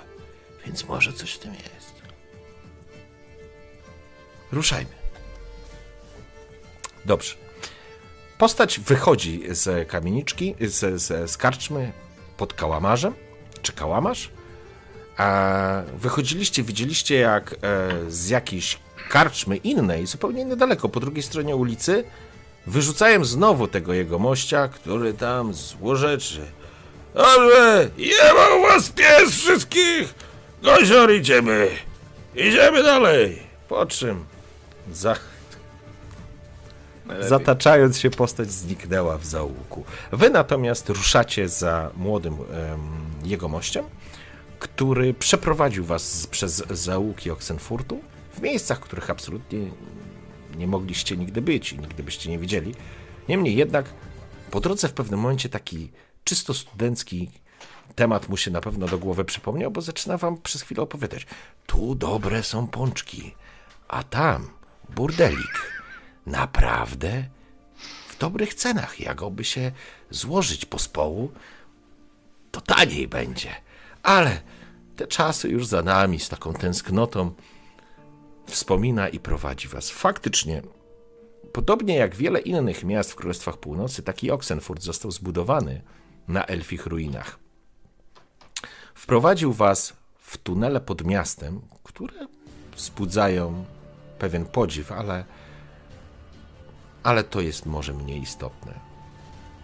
Więc 0.65 0.83
może 0.83 1.13
coś 1.13 1.33
w 1.33 1.39
tym 1.39 1.53
jest. 1.53 1.87
ruszajmy. 4.51 4.91
Dobrze. 7.05 7.35
Postać 8.37 8.79
wychodzi 8.79 9.43
z 9.49 9.87
kamieniczki, 9.87 10.55
z, 10.61 11.01
z, 11.01 11.31
z 11.31 11.37
karczmy 11.37 11.91
pod 12.37 12.53
kałamarzem, 12.53 13.13
czy 13.61 13.73
kałamarz. 13.73 14.29
A 15.17 15.81
wychodziliście, 15.97 16.63
widzieliście 16.63 17.15
jak 17.15 17.53
e, 17.53 17.57
z 18.07 18.29
jakiejś 18.29 18.79
karczmy 19.09 19.57
innej, 19.57 20.05
zupełnie 20.05 20.45
niedaleko, 20.45 20.89
po 20.89 20.99
drugiej 20.99 21.23
stronie 21.23 21.55
ulicy, 21.55 22.03
wyrzucają 22.67 23.25
znowu 23.25 23.67
tego 23.67 23.93
jego 23.93 24.19
mościa, 24.19 24.67
który 24.67 25.13
tam 25.13 25.53
złorzeczy. 25.53 26.41
Dobrze, 27.13 27.89
jebał 27.97 28.61
was 28.61 28.89
pies 28.89 29.29
wszystkich! 29.31 30.15
Gozior, 30.63 31.11
idziemy! 31.13 31.69
Idziemy 32.35 32.83
dalej! 32.83 33.39
Po 33.69 33.85
czym 33.85 34.25
za, 34.91 35.15
Najlepiej. 37.07 37.29
Zataczając 37.29 37.99
się, 37.99 38.09
postać 38.09 38.51
zniknęła 38.51 39.17
w 39.17 39.25
zaułku. 39.25 39.83
Wy 40.11 40.29
natomiast 40.29 40.89
ruszacie 40.89 41.49
za 41.49 41.91
młodym 41.97 42.33
em, 42.33 43.06
jegomościem, 43.23 43.85
który 44.59 45.13
przeprowadził 45.13 45.85
was 45.85 46.27
przez 46.27 46.63
zaułki 46.69 47.31
Oxenfurtu 47.31 48.01
w 48.33 48.41
miejscach, 48.41 48.79
których 48.79 49.09
absolutnie 49.09 49.59
nie 50.57 50.67
mogliście 50.67 51.17
nigdy 51.17 51.41
być 51.41 51.73
i 51.73 51.79
nigdy 51.79 52.03
byście 52.03 52.29
nie 52.29 52.39
widzieli. 52.39 52.75
Niemniej 53.29 53.55
jednak 53.55 53.85
po 54.51 54.59
drodze 54.59 54.87
w 54.87 54.93
pewnym 54.93 55.19
momencie 55.19 55.49
taki 55.49 55.91
czysto 56.23 56.53
studencki 56.53 57.31
temat 57.95 58.29
mu 58.29 58.37
się 58.37 58.51
na 58.51 58.61
pewno 58.61 58.87
do 58.87 58.97
głowy 58.97 59.25
przypomniał, 59.25 59.71
bo 59.71 59.81
zaczyna 59.81 60.17
wam 60.17 60.37
przez 60.37 60.61
chwilę 60.61 60.81
opowiadać. 60.81 61.27
Tu 61.65 61.95
dobre 61.95 62.43
są 62.43 62.67
pączki, 62.67 63.35
a 63.87 64.03
tam 64.03 64.49
burdelik. 64.89 65.83
Naprawdę? 66.25 67.25
W 68.09 68.17
dobrych 68.17 68.53
cenach, 68.53 68.99
jakoby 68.99 69.43
się 69.43 69.71
złożyć 70.09 70.65
pospołu, 70.65 71.31
to 72.61 72.75
taniej 72.75 73.07
będzie. 73.07 73.49
Ale 74.03 74.41
te 74.95 75.07
czasy 75.07 75.49
już 75.49 75.67
za 75.67 75.81
nami, 75.81 76.19
z 76.19 76.29
taką 76.29 76.53
tęsknotą 76.53 77.31
wspomina 78.45 79.09
i 79.09 79.19
prowadzi 79.19 79.67
was. 79.67 79.89
Faktycznie, 79.89 80.61
podobnie 81.53 81.95
jak 81.95 82.15
wiele 82.15 82.39
innych 82.39 82.83
miast 82.83 83.11
w 83.11 83.15
Królestwach 83.15 83.57
Północy, 83.57 84.03
taki 84.03 84.31
Oxenfurt 84.31 84.83
został 84.83 85.11
zbudowany 85.11 85.81
na 86.27 86.45
elfich 86.45 86.85
ruinach. 86.85 87.39
Wprowadził 88.95 89.53
was 89.53 89.93
w 90.19 90.37
tunele 90.37 90.81
pod 90.81 91.03
miastem, 91.03 91.61
które 91.83 92.27
wzbudzają 92.75 93.65
pewien 94.19 94.45
podziw, 94.45 94.91
ale 94.91 95.25
ale 97.03 97.23
to 97.23 97.41
jest 97.41 97.65
może 97.65 97.93
mniej 97.93 98.21
istotne. 98.21 98.86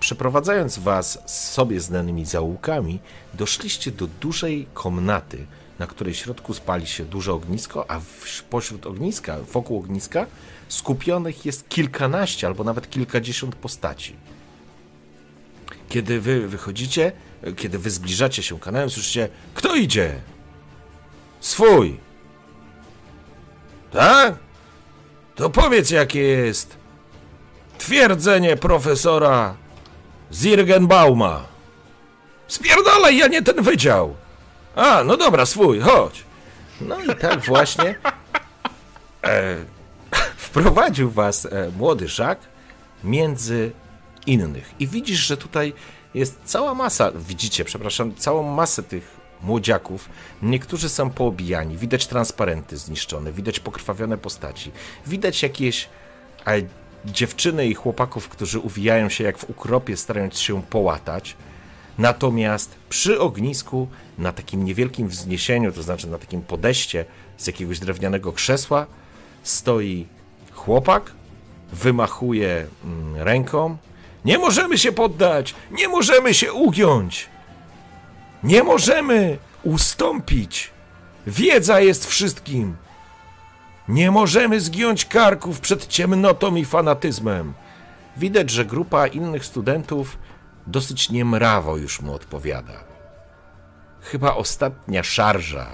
Przeprowadzając 0.04 0.80
was 0.80 1.20
z 1.26 1.52
sobie 1.52 1.82
znanymi 1.82 2.26
zaułkami, 2.26 3.00
doszliście 3.34 3.92
do 3.92 4.08
dużej 4.08 4.68
komnaty, 4.74 5.46
na 5.80 5.88
której 5.88 6.14
środku 6.14 6.54
spali 6.54 6.88
się 6.88 7.06
duże 7.06 7.34
ognisko, 7.34 7.92
a 7.92 8.02
pośród 8.50 8.86
ogniska, 8.86 9.38
wokół 9.54 9.80
ogniska, 9.80 10.26
skupionych 10.68 11.46
jest 11.46 11.70
kilkanaście 11.70 12.48
albo 12.48 12.64
nawet 12.64 12.90
kilkadziesiąt 12.90 13.56
postaci. 13.56 14.16
Kiedy 15.90 16.22
wy 16.22 16.48
wychodzicie, 16.48 17.12
kiedy 17.56 17.80
wy 17.80 17.90
zbliżacie 17.90 18.44
się 18.44 18.60
kanałem, 18.60 18.90
słyszycie, 18.90 19.30
kto 19.54 19.76
idzie? 19.76 20.22
Swój. 21.40 21.98
Tak? 23.92 24.36
To 25.36 25.50
powiedz, 25.50 25.90
jakie 25.90 26.22
jest 26.22 26.78
twierdzenie 27.78 28.58
profesora 28.58 29.63
Zirgenbauma. 30.34 31.44
Spierdalaj, 32.48 33.18
ja 33.18 33.28
nie 33.28 33.42
ten 33.42 33.64
wydział. 33.64 34.16
A, 34.76 35.04
no 35.04 35.18
dobra, 35.18 35.46
swój, 35.46 35.80
chodź. 35.80 36.24
No 36.82 37.00
i 37.00 37.16
tak 37.16 37.46
właśnie 37.46 37.96
e, 39.24 39.56
wprowadził 40.38 41.12
was 41.12 41.46
e, 41.46 41.72
młody 41.78 42.08
Żak 42.08 42.40
między 43.04 43.72
innych. 44.26 44.72
I 44.80 44.88
widzisz, 44.88 45.20
że 45.20 45.38
tutaj 45.38 45.74
jest 46.14 46.40
cała 46.46 46.74
masa, 46.74 47.12
widzicie, 47.16 47.66
przepraszam, 47.66 48.16
całą 48.16 48.44
masę 48.44 48.84
tych 48.84 49.18
młodziaków. 49.42 50.10
Niektórzy 50.42 50.90
są 50.90 51.10
poobijani, 51.10 51.78
widać 51.78 52.08
transparenty 52.08 52.78
zniszczone, 52.78 53.32
widać 53.32 53.60
pokrwawione 53.60 54.18
postaci, 54.18 54.72
widać 55.08 55.44
jakieś 55.44 55.90
dziewczyny 57.06 57.68
i 57.68 57.74
chłopaków, 57.74 58.30
którzy 58.30 58.60
uwijają 58.60 59.10
się 59.10 59.24
jak 59.24 59.38
w 59.38 59.50
ukropie, 59.50 59.98
starając 59.98 60.40
się 60.40 60.62
połatać. 60.62 61.36
Natomiast 61.98 62.76
przy 62.90 63.20
ognisku, 63.20 63.88
na 64.18 64.32
takim 64.34 64.66
niewielkim 64.66 65.08
wzniesieniu, 65.08 65.72
to 65.72 65.84
znaczy 65.84 66.08
na 66.08 66.18
takim 66.18 66.42
podejście 66.42 67.06
z 67.38 67.48
jakiegoś 67.48 67.80
drewnianego 67.80 68.32
krzesła, 68.32 68.86
stoi 69.44 70.08
chłopak, 70.52 71.12
wymachuje 71.74 72.68
mm, 72.84 73.16
ręką. 73.16 73.78
Nie 74.26 74.38
możemy 74.38 74.78
się 74.78 74.92
poddać! 74.92 75.56
Nie 75.72 75.88
możemy 75.88 76.34
się 76.34 76.54
ugiąć! 76.54 77.30
Nie 78.44 78.64
możemy 78.64 79.38
ustąpić! 79.64 80.72
Wiedza 81.28 81.80
jest 81.80 82.06
wszystkim! 82.06 82.76
Nie 83.88 84.12
możemy 84.12 84.62
zgiąć 84.62 85.06
karków 85.06 85.60
przed 85.60 85.88
ciemnotą 85.88 86.56
i 86.56 86.66
fanatyzmem. 86.66 87.54
Widać, 88.18 88.50
że 88.50 88.66
grupa 88.66 89.08
innych 89.08 89.46
studentów 89.46 90.18
dosyć 90.68 91.10
niemrawo 91.10 91.78
już 91.78 92.02
mu 92.02 92.14
odpowiada. 92.14 92.84
Chyba 94.02 94.36
ostatnia 94.36 95.04
szarża 95.04 95.68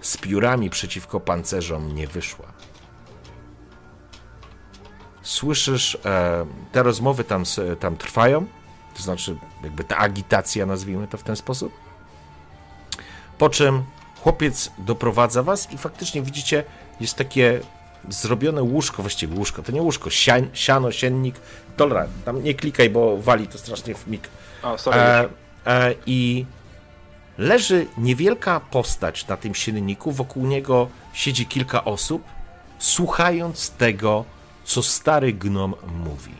z 0.00 0.16
piórami 0.16 0.70
przeciwko 0.70 1.20
pancerzom 1.20 1.94
nie 1.94 2.06
wyszła. 2.06 2.46
Słyszysz, 5.22 5.98
e, 6.04 6.46
te 6.72 6.82
rozmowy 6.82 7.24
tam, 7.24 7.42
tam 7.80 7.96
trwają, 7.96 8.46
to 8.96 9.02
znaczy 9.02 9.36
jakby 9.62 9.84
ta 9.84 9.96
agitacja, 9.96 10.66
nazwijmy 10.66 11.08
to 11.08 11.18
w 11.18 11.22
ten 11.22 11.36
sposób. 11.36 11.72
Po 13.38 13.48
czym 13.48 13.84
chłopiec 14.22 14.70
doprowadza 14.78 15.42
was 15.42 15.72
i 15.72 15.78
faktycznie 15.78 16.22
widzicie, 16.22 16.64
jest 17.00 17.14
takie 17.14 17.60
zrobione 18.08 18.62
łóżko, 18.62 19.02
właściwie 19.02 19.36
łóżko, 19.36 19.62
to 19.62 19.72
nie 19.72 19.82
łóżko, 19.82 20.10
sian, 20.10 20.48
siano, 20.52 20.92
siennik, 20.92 21.34
dobra, 21.76 22.06
tam 22.24 22.42
nie 22.42 22.54
klikaj, 22.54 22.90
bo 22.90 23.16
wali 23.16 23.48
to 23.48 23.58
strasznie 23.58 23.94
w 23.94 24.06
mig. 24.06 24.28
O, 24.62 24.78
sorry. 24.78 25.00
E, 25.00 25.28
e, 25.66 25.94
I 26.06 26.46
leży 27.38 27.86
niewielka 27.98 28.60
postać 28.60 29.26
na 29.26 29.36
tym 29.36 29.54
sienniku, 29.54 30.12
wokół 30.12 30.46
niego 30.46 30.88
siedzi 31.12 31.46
kilka 31.46 31.84
osób, 31.84 32.22
słuchając 32.78 33.70
tego, 33.70 34.24
co 34.64 34.82
stary 34.82 35.32
gnom 35.32 35.74
mówi. 36.04 36.34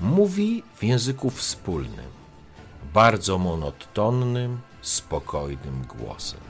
Mówi 0.00 0.62
w 0.76 0.84
języku 0.84 1.30
wspólnym, 1.30 2.10
bardzo 2.94 3.38
monotonnym, 3.38 4.60
spokojnym 4.82 5.84
głosem. 5.88 6.45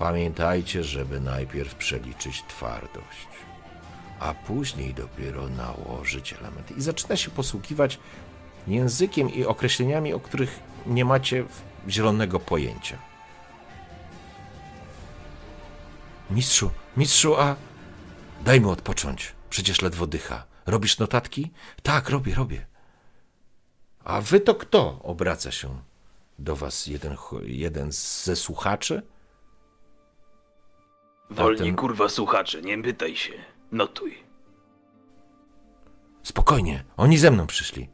Pamiętajcie, 0.00 0.84
żeby 0.84 1.20
najpierw 1.20 1.74
przeliczyć 1.74 2.44
twardość, 2.48 3.28
a 4.20 4.34
później 4.34 4.94
dopiero 4.94 5.48
nałożyć 5.48 6.32
elementy. 6.32 6.74
I 6.74 6.82
zaczyna 6.82 7.16
się 7.16 7.30
posługiwać 7.30 7.98
językiem 8.66 9.30
i 9.30 9.44
określeniami, 9.44 10.12
o 10.14 10.20
których 10.20 10.60
nie 10.86 11.04
macie 11.04 11.44
zielonego 11.88 12.40
pojęcia. 12.40 12.98
Mistrzu, 16.30 16.70
mistrzu, 16.96 17.36
a 17.36 17.56
daj 18.44 18.60
mu 18.60 18.70
odpocząć. 18.70 19.32
Przecież 19.50 19.82
ledwo 19.82 20.06
dycha. 20.06 20.44
Robisz 20.66 20.98
notatki? 20.98 21.50
Tak, 21.82 22.08
robię, 22.08 22.34
robię. 22.34 22.66
A 24.04 24.20
wy 24.20 24.40
to 24.40 24.54
kto? 24.54 25.00
Obraca 25.02 25.52
się 25.52 25.82
do 26.38 26.56
was 26.56 26.86
jeden, 26.86 27.16
jeden 27.42 27.92
ze 27.92 28.36
słuchaczy. 28.36 29.02
Wolniej 31.30 31.58
ten- 31.68 31.76
kurwa 31.76 32.08
słuchacze, 32.08 32.62
nie 32.62 32.82
pytaj 32.82 33.16
się. 33.16 33.32
Notuj. 33.72 34.18
Spokojnie, 36.22 36.84
oni 36.96 37.18
ze 37.18 37.30
mną 37.30 37.46
przyszli. 37.46 37.88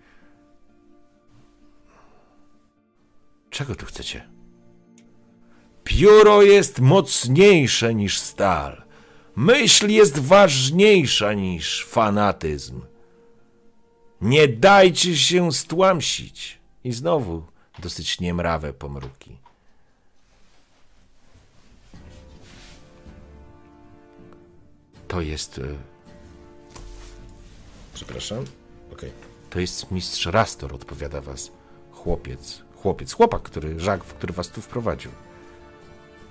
Czego 3.51 3.75
tu 3.75 3.87
chcecie? 3.87 4.29
Pióro 5.85 6.43
jest 6.43 6.81
mocniejsze 6.81 7.95
niż 7.95 8.19
stal. 8.19 8.83
Myśl 9.37 9.89
jest 9.89 10.19
ważniejsza 10.19 11.33
niż 11.33 11.85
fanatyzm. 11.87 12.81
Nie 14.21 14.49
dajcie 14.49 15.17
się 15.17 15.53
stłamsić. 15.53 16.59
I 16.85 16.93
znowu 16.93 17.47
dosyć 17.79 18.21
niemrawe 18.21 18.73
pomruki. 18.73 19.39
To 25.09 25.21
jest. 25.21 25.59
y, 25.59 25.77
Przepraszam. 27.95 28.45
Okej. 28.93 29.11
To 29.51 29.61
jest 29.61 29.91
mistrz 29.91 30.27
Rastor, 30.27 30.75
odpowiada 30.75 31.21
was 31.21 31.51
chłopiec. 31.93 32.63
Chłopiec, 32.77 33.13
chłopak, 33.13 33.43
który, 33.43 33.81
Żak, 33.81 34.01
który 34.05 34.33
was 34.33 34.49
tu 34.49 34.61
wprowadził. 34.63 35.11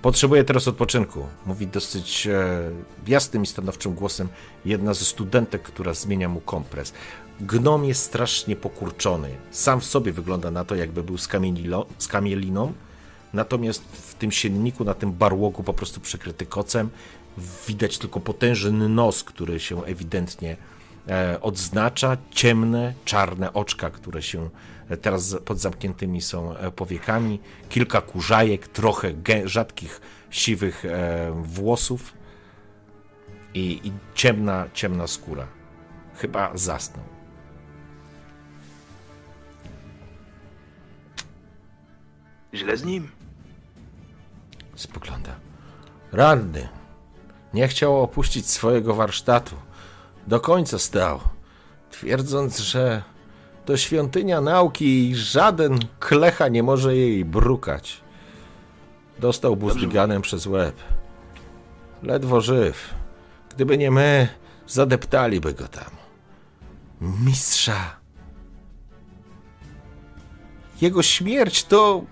Potrzebuję 0.02 0.44
teraz 0.44 0.68
odpoczynku. 0.68 1.26
Mówi 1.46 1.66
dosyć 1.66 2.26
e, 2.26 2.70
jasnym 3.06 3.42
i 3.42 3.46
stanowczym 3.46 3.94
głosem 3.94 4.28
jedna 4.64 4.94
ze 4.94 5.04
studentek, 5.04 5.62
która 5.62 5.94
zmienia 5.94 6.28
mu 6.28 6.40
kompres. 6.40 6.92
Gnom 7.40 7.84
jest 7.84 8.02
strasznie 8.02 8.56
pokurczony. 8.56 9.30
Sam 9.50 9.80
w 9.80 9.84
sobie 9.84 10.12
wygląda 10.12 10.50
na 10.50 10.64
to, 10.64 10.74
jakby 10.74 11.02
był 11.02 11.16
skamielilo- 11.16 11.86
skamieliną. 11.98 12.72
Natomiast 13.32 13.82
w 13.82 14.14
tym 14.14 14.32
silniku, 14.32 14.84
na 14.84 14.94
tym 14.94 15.12
barłogu 15.12 15.62
po 15.62 15.74
prostu 15.74 16.00
przykryty 16.00 16.46
kocem, 16.46 16.90
widać 17.68 17.98
tylko 17.98 18.20
potężny 18.20 18.88
nos, 18.88 19.24
który 19.24 19.60
się 19.60 19.84
ewidentnie 19.84 20.56
e, 21.08 21.40
odznacza, 21.40 22.16
ciemne, 22.30 22.94
czarne 23.04 23.52
oczka, 23.52 23.90
które 23.90 24.22
się 24.22 24.50
e, 24.88 24.96
teraz 24.96 25.36
pod 25.44 25.58
zamkniętymi 25.58 26.22
są 26.22 26.56
e, 26.56 26.70
powiekami, 26.70 27.40
kilka 27.68 28.00
kurzajek, 28.00 28.68
trochę 28.68 29.12
rzadkich, 29.44 30.00
siwych 30.30 30.84
włosów 31.42 32.12
i, 33.54 33.80
i 33.84 33.92
ciemna, 34.14 34.64
ciemna 34.74 35.06
skóra. 35.06 35.46
Chyba 36.14 36.50
zasnął. 36.54 37.04
Źle 42.54 42.76
z 42.76 42.84
nim? 42.84 43.08
Spogląda. 44.74 45.34
Ranny. 46.12 46.75
Nie 47.56 47.68
chciał 47.68 48.02
opuścić 48.02 48.50
swojego 48.50 48.94
warsztatu. 48.94 49.56
Do 50.26 50.40
końca 50.40 50.78
stał, 50.78 51.20
twierdząc, 51.90 52.58
że 52.58 53.02
to 53.64 53.76
świątynia 53.76 54.40
nauki 54.40 55.10
i 55.10 55.16
żaden 55.16 55.78
klecha 56.00 56.48
nie 56.48 56.62
może 56.62 56.96
jej 56.96 57.24
brukać. 57.24 58.00
Dostał 59.18 59.56
buzdyganem 59.56 60.22
przez 60.22 60.46
łeb. 60.46 60.76
Ledwo 62.02 62.40
żyw. 62.40 62.94
Gdyby 63.54 63.78
nie 63.78 63.90
my, 63.90 64.28
zadeptaliby 64.66 65.54
go 65.54 65.68
tam. 65.68 65.90
Mistrza. 67.00 67.96
Jego 70.80 71.02
śmierć 71.02 71.64
to 71.64 72.02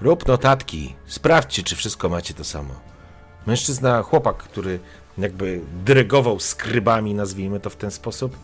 Rób 0.00 0.28
notatki, 0.28 0.94
sprawdźcie, 1.06 1.62
czy 1.62 1.76
wszystko 1.76 2.08
macie 2.08 2.34
to 2.34 2.44
samo. 2.44 2.93
Mężczyzna, 3.46 4.02
chłopak, 4.02 4.36
który 4.36 4.78
jakby 5.18 5.60
dyrygował 5.84 6.40
skrybami, 6.40 7.14
nazwijmy 7.14 7.60
to 7.60 7.70
w 7.70 7.76
ten 7.76 7.90
sposób. 7.90 8.36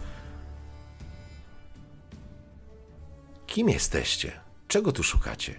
Kim 3.47 3.69
jesteście? 3.69 4.33
Czego 4.69 4.93
tu 4.93 5.03
szukacie? 5.03 5.55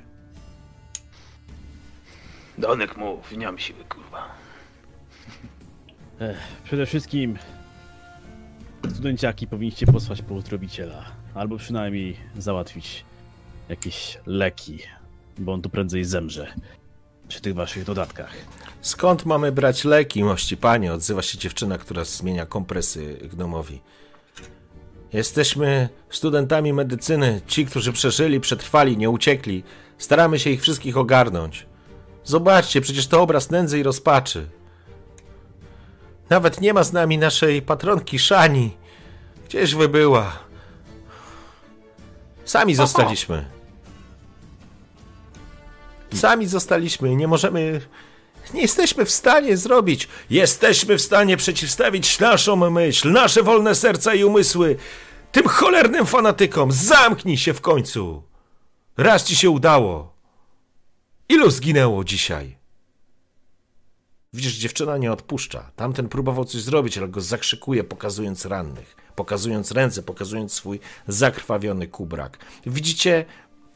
Donek 2.57 2.97
mów, 2.97 3.31
nie 3.31 3.45
mam 3.45 3.59
siły, 3.59 3.83
kurwa. 3.83 4.27
Przede 6.63 6.85
wszystkim 6.85 7.37
studenciaki 8.89 9.47
powinniście 9.47 9.85
posłać 9.85 10.21
po 10.21 10.35
albo 11.35 11.57
przynajmniej 11.57 12.17
załatwić 12.37 13.05
jakieś 13.69 14.17
leki, 14.25 14.79
bo 15.37 15.53
on 15.53 15.61
tu 15.61 15.69
prędzej 15.69 16.05
zemrze 16.05 16.53
przy 17.31 17.41
tych 17.41 17.55
waszych 17.55 17.83
dodatkach. 17.83 18.33
Skąd 18.81 19.25
mamy 19.25 19.51
brać 19.51 19.83
leki, 19.83 20.23
mości 20.23 20.57
panie? 20.57 20.93
Odzywa 20.93 21.21
się 21.21 21.37
dziewczyna, 21.37 21.77
która 21.77 22.03
zmienia 22.03 22.45
kompresy 22.45 23.17
gnomowi. 23.33 23.81
Jesteśmy 25.13 25.89
studentami 26.09 26.73
medycyny. 26.73 27.41
Ci, 27.47 27.65
którzy 27.65 27.93
przeżyli, 27.93 28.39
przetrwali, 28.39 28.97
nie 28.97 29.09
uciekli. 29.09 29.63
Staramy 29.97 30.39
się 30.39 30.49
ich 30.49 30.61
wszystkich 30.61 30.97
ogarnąć. 30.97 31.65
Zobaczcie, 32.23 32.81
przecież 32.81 33.07
to 33.07 33.21
obraz 33.21 33.49
nędzy 33.49 33.79
i 33.79 33.83
rozpaczy. 33.83 34.49
Nawet 36.29 36.61
nie 36.61 36.73
ma 36.73 36.83
z 36.83 36.93
nami 36.93 37.17
naszej 37.17 37.61
patronki 37.61 38.19
Szani. 38.19 38.77
Gdzieś 39.45 39.75
wy 39.75 39.89
była? 39.89 40.39
Sami 42.45 42.75
zostaliśmy. 42.75 43.60
Sami 46.13 46.47
zostaliśmy. 46.47 47.15
Nie 47.15 47.27
możemy. 47.27 47.81
Nie 48.53 48.61
jesteśmy 48.61 49.05
w 49.05 49.11
stanie 49.11 49.57
zrobić. 49.57 50.07
Jesteśmy 50.29 50.97
w 50.97 51.01
stanie 51.01 51.37
przeciwstawić 51.37 52.19
naszą 52.19 52.69
myśl, 52.69 53.11
nasze 53.11 53.43
wolne 53.43 53.75
serca 53.75 54.13
i 54.13 54.23
umysły 54.23 54.75
tym 55.31 55.47
cholernym 55.47 56.05
fanatykom. 56.05 56.71
Zamknij 56.71 57.37
się 57.37 57.53
w 57.53 57.61
końcu. 57.61 58.23
Raz 58.97 59.23
ci 59.23 59.35
się 59.35 59.49
udało. 59.49 60.13
Ilu 61.29 61.49
zginęło 61.49 62.03
dzisiaj? 62.03 62.57
Widzisz, 64.33 64.53
dziewczyna 64.53 64.97
nie 64.97 65.11
odpuszcza. 65.11 65.71
Tamten 65.75 66.09
próbował 66.09 66.45
coś 66.45 66.61
zrobić, 66.61 66.97
ale 66.97 67.07
go 67.07 67.21
zakrzykuje, 67.21 67.83
pokazując 67.83 68.45
rannych, 68.45 68.95
pokazując 69.15 69.71
ręce, 69.71 70.03
pokazując 70.03 70.53
swój 70.53 70.79
zakrwawiony 71.07 71.87
kubrak. 71.87 72.37
Widzicie, 72.65 73.25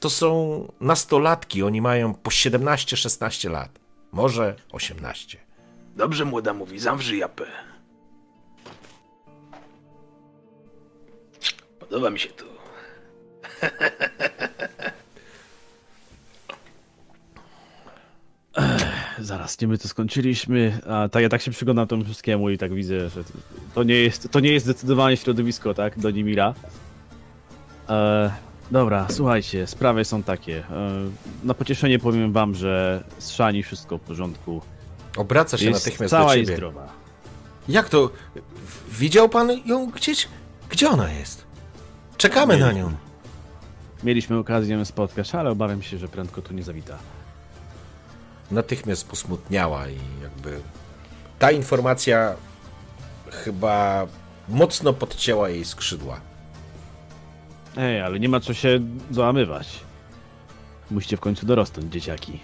to 0.05 0.09
są 0.09 0.67
nastolatki, 0.81 1.63
oni 1.63 1.81
mają 1.81 2.13
po 2.13 2.29
17-16 2.29 3.51
lat, 3.51 3.79
może 4.11 4.55
18. 4.71 5.37
Dobrze 5.95 6.25
młoda 6.25 6.53
mówi, 6.53 6.79
zawrzyj 6.79 7.19
japę. 7.19 7.45
Podoba 11.79 12.09
mi 12.09 12.19
się 12.19 12.29
tu. 12.29 12.45
Zaraz, 19.19 19.61
nie 19.61 19.67
my 19.67 19.77
to 19.77 19.87
skończyliśmy, 19.87 20.79
a 20.87 21.09
tak 21.09 21.23
ja 21.23 21.29
tak 21.29 21.41
się 21.41 21.51
przyglądam 21.51 21.87
temu 21.87 22.03
wszystkiemu 22.03 22.49
i 22.49 22.57
tak 22.57 22.73
widzę, 22.73 23.09
że 23.09 23.23
to 23.73 23.83
nie 23.83 23.95
jest, 23.95 24.31
to 24.31 24.39
nie 24.39 24.51
jest 24.51 24.65
zdecydowanie 24.65 25.17
środowisko, 25.17 25.73
tak, 25.73 25.99
do 25.99 26.11
Nimira. 26.11 26.53
E, 27.89 28.45
dobra, 28.71 29.07
słuchajcie, 29.09 29.67
sprawy 29.67 30.05
są 30.05 30.23
takie. 30.23 30.57
E, 30.57 30.63
na 31.43 31.53
pocieszenie 31.53 31.99
powiem 31.99 32.33
wam, 32.33 32.55
że 32.55 33.03
z 33.19 33.29
Szani 33.31 33.63
wszystko 33.63 33.97
w 33.97 34.01
porządku. 34.01 34.61
Obraca 35.17 35.57
się 35.57 35.65
Jest 35.65 35.85
natychmiast 35.85 36.13
do 36.13 36.17
cała 36.17 36.35
i 36.35 36.39
ciebie. 36.41 36.55
zdrowa. 36.55 36.87
Jak 37.69 37.89
to? 37.89 38.09
Widział 38.91 39.29
pan 39.29 39.49
ją 39.65 39.85
gdzieś? 39.91 40.27
Gdzie 40.69 40.89
ona 40.89 41.11
jest? 41.11 41.45
Czekamy 42.17 42.57
na 42.57 42.71
nią. 42.71 42.91
Mieliśmy 44.03 44.37
okazję 44.37 44.75
ją 44.75 44.85
spotkać, 44.85 45.35
ale 45.35 45.49
obawiam 45.49 45.81
się, 45.81 45.97
że 45.97 46.07
prędko 46.07 46.41
tu 46.41 46.53
nie 46.53 46.63
zawita. 46.63 46.97
Natychmiast 48.51 49.07
posmutniała 49.07 49.87
i 49.89 49.97
jakby 50.23 50.59
ta 51.39 51.51
informacja 51.51 52.35
chyba 53.31 54.07
mocno 54.49 54.93
podcięła 54.93 55.49
jej 55.49 55.65
skrzydła. 55.65 56.19
Ej, 57.77 58.01
ale 58.01 58.19
nie 58.19 58.29
ma 58.29 58.39
co 58.39 58.53
się 58.53 58.79
załamywać. 59.11 59.79
Musicie 60.91 61.17
w 61.17 61.19
końcu 61.19 61.45
dorosnąć, 61.45 61.93
dzieciaki. 61.93 62.39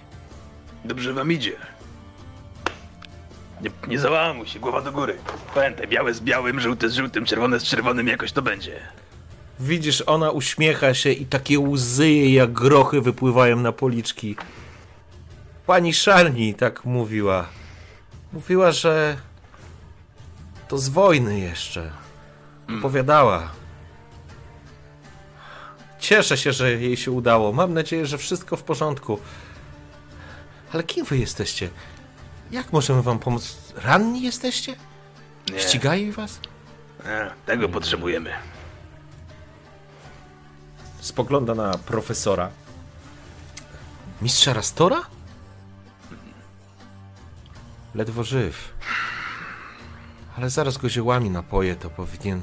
Dobrze 0.86 1.14
wam 1.14 1.32
idzie. 1.32 1.56
Nie, 3.62 3.70
nie 3.88 4.00
załamuj 4.00 4.48
się, 4.48 4.60
głowa 4.60 4.82
do 4.82 4.92
góry. 4.92 5.18
Pamiętaj, 5.56 5.88
białe 5.88 6.14
z 6.14 6.22
białym, 6.22 6.60
żółte 6.60 6.90
z 6.90 6.94
żółtym, 6.94 7.26
czerwone 7.26 7.60
z 7.60 7.64
czerwonym, 7.64 8.08
jakoś 8.08 8.32
to 8.32 8.42
będzie. 8.42 8.80
Widzisz, 9.60 10.04
ona 10.06 10.32
uśmiecha 10.32 10.94
się 10.94 11.12
i 11.12 11.26
takie 11.26 11.60
łzy 11.60 12.12
jak 12.12 12.52
grochy 12.52 13.02
wypływają 13.02 13.60
na 13.60 13.72
policzki. 13.72 14.36
Pani 15.66 15.94
Szarni 15.94 16.54
tak 16.54 16.86
mówiła. 16.86 17.48
Mówiła, 18.34 18.72
że 18.72 19.18
to 20.68 20.78
z 20.78 20.90
wojny 20.90 21.40
jeszcze. 21.40 21.92
Opowiadała. 22.80 23.61
Cieszę 26.02 26.38
się, 26.38 26.54
że 26.54 26.72
jej 26.72 26.98
się 26.98 27.12
udało. 27.12 27.52
Mam 27.54 27.74
nadzieję, 27.74 28.06
że 28.06 28.18
wszystko 28.18 28.58
w 28.58 28.64
porządku. 28.64 29.20
Ale 30.74 30.84
kim 30.84 31.06
wy 31.06 31.18
jesteście? 31.18 31.70
Jak 32.52 32.74
możemy 32.74 33.02
wam 33.02 33.20
pomóc? 33.20 33.58
Ranni 33.76 34.22
jesteście? 34.22 34.76
Nie, 35.52 35.60
Ścigają 35.60 36.12
was? 36.12 36.40
e, 37.06 37.32
tego 37.46 37.70
potrzebujemy. 37.70 38.32
Spogląda 41.00 41.56
na 41.56 41.78
profesora. 41.78 42.50
Mistrza 44.22 44.54
Rastora? 44.54 45.02
Ledwo 47.96 48.24
żyw. 48.24 48.74
Ale 50.38 50.50
zaraz 50.50 50.78
go 50.78 50.90
ziołami 50.90 51.30
napoje, 51.30 51.76
to 51.76 51.90
powinien 51.90 52.42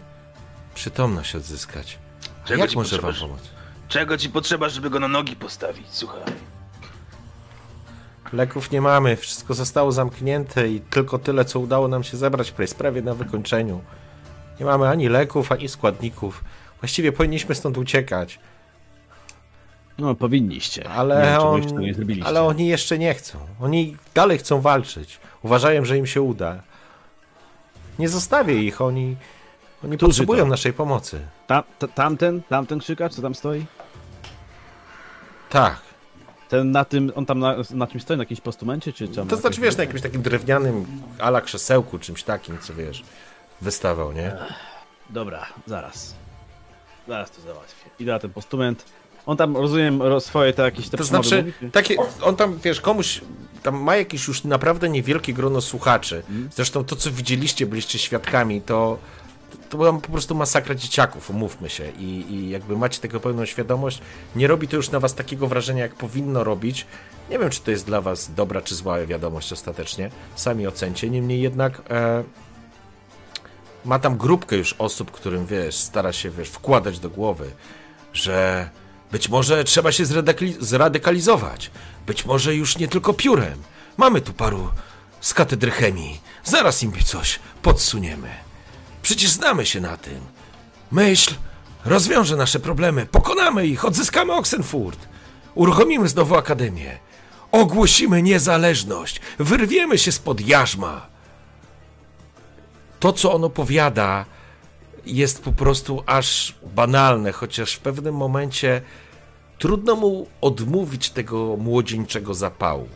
przytomność 0.74 1.34
odzyskać. 1.36 1.98
A 2.48 2.50
Czego 2.50 2.60
jak 2.60 2.70
ci 2.70 2.76
może 2.76 2.96
wam 2.98 3.10
potrzeba, 3.10 3.28
pomóc? 3.28 3.48
Czego 3.88 4.16
ci 4.18 4.30
potrzeba, 4.30 4.68
żeby 4.68 4.90
go 4.90 5.00
na 5.00 5.08
nogi 5.08 5.36
postawić, 5.36 5.86
słuchaj? 5.90 6.20
Leków 8.32 8.70
nie 8.70 8.80
mamy, 8.80 9.16
wszystko 9.16 9.54
zostało 9.54 9.92
zamknięte 9.92 10.68
i 10.68 10.80
tylko 10.80 11.18
tyle, 11.18 11.44
co 11.44 11.60
udało 11.60 11.88
nam 11.88 12.04
się 12.04 12.16
zebrać, 12.16 12.54
jest 12.58 12.78
prawie 12.78 13.02
na 13.02 13.14
wykończeniu. 13.14 13.80
Nie 14.60 14.66
mamy 14.66 14.88
ani 14.88 15.08
leków, 15.08 15.52
ani 15.52 15.68
składników. 15.68 16.44
Właściwie 16.80 17.12
powinniśmy 17.12 17.54
stąd 17.54 17.78
uciekać, 17.78 18.38
No, 19.98 20.14
powinniście. 20.14 20.88
ale, 20.90 21.22
wiem, 21.22 21.40
on, 21.40 21.62
ale 22.24 22.42
oni 22.42 22.66
jeszcze 22.68 22.98
nie 22.98 23.14
chcą. 23.14 23.38
Oni 23.60 23.96
dalej 24.14 24.38
chcą 24.38 24.60
walczyć. 24.60 25.20
Uważają, 25.42 25.84
że 25.84 25.98
im 25.98 26.06
się 26.06 26.22
uda. 26.22 26.62
Nie 27.98 28.08
zostawię 28.08 28.62
ich, 28.62 28.80
oni, 28.80 29.16
oni 29.84 29.96
Którzy 29.96 30.10
potrzebują 30.10 30.44
to? 30.44 30.50
naszej 30.50 30.72
pomocy. 30.72 31.20
Ta, 31.46 31.62
ta, 31.78 31.88
tamten, 31.88 32.42
tamten 32.42 32.78
krzykacz, 32.78 33.14
co 33.14 33.22
tam 33.22 33.34
stoi? 33.34 33.66
Tak. 35.50 35.76
Ten 36.48 36.72
na 36.72 36.84
tym, 36.84 37.12
on 37.14 37.26
tam 37.26 37.38
na, 37.38 37.54
na 37.70 37.86
czymś 37.86 38.02
stoi, 38.02 38.16
na 38.16 38.22
jakimś 38.22 38.40
postumencie, 38.40 38.92
czy 38.92 39.08
tam? 39.08 39.28
To 39.28 39.36
znaczy, 39.36 39.60
wiesz, 39.60 39.76
na 39.76 39.82
jakimś 39.84 40.02
takim 40.02 40.22
drewnianym 40.22 40.86
ala 41.18 41.40
krzesełku, 41.40 41.98
czymś 41.98 42.22
takim, 42.22 42.58
co 42.58 42.74
wiesz, 42.74 43.04
wystawał, 43.60 44.12
nie? 44.12 44.32
Dobra, 45.10 45.46
zaraz. 45.66 46.14
Zaraz 47.08 47.30
to 47.30 47.40
załatwię. 47.42 47.90
Idę 47.98 48.12
na 48.12 48.18
ten 48.18 48.30
postument. 48.30 48.84
On 49.26 49.36
tam, 49.36 49.56
rozumiem, 49.56 50.02
ro- 50.02 50.20
swoje 50.20 50.52
te 50.52 50.62
jakieś 50.62 50.88
te 50.88 50.96
To 50.96 51.04
znaczy, 51.04 51.52
takie, 51.72 51.96
on 52.22 52.36
tam, 52.36 52.58
wiesz, 52.58 52.80
komuś, 52.80 53.20
tam 53.62 53.82
ma 53.82 53.96
jakieś 53.96 54.28
już 54.28 54.44
naprawdę 54.44 54.88
niewielkie 54.88 55.32
grono 55.34 55.60
słuchaczy. 55.60 56.22
Zresztą 56.50 56.84
to, 56.84 56.96
co 56.96 57.10
widzieliście, 57.10 57.66
byliście 57.66 57.98
świadkami, 57.98 58.60
to, 58.62 58.98
to 59.68 59.76
była 59.76 59.92
po 59.92 60.12
prostu 60.12 60.34
masakra 60.34 60.74
dzieciaków, 60.74 61.30
umówmy 61.30 61.70
się. 61.70 61.90
I, 61.98 62.32
I 62.32 62.50
jakby 62.50 62.76
macie 62.76 63.00
tego 63.00 63.20
pełną 63.20 63.44
świadomość, 63.44 64.00
nie 64.36 64.46
robi 64.46 64.68
to 64.68 64.76
już 64.76 64.90
na 64.90 65.00
was 65.00 65.14
takiego 65.14 65.46
wrażenia, 65.46 65.82
jak 65.82 65.94
powinno 65.94 66.44
robić. 66.44 66.86
Nie 67.30 67.38
wiem, 67.38 67.50
czy 67.50 67.60
to 67.60 67.70
jest 67.70 67.86
dla 67.86 68.00
was 68.00 68.34
dobra 68.34 68.60
czy 68.62 68.74
zła 68.74 69.06
wiadomość 69.06 69.52
ostatecznie. 69.52 70.10
Sami 70.36 70.66
ocencie. 70.66 71.10
Niemniej 71.10 71.40
jednak 71.40 71.82
e, 71.90 72.24
ma 73.84 73.98
tam 73.98 74.16
grupkę 74.16 74.56
już 74.56 74.74
osób, 74.78 75.10
którym, 75.10 75.46
wiesz, 75.46 75.74
stara 75.76 76.12
się, 76.12 76.30
wiesz, 76.30 76.48
wkładać 76.48 76.98
do 76.98 77.10
głowy, 77.10 77.50
że 78.12 78.70
być 79.12 79.28
może 79.28 79.64
trzeba 79.64 79.92
się 79.92 80.04
zradykali- 80.04 80.56
zradykalizować. 80.60 81.70
Być 82.06 82.24
może 82.24 82.54
już 82.54 82.78
nie 82.78 82.88
tylko 82.88 83.14
piórem. 83.14 83.62
Mamy 83.96 84.20
tu 84.20 84.32
paru 84.32 84.68
z 85.20 85.34
katedry 85.34 85.70
chemii. 85.70 86.20
Zaraz 86.44 86.82
im 86.82 86.92
coś 87.04 87.38
podsuniemy. 87.62 88.47
Przecież 89.08 89.30
znamy 89.30 89.66
się 89.66 89.80
na 89.80 89.96
tym. 89.96 90.20
Myśl 90.90 91.34
rozwiąże 91.84 92.36
nasze 92.36 92.60
problemy. 92.60 93.06
Pokonamy 93.06 93.66
ich, 93.66 93.84
odzyskamy 93.84 94.32
Oxenfurt. 94.32 95.08
Uruchomimy 95.54 96.08
znowu 96.08 96.36
akademię. 96.36 96.98
Ogłosimy 97.52 98.22
niezależność. 98.22 99.20
Wyrwiemy 99.38 99.98
się 99.98 100.12
spod 100.12 100.40
jarzma. 100.40 101.06
To, 103.00 103.12
co 103.12 103.32
on 103.32 103.44
opowiada, 103.44 104.24
jest 105.06 105.42
po 105.42 105.52
prostu 105.52 106.02
aż 106.06 106.54
banalne, 106.74 107.32
chociaż 107.32 107.74
w 107.74 107.80
pewnym 107.80 108.14
momencie 108.14 108.82
trudno 109.58 109.96
mu 109.96 110.26
odmówić 110.40 111.10
tego 111.10 111.56
młodzieńczego 111.56 112.34
zapału. 112.34 112.88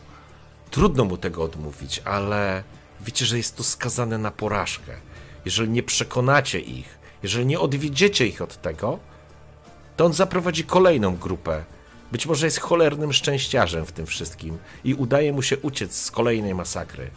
Trudno 0.70 1.04
mu 1.04 1.16
tego 1.16 1.42
odmówić, 1.42 2.02
ale 2.04 2.62
wiecie, 3.00 3.26
że 3.26 3.36
jest 3.36 3.56
to 3.56 3.64
skazane 3.64 4.18
na 4.18 4.30
porażkę. 4.30 5.11
Jeżeli 5.44 5.70
nie 5.70 5.82
przekonacie 5.82 6.60
ich, 6.60 6.98
jeżeli 7.22 7.46
nie 7.46 7.60
odwiedziecie 7.60 8.26
ich 8.26 8.42
od 8.42 8.62
tego, 8.62 8.98
to 9.96 10.04
on 10.04 10.12
zaprowadzi 10.12 10.64
kolejną 10.64 11.16
grupę. 11.16 11.64
Być 12.12 12.26
może 12.26 12.46
jest 12.46 12.60
cholernym 12.60 13.12
szczęściarzem 13.12 13.86
w 13.86 13.92
tym 13.92 14.06
wszystkim 14.06 14.58
i 14.84 14.94
udaje 14.94 15.32
mu 15.32 15.42
się 15.42 15.58
uciec 15.58 15.96
z 15.96 16.10
kolejnej 16.10 16.54
masakry. 16.54 17.10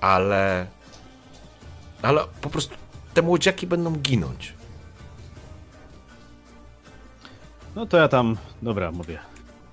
Ale. 0.00 0.66
Ale 2.02 2.24
po 2.40 2.50
prostu 2.50 2.74
te 3.14 3.22
młodziaki 3.22 3.66
będą 3.66 3.92
ginąć. 3.92 4.52
No 7.76 7.86
to 7.86 7.96
ja 7.96 8.08
tam, 8.08 8.36
dobra, 8.62 8.92
mówię. 8.92 9.18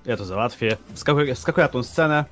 Ja 0.06 0.16
to 0.16 0.24
załatwię. 0.24 0.76
Skakuję, 0.94 1.36
skakuję 1.36 1.64
na 1.64 1.72
tą 1.72 1.82
scenę. 1.82 2.24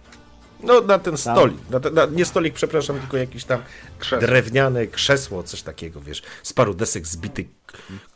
No, 0.63 0.81
na 0.81 0.99
ten 0.99 1.17
stolik. 1.17 1.71
Na 1.71 1.81
ten, 1.81 1.95
na, 1.95 2.07
nie 2.07 2.25
stolik, 2.25 2.55
przepraszam, 2.55 3.01
tylko 3.01 3.17
jakiś 3.17 3.45
tam 3.45 3.63
Krzesło. 3.99 4.27
drewniane 4.29 4.87
krzesło, 4.87 5.43
coś 5.43 5.63
takiego, 5.63 6.01
wiesz. 6.01 6.23
Z 6.43 6.53
paru 6.53 6.75
desek 6.75 7.07
zbity 7.07 7.49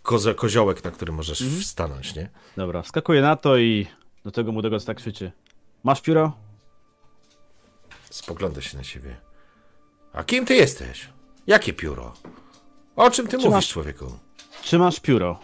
kozo, 0.03 0.35
koziołek, 0.35 0.85
na 0.85 0.91
którym 0.91 1.15
możesz 1.15 1.45
stanąć, 1.65 2.15
nie? 2.15 2.29
Dobra, 2.57 2.83
skakuję 2.83 3.23
na 3.23 3.37
to 3.37 3.57
i 3.59 3.87
do 4.25 4.31
tego 4.31 4.53
młodego 4.53 4.81
co 4.81 4.87
tak 4.87 4.97
krzyczy. 4.97 5.33
Masz 5.85 6.01
pióro? 6.01 6.33
Spogląda 8.11 8.61
się 8.61 8.77
na 8.79 8.85
siebie. 8.85 9.17
A 10.13 10.25
kim 10.25 10.47
ty 10.47 10.55
jesteś? 10.55 11.09
Jakie 11.47 11.73
pióro? 11.73 12.13
O 12.97 13.11
czym 13.11 13.27
ty 13.27 13.31
Czy 13.31 13.37
mówisz, 13.37 13.51
masz- 13.53 13.69
człowieku? 13.69 14.19
Czy 14.63 14.79
masz 14.79 15.01
pióro? 15.01 15.39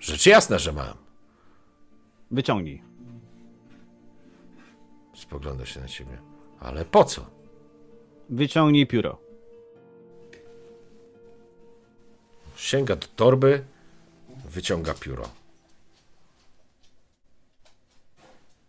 Rzecz 0.00 0.26
jasna, 0.26 0.58
że 0.58 0.72
mam. 0.72 0.94
Wyciągnij. 2.30 2.82
Spogląda 5.16 5.66
się 5.66 5.80
na 5.80 5.88
ciebie. 5.88 6.18
Ale 6.60 6.84
po 6.84 7.04
co? 7.04 7.26
Wyciągnij 8.28 8.86
pióro. 8.86 9.18
Sięga 12.56 12.96
do 12.96 13.06
torby, 13.16 13.64
wyciąga 14.44 14.94
pióro. 14.94 15.28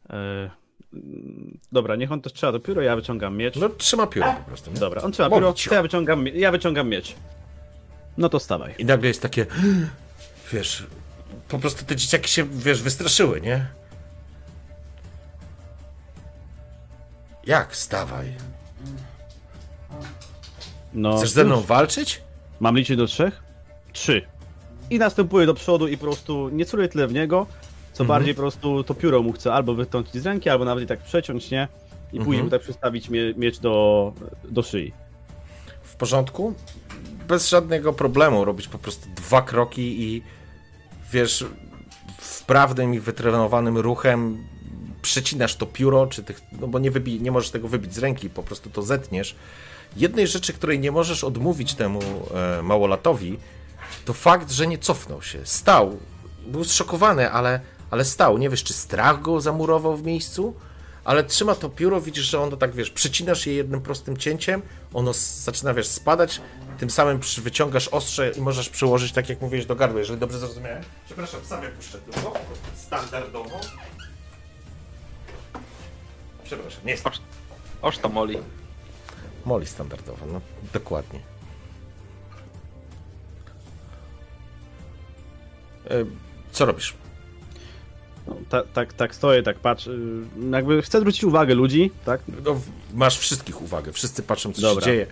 E, 0.09 0.49
dobra, 1.71 1.95
niech 1.95 2.11
on 2.11 2.21
też 2.21 2.33
trzyma 2.33 2.51
to 2.51 2.59
pióro, 2.59 2.81
ja 2.81 2.95
wyciągam 2.95 3.37
miecz. 3.37 3.55
No, 3.55 3.69
trzyma 3.69 4.07
pióro 4.07 4.33
po 4.33 4.43
prostu. 4.43 4.71
Nie? 4.71 4.79
Dobra, 4.79 5.01
on 5.01 5.11
trzyma 5.11 5.29
pióro, 5.29 5.53
cię. 5.53 5.69
to 5.69 5.75
ja 5.75 5.81
wyciągam, 5.81 6.27
ja 6.27 6.51
wyciągam 6.51 6.89
miecz. 6.89 7.15
No 8.17 8.29
to 8.29 8.39
stawaj. 8.39 8.75
I 8.77 8.85
nagle 8.85 9.07
jest 9.07 9.21
takie, 9.21 9.45
wiesz, 10.53 10.87
po 11.47 11.59
prostu 11.59 11.85
te 11.85 11.95
dzieciaki 11.95 12.29
się, 12.29 12.43
wiesz, 12.43 12.81
wystraszyły, 12.81 13.41
nie? 13.41 13.65
Jak? 17.47 17.75
Stawaj. 17.75 18.33
No, 20.93 21.17
Chcesz 21.17 21.29
ze 21.29 21.43
mną 21.45 21.61
walczyć? 21.61 22.21
Mam 22.59 22.77
liczyć 22.77 22.97
do 22.97 23.07
trzech? 23.07 23.43
Trzy. 23.93 24.21
I 24.89 24.99
następuję 24.99 25.45
do 25.45 25.53
przodu 25.53 25.87
i 25.87 25.97
po 25.97 26.03
prostu 26.05 26.49
nie 26.49 26.65
celuję 26.65 26.89
tyle 26.89 27.07
w 27.07 27.13
niego, 27.13 27.47
co 27.93 28.03
Mhm. 28.03 28.07
bardziej 28.19 28.35
po 28.35 28.41
prostu 28.41 28.83
to 28.83 28.93
pióro 28.93 29.23
mu 29.23 29.31
chcę 29.33 29.53
albo 29.53 29.73
wytrącić 29.73 30.21
z 30.21 30.25
ręki, 30.25 30.49
albo 30.49 30.65
nawet 30.65 30.83
i 30.83 30.87
tak 30.87 30.99
przeciąć, 30.99 31.51
nie? 31.51 31.67
I 32.13 32.17
później 32.17 32.23
Mhm. 32.39 32.43
mu 32.45 32.49
tak 32.51 32.61
przystawić 32.61 33.09
mie 33.09 33.33
miecz 33.37 33.59
do, 33.59 34.13
do 34.49 34.63
szyi. 34.63 34.93
W 35.83 35.95
porządku? 35.95 36.53
Bez 37.27 37.49
żadnego 37.49 37.93
problemu 37.93 38.45
robić 38.45 38.67
po 38.67 38.77
prostu 38.77 39.09
dwa 39.15 39.41
kroki 39.41 40.01
i 40.03 40.23
wiesz, 41.11 41.45
wprawnym 42.17 42.93
i 42.93 42.99
wytrenowanym 42.99 43.77
ruchem 43.77 44.47
przecinasz 45.07 45.55
to 45.55 45.65
pióro, 45.65 46.07
czy 46.07 46.23
tych, 46.23 46.41
no 46.51 46.67
bo 46.67 46.79
nie, 46.79 46.91
wybi, 46.91 47.21
nie 47.21 47.31
możesz 47.31 47.51
tego 47.51 47.67
wybić 47.67 47.93
z 47.93 47.97
ręki, 47.97 48.29
po 48.29 48.43
prostu 48.43 48.69
to 48.69 48.81
zetniesz. 48.81 49.35
Jednej 49.95 50.27
rzeczy, 50.27 50.53
której 50.53 50.79
nie 50.79 50.91
możesz 50.91 51.23
odmówić 51.23 51.73
temu 51.73 51.99
e, 52.33 52.61
małolatowi, 52.61 53.39
to 54.05 54.13
fakt, 54.13 54.51
że 54.51 54.67
nie 54.67 54.77
cofnął 54.77 55.21
się. 55.21 55.45
Stał. 55.45 55.97
Był 56.47 56.63
zszokowany, 56.63 57.31
ale, 57.31 57.59
ale 57.91 58.05
stał. 58.05 58.37
Nie 58.37 58.49
wiesz, 58.49 58.63
czy 58.63 58.73
strach 58.73 59.21
go 59.21 59.41
zamurował 59.41 59.97
w 59.97 60.03
miejscu, 60.03 60.53
ale 61.03 61.23
trzyma 61.23 61.55
to 61.55 61.69
pióro, 61.69 62.01
widzisz, 62.01 62.25
że 62.25 62.39
ono 62.39 62.57
tak, 62.57 62.75
wiesz, 62.75 62.89
przycinasz 62.89 63.47
je 63.47 63.53
jednym 63.53 63.81
prostym 63.81 64.17
cięciem, 64.17 64.61
ono 64.93 65.13
zaczyna, 65.13 65.73
wiesz, 65.73 65.87
spadać, 65.87 66.41
tym 66.79 66.89
samym 66.89 67.19
wyciągasz 67.37 67.87
ostrze 67.87 68.31
i 68.31 68.41
możesz 68.41 68.69
przyłożyć, 68.69 69.11
tak 69.11 69.29
jak 69.29 69.41
mówiłeś, 69.41 69.65
do 69.65 69.75
gardła, 69.75 69.99
jeżeli 69.99 70.19
dobrze 70.19 70.39
zrozumiałem. 70.39 70.83
Przepraszam, 71.05 71.39
sam 71.45 71.61
puszczę 71.77 71.97
tylko, 71.97 72.33
standardowo. 72.75 73.59
Przepraszam, 76.47 76.81
nie 76.85 76.91
jest 76.91 77.07
Oż, 77.07 77.21
oż 77.81 77.97
to 77.97 78.09
moli. 78.09 78.37
Moli 79.45 79.65
standardowo, 79.65 80.25
no 80.33 80.41
dokładnie. 80.73 81.19
E, 85.89 86.05
Co 86.51 86.65
robisz? 86.65 86.93
No, 88.27 88.35
ta, 88.49 88.63
tak, 88.63 88.93
tak 88.93 89.15
stoję, 89.15 89.43
tak 89.43 89.59
patrzę. 89.59 89.91
y, 89.91 90.49
Jakby 90.51 90.81
chcę 90.81 90.99
zwrócić 90.99 91.23
uwagę 91.23 91.55
ludzi, 91.55 91.91
tak? 92.05 92.21
No, 92.45 92.59
masz 92.93 93.17
wszystkich 93.17 93.61
uwagę, 93.61 93.91
wszyscy 93.91 94.23
patrzą, 94.23 94.53
co 94.53 94.61
Dobra. 94.61 94.81
się 94.85 94.91
dzieje. 94.91 95.05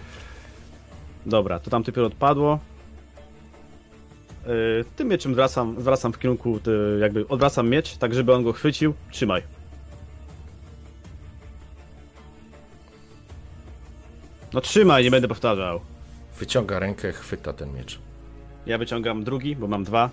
Dobra, 1.25 1.59
to 1.59 1.69
tamte 1.71 1.91
pióro 1.91 2.07
odpadło. 2.07 2.59
Yy, 4.47 4.85
tym 4.95 5.07
mieczem 5.07 5.35
wracam, 5.35 5.75
wracam 5.75 6.13
w 6.13 6.19
kierunku, 6.19 6.59
jakby 6.99 7.27
odwracam 7.27 7.69
miecz, 7.69 7.97
tak 7.97 8.13
żeby 8.13 8.33
on 8.33 8.43
go 8.43 8.53
chwycił. 8.53 8.93
Trzymaj. 9.11 9.43
No 14.55 14.61
trzymaj, 14.61 15.03
nie 15.03 15.11
będę 15.11 15.27
powtarzał. 15.27 15.81
Wyciąga 16.39 16.79
rękę, 16.79 17.11
chwyta 17.11 17.53
ten 17.53 17.73
miecz. 17.73 17.99
Ja 18.65 18.77
wyciągam 18.77 19.23
drugi, 19.23 19.55
bo 19.55 19.67
mam 19.67 19.83
dwa. 19.83 20.09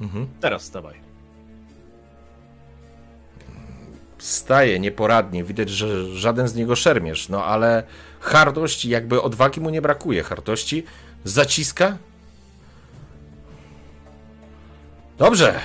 Mhm. 0.00 0.26
Teraz 0.40 0.62
stawaj. 0.62 0.94
Staje 4.18 4.80
nieporadnie, 4.80 5.44
widać, 5.44 5.70
że 5.70 6.16
żaden 6.16 6.48
z 6.48 6.54
niego 6.54 6.76
szermierz, 6.76 7.28
no 7.28 7.44
ale 7.44 7.82
hardość, 8.20 8.84
jakby 8.84 9.22
odwagi 9.22 9.60
mu 9.60 9.70
nie 9.70 9.82
brakuje. 9.82 10.22
Hardości 10.22 10.84
zaciska. 11.24 11.96
Dobrze. 15.18 15.60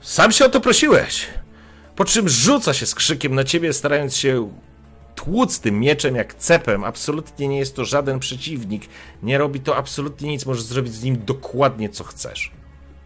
Sam 0.00 0.32
się 0.32 0.44
o 0.44 0.48
to 0.48 0.60
prosiłeś. 0.60 1.26
Po 1.96 2.04
czym 2.04 2.28
rzuca 2.28 2.74
się 2.74 2.86
z 2.86 2.94
krzykiem 2.94 3.34
na 3.34 3.44
ciebie, 3.44 3.72
starając 3.72 4.16
się 4.16 4.50
tłuc 5.24 5.60
tym 5.60 5.80
mieczem 5.80 6.16
jak 6.16 6.34
cepem. 6.34 6.84
Absolutnie 6.84 7.48
nie 7.48 7.58
jest 7.58 7.76
to 7.76 7.84
żaden 7.84 8.18
przeciwnik. 8.18 8.88
Nie 9.22 9.38
robi 9.38 9.60
to 9.60 9.76
absolutnie 9.76 10.28
nic. 10.28 10.46
Możesz 10.46 10.62
zrobić 10.62 10.92
z 10.92 11.02
nim 11.02 11.24
dokładnie 11.24 11.88
co 11.88 12.04
chcesz. 12.04 12.50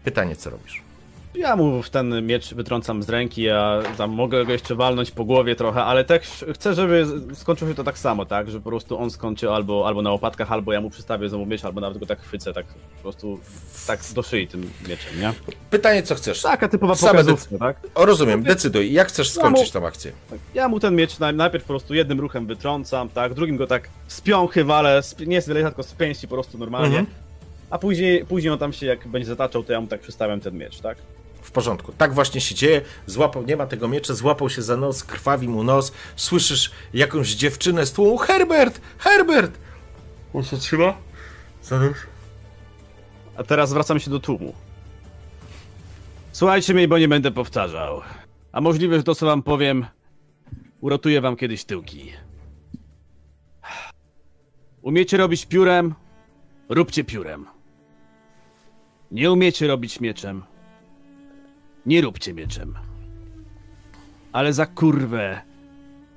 Pytanie, 0.03 0.35
co 0.35 0.49
robisz? 0.49 0.86
Ja 1.35 1.55
mu 1.55 1.83
w 1.83 1.89
ten 1.89 2.25
miecz 2.25 2.53
wytrącam 2.53 3.03
z 3.03 3.09
ręki, 3.09 3.41
ja 3.41 3.79
tam 3.97 4.09
mogę 4.11 4.45
go 4.45 4.51
jeszcze 4.51 4.75
walnąć 4.75 5.11
po 5.11 5.25
głowie 5.25 5.55
trochę, 5.55 5.83
ale 5.83 6.03
też 6.03 6.45
chcę, 6.53 6.73
żeby 6.73 7.05
skończyło 7.33 7.71
się 7.71 7.75
to 7.75 7.83
tak 7.83 7.97
samo, 7.97 8.25
tak? 8.25 8.51
Że 8.51 8.59
po 8.59 8.69
prostu 8.69 8.99
on 8.99 9.11
skończy 9.11 9.49
albo, 9.49 9.87
albo 9.87 10.01
na 10.01 10.11
łopatkach, 10.11 10.51
albo 10.51 10.73
ja 10.73 10.81
mu 10.81 10.89
przystawię 10.89 11.29
znowu 11.29 11.45
miecz, 11.45 11.65
albo 11.65 11.81
nawet 11.81 11.97
go 11.97 12.05
tak 12.05 12.19
chwycę, 12.21 12.53
tak 12.53 12.65
po 12.95 13.01
prostu 13.01 13.39
tak 13.87 13.99
do 14.15 14.23
szyi 14.23 14.47
tym 14.47 14.61
mieczem, 14.87 15.19
nie? 15.21 15.33
Pytanie, 15.69 16.03
co 16.03 16.15
chcesz? 16.15 16.41
Taka 16.41 16.67
typowa 16.67 16.95
Same 16.95 17.11
pokazówka, 17.11 17.57
tak? 17.57 17.77
O, 17.95 18.05
rozumiem, 18.05 18.43
decyduj. 18.43 18.93
Jak 18.93 19.07
chcesz 19.07 19.29
skończyć 19.29 19.71
tą 19.71 19.85
akcję? 19.87 20.11
Tak. 20.29 20.39
Ja 20.53 20.67
mu 20.69 20.79
ten 20.79 20.95
miecz 20.95 21.19
naj- 21.19 21.35
najpierw 21.35 21.63
po 21.63 21.67
prostu 21.73 21.93
jednym 21.93 22.19
ruchem 22.19 22.45
wytrącam, 22.47 23.09
tak? 23.09 23.33
Drugim 23.33 23.57
go 23.57 23.67
tak 23.67 23.89
z 24.07 24.21
piąchy 24.21 24.63
walę, 24.63 25.03
z, 25.03 25.19
nie 25.19 25.41
z 25.41 25.47
wylejcha, 25.47 25.69
tylko 25.69 25.83
z 25.83 25.93
pięści 25.93 26.27
po 26.27 26.35
prostu 26.35 26.57
normalnie. 26.57 26.99
Mhm. 26.99 27.26
A 27.69 27.77
później, 27.77 28.25
później 28.25 28.53
on 28.53 28.59
tam 28.59 28.73
się 28.73 28.85
jak 28.85 29.07
będzie 29.07 29.27
zataczał, 29.27 29.63
to 29.63 29.73
ja 29.73 29.81
mu 29.81 29.87
tak 29.87 30.01
przystawiam 30.01 30.39
ten 30.39 30.57
miecz, 30.57 30.79
tak? 30.79 30.97
W 31.41 31.51
porządku. 31.51 31.91
Tak 31.97 32.13
właśnie 32.13 32.41
się 32.41 32.55
dzieje. 32.55 32.81
Złapał, 33.05 33.43
nie 33.43 33.57
ma 33.57 33.67
tego 33.67 33.87
miecza, 33.87 34.13
złapał 34.13 34.49
się 34.49 34.61
za 34.61 34.77
nos, 34.77 35.03
krwawi 35.03 35.47
mu 35.47 35.63
nos. 35.63 35.91
Słyszysz 36.15 36.71
jakąś 36.93 37.29
dziewczynę 37.35 37.85
z 37.85 37.93
tłumu. 37.93 38.17
Herbert! 38.17 38.81
Herbert! 38.97 39.57
On 40.33 40.43
się 40.43 40.57
trzyma? 40.57 40.93
Za 41.63 41.79
nos. 41.79 41.97
A 43.37 43.43
teraz 43.43 43.69
zwracam 43.69 43.99
się 43.99 44.11
do 44.11 44.19
tłumu. 44.19 44.53
Słuchajcie 46.31 46.73
mnie, 46.73 46.87
bo 46.87 46.97
nie 46.97 47.07
będę 47.07 47.31
powtarzał. 47.31 48.01
A 48.51 48.61
możliwe, 48.61 48.97
że 48.97 49.03
to, 49.03 49.15
co 49.15 49.25
wam 49.25 49.43
powiem, 49.43 49.85
uratuje 50.81 51.21
wam 51.21 51.35
kiedyś 51.35 51.63
tyłki. 51.65 52.13
Umiecie 54.81 55.17
robić 55.17 55.45
piórem? 55.45 55.95
Róbcie 56.69 57.03
piórem. 57.03 57.56
Nie 59.11 59.31
umiecie 59.31 59.67
robić 59.67 59.99
mieczem? 59.99 60.43
Nie 61.85 62.01
róbcie 62.01 62.33
mieczem. 62.33 62.75
Ale 64.31 64.53
za 64.53 64.65
kurwę 64.65 65.41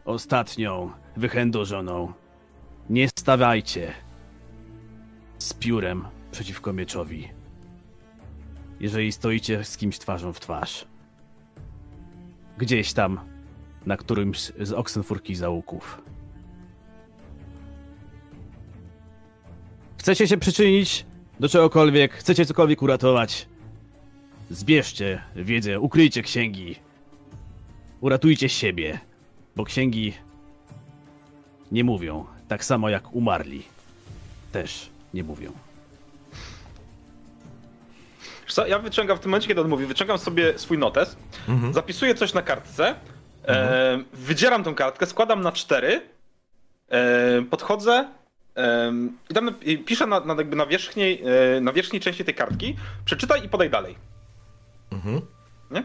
ostatnią, 0.05 0.91
wychędożoną, 1.17 2.13
nie 2.91 3.09
stawajcie 3.09 3.93
z 5.39 5.55
piórem 5.55 6.05
przeciwko 6.31 6.73
mieczowi. 6.73 7.29
Jeżeli 8.81 9.13
stoicie 9.13 9.65
z 9.65 9.77
kimś 9.77 9.99
twarzą 9.99 10.33
w 10.33 10.41
twarz. 10.41 10.85
Gdzieś 12.59 12.93
tam 12.93 13.21
na 13.87 13.97
którymś 13.97 14.41
z 14.61 14.73
Oxenfurki 14.73 15.35
załuków. 15.35 16.03
Chcecie 19.99 20.29
się 20.29 20.37
przyczynić 20.37 21.07
do 21.41 21.49
czegokolwiek, 21.49 22.15
chcecie 22.15 22.47
cokolwiek 22.47 22.83
uratować. 22.83 23.47
Zbierzcie 24.51 25.23
wiedzę, 25.37 25.81
ukryjcie 25.81 26.23
księgi. 26.23 26.77
Uratujcie 28.01 28.49
siebie, 28.49 28.99
bo 29.57 29.65
księgi 29.65 30.15
nie 31.73 31.85
mówią, 31.85 32.27
tak 32.49 32.65
samo 32.65 32.89
jak 32.89 33.13
umarli. 33.13 33.63
Też 34.53 34.91
nie 35.15 35.25
mówią. 35.25 35.53
Co, 38.49 38.67
ja 38.67 38.79
wyciągam 38.79 39.17
w 39.17 39.21
tym 39.21 39.31
momencie, 39.31 39.49
kiedy 39.49 39.61
on 39.61 39.69
mówi, 39.69 39.87
wyciągam 39.87 40.19
sobie 40.19 40.59
swój 40.59 40.79
notes, 40.79 41.17
zapisuję 41.71 42.15
coś 42.15 42.35
na 42.35 42.43
kartce, 42.43 42.95
e, 43.49 44.03
wydzieram 44.13 44.65
tą 44.65 44.75
kartkę, 44.75 45.07
składam 45.07 45.41
na 45.41 45.53
cztery, 45.53 46.03
e, 46.89 47.43
podchodzę 47.43 47.93
e, 47.93 48.20
i, 49.31 49.35
tam, 49.35 49.55
piszę 49.87 50.07
na, 50.07 50.21
na, 50.21 50.35
jakby 50.35 50.57
na, 50.57 50.67
wierzchniej, 50.67 51.23
e, 51.57 51.61
na 51.61 51.73
wierzchniej 51.73 52.01
części 52.01 52.25
tej 52.25 52.35
kartki, 52.35 52.77
przeczytaj 53.05 53.45
i 53.45 53.49
podaj 53.49 53.71
dalej. 53.71 53.99
Mhm. 54.91 55.21
Nie? 55.71 55.85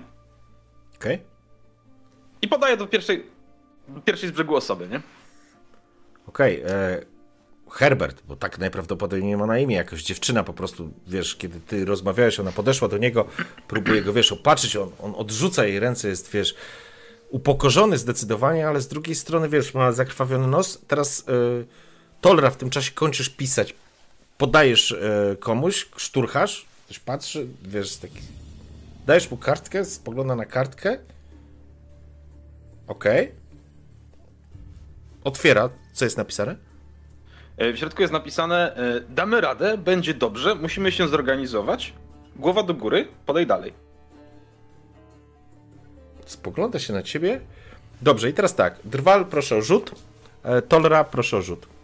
Okej. 0.96 1.20
I 2.42 2.48
podaję 2.48 2.78
do 2.78 2.88
pierwszej, 2.88 3.26
do 3.88 4.02
pierwszej 4.02 4.30
z 4.30 4.32
brzegu 4.32 4.56
osoby, 4.56 4.88
nie? 4.88 5.02
Okej. 6.28 6.62
e, 6.66 7.16
Herbert, 7.72 8.24
bo 8.28 8.36
tak 8.36 8.60
najprawdopodobniej 8.60 9.38
ma 9.38 9.46
na 9.46 9.60
imię, 9.60 9.76
jakaś 9.76 10.04
dziewczyna 10.04 10.44
po 10.44 10.54
prostu, 10.54 10.94
wiesz, 11.08 11.36
kiedy 11.36 11.60
ty 11.60 11.86
rozmawiałeś, 11.86 12.40
ona 12.40 12.52
podeszła 12.52 12.88
do 12.88 12.98
niego, 12.98 13.26
próbuje 13.68 14.02
go, 14.02 14.14
wiesz, 14.14 14.32
opatrzyć, 14.32 14.76
on, 14.76 14.92
on 15.02 15.14
odrzuca 15.16 15.66
jej 15.66 15.80
ręce, 15.80 16.08
jest, 16.08 16.32
wiesz, 16.32 16.56
upokorzony 17.30 17.98
zdecydowanie, 17.98 18.68
ale 18.68 18.82
z 18.82 18.88
drugiej 18.88 19.16
strony, 19.16 19.50
wiesz, 19.50 19.74
ma 19.74 19.92
zakrwawiony 19.92 20.48
nos. 20.48 20.82
Teraz 20.88 21.20
y, 21.20 21.66
Tolra 22.26 22.50
w 22.50 22.58
tym 22.58 22.70
czasie 22.70 22.92
kończysz 22.92 23.30
pisać, 23.30 23.76
podajesz 24.38 24.92
y, 24.92 25.38
komuś, 25.40 25.90
szturchasz, 25.98 26.66
ktoś 26.86 27.00
patrzy, 27.00 27.48
wiesz, 27.64 27.98
taki... 27.98 28.20
Dajesz 29.06 29.32
mu 29.32 29.38
kartkę, 29.38 29.86
spogląda 29.86 30.36
na 30.36 30.46
kartkę. 30.46 30.98
Okej. 32.88 33.32
Otwiera, 35.24 35.70
co 35.94 36.06
jest 36.06 36.18
napisane? 36.18 36.56
E, 37.58 37.74
W 37.74 37.78
środku 37.78 38.02
jest 38.02 38.14
napisane, 38.14 38.76
e, 38.76 39.02
damy 39.10 39.42
radę, 39.42 39.78
będzie 39.78 40.14
dobrze, 40.14 40.56
musimy 40.56 40.92
się 40.92 41.08
zorganizować, 41.08 41.94
głowa 42.36 42.64
do 42.64 42.74
góry, 42.74 43.08
podaj 43.26 43.48
dalej. 43.48 43.74
Spogląda 46.26 46.80
się 46.80 46.94
na 46.94 47.04
ciebie. 47.04 47.42
Dobrze, 48.02 48.30
i 48.30 48.34
teraz 48.34 48.56
tak. 48.56 48.80
Drwal, 48.86 49.26
proszę 49.26 49.56
o 49.56 49.62
rzut. 49.62 49.92
E, 50.44 50.62
Tolra, 50.62 51.04
proszę 51.04 51.38
o 51.38 51.42
rzut. 51.42 51.75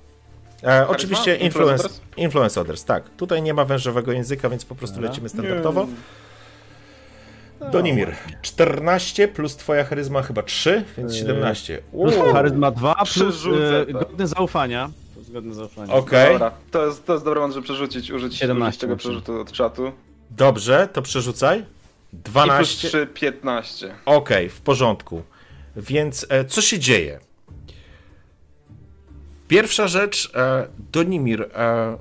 E, 0.64 0.88
oczywiście 0.88 1.36
Influence 1.36 1.90
influence, 2.18 2.62
others? 2.62 2.86
tak. 2.86 3.10
Tutaj 3.10 3.42
nie 3.42 3.54
ma 3.54 3.66
wężowego 3.66 4.12
języka, 4.12 4.50
więc 4.50 4.66
po 4.66 4.76
prostu 4.76 5.02
lecimy 5.02 5.30
standardowo. 5.30 5.88
Donimir, 7.72 8.16
14 8.42 9.28
plus 9.28 9.56
twoja 9.58 9.84
charyzma 9.84 10.22
chyba 10.22 10.44
3, 10.44 10.84
więc 10.98 11.16
17. 11.16 11.82
Plus 11.92 12.16
Uuu, 12.16 12.34
charyzma 12.34 12.72
2, 12.72 12.96
plus 13.14 13.46
e, 13.46 13.86
to. 13.86 14.00
godne 14.00 14.28
zaufania. 14.28 14.90
Plus 15.14 15.30
godne 15.30 15.54
zaufania. 15.54 15.94
Okej, 15.94 16.34
Dobra, 16.34 16.52
to 16.72 16.86
jest, 16.86 17.06
to 17.06 17.14
jest 17.14 17.26
dobry 17.26 17.40
moment, 17.40 17.54
żeby 17.54 17.64
przerzucić, 17.64 18.12
użyć, 18.12 18.36
17 18.36 18.68
użyć 18.70 18.82
tego 18.82 18.94
muszę. 18.94 19.04
przerzutu 19.04 19.40
od 19.42 19.52
czatu. 19.52 19.92
dobrze, 20.30 20.90
to 20.94 21.02
przerzucaj. 21.02 21.60
I 21.60 22.18
plus 22.18 22.34
12. 22.34 22.88
3, 22.88 23.08
15. 23.14 23.96
Okej, 24.06 24.50
w 24.50 24.62
porządku. 24.62 25.24
Więc 25.76 26.26
e, 26.30 26.46
co 26.46 26.62
się 26.62 26.80
dzieje? 26.80 27.20
Pierwsza 29.52 29.88
rzecz, 29.88 30.32
e, 30.36 30.68
Donimir, 30.92 31.42
e, 31.42 31.98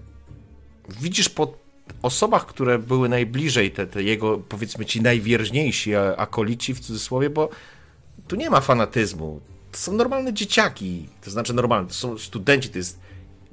widzisz 1.01 1.29
po 1.29 1.55
osobach, 2.03 2.47
które 2.47 2.79
były 2.79 3.09
najbliżej, 3.09 3.71
te, 3.71 3.87
te 3.87 4.03
jego, 4.03 4.39
powiedzmy 4.39 4.85
ci, 4.85 5.03
najwierniejsi 5.03 5.93
e, 5.93 6.17
akolici, 6.17 6.75
w 6.75 6.81
cudzysłowie, 6.81 7.31
bo 7.31 7.49
tu 8.29 8.37
nie 8.37 8.51
ma 8.51 8.61
fanatyzmu. 8.61 9.41
To 9.73 9.79
są 9.79 9.93
normalne 9.93 10.33
dzieciaki, 10.33 11.09
to 11.25 11.31
znaczy 11.31 11.55
normalne, 11.55 11.89
to 11.89 11.95
są 11.95 12.19
studenci, 12.19 12.69
to 12.69 12.79
jest 12.79 13.01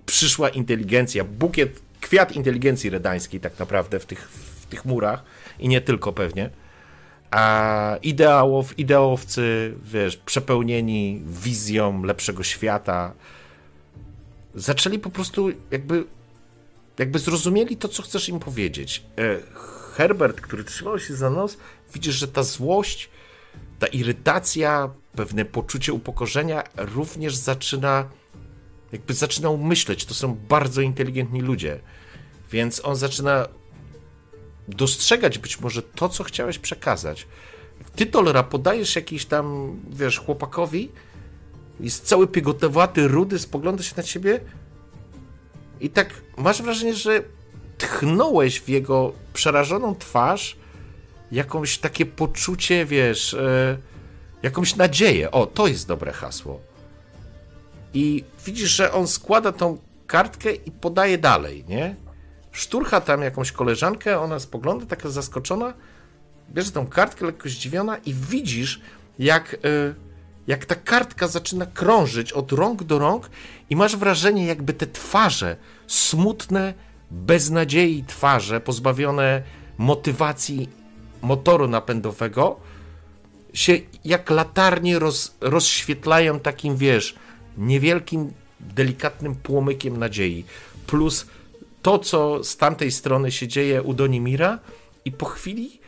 przyszła 0.05 0.49
inteligencja, 0.49 1.23
bukiet, 1.23 1.79
kwiat 2.01 2.31
inteligencji 2.31 2.89
redańskiej 2.89 3.39
tak 3.39 3.59
naprawdę 3.59 3.99
w 3.99 4.05
tych, 4.05 4.29
w 4.61 4.65
tych 4.65 4.85
murach 4.85 5.23
i 5.59 5.67
nie 5.67 5.81
tylko 5.81 6.13
pewnie. 6.13 6.49
A 7.31 7.97
ideałów, 8.03 8.79
ideałowcy, 8.79 9.73
wiesz, 9.83 10.17
przepełnieni 10.17 11.21
wizją 11.25 12.03
lepszego 12.03 12.43
świata, 12.43 13.13
zaczęli 14.57 14.99
po 14.99 15.09
prostu 15.09 15.49
jakby, 15.71 16.05
jakby 16.99 17.19
zrozumieli 17.19 17.77
to, 17.77 17.87
co 17.87 18.03
chcesz 18.03 18.29
im 18.29 18.39
powiedzieć. 18.39 19.03
E, 19.17 19.39
Herbert, 19.93 20.41
który 20.41 20.63
trzymał 20.63 20.99
się 20.99 21.15
za 21.15 21.29
nos, 21.29 21.57
widzisz, 21.93 22.15
że 22.15 22.27
ta 22.27 22.43
złość, 22.43 23.09
ta 23.79 23.87
irytacja, 23.87 24.89
pewne 25.15 25.45
poczucie 25.45 25.93
upokorzenia 25.93 26.63
również 26.77 27.35
zaczyna, 27.35 28.09
jakby 28.91 29.13
zaczynał 29.13 29.57
myśleć. 29.57 30.05
To 30.05 30.13
są 30.13 30.35
bardzo 30.35 30.81
inteligentni 30.81 31.41
ludzie. 31.41 31.79
Więc 32.51 32.85
on 32.85 32.95
zaczyna 32.95 33.47
dostrzegać 34.67 35.37
być 35.37 35.59
może 35.59 35.81
to, 35.81 36.09
co 36.09 36.23
chciałeś 36.23 36.59
przekazać. 36.59 37.27
Ty, 37.95 38.05
Tolera, 38.05 38.43
podajesz 38.43 38.95
jakiś 38.95 39.25
tam, 39.25 39.75
wiesz, 39.89 40.19
chłopakowi, 40.19 40.91
jest 41.79 42.05
cały 42.05 42.27
piegotowaty, 42.27 43.07
rudy, 43.07 43.39
spogląda 43.39 43.83
się 43.83 43.93
na 43.97 44.03
ciebie 44.03 44.39
i 45.79 45.89
tak 45.89 46.09
masz 46.37 46.61
wrażenie, 46.61 46.93
że 46.93 47.23
tchnąłeś 47.77 48.59
w 48.59 48.69
jego 48.69 49.13
przerażoną 49.33 49.95
twarz 49.95 50.57
jakąś 51.31 51.77
takie 51.77 52.05
poczucie, 52.05 52.85
wiesz, 52.85 53.33
e, 53.33 53.77
jakąś 54.43 54.75
nadzieję. 54.75 55.31
O, 55.31 55.45
to 55.45 55.67
jest 55.67 55.87
dobre 55.87 56.13
hasło. 56.13 56.61
I 57.93 58.23
widzisz, 58.45 58.69
że 58.69 58.93
on 58.93 59.07
składa 59.07 59.51
tą 59.51 59.77
kartkę 60.07 60.51
i 60.51 60.71
podaje 60.71 61.17
dalej, 61.17 61.65
nie? 61.67 61.95
Szturcha 62.51 63.01
tam 63.01 63.21
jakąś 63.21 63.51
koleżankę, 63.51 64.19
ona 64.19 64.39
spogląda 64.39 64.85
taka 64.85 65.09
zaskoczona, 65.09 65.73
bierze 66.49 66.71
tą 66.71 66.87
kartkę 66.87 67.25
lekko 67.25 67.49
zdziwiona 67.49 67.97
i 67.97 68.13
widzisz, 68.13 68.81
jak, 69.19 69.53
y, 69.53 69.57
jak 70.47 70.65
ta 70.65 70.75
kartka 70.75 71.27
zaczyna 71.27 71.65
krążyć 71.65 72.33
od 72.33 72.51
rąk 72.51 72.83
do 72.83 72.99
rąk 72.99 73.29
i 73.69 73.75
masz 73.75 73.95
wrażenie, 73.95 74.45
jakby 74.45 74.73
te 74.73 74.87
twarze, 74.87 75.57
smutne, 75.87 76.73
bez 77.11 77.49
nadziei 77.49 78.03
twarze, 78.03 78.61
pozbawione 78.61 79.43
motywacji 79.77 80.69
motoru 81.21 81.67
napędowego, 81.67 82.59
się 83.53 83.79
jak 84.05 84.29
latarnie 84.29 84.99
roz, 84.99 85.35
rozświetlają 85.41 86.39
takim, 86.39 86.77
wiesz, 86.77 87.15
niewielkim, 87.57 88.33
delikatnym 88.59 89.35
płomykiem 89.35 89.97
nadziei. 89.97 90.45
Plus 90.87 91.27
to, 91.81 91.99
co 91.99 92.43
z 92.43 92.57
tamtej 92.57 92.91
strony 92.91 93.31
się 93.31 93.47
dzieje 93.47 93.83
u 93.83 93.93
Donimira 93.93 94.59
i 95.05 95.11
po 95.11 95.25
chwili 95.25 95.79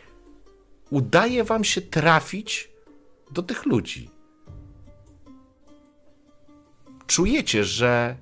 udaje 0.90 1.44
wam 1.44 1.64
się 1.64 1.80
trafić 1.80 2.68
do 3.30 3.42
tych 3.42 3.66
ludzi. 3.66 4.19
Czujecie, 7.10 7.64
że 7.64 8.16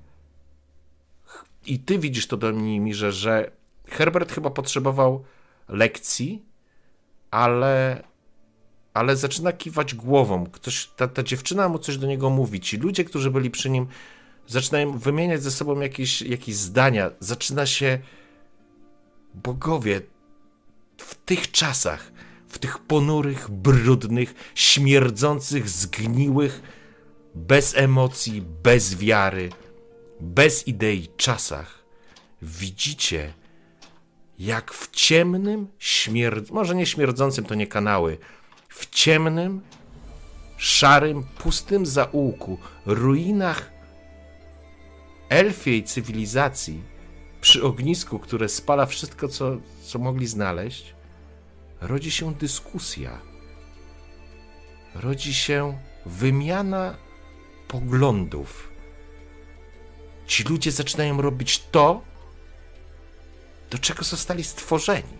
i 1.66 1.78
ty 1.78 1.98
widzisz 1.98 2.26
to 2.26 2.36
Donimirze, 2.36 3.12
że 3.12 3.50
Herbert 3.86 4.32
chyba 4.32 4.50
potrzebował 4.50 5.24
lekcji, 5.68 6.42
ale 7.30 8.02
ale 8.94 9.16
zaczyna 9.16 9.52
kiwać 9.52 9.94
głową. 9.94 10.46
Ktoś, 10.46 10.86
ta, 10.86 11.08
ta 11.08 11.22
dziewczyna 11.22 11.68
mu 11.68 11.78
coś 11.78 11.98
do 11.98 12.06
niego 12.06 12.30
mówi. 12.30 12.60
Ci 12.60 12.76
ludzie, 12.76 13.04
którzy 13.04 13.30
byli 13.30 13.50
przy 13.50 13.70
nim, 13.70 13.86
zaczynają 14.46 14.98
wymieniać 14.98 15.42
ze 15.42 15.50
sobą 15.50 15.80
jakieś, 15.80 16.22
jakieś 16.22 16.54
zdania. 16.54 17.10
Zaczyna 17.20 17.66
się. 17.66 17.98
Bogowie, 19.34 20.00
w 20.98 21.14
tych 21.14 21.50
czasach, 21.50 22.12
w 22.48 22.58
tych 22.58 22.78
ponurych, 22.78 23.50
brudnych, 23.50 24.34
śmierdzących, 24.54 25.68
zgniłych, 25.68 26.62
bez 27.46 27.76
emocji, 27.76 28.42
bez 28.62 28.94
wiary, 28.94 29.50
bez 30.20 30.68
idei 30.68 31.08
czasach, 31.16 31.84
widzicie, 32.42 33.32
jak 34.38 34.72
w 34.72 34.90
ciemnym, 34.90 35.68
śmierd... 35.78 36.50
może 36.50 36.74
nie 36.74 36.86
śmierdzącym, 36.86 37.44
to 37.44 37.54
nie 37.54 37.66
kanały, 37.66 38.18
w 38.68 38.90
ciemnym, 38.90 39.60
szarym, 40.56 41.24
pustym 41.38 41.86
zaułku, 41.86 42.58
ruinach 42.86 43.70
elfiej 45.28 45.84
cywilizacji, 45.84 46.82
przy 47.40 47.62
ognisku, 47.62 48.18
które 48.18 48.48
spala 48.48 48.86
wszystko, 48.86 49.28
co, 49.28 49.56
co 49.82 49.98
mogli 49.98 50.26
znaleźć, 50.26 50.94
rodzi 51.80 52.10
się 52.10 52.34
dyskusja. 52.34 53.18
Rodzi 54.94 55.34
się 55.34 55.78
wymiana 56.06 57.07
poglądów. 57.68 58.72
Ci 60.26 60.44
ludzie 60.44 60.72
zaczynają 60.72 61.22
robić 61.22 61.62
to, 61.70 62.02
do 63.70 63.78
czego 63.78 64.04
zostali 64.04 64.44
stworzeni. 64.44 65.18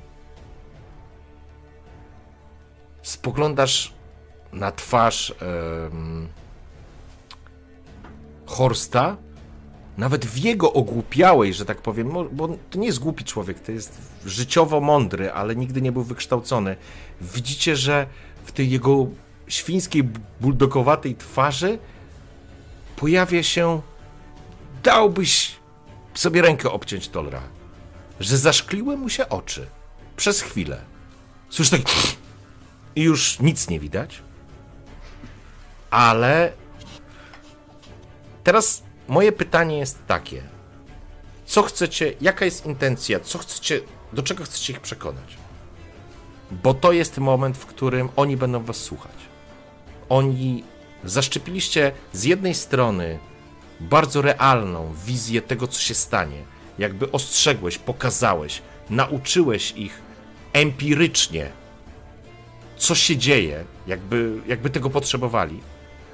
spoglądasz 3.09 3.93
na 4.53 4.73
twarz 4.73 5.35
Horsta, 8.47 9.17
nawet 9.97 10.27
w 10.27 10.37
jego 10.37 10.73
ogłupiałej, 10.73 11.55
że 11.55 11.65
tak 11.65 11.83
powiem, 11.83 12.13
bo 12.33 12.49
to 12.71 12.79
nie 12.79 12.87
jest 12.87 12.99
głupi 12.99 13.25
człowiek, 13.25 13.61
to 13.61 13.73
jest 13.73 13.99
życiowo 14.27 14.81
mądry, 14.81 15.33
ale 15.33 15.57
nigdy 15.57 15.83
nie 15.83 15.93
był 15.93 16.03
wykształcony. 16.03 16.77
Widzicie, 17.21 17.77
że 17.77 18.07
w 18.45 18.53
tej 18.53 18.71
jego 18.71 19.07
świńskiej, 19.49 20.09
buldogowatej 20.41 21.17
twarzy 21.17 21.79
pojawia 22.99 23.43
się 23.43 23.83
dałbyś 24.83 25.57
sobie 26.15 26.43
rękę 26.43 26.71
obciąć 26.71 27.09
Tolra, 27.09 27.43
że 28.21 28.39
zaszkliły 28.39 28.97
mu 28.97 29.09
się 29.09 29.29
oczy 29.29 29.67
przez 30.17 30.41
chwilę. 30.41 30.81
Słyszysz 31.51 31.71
tak 31.71 31.93
i 32.97 33.03
już 33.03 33.41
nic 33.41 33.69
nie 33.69 33.81
widać. 33.81 34.23
Ale 35.91 36.53
teraz 38.45 38.83
moje 39.09 39.33
pytanie 39.33 39.79
jest 39.79 40.07
takie. 40.07 40.43
Co 41.47 41.63
chcecie, 41.63 42.13
jaka 42.21 42.45
jest 42.45 42.67
intencja, 42.67 43.21
co 43.21 43.39
chcecie, 43.39 43.81
do 44.13 44.23
czego 44.23 44.45
chcecie 44.45 44.73
ich 44.73 44.81
przekonać? 44.81 45.37
Bo 46.51 46.75
to 46.75 46.93
jest 46.93 47.19
moment, 47.19 47.57
w 47.57 47.67
którym 47.67 48.09
oni 48.17 48.37
będą 48.37 48.65
was 48.65 48.77
słuchać. 48.77 49.17
Oni 50.09 50.65
zaszczepiliście 51.05 51.93
z 52.13 52.25
jednej 52.25 52.55
strony 52.55 53.19
bardzo 53.81 54.23
realną 54.23 54.95
wizję 55.07 55.43
tego, 55.43 55.69
co 55.69 55.81
się 55.81 55.95
stanie. 55.95 56.43
Jakby 56.79 57.13
ostrzegłeś, 57.13 57.79
pokazałeś, 57.79 58.63
nauczyłeś 58.91 59.73
ich 59.77 60.03
empirycznie 60.53 61.51
co 62.79 62.95
się 62.95 63.17
dzieje, 63.17 63.65
jakby, 63.87 64.41
jakby 64.47 64.71
tego 64.71 64.91
potrzebowali. 64.91 65.61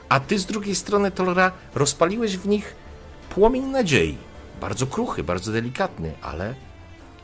A 0.08 0.20
ty 0.20 0.38
z 0.38 0.46
drugiej 0.46 0.74
strony, 0.74 1.10
Tolera, 1.10 1.52
rozpaliłeś 1.74 2.36
w 2.36 2.48
nich 2.48 2.74
płomień 3.30 3.64
nadziei. 3.64 4.18
Bardzo 4.60 4.86
kruchy, 4.86 5.24
bardzo 5.24 5.52
delikatny, 5.52 6.12
ale, 6.22 6.54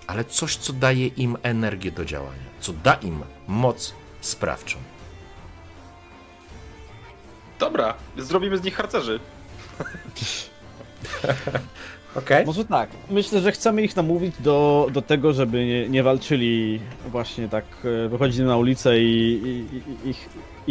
ale 0.06 0.24
coś, 0.24 0.56
co 0.56 0.72
daje 0.72 1.06
im 1.06 1.36
energię 1.42 1.92
do 1.92 2.04
działania, 2.04 2.50
co 2.60 2.72
da 2.72 2.94
im 2.94 3.22
moc 3.48 3.94
sprawczą. 4.20 4.78
Dobra, 7.60 7.94
zrobimy 8.16 8.58
z 8.58 8.62
nich 8.62 8.74
harcerzy. 8.74 9.20
Okay. 12.16 12.44
Może 12.46 12.64
tak. 12.64 12.90
Myślę, 13.10 13.40
że 13.40 13.52
chcemy 13.52 13.82
ich 13.82 13.96
namówić 13.96 14.34
do, 14.40 14.88
do 14.92 15.02
tego, 15.02 15.32
żeby 15.32 15.66
nie, 15.66 15.88
nie 15.88 16.02
walczyli 16.02 16.80
właśnie 17.08 17.48
tak, 17.48 17.64
e, 18.04 18.08
wychodzili 18.08 18.46
na 18.48 18.56
ulicę 18.56 19.00
i, 19.00 19.40
i, 19.44 20.10
i, 20.10 20.14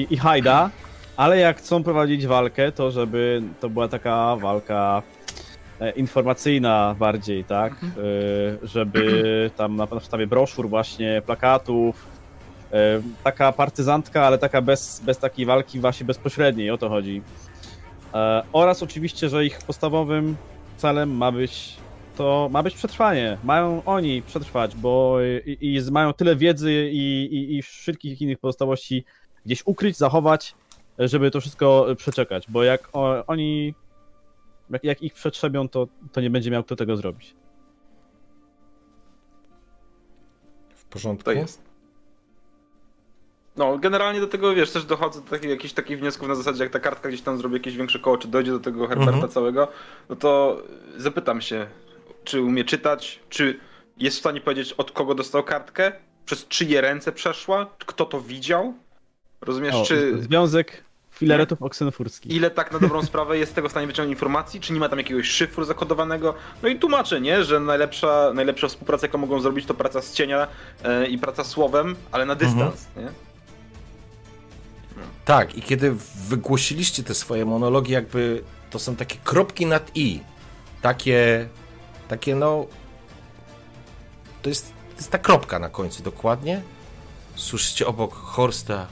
i, 0.01 0.13
i 0.13 0.17
hajda, 0.17 0.69
ale 1.17 1.37
jak 1.37 1.57
chcą 1.57 1.83
prowadzić 1.83 2.27
walkę, 2.27 2.71
to 2.71 2.91
żeby 2.91 3.41
to 3.59 3.69
była 3.69 3.87
taka 3.87 4.35
walka 4.35 5.01
e, 5.79 5.91
informacyjna 5.91 6.95
bardziej, 6.99 7.43
tak? 7.43 7.73
Mhm. 7.73 7.91
E, 7.93 8.67
żeby 8.67 9.51
tam 9.55 9.75
na 9.75 9.87
podstawie 9.87 10.27
broszur 10.27 10.69
właśnie, 10.69 11.21
plakatów, 11.25 12.07
taka 13.23 13.51
partyzantka, 13.51 14.25
ale 14.25 14.37
taka 14.37 14.61
bez, 14.61 15.01
bez 15.05 15.17
takiej 15.17 15.45
walki 15.45 15.79
właśnie 15.79 16.05
bezpośredniej, 16.05 16.71
o 16.71 16.77
to 16.77 16.89
chodzi. 16.89 17.21
Oraz 18.53 18.83
oczywiście, 18.83 19.29
że 19.29 19.45
ich 19.45 19.57
podstawowym 19.57 20.35
celem 20.77 21.17
ma 21.17 21.31
być 21.31 21.77
to 22.15 22.49
ma 22.51 22.63
być 22.63 22.75
przetrwanie. 22.75 23.37
Mają 23.43 23.83
oni 23.85 24.21
przetrwać, 24.21 24.75
bo 24.75 25.17
i, 25.45 25.57
i 25.61 25.91
mają 25.91 26.13
tyle 26.13 26.35
wiedzy 26.35 26.89
i, 26.91 27.25
i, 27.31 27.57
i 27.57 27.61
wszystkich 27.61 28.21
innych 28.21 28.39
pozostałości 28.39 29.05
gdzieś 29.45 29.63
ukryć, 29.65 29.97
zachować, 29.97 30.55
żeby 30.99 31.31
to 31.31 31.41
wszystko 31.41 31.87
przeczekać, 31.97 32.45
bo 32.49 32.63
jak 32.63 32.89
o, 32.93 33.25
oni 33.25 33.73
jak, 34.69 34.83
jak, 34.83 35.01
ich 35.01 35.13
przetrzebią, 35.13 35.69
to, 35.69 35.87
to 36.11 36.21
nie 36.21 36.29
będzie 36.29 36.51
miał 36.51 36.63
kto 36.63 36.75
tego 36.75 36.97
zrobić. 36.97 37.35
W 40.75 40.85
porządku. 40.85 41.25
To 41.25 41.31
jest. 41.31 41.68
No, 43.59 43.77
generalnie 43.77 44.19
do 44.19 44.27
tego, 44.27 44.55
wiesz, 44.55 44.71
też 44.71 44.85
dochodzę 44.85 45.21
do 45.21 45.29
takich, 45.29 45.49
jakichś 45.49 45.73
takich 45.73 45.99
wniosków 45.99 46.27
na 46.27 46.35
zasadzie, 46.35 46.63
jak 46.63 46.73
ta 46.73 46.79
kartka 46.79 47.09
gdzieś 47.09 47.21
tam 47.21 47.37
zrobi 47.37 47.55
jakieś 47.55 47.77
większe 47.77 47.99
koło, 47.99 48.17
czy 48.17 48.27
dojdzie 48.27 48.51
do 48.51 48.59
tego 48.59 48.87
Herberta 48.87 49.11
mhm. 49.11 49.31
całego, 49.31 49.67
no 50.09 50.15
to 50.15 50.61
zapytam 50.97 51.41
się, 51.41 51.67
czy 52.23 52.41
umie 52.41 52.63
czytać, 52.63 53.19
czy 53.29 53.59
jest 53.97 54.17
w 54.17 54.19
stanie 54.19 54.41
powiedzieć, 54.41 54.73
od 54.73 54.91
kogo 54.91 55.15
dostał 55.15 55.43
kartkę, 55.43 55.91
przez 56.25 56.47
czyje 56.47 56.81
ręce 56.81 57.11
przeszła, 57.11 57.67
kto 57.79 58.05
to 58.05 58.21
widział, 58.21 58.73
rozumiesz, 59.41 59.75
o, 59.75 59.83
czy... 59.85 60.21
Związek 60.21 60.83
filaretów 61.11 61.61
oksenofurskich. 61.61 62.31
Ile 62.31 62.51
tak 62.51 62.71
na 62.71 62.79
dobrą 62.79 63.03
sprawę 63.03 63.37
jest 63.37 63.51
z 63.51 63.55
tego 63.55 63.67
w 63.67 63.71
stanie 63.71 63.87
wyciągnąć 63.87 64.15
informacji, 64.15 64.59
czy 64.59 64.73
nie 64.73 64.79
ma 64.79 64.89
tam 64.89 64.99
jakiegoś 64.99 65.27
szyfru 65.27 65.63
zakodowanego. 65.63 66.33
No 66.63 66.69
i 66.69 66.79
tłumaczę, 66.79 67.21
nie, 67.21 67.43
że 67.43 67.59
najlepsza, 67.59 68.31
najlepsza 68.33 68.67
współpraca, 68.67 69.07
jaką 69.07 69.17
mogą 69.17 69.39
zrobić, 69.39 69.65
to 69.65 69.73
praca 69.73 70.01
z 70.01 70.13
cienia 70.13 70.47
yy, 70.83 71.07
i 71.07 71.17
praca 71.17 71.43
słowem, 71.43 71.95
ale 72.11 72.25
na 72.25 72.35
dystans, 72.35 72.87
mhm. 72.87 73.05
nie? 73.05 73.28
Tak, 75.29 75.55
i 75.55 75.61
kiedy 75.61 75.95
wygłosiliście 76.27 77.03
te 77.03 77.15
swoje 77.15 77.45
monologi, 77.45 77.93
jakby 77.93 78.43
to 78.69 78.79
są 78.79 78.95
takie 78.95 79.15
kropki 79.23 79.65
nad 79.65 79.91
i. 79.95 80.19
Takie, 80.81 81.49
takie 82.07 82.35
no. 82.35 82.65
To 84.41 84.49
jest, 84.49 84.67
to 84.67 84.95
jest 84.95 85.11
ta 85.11 85.17
kropka 85.17 85.59
na 85.59 85.69
końcu 85.69 86.03
dokładnie. 86.03 86.61
Słyszycie 87.35 87.87
obok 87.87 88.13
Horsta. 88.13 88.87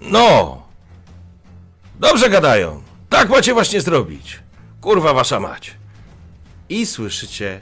No! 0.00 0.62
Dobrze 2.00 2.30
gadają. 2.30 2.82
Tak 3.08 3.28
macie 3.28 3.54
właśnie 3.54 3.80
zrobić. 3.80 4.40
Kurwa 4.80 5.14
wasza 5.14 5.40
mać. 5.40 5.74
I 6.68 6.86
słyszycie 6.86 7.60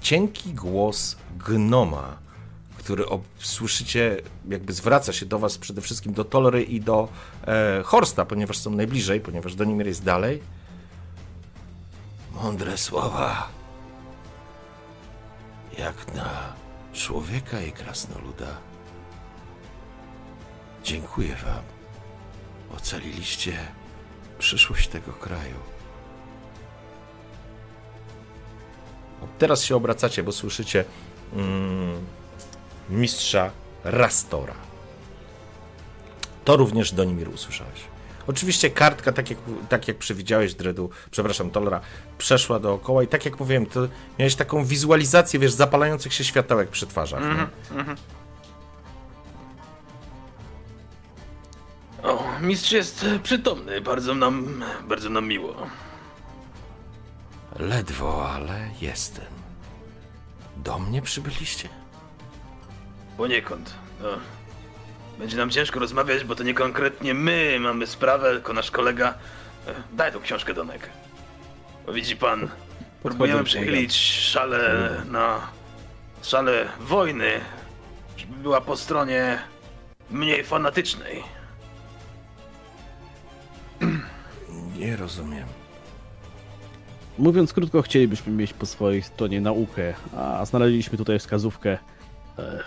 cienki 0.00 0.54
głos 0.54 1.16
gnoma, 1.36 2.16
który 2.84 3.04
słyszycie, 3.38 4.22
jakby 4.48 4.72
zwraca 4.72 5.12
się 5.12 5.26
do 5.26 5.38
was 5.38 5.58
przede 5.58 5.80
wszystkim 5.80 6.12
do 6.12 6.24
Tolry 6.24 6.62
i 6.62 6.80
do 6.80 7.08
e, 7.46 7.82
Horsta, 7.84 8.24
ponieważ 8.24 8.58
są 8.58 8.70
najbliżej, 8.70 9.20
ponieważ 9.20 9.54
Donimir 9.54 9.86
jest 9.86 10.04
dalej. 10.04 10.42
Mądre 12.32 12.78
słowa. 12.78 13.48
Jak 15.78 16.14
na 16.14 16.52
człowieka 16.92 17.60
i 17.60 17.72
krasnoluda. 17.72 18.56
Dziękuję 20.84 21.36
wam. 21.36 21.62
Ocaliliście 22.76 23.58
przyszłość 24.38 24.88
tego 24.88 25.12
kraju. 25.12 25.56
Teraz 29.38 29.64
się 29.64 29.76
obracacie, 29.76 30.22
bo 30.22 30.32
słyszycie 30.32 30.84
mm, 31.32 32.06
mistrza 32.92 33.50
Rastora. 33.84 34.54
To 36.44 36.56
również 36.56 36.92
Donimir 36.92 37.28
usłyszałeś. 37.28 37.80
Oczywiście 38.26 38.70
kartka, 38.70 39.12
tak 39.12 39.30
jak, 39.30 39.38
tak 39.68 39.88
jak 39.88 39.98
przewidziałeś, 39.98 40.54
Dredu, 40.54 40.90
przepraszam, 41.10 41.50
Tolera, 41.50 41.80
przeszła 42.18 42.58
dookoła 42.58 43.02
i 43.02 43.06
tak 43.08 43.24
jak 43.24 43.40
mówiłem, 43.40 43.66
to 43.66 43.80
miałeś 44.18 44.34
taką 44.34 44.64
wizualizację, 44.64 45.40
wiesz, 45.40 45.52
zapalających 45.52 46.14
się 46.14 46.24
światełek 46.24 46.70
przy 46.70 46.86
twarzach. 46.86 47.20
nie? 47.22 47.46
O, 52.02 52.24
mistrz 52.40 52.72
jest 52.72 53.06
przytomny, 53.22 53.80
bardzo 53.80 54.14
nam, 54.14 54.64
bardzo 54.88 55.10
nam 55.10 55.28
miło. 55.28 55.54
Ledwo, 57.58 58.30
ale 58.30 58.70
jestem. 58.80 59.24
Do 60.56 60.78
mnie 60.78 61.02
przybyliście? 61.02 61.68
Poniekąd. 63.22 63.74
No. 64.02 64.08
Będzie 65.18 65.36
nam 65.36 65.50
ciężko 65.50 65.80
rozmawiać, 65.80 66.24
bo 66.24 66.34
to 66.34 66.42
nie 66.42 66.54
konkretnie 66.54 67.14
my 67.14 67.56
mamy 67.60 67.86
sprawę, 67.86 68.30
tylko 68.32 68.52
nasz 68.52 68.70
kolega. 68.70 69.14
E, 69.66 69.74
Daj 69.92 70.12
tą 70.12 70.20
książkę 70.20 70.54
Donek. 70.54 70.90
Bo 71.86 71.92
widzi 71.92 72.16
pan, 72.16 72.48
próbujemy 73.02 73.38
do 73.38 73.44
przechylić 73.44 73.96
szale 74.30 74.90
na 75.10 75.40
szale 76.22 76.68
wojny, 76.80 77.30
żeby 78.16 78.36
była 78.36 78.60
po 78.60 78.76
stronie 78.76 79.38
mniej 80.10 80.44
fanatycznej. 80.44 81.22
Nie 84.78 84.96
rozumiem. 84.96 85.46
Mówiąc 87.18 87.52
krótko, 87.52 87.82
chcielibyśmy 87.82 88.32
mieć 88.32 88.52
po 88.52 88.66
swojej 88.66 89.02
stronie 89.02 89.40
naukę, 89.40 89.94
a 90.16 90.44
znaleźliśmy 90.44 90.98
tutaj 90.98 91.18
wskazówkę 91.18 91.78
e, 92.38 92.62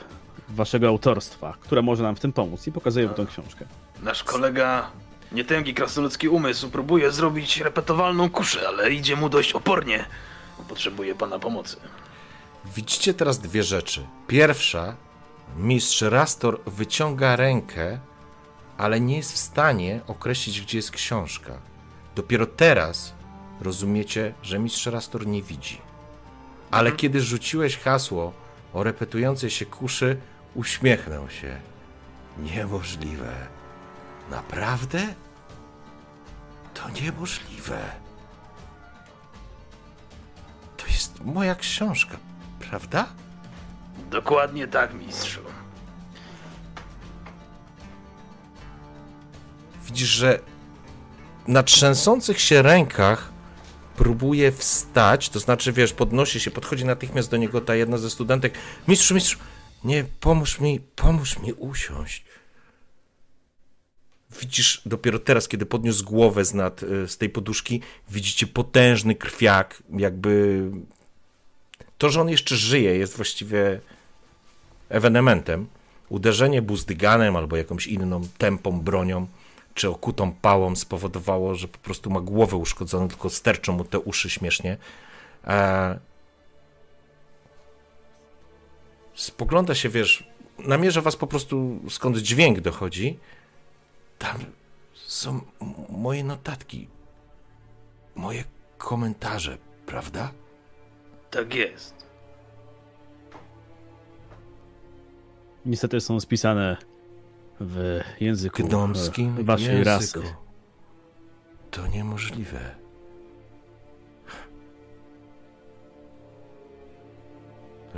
waszego 0.50 0.88
autorstwa, 0.88 1.54
która 1.60 1.82
może 1.82 2.04
nam 2.04 2.16
w 2.16 2.20
tym 2.20 2.34
pomóc 2.34 2.68
i 2.68 2.72
pokazuję 2.72 3.06
wam 3.06 3.16
tą 3.16 3.26
książkę. 3.26 3.66
Nasz 4.04 4.24
kolega, 4.24 4.92
nietęgi 5.32 5.74
krasnoludzki 5.74 6.30
umysł, 6.30 6.70
próbuje 6.70 7.12
zrobić 7.12 7.58
repetowalną 7.58 8.30
kuszę, 8.30 8.68
ale 8.68 8.94
idzie 8.94 9.16
mu 9.16 9.30
dość 9.30 9.54
opornie. 9.54 10.06
Potrzebuje 10.70 11.16
pana 11.16 11.40
pomocy. 11.40 11.78
Widzicie 12.76 13.14
teraz 13.14 13.40
dwie 13.40 13.64
rzeczy. 13.64 14.08
Pierwsza, 14.28 14.96
mistrz 15.58 16.02
Rastor 16.02 16.62
wyciąga 16.66 17.36
rękę, 17.36 18.00
ale 18.78 19.00
nie 19.00 19.18
jest 19.18 19.34
w 19.34 19.38
stanie 19.38 20.02
określić, 20.08 20.62
gdzie 20.62 20.78
jest 20.78 20.92
książka. 20.92 21.54
Dopiero 22.16 22.46
teraz 22.46 23.14
rozumiecie, 23.62 24.34
że 24.44 24.60
mistrz 24.60 24.86
Rastor 24.86 25.28
nie 25.28 25.42
widzi. 25.42 25.82
Ale 26.72 26.92
kiedy 26.92 27.22
rzuciłeś 27.22 27.78
hasło 27.78 28.34
o 28.74 28.84
repetującej 28.84 29.50
się 29.50 29.66
kuszy, 29.66 30.18
uśmiechnął 30.56 31.30
się. 31.30 31.60
Niemożliwe. 32.38 33.34
Naprawdę? 34.32 35.00
To 36.74 36.90
niemożliwe. 36.90 37.80
To 40.78 40.88
jest 40.88 41.26
moja 41.26 41.56
książka, 41.56 42.18
prawda? 42.60 43.08
Dokładnie 44.10 44.68
tak, 44.68 44.94
mistrzu. 44.94 45.42
Widzisz, 49.86 50.10
że 50.10 50.40
na 51.48 51.64
trzęsących 51.64 52.42
się 52.42 52.62
rękach 52.62 53.32
próbuje 53.96 54.52
wstać, 54.52 55.30
to 55.30 55.40
znaczy, 55.40 55.74
wiesz, 55.74 55.94
podnosi 55.94 56.40
się, 56.40 56.52
podchodzi 56.52 56.86
natychmiast 56.86 57.32
do 57.32 57.38
niego 57.38 57.62
ta 57.62 57.76
jedna 57.76 57.98
ze 57.98 58.10
studentek. 58.10 58.54
Mistrzu, 58.88 59.16
mistrzu, 59.16 59.38
nie, 59.86 60.06
pomóż 60.20 60.60
mi, 60.60 60.80
pomóż 60.96 61.40
mi 61.40 61.54
usiąść. 61.54 62.24
Widzisz, 64.42 64.82
dopiero 64.86 65.20
teraz, 65.20 65.48
kiedy 65.48 65.66
podniósł 65.66 66.06
głowę 66.06 66.46
z, 66.46 66.54
nad, 66.54 66.84
y, 66.84 67.08
z 67.08 67.18
tej 67.18 67.30
poduszki, 67.30 67.82
widzicie 68.10 68.48
potężny 68.48 69.16
krwiak, 69.16 69.84
jakby... 69.98 70.64
To, 71.98 72.10
że 72.10 72.22
on 72.22 72.30
jeszcze 72.30 72.56
żyje, 72.56 72.98
jest 72.98 73.16
właściwie 73.16 73.82
ewenementem. 74.90 75.68
Uderzenie 76.10 76.62
buzdyganem 76.62 77.36
albo 77.36 77.58
jakąś 77.58 77.88
inną 77.88 78.22
tępą 78.38 78.82
bronią 78.82 79.28
czy 79.74 79.90
okutą 79.90 80.32
pałą 80.32 80.76
spowodowało, 80.76 81.56
że 81.56 81.68
po 81.68 81.78
prostu 81.78 82.10
ma 82.10 82.22
głowę 82.22 82.56
uszkodzoną, 82.58 83.08
tylko 83.08 83.30
sterczą 83.30 83.74
mu 83.74 83.84
te 83.84 84.00
uszy 84.00 84.30
śmiesznie. 84.30 84.78
E... 85.48 86.15
Spogląda 89.16 89.76
się, 89.76 89.90
wiesz, 89.90 90.28
namierza 90.60 91.02
was 91.02 91.16
po 91.16 91.28
prostu 91.28 91.80
skąd 91.90 92.18
dźwięk 92.18 92.60
dochodzi. 92.60 93.20
Tam 94.20 94.38
są 94.94 95.42
moje 95.90 96.24
notatki, 96.24 96.88
moje 98.16 98.44
komentarze, 98.78 99.58
prawda? 99.86 100.32
Tak 101.32 101.56
jest. 101.56 102.06
Niestety 105.66 106.02
są 106.02 106.20
spisane 106.20 106.78
w 107.60 108.02
języku 108.20 108.68
Gnomskim 108.68 109.46
waszej 109.46 109.84
rasy. 109.84 110.20
języku. 110.20 110.36
To 111.72 111.88
niemożliwe. 111.88 112.85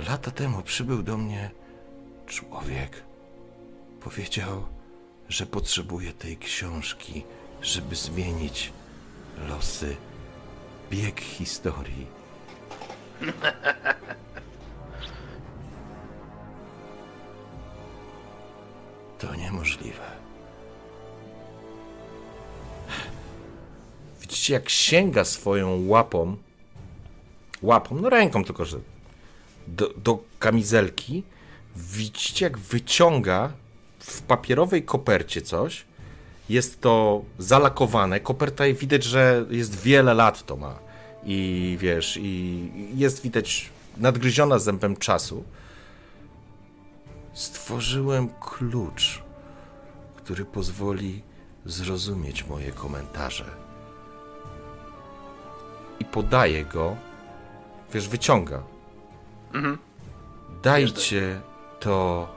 Lata 0.06 0.30
temu 0.30 0.62
przybył 0.62 1.02
do 1.02 1.16
mnie 1.16 1.50
człowiek. 2.26 3.02
Powiedział, 4.00 4.66
że 5.28 5.46
potrzebuje 5.46 6.12
tej 6.12 6.36
książki, 6.36 7.24
żeby 7.62 7.96
zmienić 7.96 8.72
losy, 9.48 9.96
bieg 10.90 11.20
historii. 11.20 12.06
To 19.18 19.34
niemożliwe. 19.34 20.04
Widzicie, 24.20 24.54
jak 24.54 24.68
sięga 24.68 25.24
swoją 25.24 25.86
łapą, 25.86 26.36
łapą, 27.62 27.94
no 28.00 28.08
ręką 28.10 28.44
tylko, 28.44 28.64
że 28.64 28.78
do, 29.76 29.94
do 29.96 30.18
kamizelki. 30.38 31.22
Widzicie, 31.76 32.46
jak 32.46 32.58
wyciąga 32.58 33.52
w 33.98 34.22
papierowej 34.22 34.82
kopercie 34.82 35.42
coś. 35.42 35.84
Jest 36.48 36.80
to 36.80 37.22
zalakowane. 37.38 38.20
Koperta 38.20 38.64
widać, 38.74 39.04
że 39.04 39.46
jest 39.50 39.80
wiele 39.80 40.14
lat 40.14 40.46
to 40.46 40.56
ma. 40.56 40.78
I 41.24 41.76
wiesz, 41.80 42.18
i 42.22 42.70
jest 42.94 43.22
widać 43.22 43.70
nadgryziona 43.96 44.58
zębem 44.58 44.96
czasu. 44.96 45.44
Stworzyłem 47.32 48.28
klucz, 48.40 49.22
który 50.16 50.44
pozwoli 50.44 51.22
zrozumieć 51.64 52.46
moje 52.46 52.72
komentarze. 52.72 53.44
I 56.00 56.04
podaje 56.04 56.64
go, 56.64 56.96
wiesz, 57.94 58.08
wyciąga. 58.08 58.62
Dajcie 60.62 61.40
to. 61.80 62.28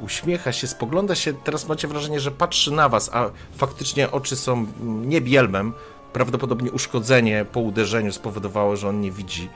Uśmiecha 0.00 0.52
się, 0.52 0.66
spogląda 0.66 1.14
się. 1.14 1.32
Teraz 1.34 1.68
macie 1.68 1.88
wrażenie, 1.88 2.20
że 2.20 2.30
patrzy 2.30 2.72
na 2.72 2.88
was, 2.88 3.10
a 3.12 3.30
faktycznie 3.56 4.10
oczy 4.10 4.36
są 4.36 4.52
mm, 4.52 5.08
nie 5.08 5.20
bielmem. 5.20 5.72
Prawdopodobnie 6.12 6.72
uszkodzenie 6.72 7.44
po 7.52 7.60
uderzeniu 7.60 8.12
spowodowało, 8.12 8.76
że 8.76 8.88
on 8.88 9.00
nie 9.00 9.10
widzi. 9.10 9.48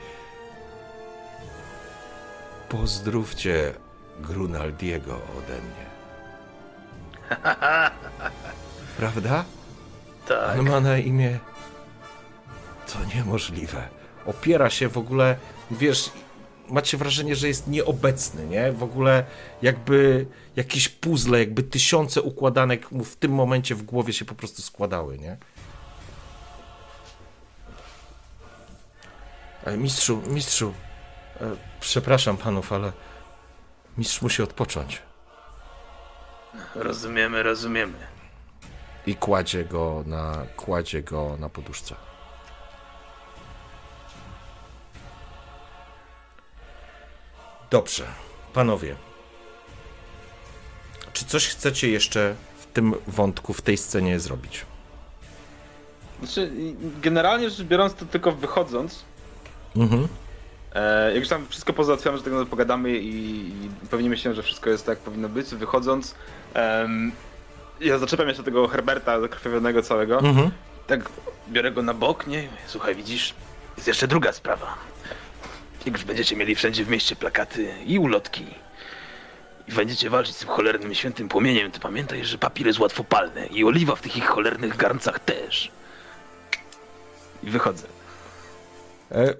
Pozdrówcie 2.69 3.73
Grunaldiego 4.19 5.13
ode 5.13 5.53
mnie. 5.61 5.91
prawda? 8.97 9.45
Tak. 10.27 10.59
On 10.59 10.69
ma 10.69 10.79
na 10.79 10.97
imię. 10.97 11.39
To 12.93 13.15
niemożliwe. 13.15 13.87
Opiera 14.25 14.69
się 14.69 14.89
w 14.89 14.97
ogóle, 14.97 15.37
wiesz, 15.71 16.11
macie 16.69 16.97
wrażenie, 16.97 17.35
że 17.35 17.47
jest 17.47 17.67
nieobecny, 17.67 18.45
nie? 18.47 18.71
W 18.71 18.83
ogóle 18.83 19.23
jakby 19.61 20.25
jakieś 20.55 20.89
puzzle, 20.89 21.39
jakby 21.39 21.63
tysiące 21.63 22.21
układanek 22.21 22.91
mu 22.91 23.03
w 23.03 23.15
tym 23.15 23.31
momencie 23.31 23.75
w 23.75 23.83
głowie 23.83 24.13
się 24.13 24.25
po 24.25 24.35
prostu 24.35 24.61
składały, 24.61 25.17
nie? 25.19 25.37
E, 29.65 29.77
Mistrzu, 29.77 30.21
mistrzu, 30.27 30.73
e, 31.41 31.55
przepraszam 31.79 32.37
panów, 32.37 32.73
ale 32.73 32.91
mistrz 33.97 34.21
musi 34.21 34.43
odpocząć. 34.43 35.01
Rozumiemy, 36.75 37.43
rozumiemy. 37.43 37.93
I 39.07 39.15
kładzie 39.15 39.65
go 39.65 40.03
na, 40.05 40.45
kładzie 40.57 41.03
go 41.03 41.37
na 41.39 41.49
poduszce. 41.49 41.95
Dobrze, 47.71 48.03
panowie. 48.53 48.95
Czy 51.13 51.25
coś 51.25 51.47
chcecie 51.47 51.89
jeszcze 51.89 52.35
w 52.59 52.65
tym 52.65 52.93
wątku, 53.07 53.53
w 53.53 53.61
tej 53.61 53.77
scenie 53.77 54.19
zrobić? 54.19 54.65
Znaczy, 56.19 56.51
generalnie 57.01 57.49
rzecz 57.49 57.61
biorąc, 57.67 57.93
to 57.93 58.05
tylko 58.05 58.31
wychodząc, 58.31 59.03
Mhm. 59.75 60.07
E, 60.73 61.09
jak 61.11 61.19
już 61.19 61.29
tam 61.29 61.47
wszystko 61.47 61.73
pozałatwiamy, 61.73 62.17
że 62.17 62.23
tak 62.23 62.33
naprawdę 62.33 62.49
pogadamy 62.49 62.97
i, 62.97 63.47
i 63.49 63.69
pewnie 63.89 64.09
myślę, 64.09 64.33
że 64.33 64.43
wszystko 64.43 64.69
jest 64.69 64.85
tak, 64.85 64.97
jak 64.97 65.05
powinno 65.05 65.29
być. 65.29 65.47
Wychodząc, 65.47 66.15
em, 66.53 67.11
ja 67.79 67.97
zaczepiam 67.97 68.27
jeszcze 68.27 68.43
tego 68.43 68.67
Herberta 68.67 69.21
zakrwawionego 69.21 69.81
całego. 69.81 70.19
Mhm. 70.19 70.51
Tak 70.87 71.09
Biorę 71.49 71.71
go 71.71 71.81
na 71.81 71.93
bok, 71.93 72.27
nie? 72.27 72.47
Słuchaj, 72.67 72.95
widzisz? 72.95 73.33
Jest 73.77 73.87
jeszcze 73.87 74.07
druga 74.07 74.33
sprawa. 74.33 74.75
Jak 75.85 75.95
już 75.95 76.03
będziecie 76.05 76.35
mieli 76.35 76.55
wszędzie 76.55 76.85
w 76.85 76.89
mieście 76.89 77.15
plakaty 77.15 77.73
i 77.85 77.99
ulotki 77.99 78.45
i 79.67 79.71
będziecie 79.71 80.09
walczyć 80.09 80.35
z 80.35 80.39
tym 80.39 80.47
cholernym 80.49 80.95
świętym 80.95 81.29
płomieniem, 81.29 81.71
to 81.71 81.79
pamiętaj, 81.79 82.25
że 82.25 82.37
papier 82.37 82.67
jest 82.67 82.79
łatwopalny 82.79 83.45
i 83.45 83.63
oliwa 83.63 83.95
w 83.95 84.01
tych 84.01 84.17
ich 84.17 84.25
cholernych 84.27 84.77
garncach 84.77 85.19
też. 85.19 85.71
i 87.43 87.49
wychodzę. 87.49 87.87
E, 89.11 89.33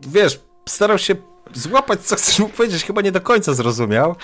wiesz, 0.00 0.40
starał 0.68 0.98
się 0.98 1.14
złapać, 1.54 2.00
co 2.00 2.16
chcesz 2.16 2.38
mu 2.38 2.48
powiedzieć, 2.48 2.84
chyba 2.84 3.02
nie 3.02 3.12
do 3.12 3.20
końca 3.20 3.54
zrozumiał, 3.54 4.16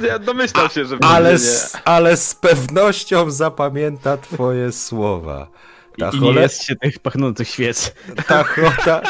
Ja 0.00 0.18
domyślam 0.18 0.68
się, 0.70 0.84
że 0.84 0.98
ale 1.00 1.38
z, 1.38 1.76
ale 1.84 2.16
z 2.16 2.34
pewnością 2.34 3.30
zapamięta 3.30 4.16
twoje 4.16 4.72
słowa. 4.72 5.48
Ta, 5.98 6.10
I 6.10 6.14
nie 6.14 6.20
cholera, 6.20 6.42
jest 6.42 6.64
się 6.64 6.76
tych 6.76 6.98
pachnących 6.98 7.48
świec. 7.48 7.94
ta, 8.28 8.44
cho, 8.54 8.72
ta, 8.84 9.02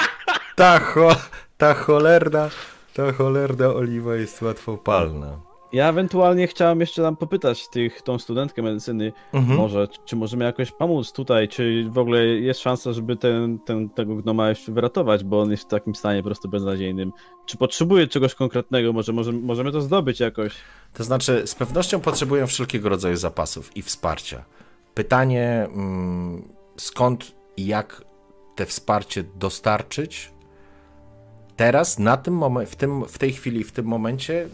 ta, 0.57 0.79
cho, 0.81 1.17
ta 1.63 1.75
cholerna, 1.75 2.51
ta 2.95 3.13
cholerna 3.13 3.69
oliwa 3.69 4.17
jest 4.17 4.43
łatwopalna. 4.43 5.41
Ja 5.73 5.89
ewentualnie 5.89 6.47
chciałem 6.47 6.81
jeszcze 6.81 7.03
tam 7.03 7.17
popytać 7.17 7.69
tych, 7.69 8.03
tą 8.03 8.19
studentkę 8.19 8.63
medycyny, 8.63 9.13
Mhm. 9.33 9.59
może, 9.59 9.89
czy 10.05 10.17
możemy 10.17 10.45
jakoś 10.45 10.71
pomóc 10.73 11.13
tutaj, 11.13 11.49
czy 11.49 11.87
w 11.91 11.99
ogóle 11.99 12.25
jest 12.27 12.61
szansa, 12.61 12.93
żeby 12.93 13.17
ten, 13.17 13.59
ten, 13.59 13.91
tego 13.91 14.15
gnoma 14.17 14.49
jeszcze 14.49 14.73
wyratować, 14.73 15.25
bo 15.25 15.41
on 15.41 15.51
jest 15.51 15.63
w 15.63 15.67
takim 15.67 15.95
stanie 15.95 16.23
po 16.23 16.27
prostu 16.27 16.49
beznadziejnym. 16.49 17.13
Czy 17.47 17.57
potrzebuje 17.57 18.07
czegoś 18.07 18.35
konkretnego, 18.35 18.93
może, 18.93 19.13
może 19.13 19.33
możemy 19.33 19.73
to 19.73 19.81
zdobyć 19.81 20.21
jakoś? 20.21 20.55
To 20.95 21.05
znaczy, 21.05 21.43
z 21.47 21.55
pewnością 21.55 22.01
potrzebują 22.01 22.47
wszelkiego 22.47 22.89
rodzaju 22.89 23.17
zapasów 23.17 23.77
i 23.77 23.83
wsparcia. 23.83 24.45
Pytanie, 24.95 25.69
mm, 25.75 26.49
skąd 26.77 27.35
i 27.57 27.67
jak 27.67 28.05
te 28.57 28.67
wsparcie 28.67 29.25
dostarczyć? 29.35 30.33
Teraz, 31.57 31.99
na 31.99 32.17
tym 32.17 32.35
momen- 32.35 32.67
w, 32.67 32.77
tym, 32.77 33.05
w 33.05 33.19
tej 33.19 33.33
chwili, 33.33 33.65
w 33.65 33.73
tym 33.73 33.87
momencie, 33.87 34.49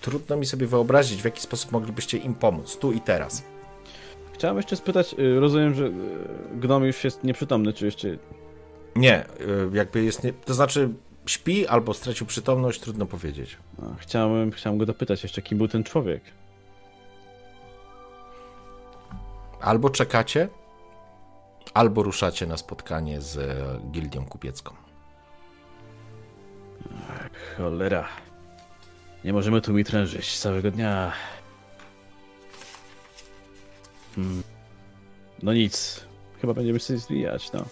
trudno 0.00 0.36
mi 0.36 0.46
sobie 0.46 0.66
wyobrazić, 0.66 1.22
w 1.22 1.24
jaki 1.24 1.40
sposób 1.40 1.72
moglibyście 1.72 2.18
im 2.18 2.34
pomóc, 2.34 2.78
tu 2.78 2.92
i 2.92 3.00
teraz. 3.00 3.44
Chciałem 4.32 4.56
jeszcze 4.56 4.76
spytać, 4.76 5.14
y, 5.18 5.40
rozumiem, 5.40 5.74
że 5.74 5.86
y, 5.86 5.92
gnom 6.56 6.84
już 6.84 7.04
jest 7.04 7.24
nieprzytomny, 7.24 7.72
czy 7.72 7.84
jeszcze... 7.84 8.08
Nie, 8.96 9.24
y, 9.24 9.70
jakby 9.72 10.04
jest, 10.04 10.24
nie, 10.24 10.32
to 10.32 10.54
znaczy 10.54 10.90
śpi 11.26 11.66
albo 11.66 11.94
stracił 11.94 12.26
przytomność, 12.26 12.80
trudno 12.80 13.06
powiedzieć. 13.06 13.56
Chciałem, 13.98 14.50
chciałem 14.50 14.78
go 14.78 14.86
dopytać 14.86 15.22
jeszcze, 15.22 15.42
kim 15.42 15.58
był 15.58 15.68
ten 15.68 15.84
człowiek. 15.84 16.22
Albo 19.60 19.90
czekacie, 19.90 20.48
albo 21.74 22.02
ruszacie 22.02 22.46
na 22.46 22.56
spotkanie 22.56 23.20
z 23.20 23.38
gildią 23.90 24.24
kupiecką. 24.24 24.87
Cholera. 27.56 28.08
Nie 29.24 29.32
możemy 29.32 29.60
tu 29.60 29.72
mi 29.72 29.84
trężyć 29.84 30.38
całego 30.38 30.70
dnia. 30.70 31.12
Hmm. 34.16 34.42
No 35.42 35.52
nic. 35.52 36.04
Chyba 36.40 36.54
będziemy 36.54 36.80
się 36.80 36.98
zwijać, 36.98 37.52
no. 37.52 37.64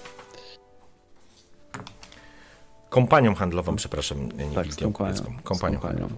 Kompanią 2.91 3.35
handlową, 3.35 3.77
przepraszam, 3.77 4.33
nie 4.33 4.51
Tak, 4.55 4.65
z 4.67 4.69
gildią 4.69 4.93
kompanią. 4.93 5.23
Kompanią 5.43 5.79
kompanią. 5.79 5.81
handlową. 5.81 6.17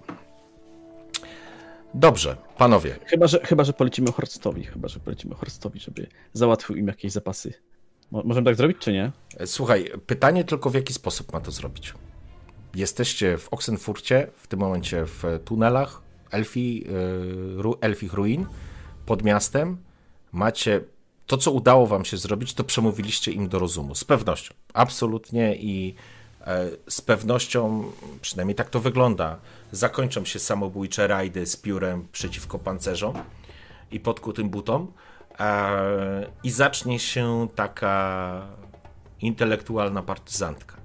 Dobrze, 1.93 2.37
panowie. 2.57 2.95
Chyba, 3.05 3.27
że, 3.27 3.39
chyba, 3.39 3.63
że 3.63 3.73
polecimy 3.73 4.11
Horstowi, 4.11 4.63
chyba, 4.63 4.87
że 4.87 4.99
polecimy 4.99 5.35
Horstowi, 5.35 5.79
żeby 5.79 6.07
załatwił 6.33 6.75
im 6.75 6.87
jakieś 6.87 7.11
zapasy. 7.11 7.53
Mo- 8.11 8.23
możemy 8.23 8.45
tak 8.45 8.55
zrobić, 8.55 8.77
czy 8.77 8.93
nie? 8.93 9.11
E, 9.37 9.47
Słuchaj, 9.47 9.91
pytanie 10.07 10.43
tylko 10.43 10.69
w 10.69 10.73
jaki 10.73 10.93
sposób 10.93 11.33
ma 11.33 11.41
to 11.41 11.51
zrobić. 11.51 11.93
Jesteście 12.75 13.37
w 13.37 13.47
Oxenfurcie, 13.53 14.27
w 14.35 14.47
tym 14.47 14.59
momencie 14.59 15.05
w 15.05 15.23
tunelach 15.45 16.01
Elfi, 16.31 16.83
y, 16.87 17.61
ru, 17.61 17.77
Elfich 17.81 18.13
Ruin, 18.13 18.45
pod 19.05 19.23
miastem. 19.23 19.77
Macie 20.31 20.81
to, 21.27 21.37
co 21.37 21.51
udało 21.51 21.87
wam 21.87 22.05
się 22.05 22.17
zrobić, 22.17 22.53
to 22.53 22.63
przemówiliście 22.63 23.31
im 23.31 23.49
do 23.49 23.59
rozumu. 23.59 23.95
Z 23.95 24.03
pewnością, 24.03 24.53
absolutnie 24.73 25.55
i 25.55 25.95
e, 26.41 26.69
z 26.87 27.01
pewnością, 27.01 27.91
przynajmniej 28.21 28.55
tak 28.55 28.69
to 28.69 28.79
wygląda, 28.79 29.39
zakończą 29.71 30.25
się 30.25 30.39
samobójcze 30.39 31.07
rajdy 31.07 31.45
z 31.45 31.57
piórem 31.57 32.07
przeciwko 32.11 32.59
pancerzom 32.59 33.13
i 33.91 33.99
podkutym 33.99 34.49
butom 34.49 34.91
e, 35.39 36.31
i 36.43 36.51
zacznie 36.51 36.99
się 36.99 37.47
taka 37.55 38.47
intelektualna 39.21 40.01
partyzantka. 40.01 40.78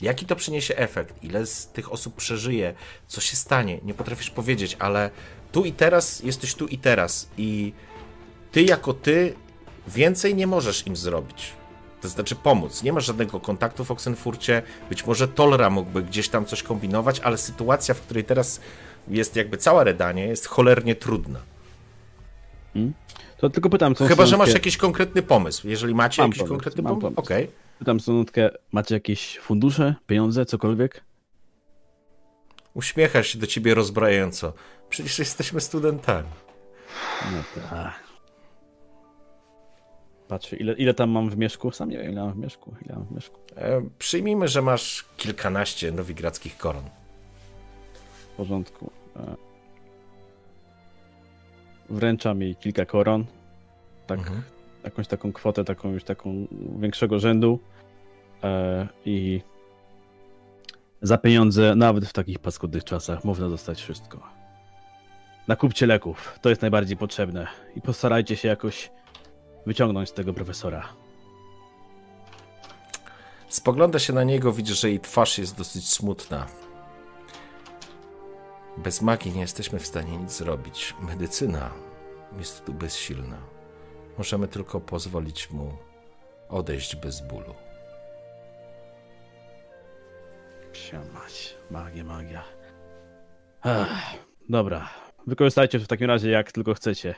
Jaki 0.00 0.26
to 0.26 0.36
przyniesie 0.36 0.76
efekt? 0.76 1.24
Ile 1.24 1.46
z 1.46 1.66
tych 1.66 1.92
osób 1.92 2.14
przeżyje? 2.14 2.74
Co 3.06 3.20
się 3.20 3.36
stanie? 3.36 3.78
Nie 3.82 3.94
potrafisz 3.94 4.30
powiedzieć, 4.30 4.76
ale 4.78 5.10
tu 5.52 5.64
i 5.64 5.72
teraz 5.72 6.20
jesteś 6.20 6.54
tu 6.54 6.66
i 6.66 6.78
teraz 6.78 7.28
i 7.38 7.72
ty 8.52 8.62
jako 8.62 8.94
ty 8.94 9.34
więcej 9.88 10.34
nie 10.34 10.46
możesz 10.46 10.86
im 10.86 10.96
zrobić. 10.96 11.52
To 12.02 12.08
znaczy 12.08 12.34
pomóc. 12.36 12.82
Nie 12.82 12.92
masz 12.92 13.06
żadnego 13.06 13.40
kontaktu 13.40 13.84
w 13.84 13.90
Oxenfurcie. 13.90 14.62
Być 14.88 15.06
może 15.06 15.28
Tolra 15.28 15.70
mógłby 15.70 16.02
gdzieś 16.02 16.28
tam 16.28 16.46
coś 16.46 16.62
kombinować, 16.62 17.20
ale 17.20 17.38
sytuacja, 17.38 17.94
w 17.94 18.00
której 18.00 18.24
teraz 18.24 18.60
jest 19.08 19.36
jakby 19.36 19.56
cała 19.56 19.84
Redanie, 19.84 20.26
jest 20.26 20.46
cholernie 20.46 20.94
trudna. 20.94 21.40
To 23.38 23.50
tylko 23.50 23.70
pytam, 23.70 23.94
co 23.94 24.06
Chyba, 24.06 24.26
że 24.26 24.36
masz 24.36 24.54
jakiś 24.54 24.76
konkretny 24.76 25.22
pomysł. 25.22 25.68
Jeżeli 25.68 25.94
macie 25.94 26.22
Mam 26.22 26.28
jakiś 26.28 26.38
pomysł, 26.38 26.54
konkretny 26.54 26.82
pomysł, 26.82 27.00
pomysł. 27.00 27.20
okej. 27.20 27.50
Pytam 27.78 28.00
studentkę, 28.00 28.50
macie 28.72 28.94
jakieś 28.94 29.38
fundusze, 29.38 29.94
pieniądze, 30.06 30.46
cokolwiek? 30.46 31.04
Uśmiecha 32.74 33.22
się 33.22 33.38
do 33.38 33.46
ciebie 33.46 33.74
rozbrajająco. 33.74 34.52
Przecież 34.90 35.18
jesteśmy 35.18 35.60
studentami. 35.60 36.28
No 37.32 37.60
tak. 37.70 38.00
Patrzę, 40.28 40.56
ile, 40.56 40.72
ile 40.72 40.94
tam 40.94 41.10
mam 41.10 41.30
w 41.30 41.36
mieszku? 41.36 41.70
Sam 41.72 41.88
nie 41.90 41.98
wiem, 41.98 42.12
ile 42.12 42.20
mam 42.24 42.32
w 42.32 42.36
mieszku. 42.36 42.74
Ile 42.86 42.94
mam 42.94 43.04
w 43.06 43.10
mieszku. 43.12 43.40
E, 43.56 43.82
przyjmijmy, 43.98 44.48
że 44.48 44.62
masz 44.62 45.04
kilkanaście 45.16 45.92
nowigradzkich 45.92 46.56
koron. 46.58 46.84
W 48.32 48.36
porządku. 48.36 48.90
E, 49.16 49.36
Wręczam 51.90 52.42
jej 52.42 52.56
kilka 52.56 52.84
koron. 52.84 53.24
Tak, 54.06 54.18
Mhm. 54.18 54.42
Jakąś 54.86 55.06
taką 55.06 55.32
kwotę, 55.32 55.64
taką 55.64 55.92
już 55.92 56.04
taką 56.04 56.46
większego 56.78 57.18
rzędu. 57.18 57.58
E, 58.44 58.88
I 59.04 59.40
za 61.02 61.18
pieniądze, 61.18 61.74
nawet 61.76 62.04
w 62.04 62.12
takich 62.12 62.38
paskudnych 62.38 62.84
czasach, 62.84 63.24
można 63.24 63.48
dostać 63.48 63.82
wszystko. 63.82 64.22
Nakupcie 65.48 65.86
leków, 65.86 66.38
to 66.42 66.48
jest 66.48 66.62
najbardziej 66.62 66.96
potrzebne. 66.96 67.46
I 67.76 67.80
postarajcie 67.80 68.36
się 68.36 68.48
jakoś 68.48 68.90
wyciągnąć 69.66 70.12
tego 70.12 70.34
profesora. 70.34 70.88
Spogląda 73.48 73.98
się 73.98 74.12
na 74.12 74.24
niego, 74.24 74.52
widzi, 74.52 74.74
że 74.74 74.88
jej 74.88 75.00
twarz 75.00 75.38
jest 75.38 75.56
dosyć 75.56 75.88
smutna. 75.88 76.46
Bez 78.76 79.02
magii 79.02 79.32
nie 79.32 79.40
jesteśmy 79.40 79.78
w 79.78 79.86
stanie 79.86 80.16
nic 80.16 80.32
zrobić. 80.32 80.94
Medycyna 81.00 81.70
jest 82.38 82.64
tu 82.64 82.74
bezsilna. 82.74 83.55
Możemy 84.18 84.48
tylko 84.48 84.80
pozwolić 84.80 85.50
mu 85.50 85.72
odejść 86.48 86.96
bez 86.96 87.20
bólu. 87.20 87.54
Siamać. 90.72 91.56
Magia, 91.70 92.04
magia. 92.04 92.44
Dobra. 94.48 94.90
Wykorzystajcie 95.26 95.78
to 95.78 95.84
w 95.84 95.88
takim 95.88 96.06
razie 96.06 96.30
jak 96.30 96.52
tylko 96.52 96.74
chcecie. 96.74 97.14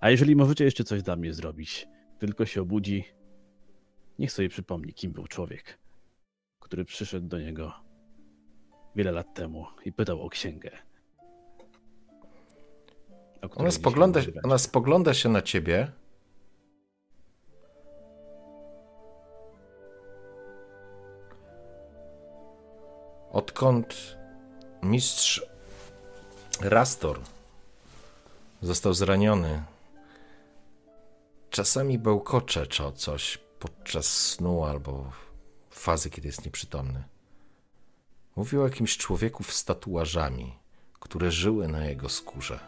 A 0.00 0.10
jeżeli 0.10 0.36
możecie 0.36 0.64
jeszcze 0.64 0.84
coś 0.84 1.02
dla 1.02 1.16
mnie 1.16 1.34
zrobić, 1.34 1.88
tylko 2.18 2.46
się 2.46 2.62
obudzi, 2.62 3.04
niech 4.18 4.32
sobie 4.32 4.48
przypomni, 4.48 4.94
kim 4.94 5.12
był 5.12 5.26
człowiek, 5.26 5.78
który 6.60 6.84
przyszedł 6.84 7.28
do 7.28 7.38
niego 7.38 7.72
wiele 8.96 9.12
lat 9.12 9.34
temu 9.34 9.66
i 9.84 9.92
pytał 9.92 10.22
o 10.22 10.28
księgę. 10.28 10.70
o 13.42 13.50
Ona 13.54 13.70
spogląda, 13.70 14.20
ona 14.44 14.58
spogląda 14.58 15.14
się 15.14 15.28
na 15.28 15.42
ciebie. 15.42 15.92
Odkąd 23.32 24.16
mistrz 24.82 25.42
Rastor 26.60 27.20
został 28.62 28.94
zraniony, 28.94 29.62
czasami 31.50 31.98
bełkocze 31.98 32.66
czy 32.66 32.84
o 32.84 32.92
coś 32.92 33.38
podczas 33.58 34.06
snu 34.06 34.64
albo 34.64 35.12
fazy, 35.70 36.10
kiedy 36.10 36.28
jest 36.28 36.44
nieprzytomny. 36.44 37.04
Mówił 38.36 38.62
o 38.62 38.64
jakimś 38.64 38.96
człowieku 38.96 39.44
z 39.44 39.64
tatuażami, 39.64 40.54
które 41.00 41.30
żyły 41.30 41.68
na 41.68 41.84
jego 41.84 42.08
skórze. 42.08 42.60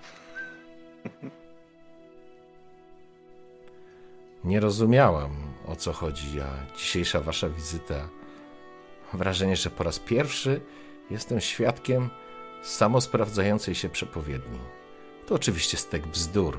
Nie 4.45 4.61
rozumiałam, 4.61 5.55
o 5.67 5.77
co 5.77 5.93
chodzi, 5.93 6.41
a 6.41 6.77
dzisiejsza 6.77 7.21
wasza 7.21 7.49
wizyta. 7.49 8.09
Wrażenie, 9.13 9.57
że 9.57 9.71
po 9.71 9.85
raz 9.85 9.99
pierwszy 9.99 10.61
jestem 11.11 11.41
świadkiem 11.41 12.11
samosprawdzającej 12.63 13.75
się 13.75 13.89
przepowiedni. 13.89 14.59
To 15.27 15.35
oczywiście 15.35 15.77
stek 15.77 16.07
bzdur 16.07 16.59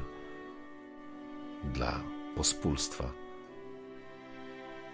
dla 1.63 1.99
pospólstwa. 2.35 3.11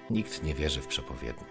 Nikt 0.09 0.43
nie 0.43 0.53
wierzy 0.53 0.81
w 0.81 0.87
przepowiednie. 0.87 1.47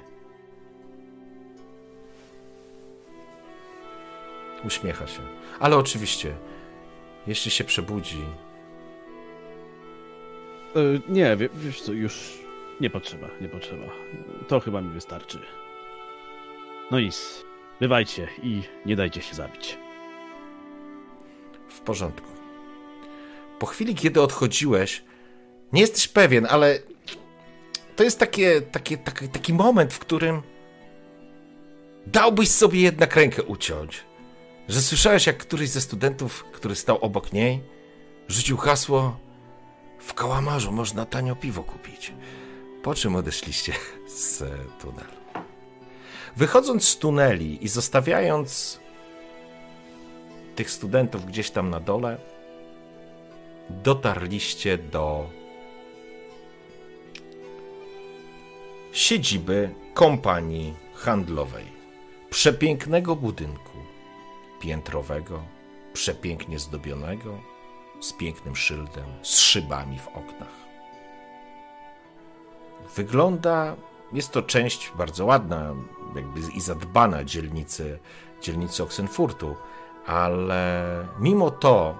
Uśmiecha 4.64 5.06
się. 5.06 5.20
Ale 5.60 5.76
oczywiście, 5.76 6.34
jeśli 7.26 7.50
się 7.50 7.64
przebudzi, 7.64 8.24
E, 10.76 10.80
Nie, 11.12 11.36
wie- 11.36 11.48
wiesz 11.54 11.80
co, 11.82 11.92
już 11.92 12.38
nie 12.80 12.90
potrzeba, 12.90 13.28
nie 13.40 13.48
potrzeba. 13.48 13.84
To 14.48 14.60
chyba 14.60 14.80
mi 14.80 14.88
wystarczy. 14.90 15.38
No 16.90 17.00
nic, 17.00 17.44
bywajcie 17.80 18.28
i 18.42 18.62
nie 18.86 18.96
dajcie 18.96 19.22
się 19.22 19.34
zabić. 19.34 19.78
W 21.68 21.80
porządku. 21.80 22.28
Po 23.58 23.66
chwili, 23.66 23.94
kiedy 23.94 24.22
odchodziłeś, 24.22 25.04
nie 25.72 25.80
jesteś 25.80 26.08
pewien, 26.08 26.46
ale 26.50 26.78
to 27.96 28.04
jest 28.04 28.18
takie, 28.18 28.60
takie, 28.60 28.98
taki, 28.98 29.28
taki 29.28 29.54
moment, 29.54 29.92
w 29.92 29.98
którym 29.98 30.42
dałbyś 32.06 32.50
sobie 32.50 32.80
jednak 32.80 33.16
rękę 33.16 33.42
uciąć. 33.42 34.04
Że 34.68 34.82
słyszałeś, 34.82 35.26
jak 35.26 35.38
któryś 35.38 35.68
ze 35.70 35.80
studentów, 35.80 36.44
który 36.52 36.74
stał 36.74 36.98
obok 36.98 37.32
niej, 37.32 37.62
rzucił 38.28 38.56
hasło: 38.56 39.16
W 40.00 40.14
kałamarzu 40.14 40.72
można 40.72 41.06
tanio 41.06 41.36
piwo 41.36 41.62
kupić. 41.62 42.12
Po 42.82 42.94
czym 42.94 43.16
odeszliście 43.16 43.72
z 44.06 44.38
tunelu. 44.80 45.17
Wychodząc 46.38 46.88
z 46.88 46.98
tuneli 46.98 47.64
i 47.64 47.68
zostawiając 47.68 48.80
tych 50.56 50.70
studentów 50.70 51.26
gdzieś 51.26 51.50
tam 51.50 51.70
na 51.70 51.80
dole, 51.80 52.18
dotarliście 53.70 54.78
do 54.78 55.30
siedziby 58.92 59.74
kompanii 59.94 60.74
handlowej. 60.94 61.66
Przepięknego 62.30 63.16
budynku, 63.16 63.78
piętrowego, 64.60 65.42
przepięknie 65.92 66.58
zdobionego, 66.58 67.38
z 68.00 68.12
pięknym 68.12 68.56
szyldem, 68.56 69.06
z 69.22 69.38
szybami 69.38 69.98
w 69.98 70.08
oknach. 70.08 70.58
Wygląda, 72.96 73.76
jest 74.12 74.30
to 74.30 74.42
część 74.42 74.92
bardzo 74.98 75.24
ładna, 75.24 75.74
jakby 76.14 76.40
i 76.54 76.60
zadbana 76.60 77.24
dzielnicy, 77.24 77.98
dzielnicy 78.42 78.82
Oxenfurtu, 78.82 79.56
ale 80.06 81.06
mimo 81.18 81.50
to 81.50 81.94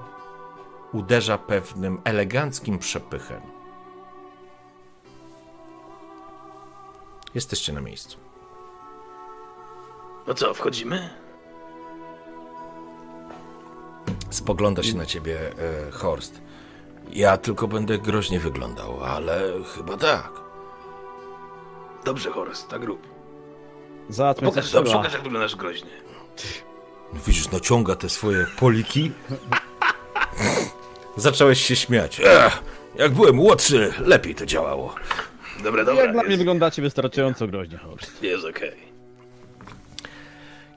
uderza 0.93 1.39
pewnym 1.39 2.01
eleganckim 2.05 2.79
przepychem. 2.79 3.41
Jesteście 7.35 7.73
na 7.73 7.81
miejscu. 7.81 8.19
No 10.27 10.35
co, 10.35 10.55
wchodzimy? 10.55 11.11
Spogląda 14.31 14.83
się 14.83 14.97
na 14.97 15.07
ciebie 15.07 15.53
e, 15.89 15.91
Horst. 15.91 16.41
Ja 17.11 17.37
tylko 17.37 17.69
będę 17.69 17.99
groźnie 17.99 18.41
wyglądał, 18.41 19.05
ale 19.05 19.53
chyba 19.77 19.97
tak. 19.97 20.48
Dobrze, 22.05 22.31
Horst, 22.31 22.69
tak 22.69 22.85
rób. 22.85 23.09
Załatwmy 24.09 24.49
Pokaż, 24.49 24.71
dobrze, 24.71 24.85
trzeba. 24.91 24.99
pokaż 25.03 25.13
jak 25.15 25.23
wyglądasz 25.23 25.57
groźnie. 25.57 25.91
No 27.15 27.21
Widzisz, 27.27 27.51
naciąga 27.51 27.95
te 27.97 28.09
swoje 28.09 28.47
poliki. 28.59 29.13
Zacząłeś 31.17 31.61
się 31.67 31.77
śmiać. 31.77 32.21
Ech, 32.25 32.63
jak 32.95 33.13
byłem 33.13 33.35
młodszy, 33.35 33.93
lepiej 34.01 34.35
to 34.35 34.47
działało. 34.47 34.95
Dobra, 35.63 35.85
dobra, 35.85 36.03
Jak 36.05 36.13
dla 36.13 36.23
mnie 36.23 36.37
wyglądacie 36.37 36.83
wystarczająco 36.83 37.47
groźnie, 37.49 37.79
Horst. 37.79 38.23
jest 38.23 38.45
okej. 38.45 38.89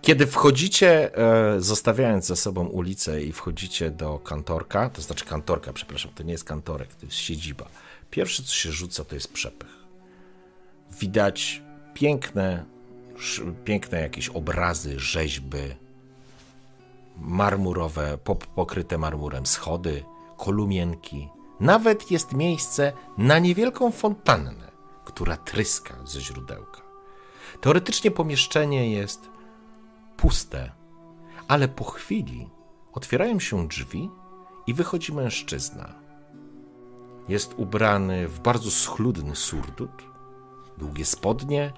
Kiedy 0.01 0.27
wchodzicie, 0.27 1.17
e, 1.17 1.61
zostawiając 1.61 2.25
za 2.25 2.35
sobą 2.35 2.65
ulicę 2.67 3.23
i 3.23 3.31
wchodzicie 3.31 3.89
do 3.91 4.19
kantorka, 4.19 4.89
to 4.89 5.01
znaczy 5.01 5.25
kantorka, 5.25 5.73
przepraszam, 5.73 6.11
to 6.15 6.23
nie 6.23 6.31
jest 6.31 6.43
kantorek, 6.43 6.93
to 6.95 7.05
jest 7.05 7.17
siedziba. 7.17 7.65
Pierwsze, 8.11 8.43
co 8.43 8.53
się 8.53 8.71
rzuca, 8.71 9.03
to 9.03 9.15
jest 9.15 9.33
przepych. 9.33 9.80
Widać 10.99 11.61
piękne, 11.93 12.65
piękne 13.65 14.01
jakieś 14.01 14.29
obrazy, 14.29 14.99
rzeźby, 14.99 15.75
marmurowe, 17.17 18.17
pokryte 18.55 18.97
marmurem 18.97 19.45
schody, 19.45 20.03
kolumienki. 20.37 21.29
Nawet 21.59 22.11
jest 22.11 22.33
miejsce 22.33 22.93
na 23.17 23.39
niewielką 23.39 23.91
fontannę, 23.91 24.71
która 25.05 25.37
tryska 25.37 25.95
ze 26.05 26.21
źródełka. 26.21 26.81
Teoretycznie 27.61 28.11
pomieszczenie 28.11 28.91
jest 28.91 29.29
puste, 30.17 30.71
ale 31.47 31.67
po 31.67 31.83
chwili 31.83 32.49
otwierają 32.93 33.39
się 33.39 33.67
drzwi 33.67 34.09
i 34.67 34.73
wychodzi 34.73 35.13
mężczyzna. 35.13 35.93
Jest 37.27 37.53
ubrany 37.57 38.27
w 38.27 38.39
bardzo 38.39 38.71
schludny 38.71 39.35
surdut, 39.35 40.03
długie 40.81 41.05
spodnie, 41.05 41.73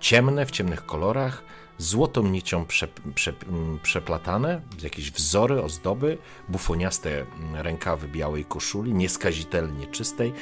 ciemne, 0.00 0.46
w 0.46 0.50
ciemnych 0.50 0.86
kolorach, 0.86 1.44
złotą 1.78 2.22
nicią 2.22 2.66
prze, 2.66 2.88
prze, 3.14 3.32
m, 3.48 3.78
przeplatane, 3.82 4.60
jakieś 4.82 5.10
wzory, 5.10 5.62
ozdoby, 5.62 6.18
bufoniaste 6.48 7.20
m, 7.20 7.26
rękawy 7.54 8.08
białej 8.08 8.44
koszuli, 8.44 8.94
nieskazitelnie 8.94 9.86
czystej. 9.86 10.32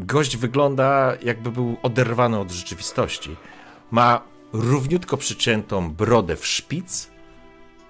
Gość 0.00 0.36
wygląda 0.36 1.16
jakby 1.22 1.50
był 1.50 1.76
oderwany 1.82 2.38
od 2.38 2.50
rzeczywistości. 2.50 3.36
Ma 3.90 4.22
równiutko 4.52 5.16
przyciętą 5.16 5.94
brodę 5.94 6.36
w 6.36 6.46
szpic, 6.46 7.10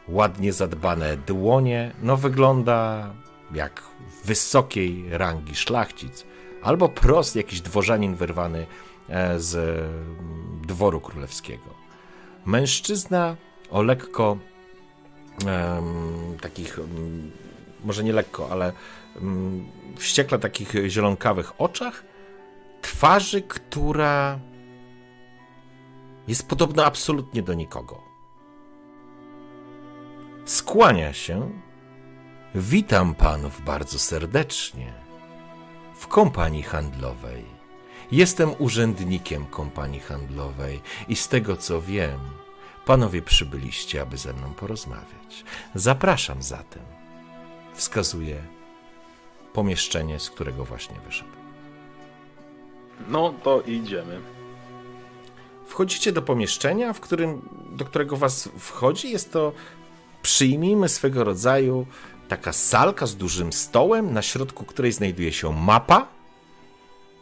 ładnie 0.08 0.52
zadbane 0.52 1.16
dłonie. 1.16 1.92
No 2.02 2.16
wygląda 2.16 3.10
jak 3.54 3.82
wysokiej 4.24 5.04
rangi 5.10 5.54
szlachcic, 5.54 6.24
albo 6.62 6.88
prost 6.88 7.36
jakiś 7.36 7.60
dworzanin 7.60 8.14
wyrwany 8.14 8.66
e, 9.08 9.40
z 9.40 9.82
dworu 10.66 11.00
królewskiego. 11.00 11.74
Mężczyzna 12.44 13.36
o 13.70 13.82
lekko 13.82 14.36
em, 15.46 16.36
takich, 16.40 16.78
em, 16.78 17.30
może 17.84 18.04
nie 18.04 18.12
lekko, 18.12 18.48
ale 18.50 18.72
em, 19.16 19.66
wściekle 19.96 20.38
takich 20.38 20.72
zielonkawych 20.88 21.60
oczach, 21.60 22.04
twarzy, 22.82 23.42
która 23.42 24.38
jest 26.28 26.48
podobna 26.48 26.84
absolutnie 26.84 27.42
do 27.42 27.54
nikogo. 27.54 28.02
Skłania 30.44 31.12
się 31.12 31.50
Witam 32.54 33.14
panów 33.14 33.64
bardzo 33.64 33.98
serdecznie 33.98 34.99
w 36.00 36.06
kompanii 36.08 36.62
handlowej. 36.62 37.44
Jestem 38.12 38.54
urzędnikiem 38.58 39.46
kompanii 39.46 40.00
handlowej 40.00 40.80
i 41.08 41.16
z 41.16 41.28
tego 41.28 41.56
co 41.56 41.82
wiem, 41.82 42.20
panowie 42.86 43.22
przybyliście, 43.22 44.02
aby 44.02 44.16
ze 44.16 44.32
mną 44.32 44.54
porozmawiać. 44.54 45.44
Zapraszam 45.74 46.42
zatem. 46.42 46.82
Wskazuję 47.74 48.42
pomieszczenie, 49.52 50.20
z 50.20 50.30
którego 50.30 50.64
właśnie 50.64 50.96
wyszedł. 51.06 51.30
No 53.08 53.34
to 53.42 53.62
idziemy. 53.62 54.20
Wchodzicie 55.66 56.12
do 56.12 56.22
pomieszczenia, 56.22 56.92
w 56.92 57.00
którym, 57.00 57.48
do 57.70 57.84
którego 57.84 58.16
was 58.16 58.48
wchodzi. 58.58 59.10
Jest 59.10 59.32
to, 59.32 59.52
przyjmijmy 60.22 60.88
swego 60.88 61.24
rodzaju 61.24 61.86
taka 62.30 62.52
salka 62.52 63.06
z 63.06 63.16
dużym 63.16 63.52
stołem, 63.52 64.12
na 64.12 64.22
środku 64.22 64.64
której 64.64 64.92
znajduje 64.92 65.32
się 65.32 65.52
mapa. 65.52 66.06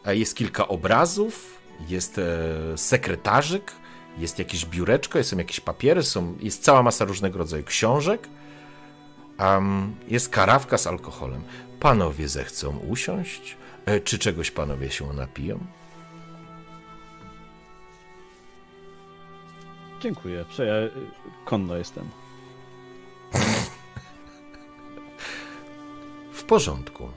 E, 0.05 0.15
Jest 0.15 0.35
kilka 0.35 0.67
obrazów, 0.67 1.57
jest 1.87 2.17
e, 2.19 2.77
sekretarzyk, 2.77 3.71
jest 4.17 4.39
jakieś 4.39 4.65
biureczko, 4.65 5.23
są 5.23 5.37
jakieś 5.37 5.59
papiery, 5.59 6.03
są, 6.03 6.35
jest 6.39 6.63
cała 6.63 6.83
masa 6.83 7.05
różnego 7.05 7.37
rodzaju 7.39 7.63
książek. 7.63 8.27
Am, 9.37 9.95
jest 10.07 10.29
karawka 10.29 10.77
z 10.77 10.87
alkoholem. 10.87 11.43
Panowie 11.79 12.27
zechcą 12.27 12.77
usiąść? 12.77 13.57
E, 13.85 13.99
Czy 13.99 14.19
czegoś 14.19 14.51
panowie 14.51 14.91
się 14.91 15.13
napiją? 15.13 15.59
Dziękuję. 20.01 20.45
Prze- 20.49 20.65
ja 20.65 20.73
konno 21.45 21.75
jestem. 21.77 22.09
W 26.49 26.51
porządku. 26.51 27.09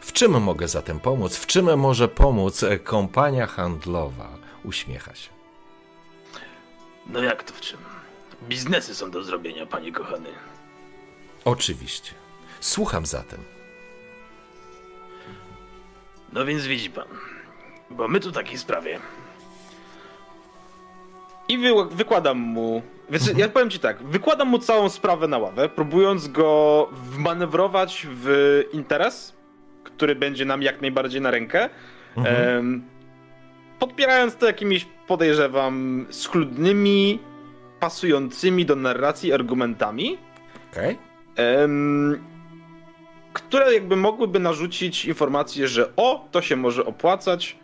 W 0.00 0.12
czym 0.12 0.42
mogę 0.42 0.68
zatem 0.68 1.00
pomóc? 1.00 1.36
W 1.36 1.46
czym 1.46 1.78
może 1.78 2.08
pomóc 2.08 2.64
kompania 2.84 3.46
handlowa? 3.46 4.28
Uśmiecha 4.64 5.14
się. 5.14 5.30
No 7.06 7.22
jak 7.22 7.42
to 7.42 7.54
w 7.54 7.60
czym? 7.60 7.78
Biznesy 8.48 8.94
są 8.94 9.10
do 9.10 9.22
zrobienia, 9.22 9.66
panie 9.66 9.92
kochany. 9.92 10.28
Oczywiście. 11.44 12.12
Słucham 12.60 13.06
zatem. 13.06 13.44
No 16.32 16.44
więc 16.44 16.66
widzi 16.66 16.90
pan, 16.90 17.08
bo 17.90 18.08
my 18.08 18.20
tu 18.20 18.32
takiej 18.32 18.58
sprawie. 18.58 19.00
I 21.48 21.58
wy, 21.58 21.70
wykładam 21.90 22.38
mu. 22.38 22.82
Znaczy, 23.10 23.34
Ja 23.38 23.48
powiem 23.48 23.70
ci 23.70 23.78
tak, 23.78 24.02
wykładam 24.02 24.48
mu 24.48 24.58
całą 24.58 24.88
sprawę 24.88 25.28
na 25.28 25.38
ławę, 25.38 25.68
próbując 25.68 26.28
go 26.28 26.88
wmanewrować 26.92 28.06
w 28.10 28.62
interes, 28.72 29.36
który 29.84 30.14
będzie 30.14 30.44
nam 30.44 30.62
jak 30.62 30.80
najbardziej 30.82 31.20
na 31.20 31.30
rękę. 31.30 31.68
Em, 32.16 32.84
podpierając 33.78 34.36
to 34.36 34.46
jakimiś, 34.46 34.86
podejrzewam, 35.06 36.06
schludnymi, 36.10 37.18
pasującymi 37.80 38.66
do 38.66 38.76
narracji 38.76 39.32
argumentami, 39.32 40.18
Okej. 40.72 40.98
em, 41.36 42.24
które 43.32 43.74
jakby 43.74 43.96
mogłyby 43.96 44.38
narzucić 44.40 45.04
informację, 45.04 45.68
że 45.68 45.92
o, 45.96 46.28
to 46.30 46.42
się 46.42 46.56
może 46.56 46.84
opłacać, 46.86 47.56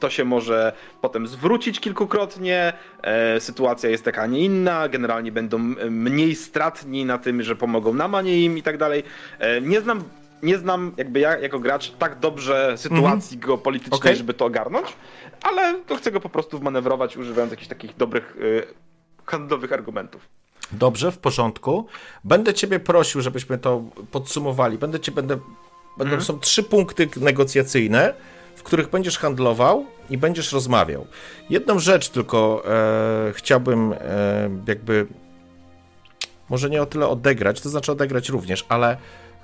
to 0.00 0.10
się 0.10 0.24
może 0.24 0.72
potem 1.00 1.26
zwrócić 1.26 1.80
kilkukrotnie, 1.80 2.72
e, 3.02 3.40
sytuacja 3.40 3.90
jest 3.90 4.04
taka, 4.04 4.22
a 4.22 4.26
nie 4.26 4.40
inna, 4.40 4.88
generalnie 4.88 5.32
będą 5.32 5.58
mniej 5.90 6.34
stratni 6.34 7.04
na 7.04 7.18
tym, 7.18 7.42
że 7.42 7.56
pomogą 7.56 7.94
nam, 7.94 8.14
a 8.14 8.22
nie 8.22 8.44
im 8.44 8.58
i 8.58 8.62
tak 8.62 8.78
dalej. 8.78 9.02
E, 9.38 9.60
Nie 9.60 9.80
znam, 9.80 10.04
nie 10.42 10.58
znam 10.58 10.92
jakby 10.96 11.20
ja 11.20 11.38
jako 11.38 11.58
gracz 11.58 11.90
tak 11.90 12.18
dobrze 12.18 12.72
sytuacji 12.76 13.38
geopolitycznej, 13.38 14.00
Okej. 14.00 14.16
żeby 14.16 14.34
to 14.34 14.44
ogarnąć, 14.44 14.86
ale 15.42 15.74
to 15.86 15.96
chcę 15.96 16.12
go 16.12 16.20
po 16.20 16.28
prostu 16.28 16.58
wmanewrować, 16.58 17.16
używając 17.16 17.50
jakichś 17.50 17.68
takich 17.68 17.96
dobrych 17.96 18.36
e, 18.62 19.22
handlowych 19.26 19.72
argumentów. 19.72 20.28
Dobrze, 20.72 21.12
w 21.12 21.18
porządku. 21.18 21.86
Będę 22.24 22.54
ciebie 22.54 22.80
prosił, 22.80 23.20
żebyśmy 23.20 23.58
to 23.58 23.82
podsumowali. 24.10 24.78
Będę 24.78 25.00
cię, 25.00 25.12
będę, 25.12 25.38
będą, 25.98 26.20
są 26.20 26.40
trzy 26.40 26.62
punkty 26.62 27.08
negocjacyjne, 27.20 28.14
w 28.56 28.62
których 28.62 28.90
będziesz 28.90 29.18
handlował 29.18 29.86
i 30.10 30.18
będziesz 30.18 30.52
rozmawiał. 30.52 31.06
Jedną 31.50 31.78
rzecz 31.78 32.08
tylko 32.08 32.62
e, 32.66 33.32
chciałbym 33.32 33.92
e, 33.92 33.98
jakby 34.66 35.06
może 36.48 36.70
nie 36.70 36.82
o 36.82 36.86
tyle 36.86 37.08
odegrać, 37.08 37.60
to 37.60 37.68
znaczy 37.68 37.92
odegrać 37.92 38.28
również, 38.28 38.66
ale 38.68 38.96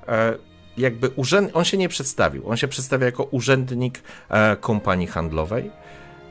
e, 0.09 0.35
jakby 0.77 1.09
urzęd, 1.09 1.51
on 1.55 1.65
się 1.65 1.77
nie 1.77 1.89
przedstawił. 1.89 2.49
On 2.49 2.57
się 2.57 2.69
przedstawia 2.69 3.07
jako 3.07 3.25
urzędnik 3.25 4.03
e, 4.29 4.57
kompanii 4.57 5.07
handlowej. 5.07 5.71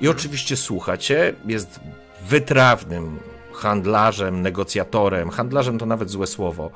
I 0.01 0.07
oczywiście 0.07 0.57
słuchacie, 0.57 1.35
jest 1.45 1.79
wytrawnym 2.21 3.19
handlarzem, 3.53 4.41
negocjatorem, 4.41 5.29
handlarzem 5.29 5.79
to 5.79 5.85
nawet 5.85 6.09
złe 6.09 6.27
słowo, 6.27 6.71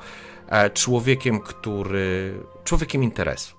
e, 0.48 0.70
człowiekiem, 0.70 1.40
który. 1.40 2.34
człowiekiem 2.64 3.02
interesu. 3.02 3.55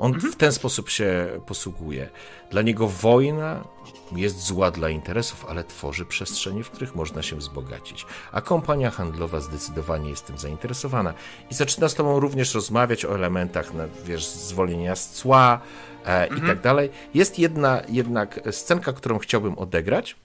On 0.00 0.20
w 0.20 0.36
ten 0.36 0.52
sposób 0.52 0.90
się 0.90 1.28
posługuje. 1.46 2.08
Dla 2.50 2.62
niego 2.62 2.88
wojna 2.88 3.64
jest 4.12 4.40
zła 4.40 4.70
dla 4.70 4.88
interesów, 4.88 5.46
ale 5.48 5.64
tworzy 5.64 6.04
przestrzenie, 6.04 6.64
w 6.64 6.70
których 6.70 6.94
można 6.94 7.22
się 7.22 7.36
wzbogacić. 7.36 8.06
A 8.32 8.40
kompania 8.40 8.90
handlowa 8.90 9.40
zdecydowanie 9.40 10.10
jest 10.10 10.26
tym 10.26 10.38
zainteresowana. 10.38 11.14
I 11.50 11.54
zaczyna 11.54 11.88
z 11.88 11.94
tobą 11.94 12.20
również 12.20 12.54
rozmawiać 12.54 13.04
o 13.04 13.14
elementach, 13.14 13.74
na, 13.74 13.84
wiesz, 14.04 14.26
zwolnienia 14.26 14.96
z 14.96 15.10
cła 15.10 15.60
e, 16.06 16.26
i 16.26 16.40
tak 16.40 16.60
dalej. 16.60 16.90
Jest 17.14 17.38
jedna 17.38 17.82
jednak 17.88 18.40
scenka, 18.50 18.92
którą 18.92 19.18
chciałbym 19.18 19.58
odegrać 19.58 20.16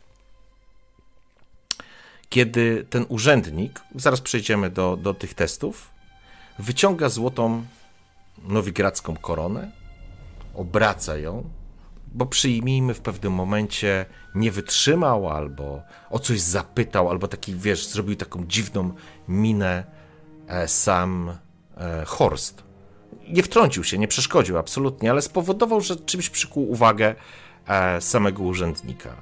kiedy 2.29 2.85
ten 2.89 3.05
urzędnik, 3.09 3.81
zaraz 3.95 4.21
przejdziemy 4.21 4.69
do, 4.69 4.97
do 4.97 5.13
tych 5.13 5.33
testów, 5.33 5.89
wyciąga 6.59 7.09
złotą 7.09 7.65
nowigradzką 8.43 9.17
koronę, 9.17 9.71
obraca 10.53 11.17
ją, 11.17 11.49
bo 12.15 12.25
przyjmijmy 12.25 12.93
w 12.93 13.01
pewnym 13.01 13.33
momencie 13.33 14.05
nie 14.35 14.51
wytrzymał, 14.51 15.29
albo 15.29 15.81
o 16.09 16.19
coś 16.19 16.41
zapytał, 16.41 17.09
albo 17.09 17.27
taki, 17.27 17.55
wiesz, 17.55 17.87
zrobił 17.87 18.15
taką 18.15 18.45
dziwną 18.47 18.91
minę 19.27 19.83
e, 20.47 20.67
sam 20.67 21.37
e, 21.77 22.05
Horst. 22.05 22.63
Nie 23.29 23.43
wtrącił 23.43 23.83
się, 23.83 23.97
nie 23.97 24.07
przeszkodził 24.07 24.57
absolutnie, 24.57 25.11
ale 25.11 25.21
spowodował, 25.21 25.81
że 25.81 25.95
czymś 25.95 26.29
przykuł 26.29 26.71
uwagę 26.71 27.15
e, 27.67 28.01
samego 28.01 28.43
urzędnika. 28.43 29.21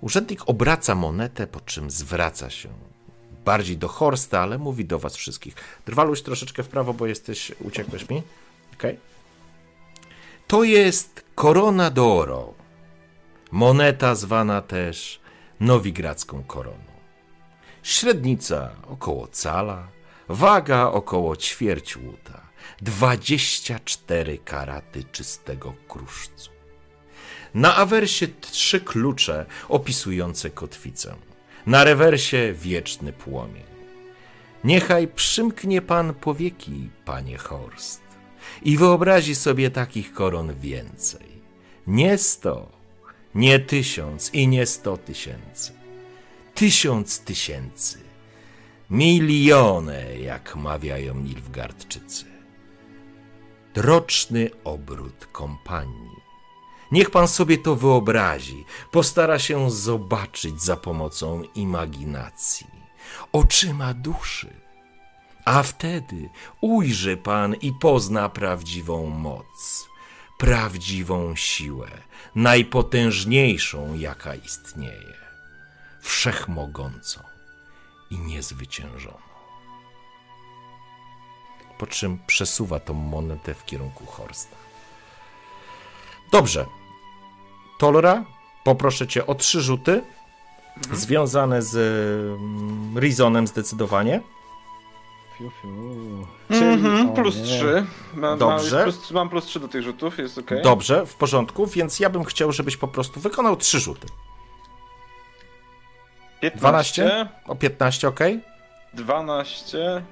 Urzędnik 0.00 0.42
obraca 0.46 0.94
monetę, 0.94 1.46
po 1.46 1.60
czym 1.60 1.90
zwraca 1.90 2.50
się 2.50 2.68
bardziej 3.46 3.76
do 3.76 3.88
Horsta, 3.88 4.40
ale 4.40 4.58
mówi 4.58 4.84
do 4.84 4.98
was 4.98 5.16
wszystkich. 5.16 5.54
Drwaluś 5.86 6.22
troszeczkę 6.22 6.62
w 6.62 6.68
prawo, 6.68 6.94
bo 6.94 7.06
jesteś, 7.06 7.52
uciekłeś 7.60 8.08
mi? 8.08 8.22
Okej. 8.74 8.98
To 10.46 10.64
jest 10.64 11.24
korona 11.34 11.90
d'oro. 11.90 12.54
Moneta 13.50 14.14
zwana 14.14 14.62
też 14.62 15.20
nowigradzką 15.60 16.44
koroną. 16.44 16.96
Średnica 17.82 18.70
około 18.88 19.28
cala, 19.28 19.88
waga 20.28 20.86
około 20.86 21.36
ćwierć 21.36 21.96
łuta, 21.96 22.40
24 22.82 24.38
karaty 24.38 25.04
czystego 25.04 25.74
kruszcu. 25.88 26.50
Na 27.54 27.76
awersie 27.76 28.28
trzy 28.40 28.80
klucze 28.80 29.46
opisujące 29.68 30.50
kotwicę. 30.50 31.14
Na 31.66 31.84
rewersie 31.84 32.52
wieczny 32.52 33.12
płomień. 33.12 33.64
Niechaj 34.64 35.08
przymknie 35.08 35.82
pan 35.82 36.14
powieki, 36.14 36.90
panie 37.04 37.38
Horst, 37.38 38.02
i 38.62 38.76
wyobrazi 38.76 39.34
sobie 39.34 39.70
takich 39.70 40.12
koron 40.12 40.54
więcej. 40.54 41.26
Nie 41.86 42.18
sto, 42.18 42.68
nie 43.34 43.58
tysiąc 43.58 44.34
i 44.34 44.48
nie 44.48 44.66
sto 44.66 44.96
tysięcy. 44.96 45.72
Tysiąc 46.54 47.20
tysięcy. 47.20 47.98
Miliony, 48.90 50.18
jak 50.18 50.56
mawiają 50.56 51.14
Nilfgardczycy. 51.14 52.24
Roczny 53.76 54.50
obrót 54.64 55.26
kompanii. 55.32 56.15
Niech 56.92 57.10
pan 57.10 57.28
sobie 57.28 57.58
to 57.58 57.76
wyobrazi, 57.76 58.64
postara 58.90 59.38
się 59.38 59.70
zobaczyć 59.70 60.62
za 60.62 60.76
pomocą 60.76 61.42
imaginacji, 61.54 62.66
oczyma 63.32 63.94
duszy. 63.94 64.50
A 65.44 65.62
wtedy 65.62 66.28
ujrzy 66.60 67.16
pan 67.16 67.54
i 67.54 67.72
pozna 67.72 68.28
prawdziwą 68.28 69.06
moc, 69.06 69.88
prawdziwą 70.38 71.36
siłę, 71.36 71.88
najpotężniejszą, 72.34 73.94
jaka 73.94 74.34
istnieje, 74.34 75.16
wszechmogącą 76.00 77.20
i 78.10 78.18
niezwyciężoną. 78.18 79.26
po 81.78 81.86
czym 81.86 82.18
przesuwa 82.26 82.80
tą 82.80 82.94
monetę 82.94 83.54
w 83.54 83.64
kierunku 83.64 84.06
Horsta. 84.06 84.65
Dobrze. 86.30 86.66
Tolra, 87.78 88.24
poproszę 88.64 89.06
cię 89.06 89.26
o 89.26 89.34
trzy 89.34 89.60
rzuty 89.60 90.02
związane 90.92 91.62
z 91.62 91.76
mm, 92.40 92.98
Rizonem 92.98 93.46
zdecydowanie. 93.46 94.20
Fiu, 95.38 95.50
fiu. 95.62 95.68
Mhm, 96.50 97.12
plus 97.14 97.36
nie. 97.36 97.42
3. 97.42 97.86
Mam, 98.14 98.38
Dobrze. 98.38 98.76
Mam 98.76 98.84
plus, 98.84 99.10
mam 99.10 99.28
plus 99.28 99.44
3 99.44 99.60
do 99.60 99.68
tych 99.68 99.82
rzutów, 99.82 100.18
jest 100.18 100.38
ok. 100.38 100.50
Dobrze, 100.62 101.06
w 101.06 101.14
porządku, 101.14 101.66
więc 101.66 102.00
ja 102.00 102.10
bym 102.10 102.24
chciał, 102.24 102.52
żebyś 102.52 102.76
po 102.76 102.88
prostu 102.88 103.20
wykonał 103.20 103.56
trzy 103.56 103.80
rzuty. 103.80 104.06
15, 106.40 107.02
12? 107.02 107.28
O 107.46 107.56
15, 107.56 108.08
ok? 108.08 108.20
12 108.94 110.02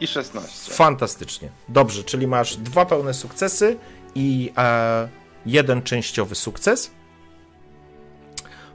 i 0.00 0.06
16. 0.06 0.72
Fantastycznie. 0.72 1.48
Dobrze, 1.68 2.04
czyli 2.04 2.26
masz 2.26 2.56
dwa 2.56 2.86
pełne 2.86 3.14
sukcesy 3.14 3.76
i 4.14 4.52
e, 4.56 5.08
jeden 5.46 5.82
częściowy 5.82 6.34
sukces, 6.34 6.90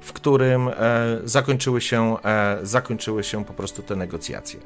w 0.02 0.14
którym 0.14 0.68
e, 0.68 0.74
zakończyły, 1.24 1.82
się, 1.82 2.18
e, 2.24 2.60
zakończyły 2.64 3.24
się 3.24 3.46
po 3.46 3.54
prostu 3.54 3.84
te 3.84 3.96
negocjacje. 3.96 4.60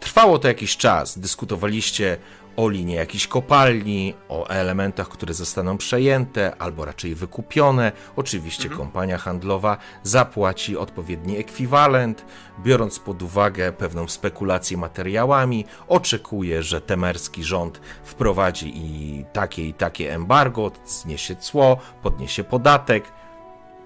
Trwało 0.00 0.38
to 0.38 0.48
jakiś 0.48 0.76
czas, 0.76 1.18
dyskutowaliście 1.18 2.16
o 2.58 2.68
linie 2.68 2.94
jakiejś 2.94 3.26
kopalni, 3.26 4.14
o 4.28 4.48
elementach, 4.48 5.08
które 5.08 5.34
zostaną 5.34 5.78
przejęte 5.78 6.56
albo 6.58 6.84
raczej 6.84 7.14
wykupione. 7.14 7.92
Oczywiście 8.16 8.68
kompania 8.68 9.18
handlowa 9.18 9.76
zapłaci 10.02 10.76
odpowiedni 10.76 11.38
ekwiwalent, 11.38 12.24
biorąc 12.60 12.98
pod 12.98 13.22
uwagę 13.22 13.72
pewną 13.72 14.08
spekulację 14.08 14.76
materiałami, 14.76 15.64
oczekuje, 15.88 16.62
że 16.62 16.80
temerski 16.80 17.44
rząd 17.44 17.80
wprowadzi 18.04 18.72
i 18.76 19.24
takie 19.32 19.64
i 19.68 19.74
takie 19.74 20.14
embargo, 20.14 20.70
zniesie 20.86 21.36
cło, 21.36 21.78
podniesie 22.02 22.44
podatek. 22.44 23.04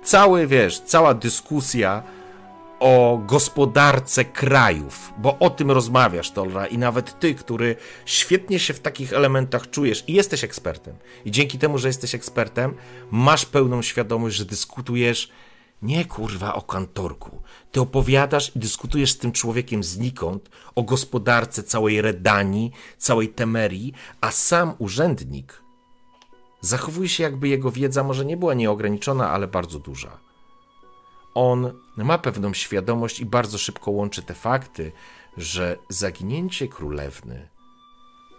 Cały, 0.02 0.46
wiesz, 0.46 0.80
cała 0.80 1.14
dyskusja 1.14 2.02
o 2.82 3.20
gospodarce 3.26 4.24
krajów, 4.24 5.12
bo 5.18 5.38
o 5.38 5.50
tym 5.50 5.70
rozmawiasz, 5.70 6.30
Tolra, 6.30 6.66
i 6.66 6.78
nawet 6.78 7.20
ty, 7.20 7.34
który 7.34 7.76
świetnie 8.06 8.58
się 8.58 8.74
w 8.74 8.80
takich 8.80 9.12
elementach 9.12 9.70
czujesz 9.70 10.04
i 10.06 10.12
jesteś 10.12 10.44
ekspertem. 10.44 10.96
I 11.24 11.30
dzięki 11.30 11.58
temu, 11.58 11.78
że 11.78 11.88
jesteś 11.88 12.14
ekspertem, 12.14 12.74
masz 13.10 13.46
pełną 13.46 13.82
świadomość, 13.82 14.36
że 14.36 14.44
dyskutujesz 14.44 15.30
nie 15.82 16.04
kurwa 16.04 16.54
o 16.54 16.62
kantorku. 16.62 17.42
Ty 17.72 17.80
opowiadasz 17.80 18.56
i 18.56 18.58
dyskutujesz 18.58 19.12
z 19.12 19.18
tym 19.18 19.32
człowiekiem 19.32 19.84
znikąd 19.84 20.50
o 20.74 20.82
gospodarce 20.82 21.62
całej 21.62 22.02
Redanii, 22.02 22.72
całej 22.98 23.28
Temerii, 23.28 23.92
a 24.20 24.30
sam 24.30 24.74
urzędnik 24.78 25.62
zachowuje 26.60 27.08
się, 27.08 27.22
jakby 27.22 27.48
jego 27.48 27.70
wiedza 27.70 28.04
może 28.04 28.24
nie 28.24 28.36
była 28.36 28.54
nieograniczona, 28.54 29.30
ale 29.30 29.48
bardzo 29.48 29.78
duża 29.78 30.18
on 31.34 31.72
ma 31.96 32.18
pewną 32.18 32.54
świadomość 32.54 33.20
i 33.20 33.26
bardzo 33.26 33.58
szybko 33.58 33.90
łączy 33.90 34.22
te 34.22 34.34
fakty, 34.34 34.92
że 35.36 35.76
zaginięcie 35.88 36.68
królewny, 36.68 37.48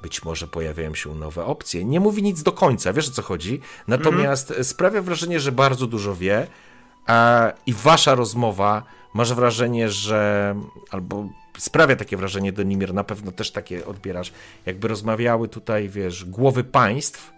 być 0.02 0.24
może 0.24 0.48
pojawiają 0.48 0.96
się 0.96 1.16
nowe 1.16 1.46
opcje. 1.46 1.86
Nie 1.86 2.00
mówi 2.00 2.24
nic 2.24 2.44
do 2.44 2.52
końca, 2.52 2.94
wiesz 2.94 3.08
o 3.08 3.12
co 3.12 3.22
chodzi. 3.22 3.62
Natomiast 3.88 4.54
sprawia 4.64 5.02
wrażenie, 5.02 5.40
że 5.40 5.52
bardzo 5.52 5.88
dużo 5.88 6.16
wie 6.16 6.48
a, 7.08 7.52
i 7.66 7.74
wasza 7.74 8.16
rozmowa 8.16 8.84
masz 9.14 9.34
wrażenie, 9.34 9.90
że 9.90 10.56
albo 10.92 11.30
sprawia 11.58 11.96
takie 11.96 12.18
wrażenie 12.18 12.54
do 12.54 12.64
Nimir, 12.64 12.94
na 12.94 13.04
pewno 13.04 13.32
też 13.32 13.52
takie 13.52 13.86
odbierasz, 13.86 14.34
jakby 14.66 14.88
rozmawiały 14.88 15.48
tutaj, 15.50 15.90
wiesz, 15.90 16.26
głowy 16.26 16.64
państw, 16.64 17.34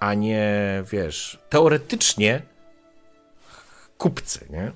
a 0.00 0.14
nie, 0.14 0.48
wiesz, 0.92 1.38
teoretycznie 1.48 2.42
kupcy, 3.98 4.46
nie? 4.50 4.72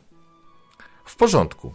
W 1.04 1.16
porządku. 1.16 1.72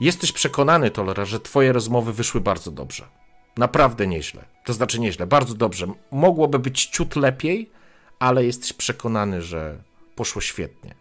Jesteś 0.00 0.32
przekonany, 0.32 0.90
Tolera, 0.90 1.24
że 1.24 1.40
twoje 1.40 1.72
rozmowy 1.72 2.12
wyszły 2.12 2.40
bardzo 2.40 2.70
dobrze. 2.70 3.08
Naprawdę 3.56 4.06
nieźle. 4.06 4.44
To 4.64 4.72
znaczy 4.72 5.00
nieźle, 5.00 5.26
bardzo 5.26 5.54
dobrze. 5.54 5.86
Mogłoby 6.10 6.58
być 6.58 6.86
ciut 6.86 7.16
lepiej, 7.16 7.70
ale 8.18 8.44
jesteś 8.44 8.72
przekonany, 8.72 9.42
że 9.42 9.82
poszło 10.16 10.40
świetnie. 10.42 10.94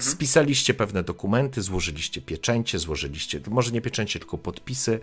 Spisaliście 0.00 0.74
pewne 0.74 1.02
dokumenty, 1.02 1.62
złożyliście 1.62 2.20
pieczęcie, 2.20 2.78
złożyliście, 2.78 3.40
może 3.48 3.70
nie 3.72 3.80
pieczęcie, 3.80 4.18
tylko 4.18 4.38
podpisy. 4.38 5.00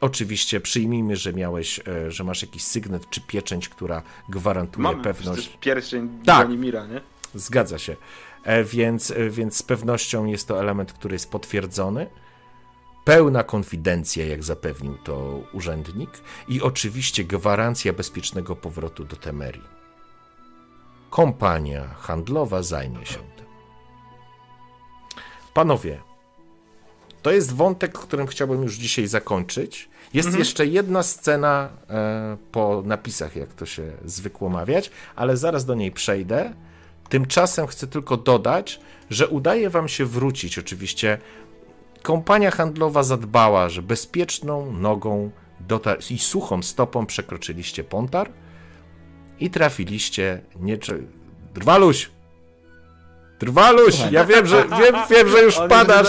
Oczywiście 0.00 0.60
przyjmijmy, 0.60 1.16
że 1.16 1.32
miałeś, 1.32 1.80
e, 1.88 2.10
że 2.10 2.24
masz 2.24 2.42
jakiś 2.42 2.62
sygnet 2.62 3.10
czy 3.10 3.20
pieczęć, 3.20 3.68
która 3.68 4.02
gwarantuje 4.28 4.82
Mamy 4.82 5.02
pewność. 5.02 5.40
przecież 5.42 5.60
pierścień 5.60 6.08
Tak. 6.24 6.48
Mira, 6.48 6.86
nie? 6.86 7.00
Zgadza 7.34 7.78
się. 7.78 7.96
E, 8.44 8.64
Więc, 8.64 9.10
e, 9.10 9.30
więc 9.30 9.56
z 9.56 9.62
pewnością 9.62 10.26
jest 10.26 10.48
to 10.48 10.60
element, 10.60 10.92
który 10.92 11.14
jest 11.14 11.30
potwierdzony. 11.30 12.06
Pełna 13.04 13.42
konfidencja, 13.42 14.26
jak 14.26 14.44
zapewnił 14.44 14.98
to 14.98 15.40
urzędnik, 15.52 16.10
i 16.48 16.62
oczywiście 16.62 17.24
gwarancja 17.24 17.92
bezpiecznego 17.92 18.56
powrotu 18.56 19.04
do 19.04 19.16
Temerii. 19.16 19.72
Kompania 21.10 21.88
handlowa 21.88 22.62
zajmie 22.62 23.06
się 23.06 23.18
tym. 23.18 23.46
Panowie, 25.54 26.00
to 27.22 27.30
jest 27.30 27.54
wątek, 27.54 27.92
którym 27.92 28.26
chciałbym 28.26 28.62
już 28.62 28.74
dzisiaj 28.74 29.06
zakończyć. 29.06 29.88
Jest 30.14 30.38
jeszcze 30.38 30.66
jedna 30.66 31.02
scena 31.02 31.68
e, 31.90 32.36
po 32.52 32.82
napisach, 32.86 33.36
jak 33.36 33.52
to 33.52 33.66
się 33.66 33.92
zwykło 34.04 34.48
mawiać, 34.48 34.90
ale 35.16 35.36
zaraz 35.36 35.64
do 35.64 35.74
niej 35.74 35.92
przejdę. 35.92 36.54
Tymczasem 37.12 37.66
chcę 37.66 37.86
tylko 37.86 38.16
dodać, 38.16 38.80
że 39.10 39.28
udaje 39.28 39.70
wam 39.70 39.88
się 39.88 40.04
wrócić. 40.04 40.58
Oczywiście 40.58 41.18
kompania 42.02 42.50
handlowa 42.50 43.02
zadbała, 43.02 43.68
że 43.68 43.82
bezpieczną 43.82 44.72
nogą 44.72 45.30
dotar- 45.68 46.12
i 46.12 46.18
suchą 46.18 46.62
stopą 46.62 47.06
przekroczyliście 47.06 47.84
Pontar 47.84 48.30
i 49.40 49.50
trafiliście 49.50 50.40
nie. 50.60 50.78
Drwaluś! 51.54 52.10
Drwaluś! 53.40 53.94
Ja 54.10 54.24
wiem, 54.24 54.46
że, 54.46 54.64
wiem, 54.80 54.94
wiem, 55.10 55.28
że 55.28 55.42
już 55.42 55.54
padasz. 55.68 56.08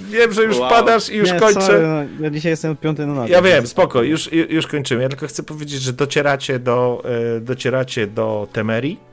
Wiem, 0.00 0.32
że 0.32 0.42
już 0.44 0.58
Wow. 0.58 0.70
padasz 0.70 1.10
i 1.10 1.16
już 1.16 1.32
nie, 1.32 1.40
kończę. 1.40 1.60
Sorry, 1.60 1.86
no, 1.86 2.24
ja 2.24 2.30
dzisiaj 2.30 2.50
jestem 2.52 2.76
piąty 2.76 3.06
na. 3.06 3.28
Ja 3.28 3.42
wiem, 3.42 3.66
spoko, 3.66 4.02
już, 4.02 4.28
ju- 4.32 4.50
już 4.50 4.66
kończymy. 4.66 5.02
Ja 5.02 5.08
tylko 5.08 5.26
chcę 5.26 5.42
powiedzieć, 5.42 5.82
że 5.82 5.92
docieracie 5.92 6.58
do, 6.58 7.02
e, 7.36 7.40
docieracie 7.40 8.06
do 8.06 8.48
Temerii 8.52 9.11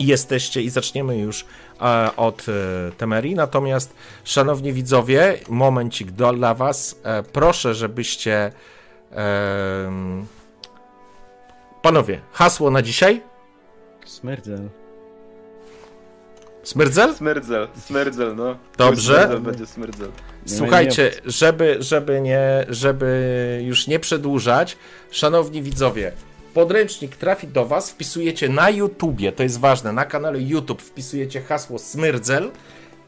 jesteście, 0.00 0.62
i 0.62 0.70
zaczniemy 0.70 1.18
już 1.18 1.44
e, 1.80 2.10
od 2.16 2.46
e, 2.48 2.92
Temerii. 2.92 3.34
Natomiast, 3.34 3.94
szanowni 4.24 4.72
widzowie, 4.72 5.38
momencik 5.48 6.10
do, 6.10 6.32
dla 6.32 6.54
was. 6.54 7.00
E, 7.02 7.22
proszę, 7.22 7.74
żebyście. 7.74 8.52
panowie, 11.82 12.20
hasło 12.32 12.70
na 12.70 12.82
dzisiaj? 12.82 13.22
Smerdzel. 14.04 14.68
Smerdzel? 16.62 17.14
Smerdzel, 17.14 17.68
smerdzel, 17.86 18.36
no. 18.36 18.56
Dobrze. 18.76 19.14
Smerdzel 19.14 19.40
będzie 19.40 19.66
smerdzel. 19.66 20.08
Słuchajcie, 20.46 21.10
żeby, 21.24 21.76
żeby, 21.80 22.20
nie, 22.20 22.66
żeby 22.68 23.60
już 23.64 23.86
nie 23.86 23.98
przedłużać, 23.98 24.76
szanowni 25.10 25.62
widzowie, 25.62 26.12
podręcznik 26.54 27.16
trafi 27.16 27.48
do 27.48 27.66
Was, 27.66 27.90
wpisujecie 27.90 28.48
na 28.48 28.70
YouTubie, 28.70 29.32
to 29.32 29.42
jest 29.42 29.60
ważne, 29.60 29.92
na 29.92 30.04
kanale 30.04 30.40
YouTube 30.40 30.82
wpisujecie 30.82 31.40
hasło 31.40 31.78
Smyrdzel 31.78 32.50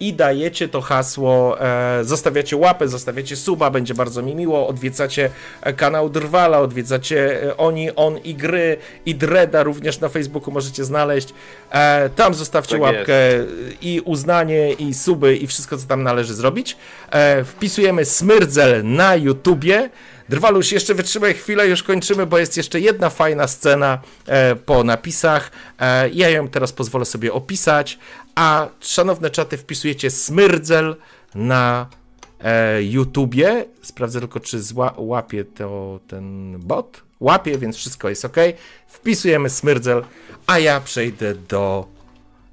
i 0.01 0.15
dajecie 0.15 0.69
to 0.69 0.81
hasło, 0.81 1.61
e, 1.61 2.05
zostawiacie 2.05 2.57
łapę, 2.57 2.89
zostawiacie 2.89 3.37
suba, 3.37 3.71
będzie 3.71 3.95
bardzo 3.95 4.23
mi 4.23 4.35
miło, 4.35 4.69
odwiedzacie 4.69 5.31
e, 5.63 5.73
kanał 5.73 6.11
Drwala, 6.11 6.61
odwiedzacie 6.61 7.43
e, 7.43 7.57
Oni, 7.57 7.95
On 7.97 8.19
i 8.19 8.35
Gry 8.35 8.77
i 9.07 9.15
Dreda 9.15 9.63
również 9.63 10.01
na 10.01 10.09
Facebooku 10.09 10.55
możecie 10.55 10.85
znaleźć. 10.85 11.35
E, 11.71 12.11
tam 12.11 12.35
zostawcie 12.35 12.73
Tak 12.73 12.83
łapkę 12.83 13.15
i 13.81 14.01
uznanie, 14.05 14.73
i 14.73 14.95
suby, 14.95 15.37
i 15.37 15.47
wszystko, 15.47 15.77
co 15.77 15.87
tam 15.87 16.03
należy 16.03 16.35
zrobić. 16.35 16.77
E, 17.11 17.45
wpisujemy 17.45 18.05
Smyrdzel 18.05 18.85
na 18.85 19.17
YouTubie. 19.17 19.91
Drwaluś, 20.29 20.73
jeszcze 20.73 20.95
wytrzymaj 20.95 21.35
chwilę, 21.35 21.69
już 21.69 21.83
kończymy, 21.83 22.27
bo 22.27 22.39
jest 22.39 22.57
jeszcze 22.57 22.81
jedna 22.81 23.11
fajna 23.11 23.47
scena 23.49 23.99
e, 24.27 24.57
po 24.57 24.85
napisach. 24.85 25.51
E, 25.81 26.09
ja 26.09 26.29
ją 26.29 26.49
teraz 26.49 26.73
pozwolę 26.73 27.05
sobie 27.05 27.33
opisać, 27.33 27.99
a 28.35 28.69
szanowne 28.81 29.31
czaty, 29.31 29.57
wpisujecie 29.57 30.11
Smyrdzel 30.11 30.97
na 31.35 31.87
e, 32.41 32.83
YouTubie. 32.83 33.65
Sprawdzę 33.83 34.21
tylko, 34.21 34.41
czy 34.41 34.63
zła, 34.63 34.95
łapie 34.97 35.45
to 35.45 36.01
ten 36.09 36.57
bot. 36.59 37.03
Łapie, 37.21 37.59
więc 37.59 37.77
wszystko 37.77 38.09
jest 38.09 38.25
ok. 38.25 38.37
Wpisujemy 38.89 39.51
Smyrdzel, 39.51 40.05
a 40.47 40.59
ja 40.59 40.81
przejdę 40.81 41.35
do 41.35 41.87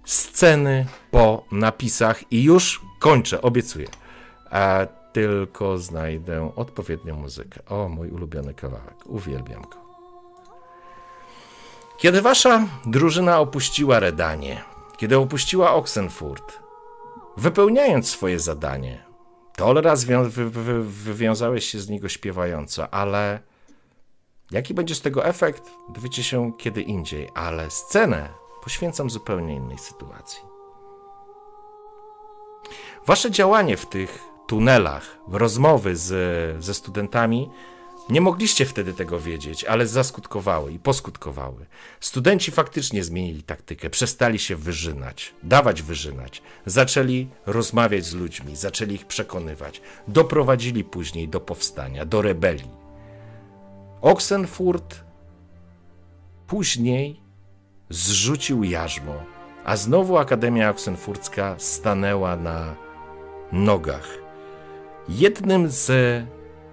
sceny 0.05 0.85
po 1.11 1.45
napisach 1.51 2.31
i 2.31 2.43
już 2.43 2.81
kończę, 2.99 3.41
obiecuję. 3.41 3.87
E, 4.51 4.87
tylko 5.13 5.77
znajdę 5.77 6.51
odpowiednią 6.55 7.15
muzykę. 7.15 7.65
O, 7.69 7.89
mój 7.89 8.09
ulubiony 8.09 8.53
kawałek. 8.53 8.95
Uwielbiam 9.05 9.61
go. 9.61 9.77
Kiedy 11.97 12.21
wasza 12.21 12.67
drużyna 12.85 13.39
opuściła 13.39 13.99
Redanie, 13.99 14.63
kiedy 14.97 15.17
opuściła 15.17 15.73
Oxenfurt, 15.73 16.59
wypełniając 17.37 18.09
swoje 18.09 18.39
zadanie, 18.39 19.05
Tolera 19.55 19.93
zwią- 19.95 20.29
wy- 20.29 20.49
wy- 20.49 20.83
wywiązałeś 20.83 21.65
się 21.65 21.79
z 21.79 21.89
niego 21.89 22.09
śpiewająco, 22.09 22.93
ale 22.93 23.39
jaki 24.51 24.73
będzie 24.73 24.95
z 24.95 25.01
tego 25.01 25.25
efekt, 25.25 25.71
dowiecie 25.89 26.23
się 26.23 26.51
kiedy 26.57 26.81
indziej, 26.81 27.29
ale 27.35 27.69
scenę 27.71 28.29
poświęcam 28.63 29.09
zupełnie 29.09 29.55
innej 29.55 29.77
sytuacji. 29.77 30.41
Wasze 33.07 33.31
działanie 33.31 33.77
w 33.77 33.85
tych 33.85 34.32
tunelach, 34.47 35.17
rozmowy 35.27 35.95
z, 35.95 36.63
ze 36.63 36.73
studentami, 36.73 37.49
nie 38.09 38.21
mogliście 38.21 38.65
wtedy 38.65 38.93
tego 38.93 39.19
wiedzieć, 39.19 39.63
ale 39.63 39.87
zaskutkowały 39.87 40.71
i 40.71 40.79
poskutkowały. 40.79 41.65
Studenci 41.99 42.51
faktycznie 42.51 43.03
zmienili 43.03 43.43
taktykę, 43.43 43.89
przestali 43.89 44.39
się 44.39 44.55
wyżynać, 44.55 45.33
dawać 45.43 45.81
wyżynać, 45.81 46.41
zaczęli 46.65 47.27
rozmawiać 47.45 48.05
z 48.05 48.13
ludźmi, 48.13 48.55
zaczęli 48.55 48.93
ich 48.93 49.05
przekonywać, 49.05 49.81
doprowadzili 50.07 50.83
później 50.83 51.27
do 51.27 51.39
powstania, 51.39 52.05
do 52.05 52.21
rebelii. 52.21 52.71
Oxenfurt 54.01 55.03
później 56.47 57.21
zrzucił 57.89 58.63
jarzmo, 58.63 59.23
a 59.65 59.77
znowu 59.77 60.17
Akademia 60.17 60.69
Oxenfurcka 60.69 61.55
stanęła 61.57 62.35
na 62.35 62.75
nogach. 63.51 64.22
Jednym 65.09 65.69
z 65.69 65.91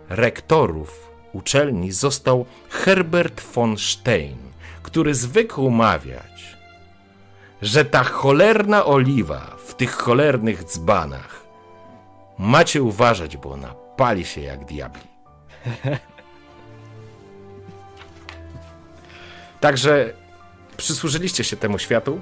rektorów 0.08 1.10
uczelni 1.32 1.92
został 1.92 2.46
Herbert 2.68 3.40
von 3.54 3.78
Stein, 3.78 4.38
który 4.82 5.14
zwykł 5.14 5.70
mawiać, 5.70 6.56
że 7.62 7.84
ta 7.84 8.04
cholerna 8.04 8.84
oliwa 8.84 9.56
w 9.66 9.74
tych 9.74 9.92
cholernych 9.92 10.64
dzbanach 10.64 11.40
macie 12.38 12.82
uważać, 12.82 13.36
bo 13.36 13.50
ona 13.50 13.74
pali 13.96 14.24
się 14.24 14.40
jak 14.40 14.64
diabli. 14.64 15.02
Także 19.60 20.12
przysłużyliście 20.76 21.44
się 21.44 21.56
temu 21.56 21.78
światu. 21.78 22.20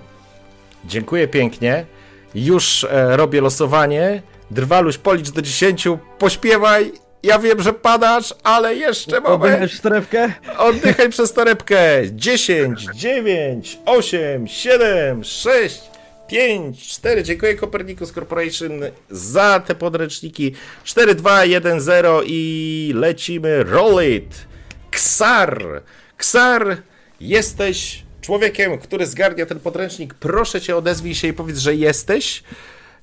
Dziękuję 0.84 1.28
pięknie. 1.28 1.86
Już 2.34 2.84
e, 2.84 3.16
robię 3.16 3.40
losowanie. 3.40 4.22
Drwaluś, 4.50 4.98
policz 4.98 5.30
do 5.30 5.42
10, 5.42 5.88
pośpiewaj. 6.18 6.92
Ja 7.22 7.38
wiem, 7.38 7.62
że 7.62 7.72
padasz, 7.72 8.34
ale 8.42 8.76
jeszcze 8.76 9.20
moment. 9.20 9.42
Oddychasz 9.54 9.80
torebkę? 9.80 10.32
Oddychaj 10.58 11.08
przez 11.10 11.32
torebkę. 11.32 12.02
10, 12.12 12.86
9, 12.94 13.78
8, 13.86 14.48
7, 14.48 15.24
6, 15.24 15.80
5, 16.28 16.88
4. 16.88 17.22
Dziękuję 17.22 17.56
Copernicus 17.56 18.12
Corporation 18.12 18.72
za 19.10 19.60
te 19.60 19.74
podręczniki. 19.74 20.54
4, 20.84 21.14
2, 21.14 21.44
1, 21.44 21.80
0 21.80 22.22
i 22.26 22.92
lecimy. 22.94 23.62
Roll 23.62 24.04
it. 24.04 24.46
Ksar. 24.90 25.82
Ksar, 26.16 26.76
jesteś 27.20 28.02
człowiekiem, 28.20 28.78
który 28.78 29.06
zgarnia 29.06 29.46
ten 29.46 29.60
podręcznik. 29.60 30.14
Proszę 30.14 30.60
cię, 30.60 30.76
odezwij 30.76 31.14
się 31.14 31.28
i 31.28 31.32
powiedz, 31.32 31.58
że 31.58 31.74
jesteś. 31.74 32.42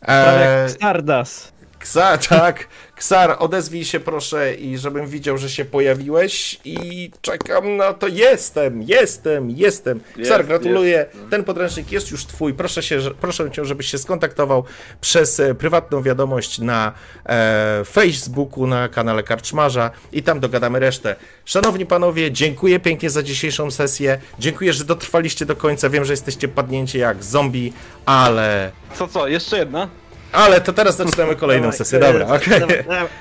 Eee, 0.07 0.61
jak 0.61 0.69
Stardust. 0.71 1.54
Ksar, 1.85 2.17
tak. 2.17 2.67
Ksar, 2.95 3.35
odezwij 3.39 3.85
się 3.85 3.99
proszę 3.99 4.55
i 4.55 4.77
żebym 4.77 5.07
widział, 5.07 5.37
że 5.37 5.49
się 5.49 5.65
pojawiłeś 5.65 6.59
i 6.65 7.11
czekam 7.21 7.77
na 7.77 7.93
to. 7.93 8.07
Jestem, 8.07 8.81
jestem, 8.81 9.49
jestem. 9.49 9.99
Ksar, 9.99 10.37
Jest, 10.37 10.47
gratuluję. 10.47 11.05
Ten 11.29 11.43
podręcznik 11.43 11.91
jest 11.91 12.11
już 12.11 12.25
twój. 12.25 12.53
Proszę, 12.53 12.83
się, 12.83 12.99
proszę 13.21 13.51
cię, 13.51 13.65
żebyś 13.65 13.87
się 13.87 13.97
skontaktował 13.97 14.63
przez 15.01 15.39
e, 15.39 15.55
prywatną 15.55 16.01
wiadomość 16.01 16.59
na 16.59 16.91
e, 17.25 17.81
Facebooku, 17.85 18.67
na 18.67 18.89
kanale 18.89 19.23
Karczmarza 19.23 19.91
i 20.11 20.23
tam 20.23 20.39
dogadamy 20.39 20.79
resztę. 20.79 21.15
Szanowni 21.45 21.85
panowie, 21.85 22.31
dziękuję 22.31 22.79
pięknie 22.79 23.09
za 23.09 23.23
dzisiejszą 23.23 23.71
sesję. 23.71 24.19
Dziękuję, 24.39 24.73
że 24.73 24.83
dotrwaliście 24.83 25.45
do 25.45 25.55
końca. 25.55 25.89
Wiem, 25.89 26.05
że 26.05 26.13
jesteście 26.13 26.47
padnięci 26.47 26.97
jak 26.97 27.23
zombie, 27.23 27.73
ale... 28.05 28.71
Co, 28.95 29.07
co, 29.07 29.27
jeszcze 29.27 29.57
jedna? 29.57 29.89
Ale 30.35 30.61
to 30.61 30.73
teraz 30.73 30.97
zaczynamy 30.97 31.35
kolejną 31.35 31.71
sesję. 31.71 31.99
Dobra, 31.99 32.27
okej. 32.27 32.61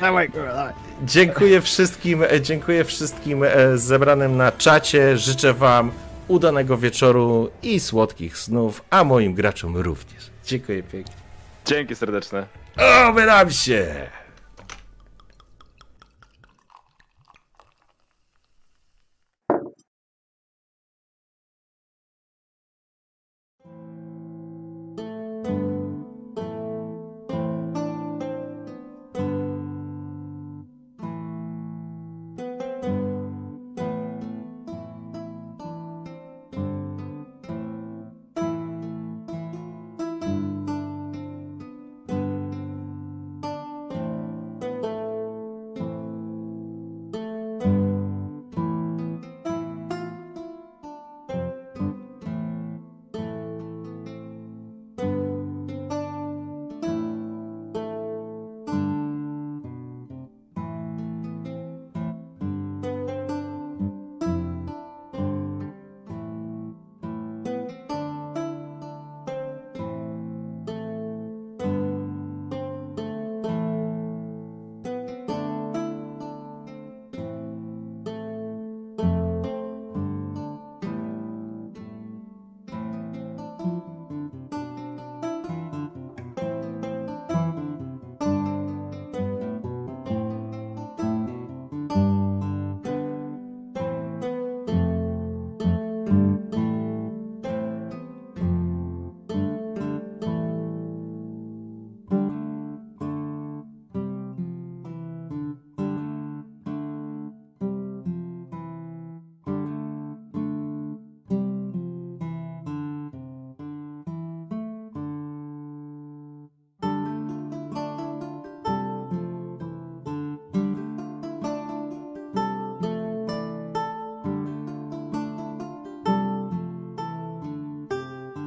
Dawaj. 0.00 0.28
Dziękuję 1.02 1.60
wszystkim, 1.60 2.22
e, 2.22 2.40
dziękuję 2.40 2.84
wszystkim 2.84 3.44
e, 3.44 3.78
zebranym 3.78 4.36
na 4.36 4.52
czacie. 4.52 5.18
Życzę 5.18 5.54
wam 5.54 5.92
udanego 6.28 6.78
wieczoru 6.78 7.50
i 7.62 7.80
słodkich 7.80 8.38
snów, 8.38 8.82
a 8.90 9.04
moim 9.04 9.34
graczom 9.34 9.76
również. 9.76 10.30
Dziękuję 10.46 10.82
pięknie. 10.82 11.14
Dzięki 11.66 11.96
serdeczne. 11.96 12.46
Oby 13.08 13.26
nam 13.26 13.50
się! 13.50 14.06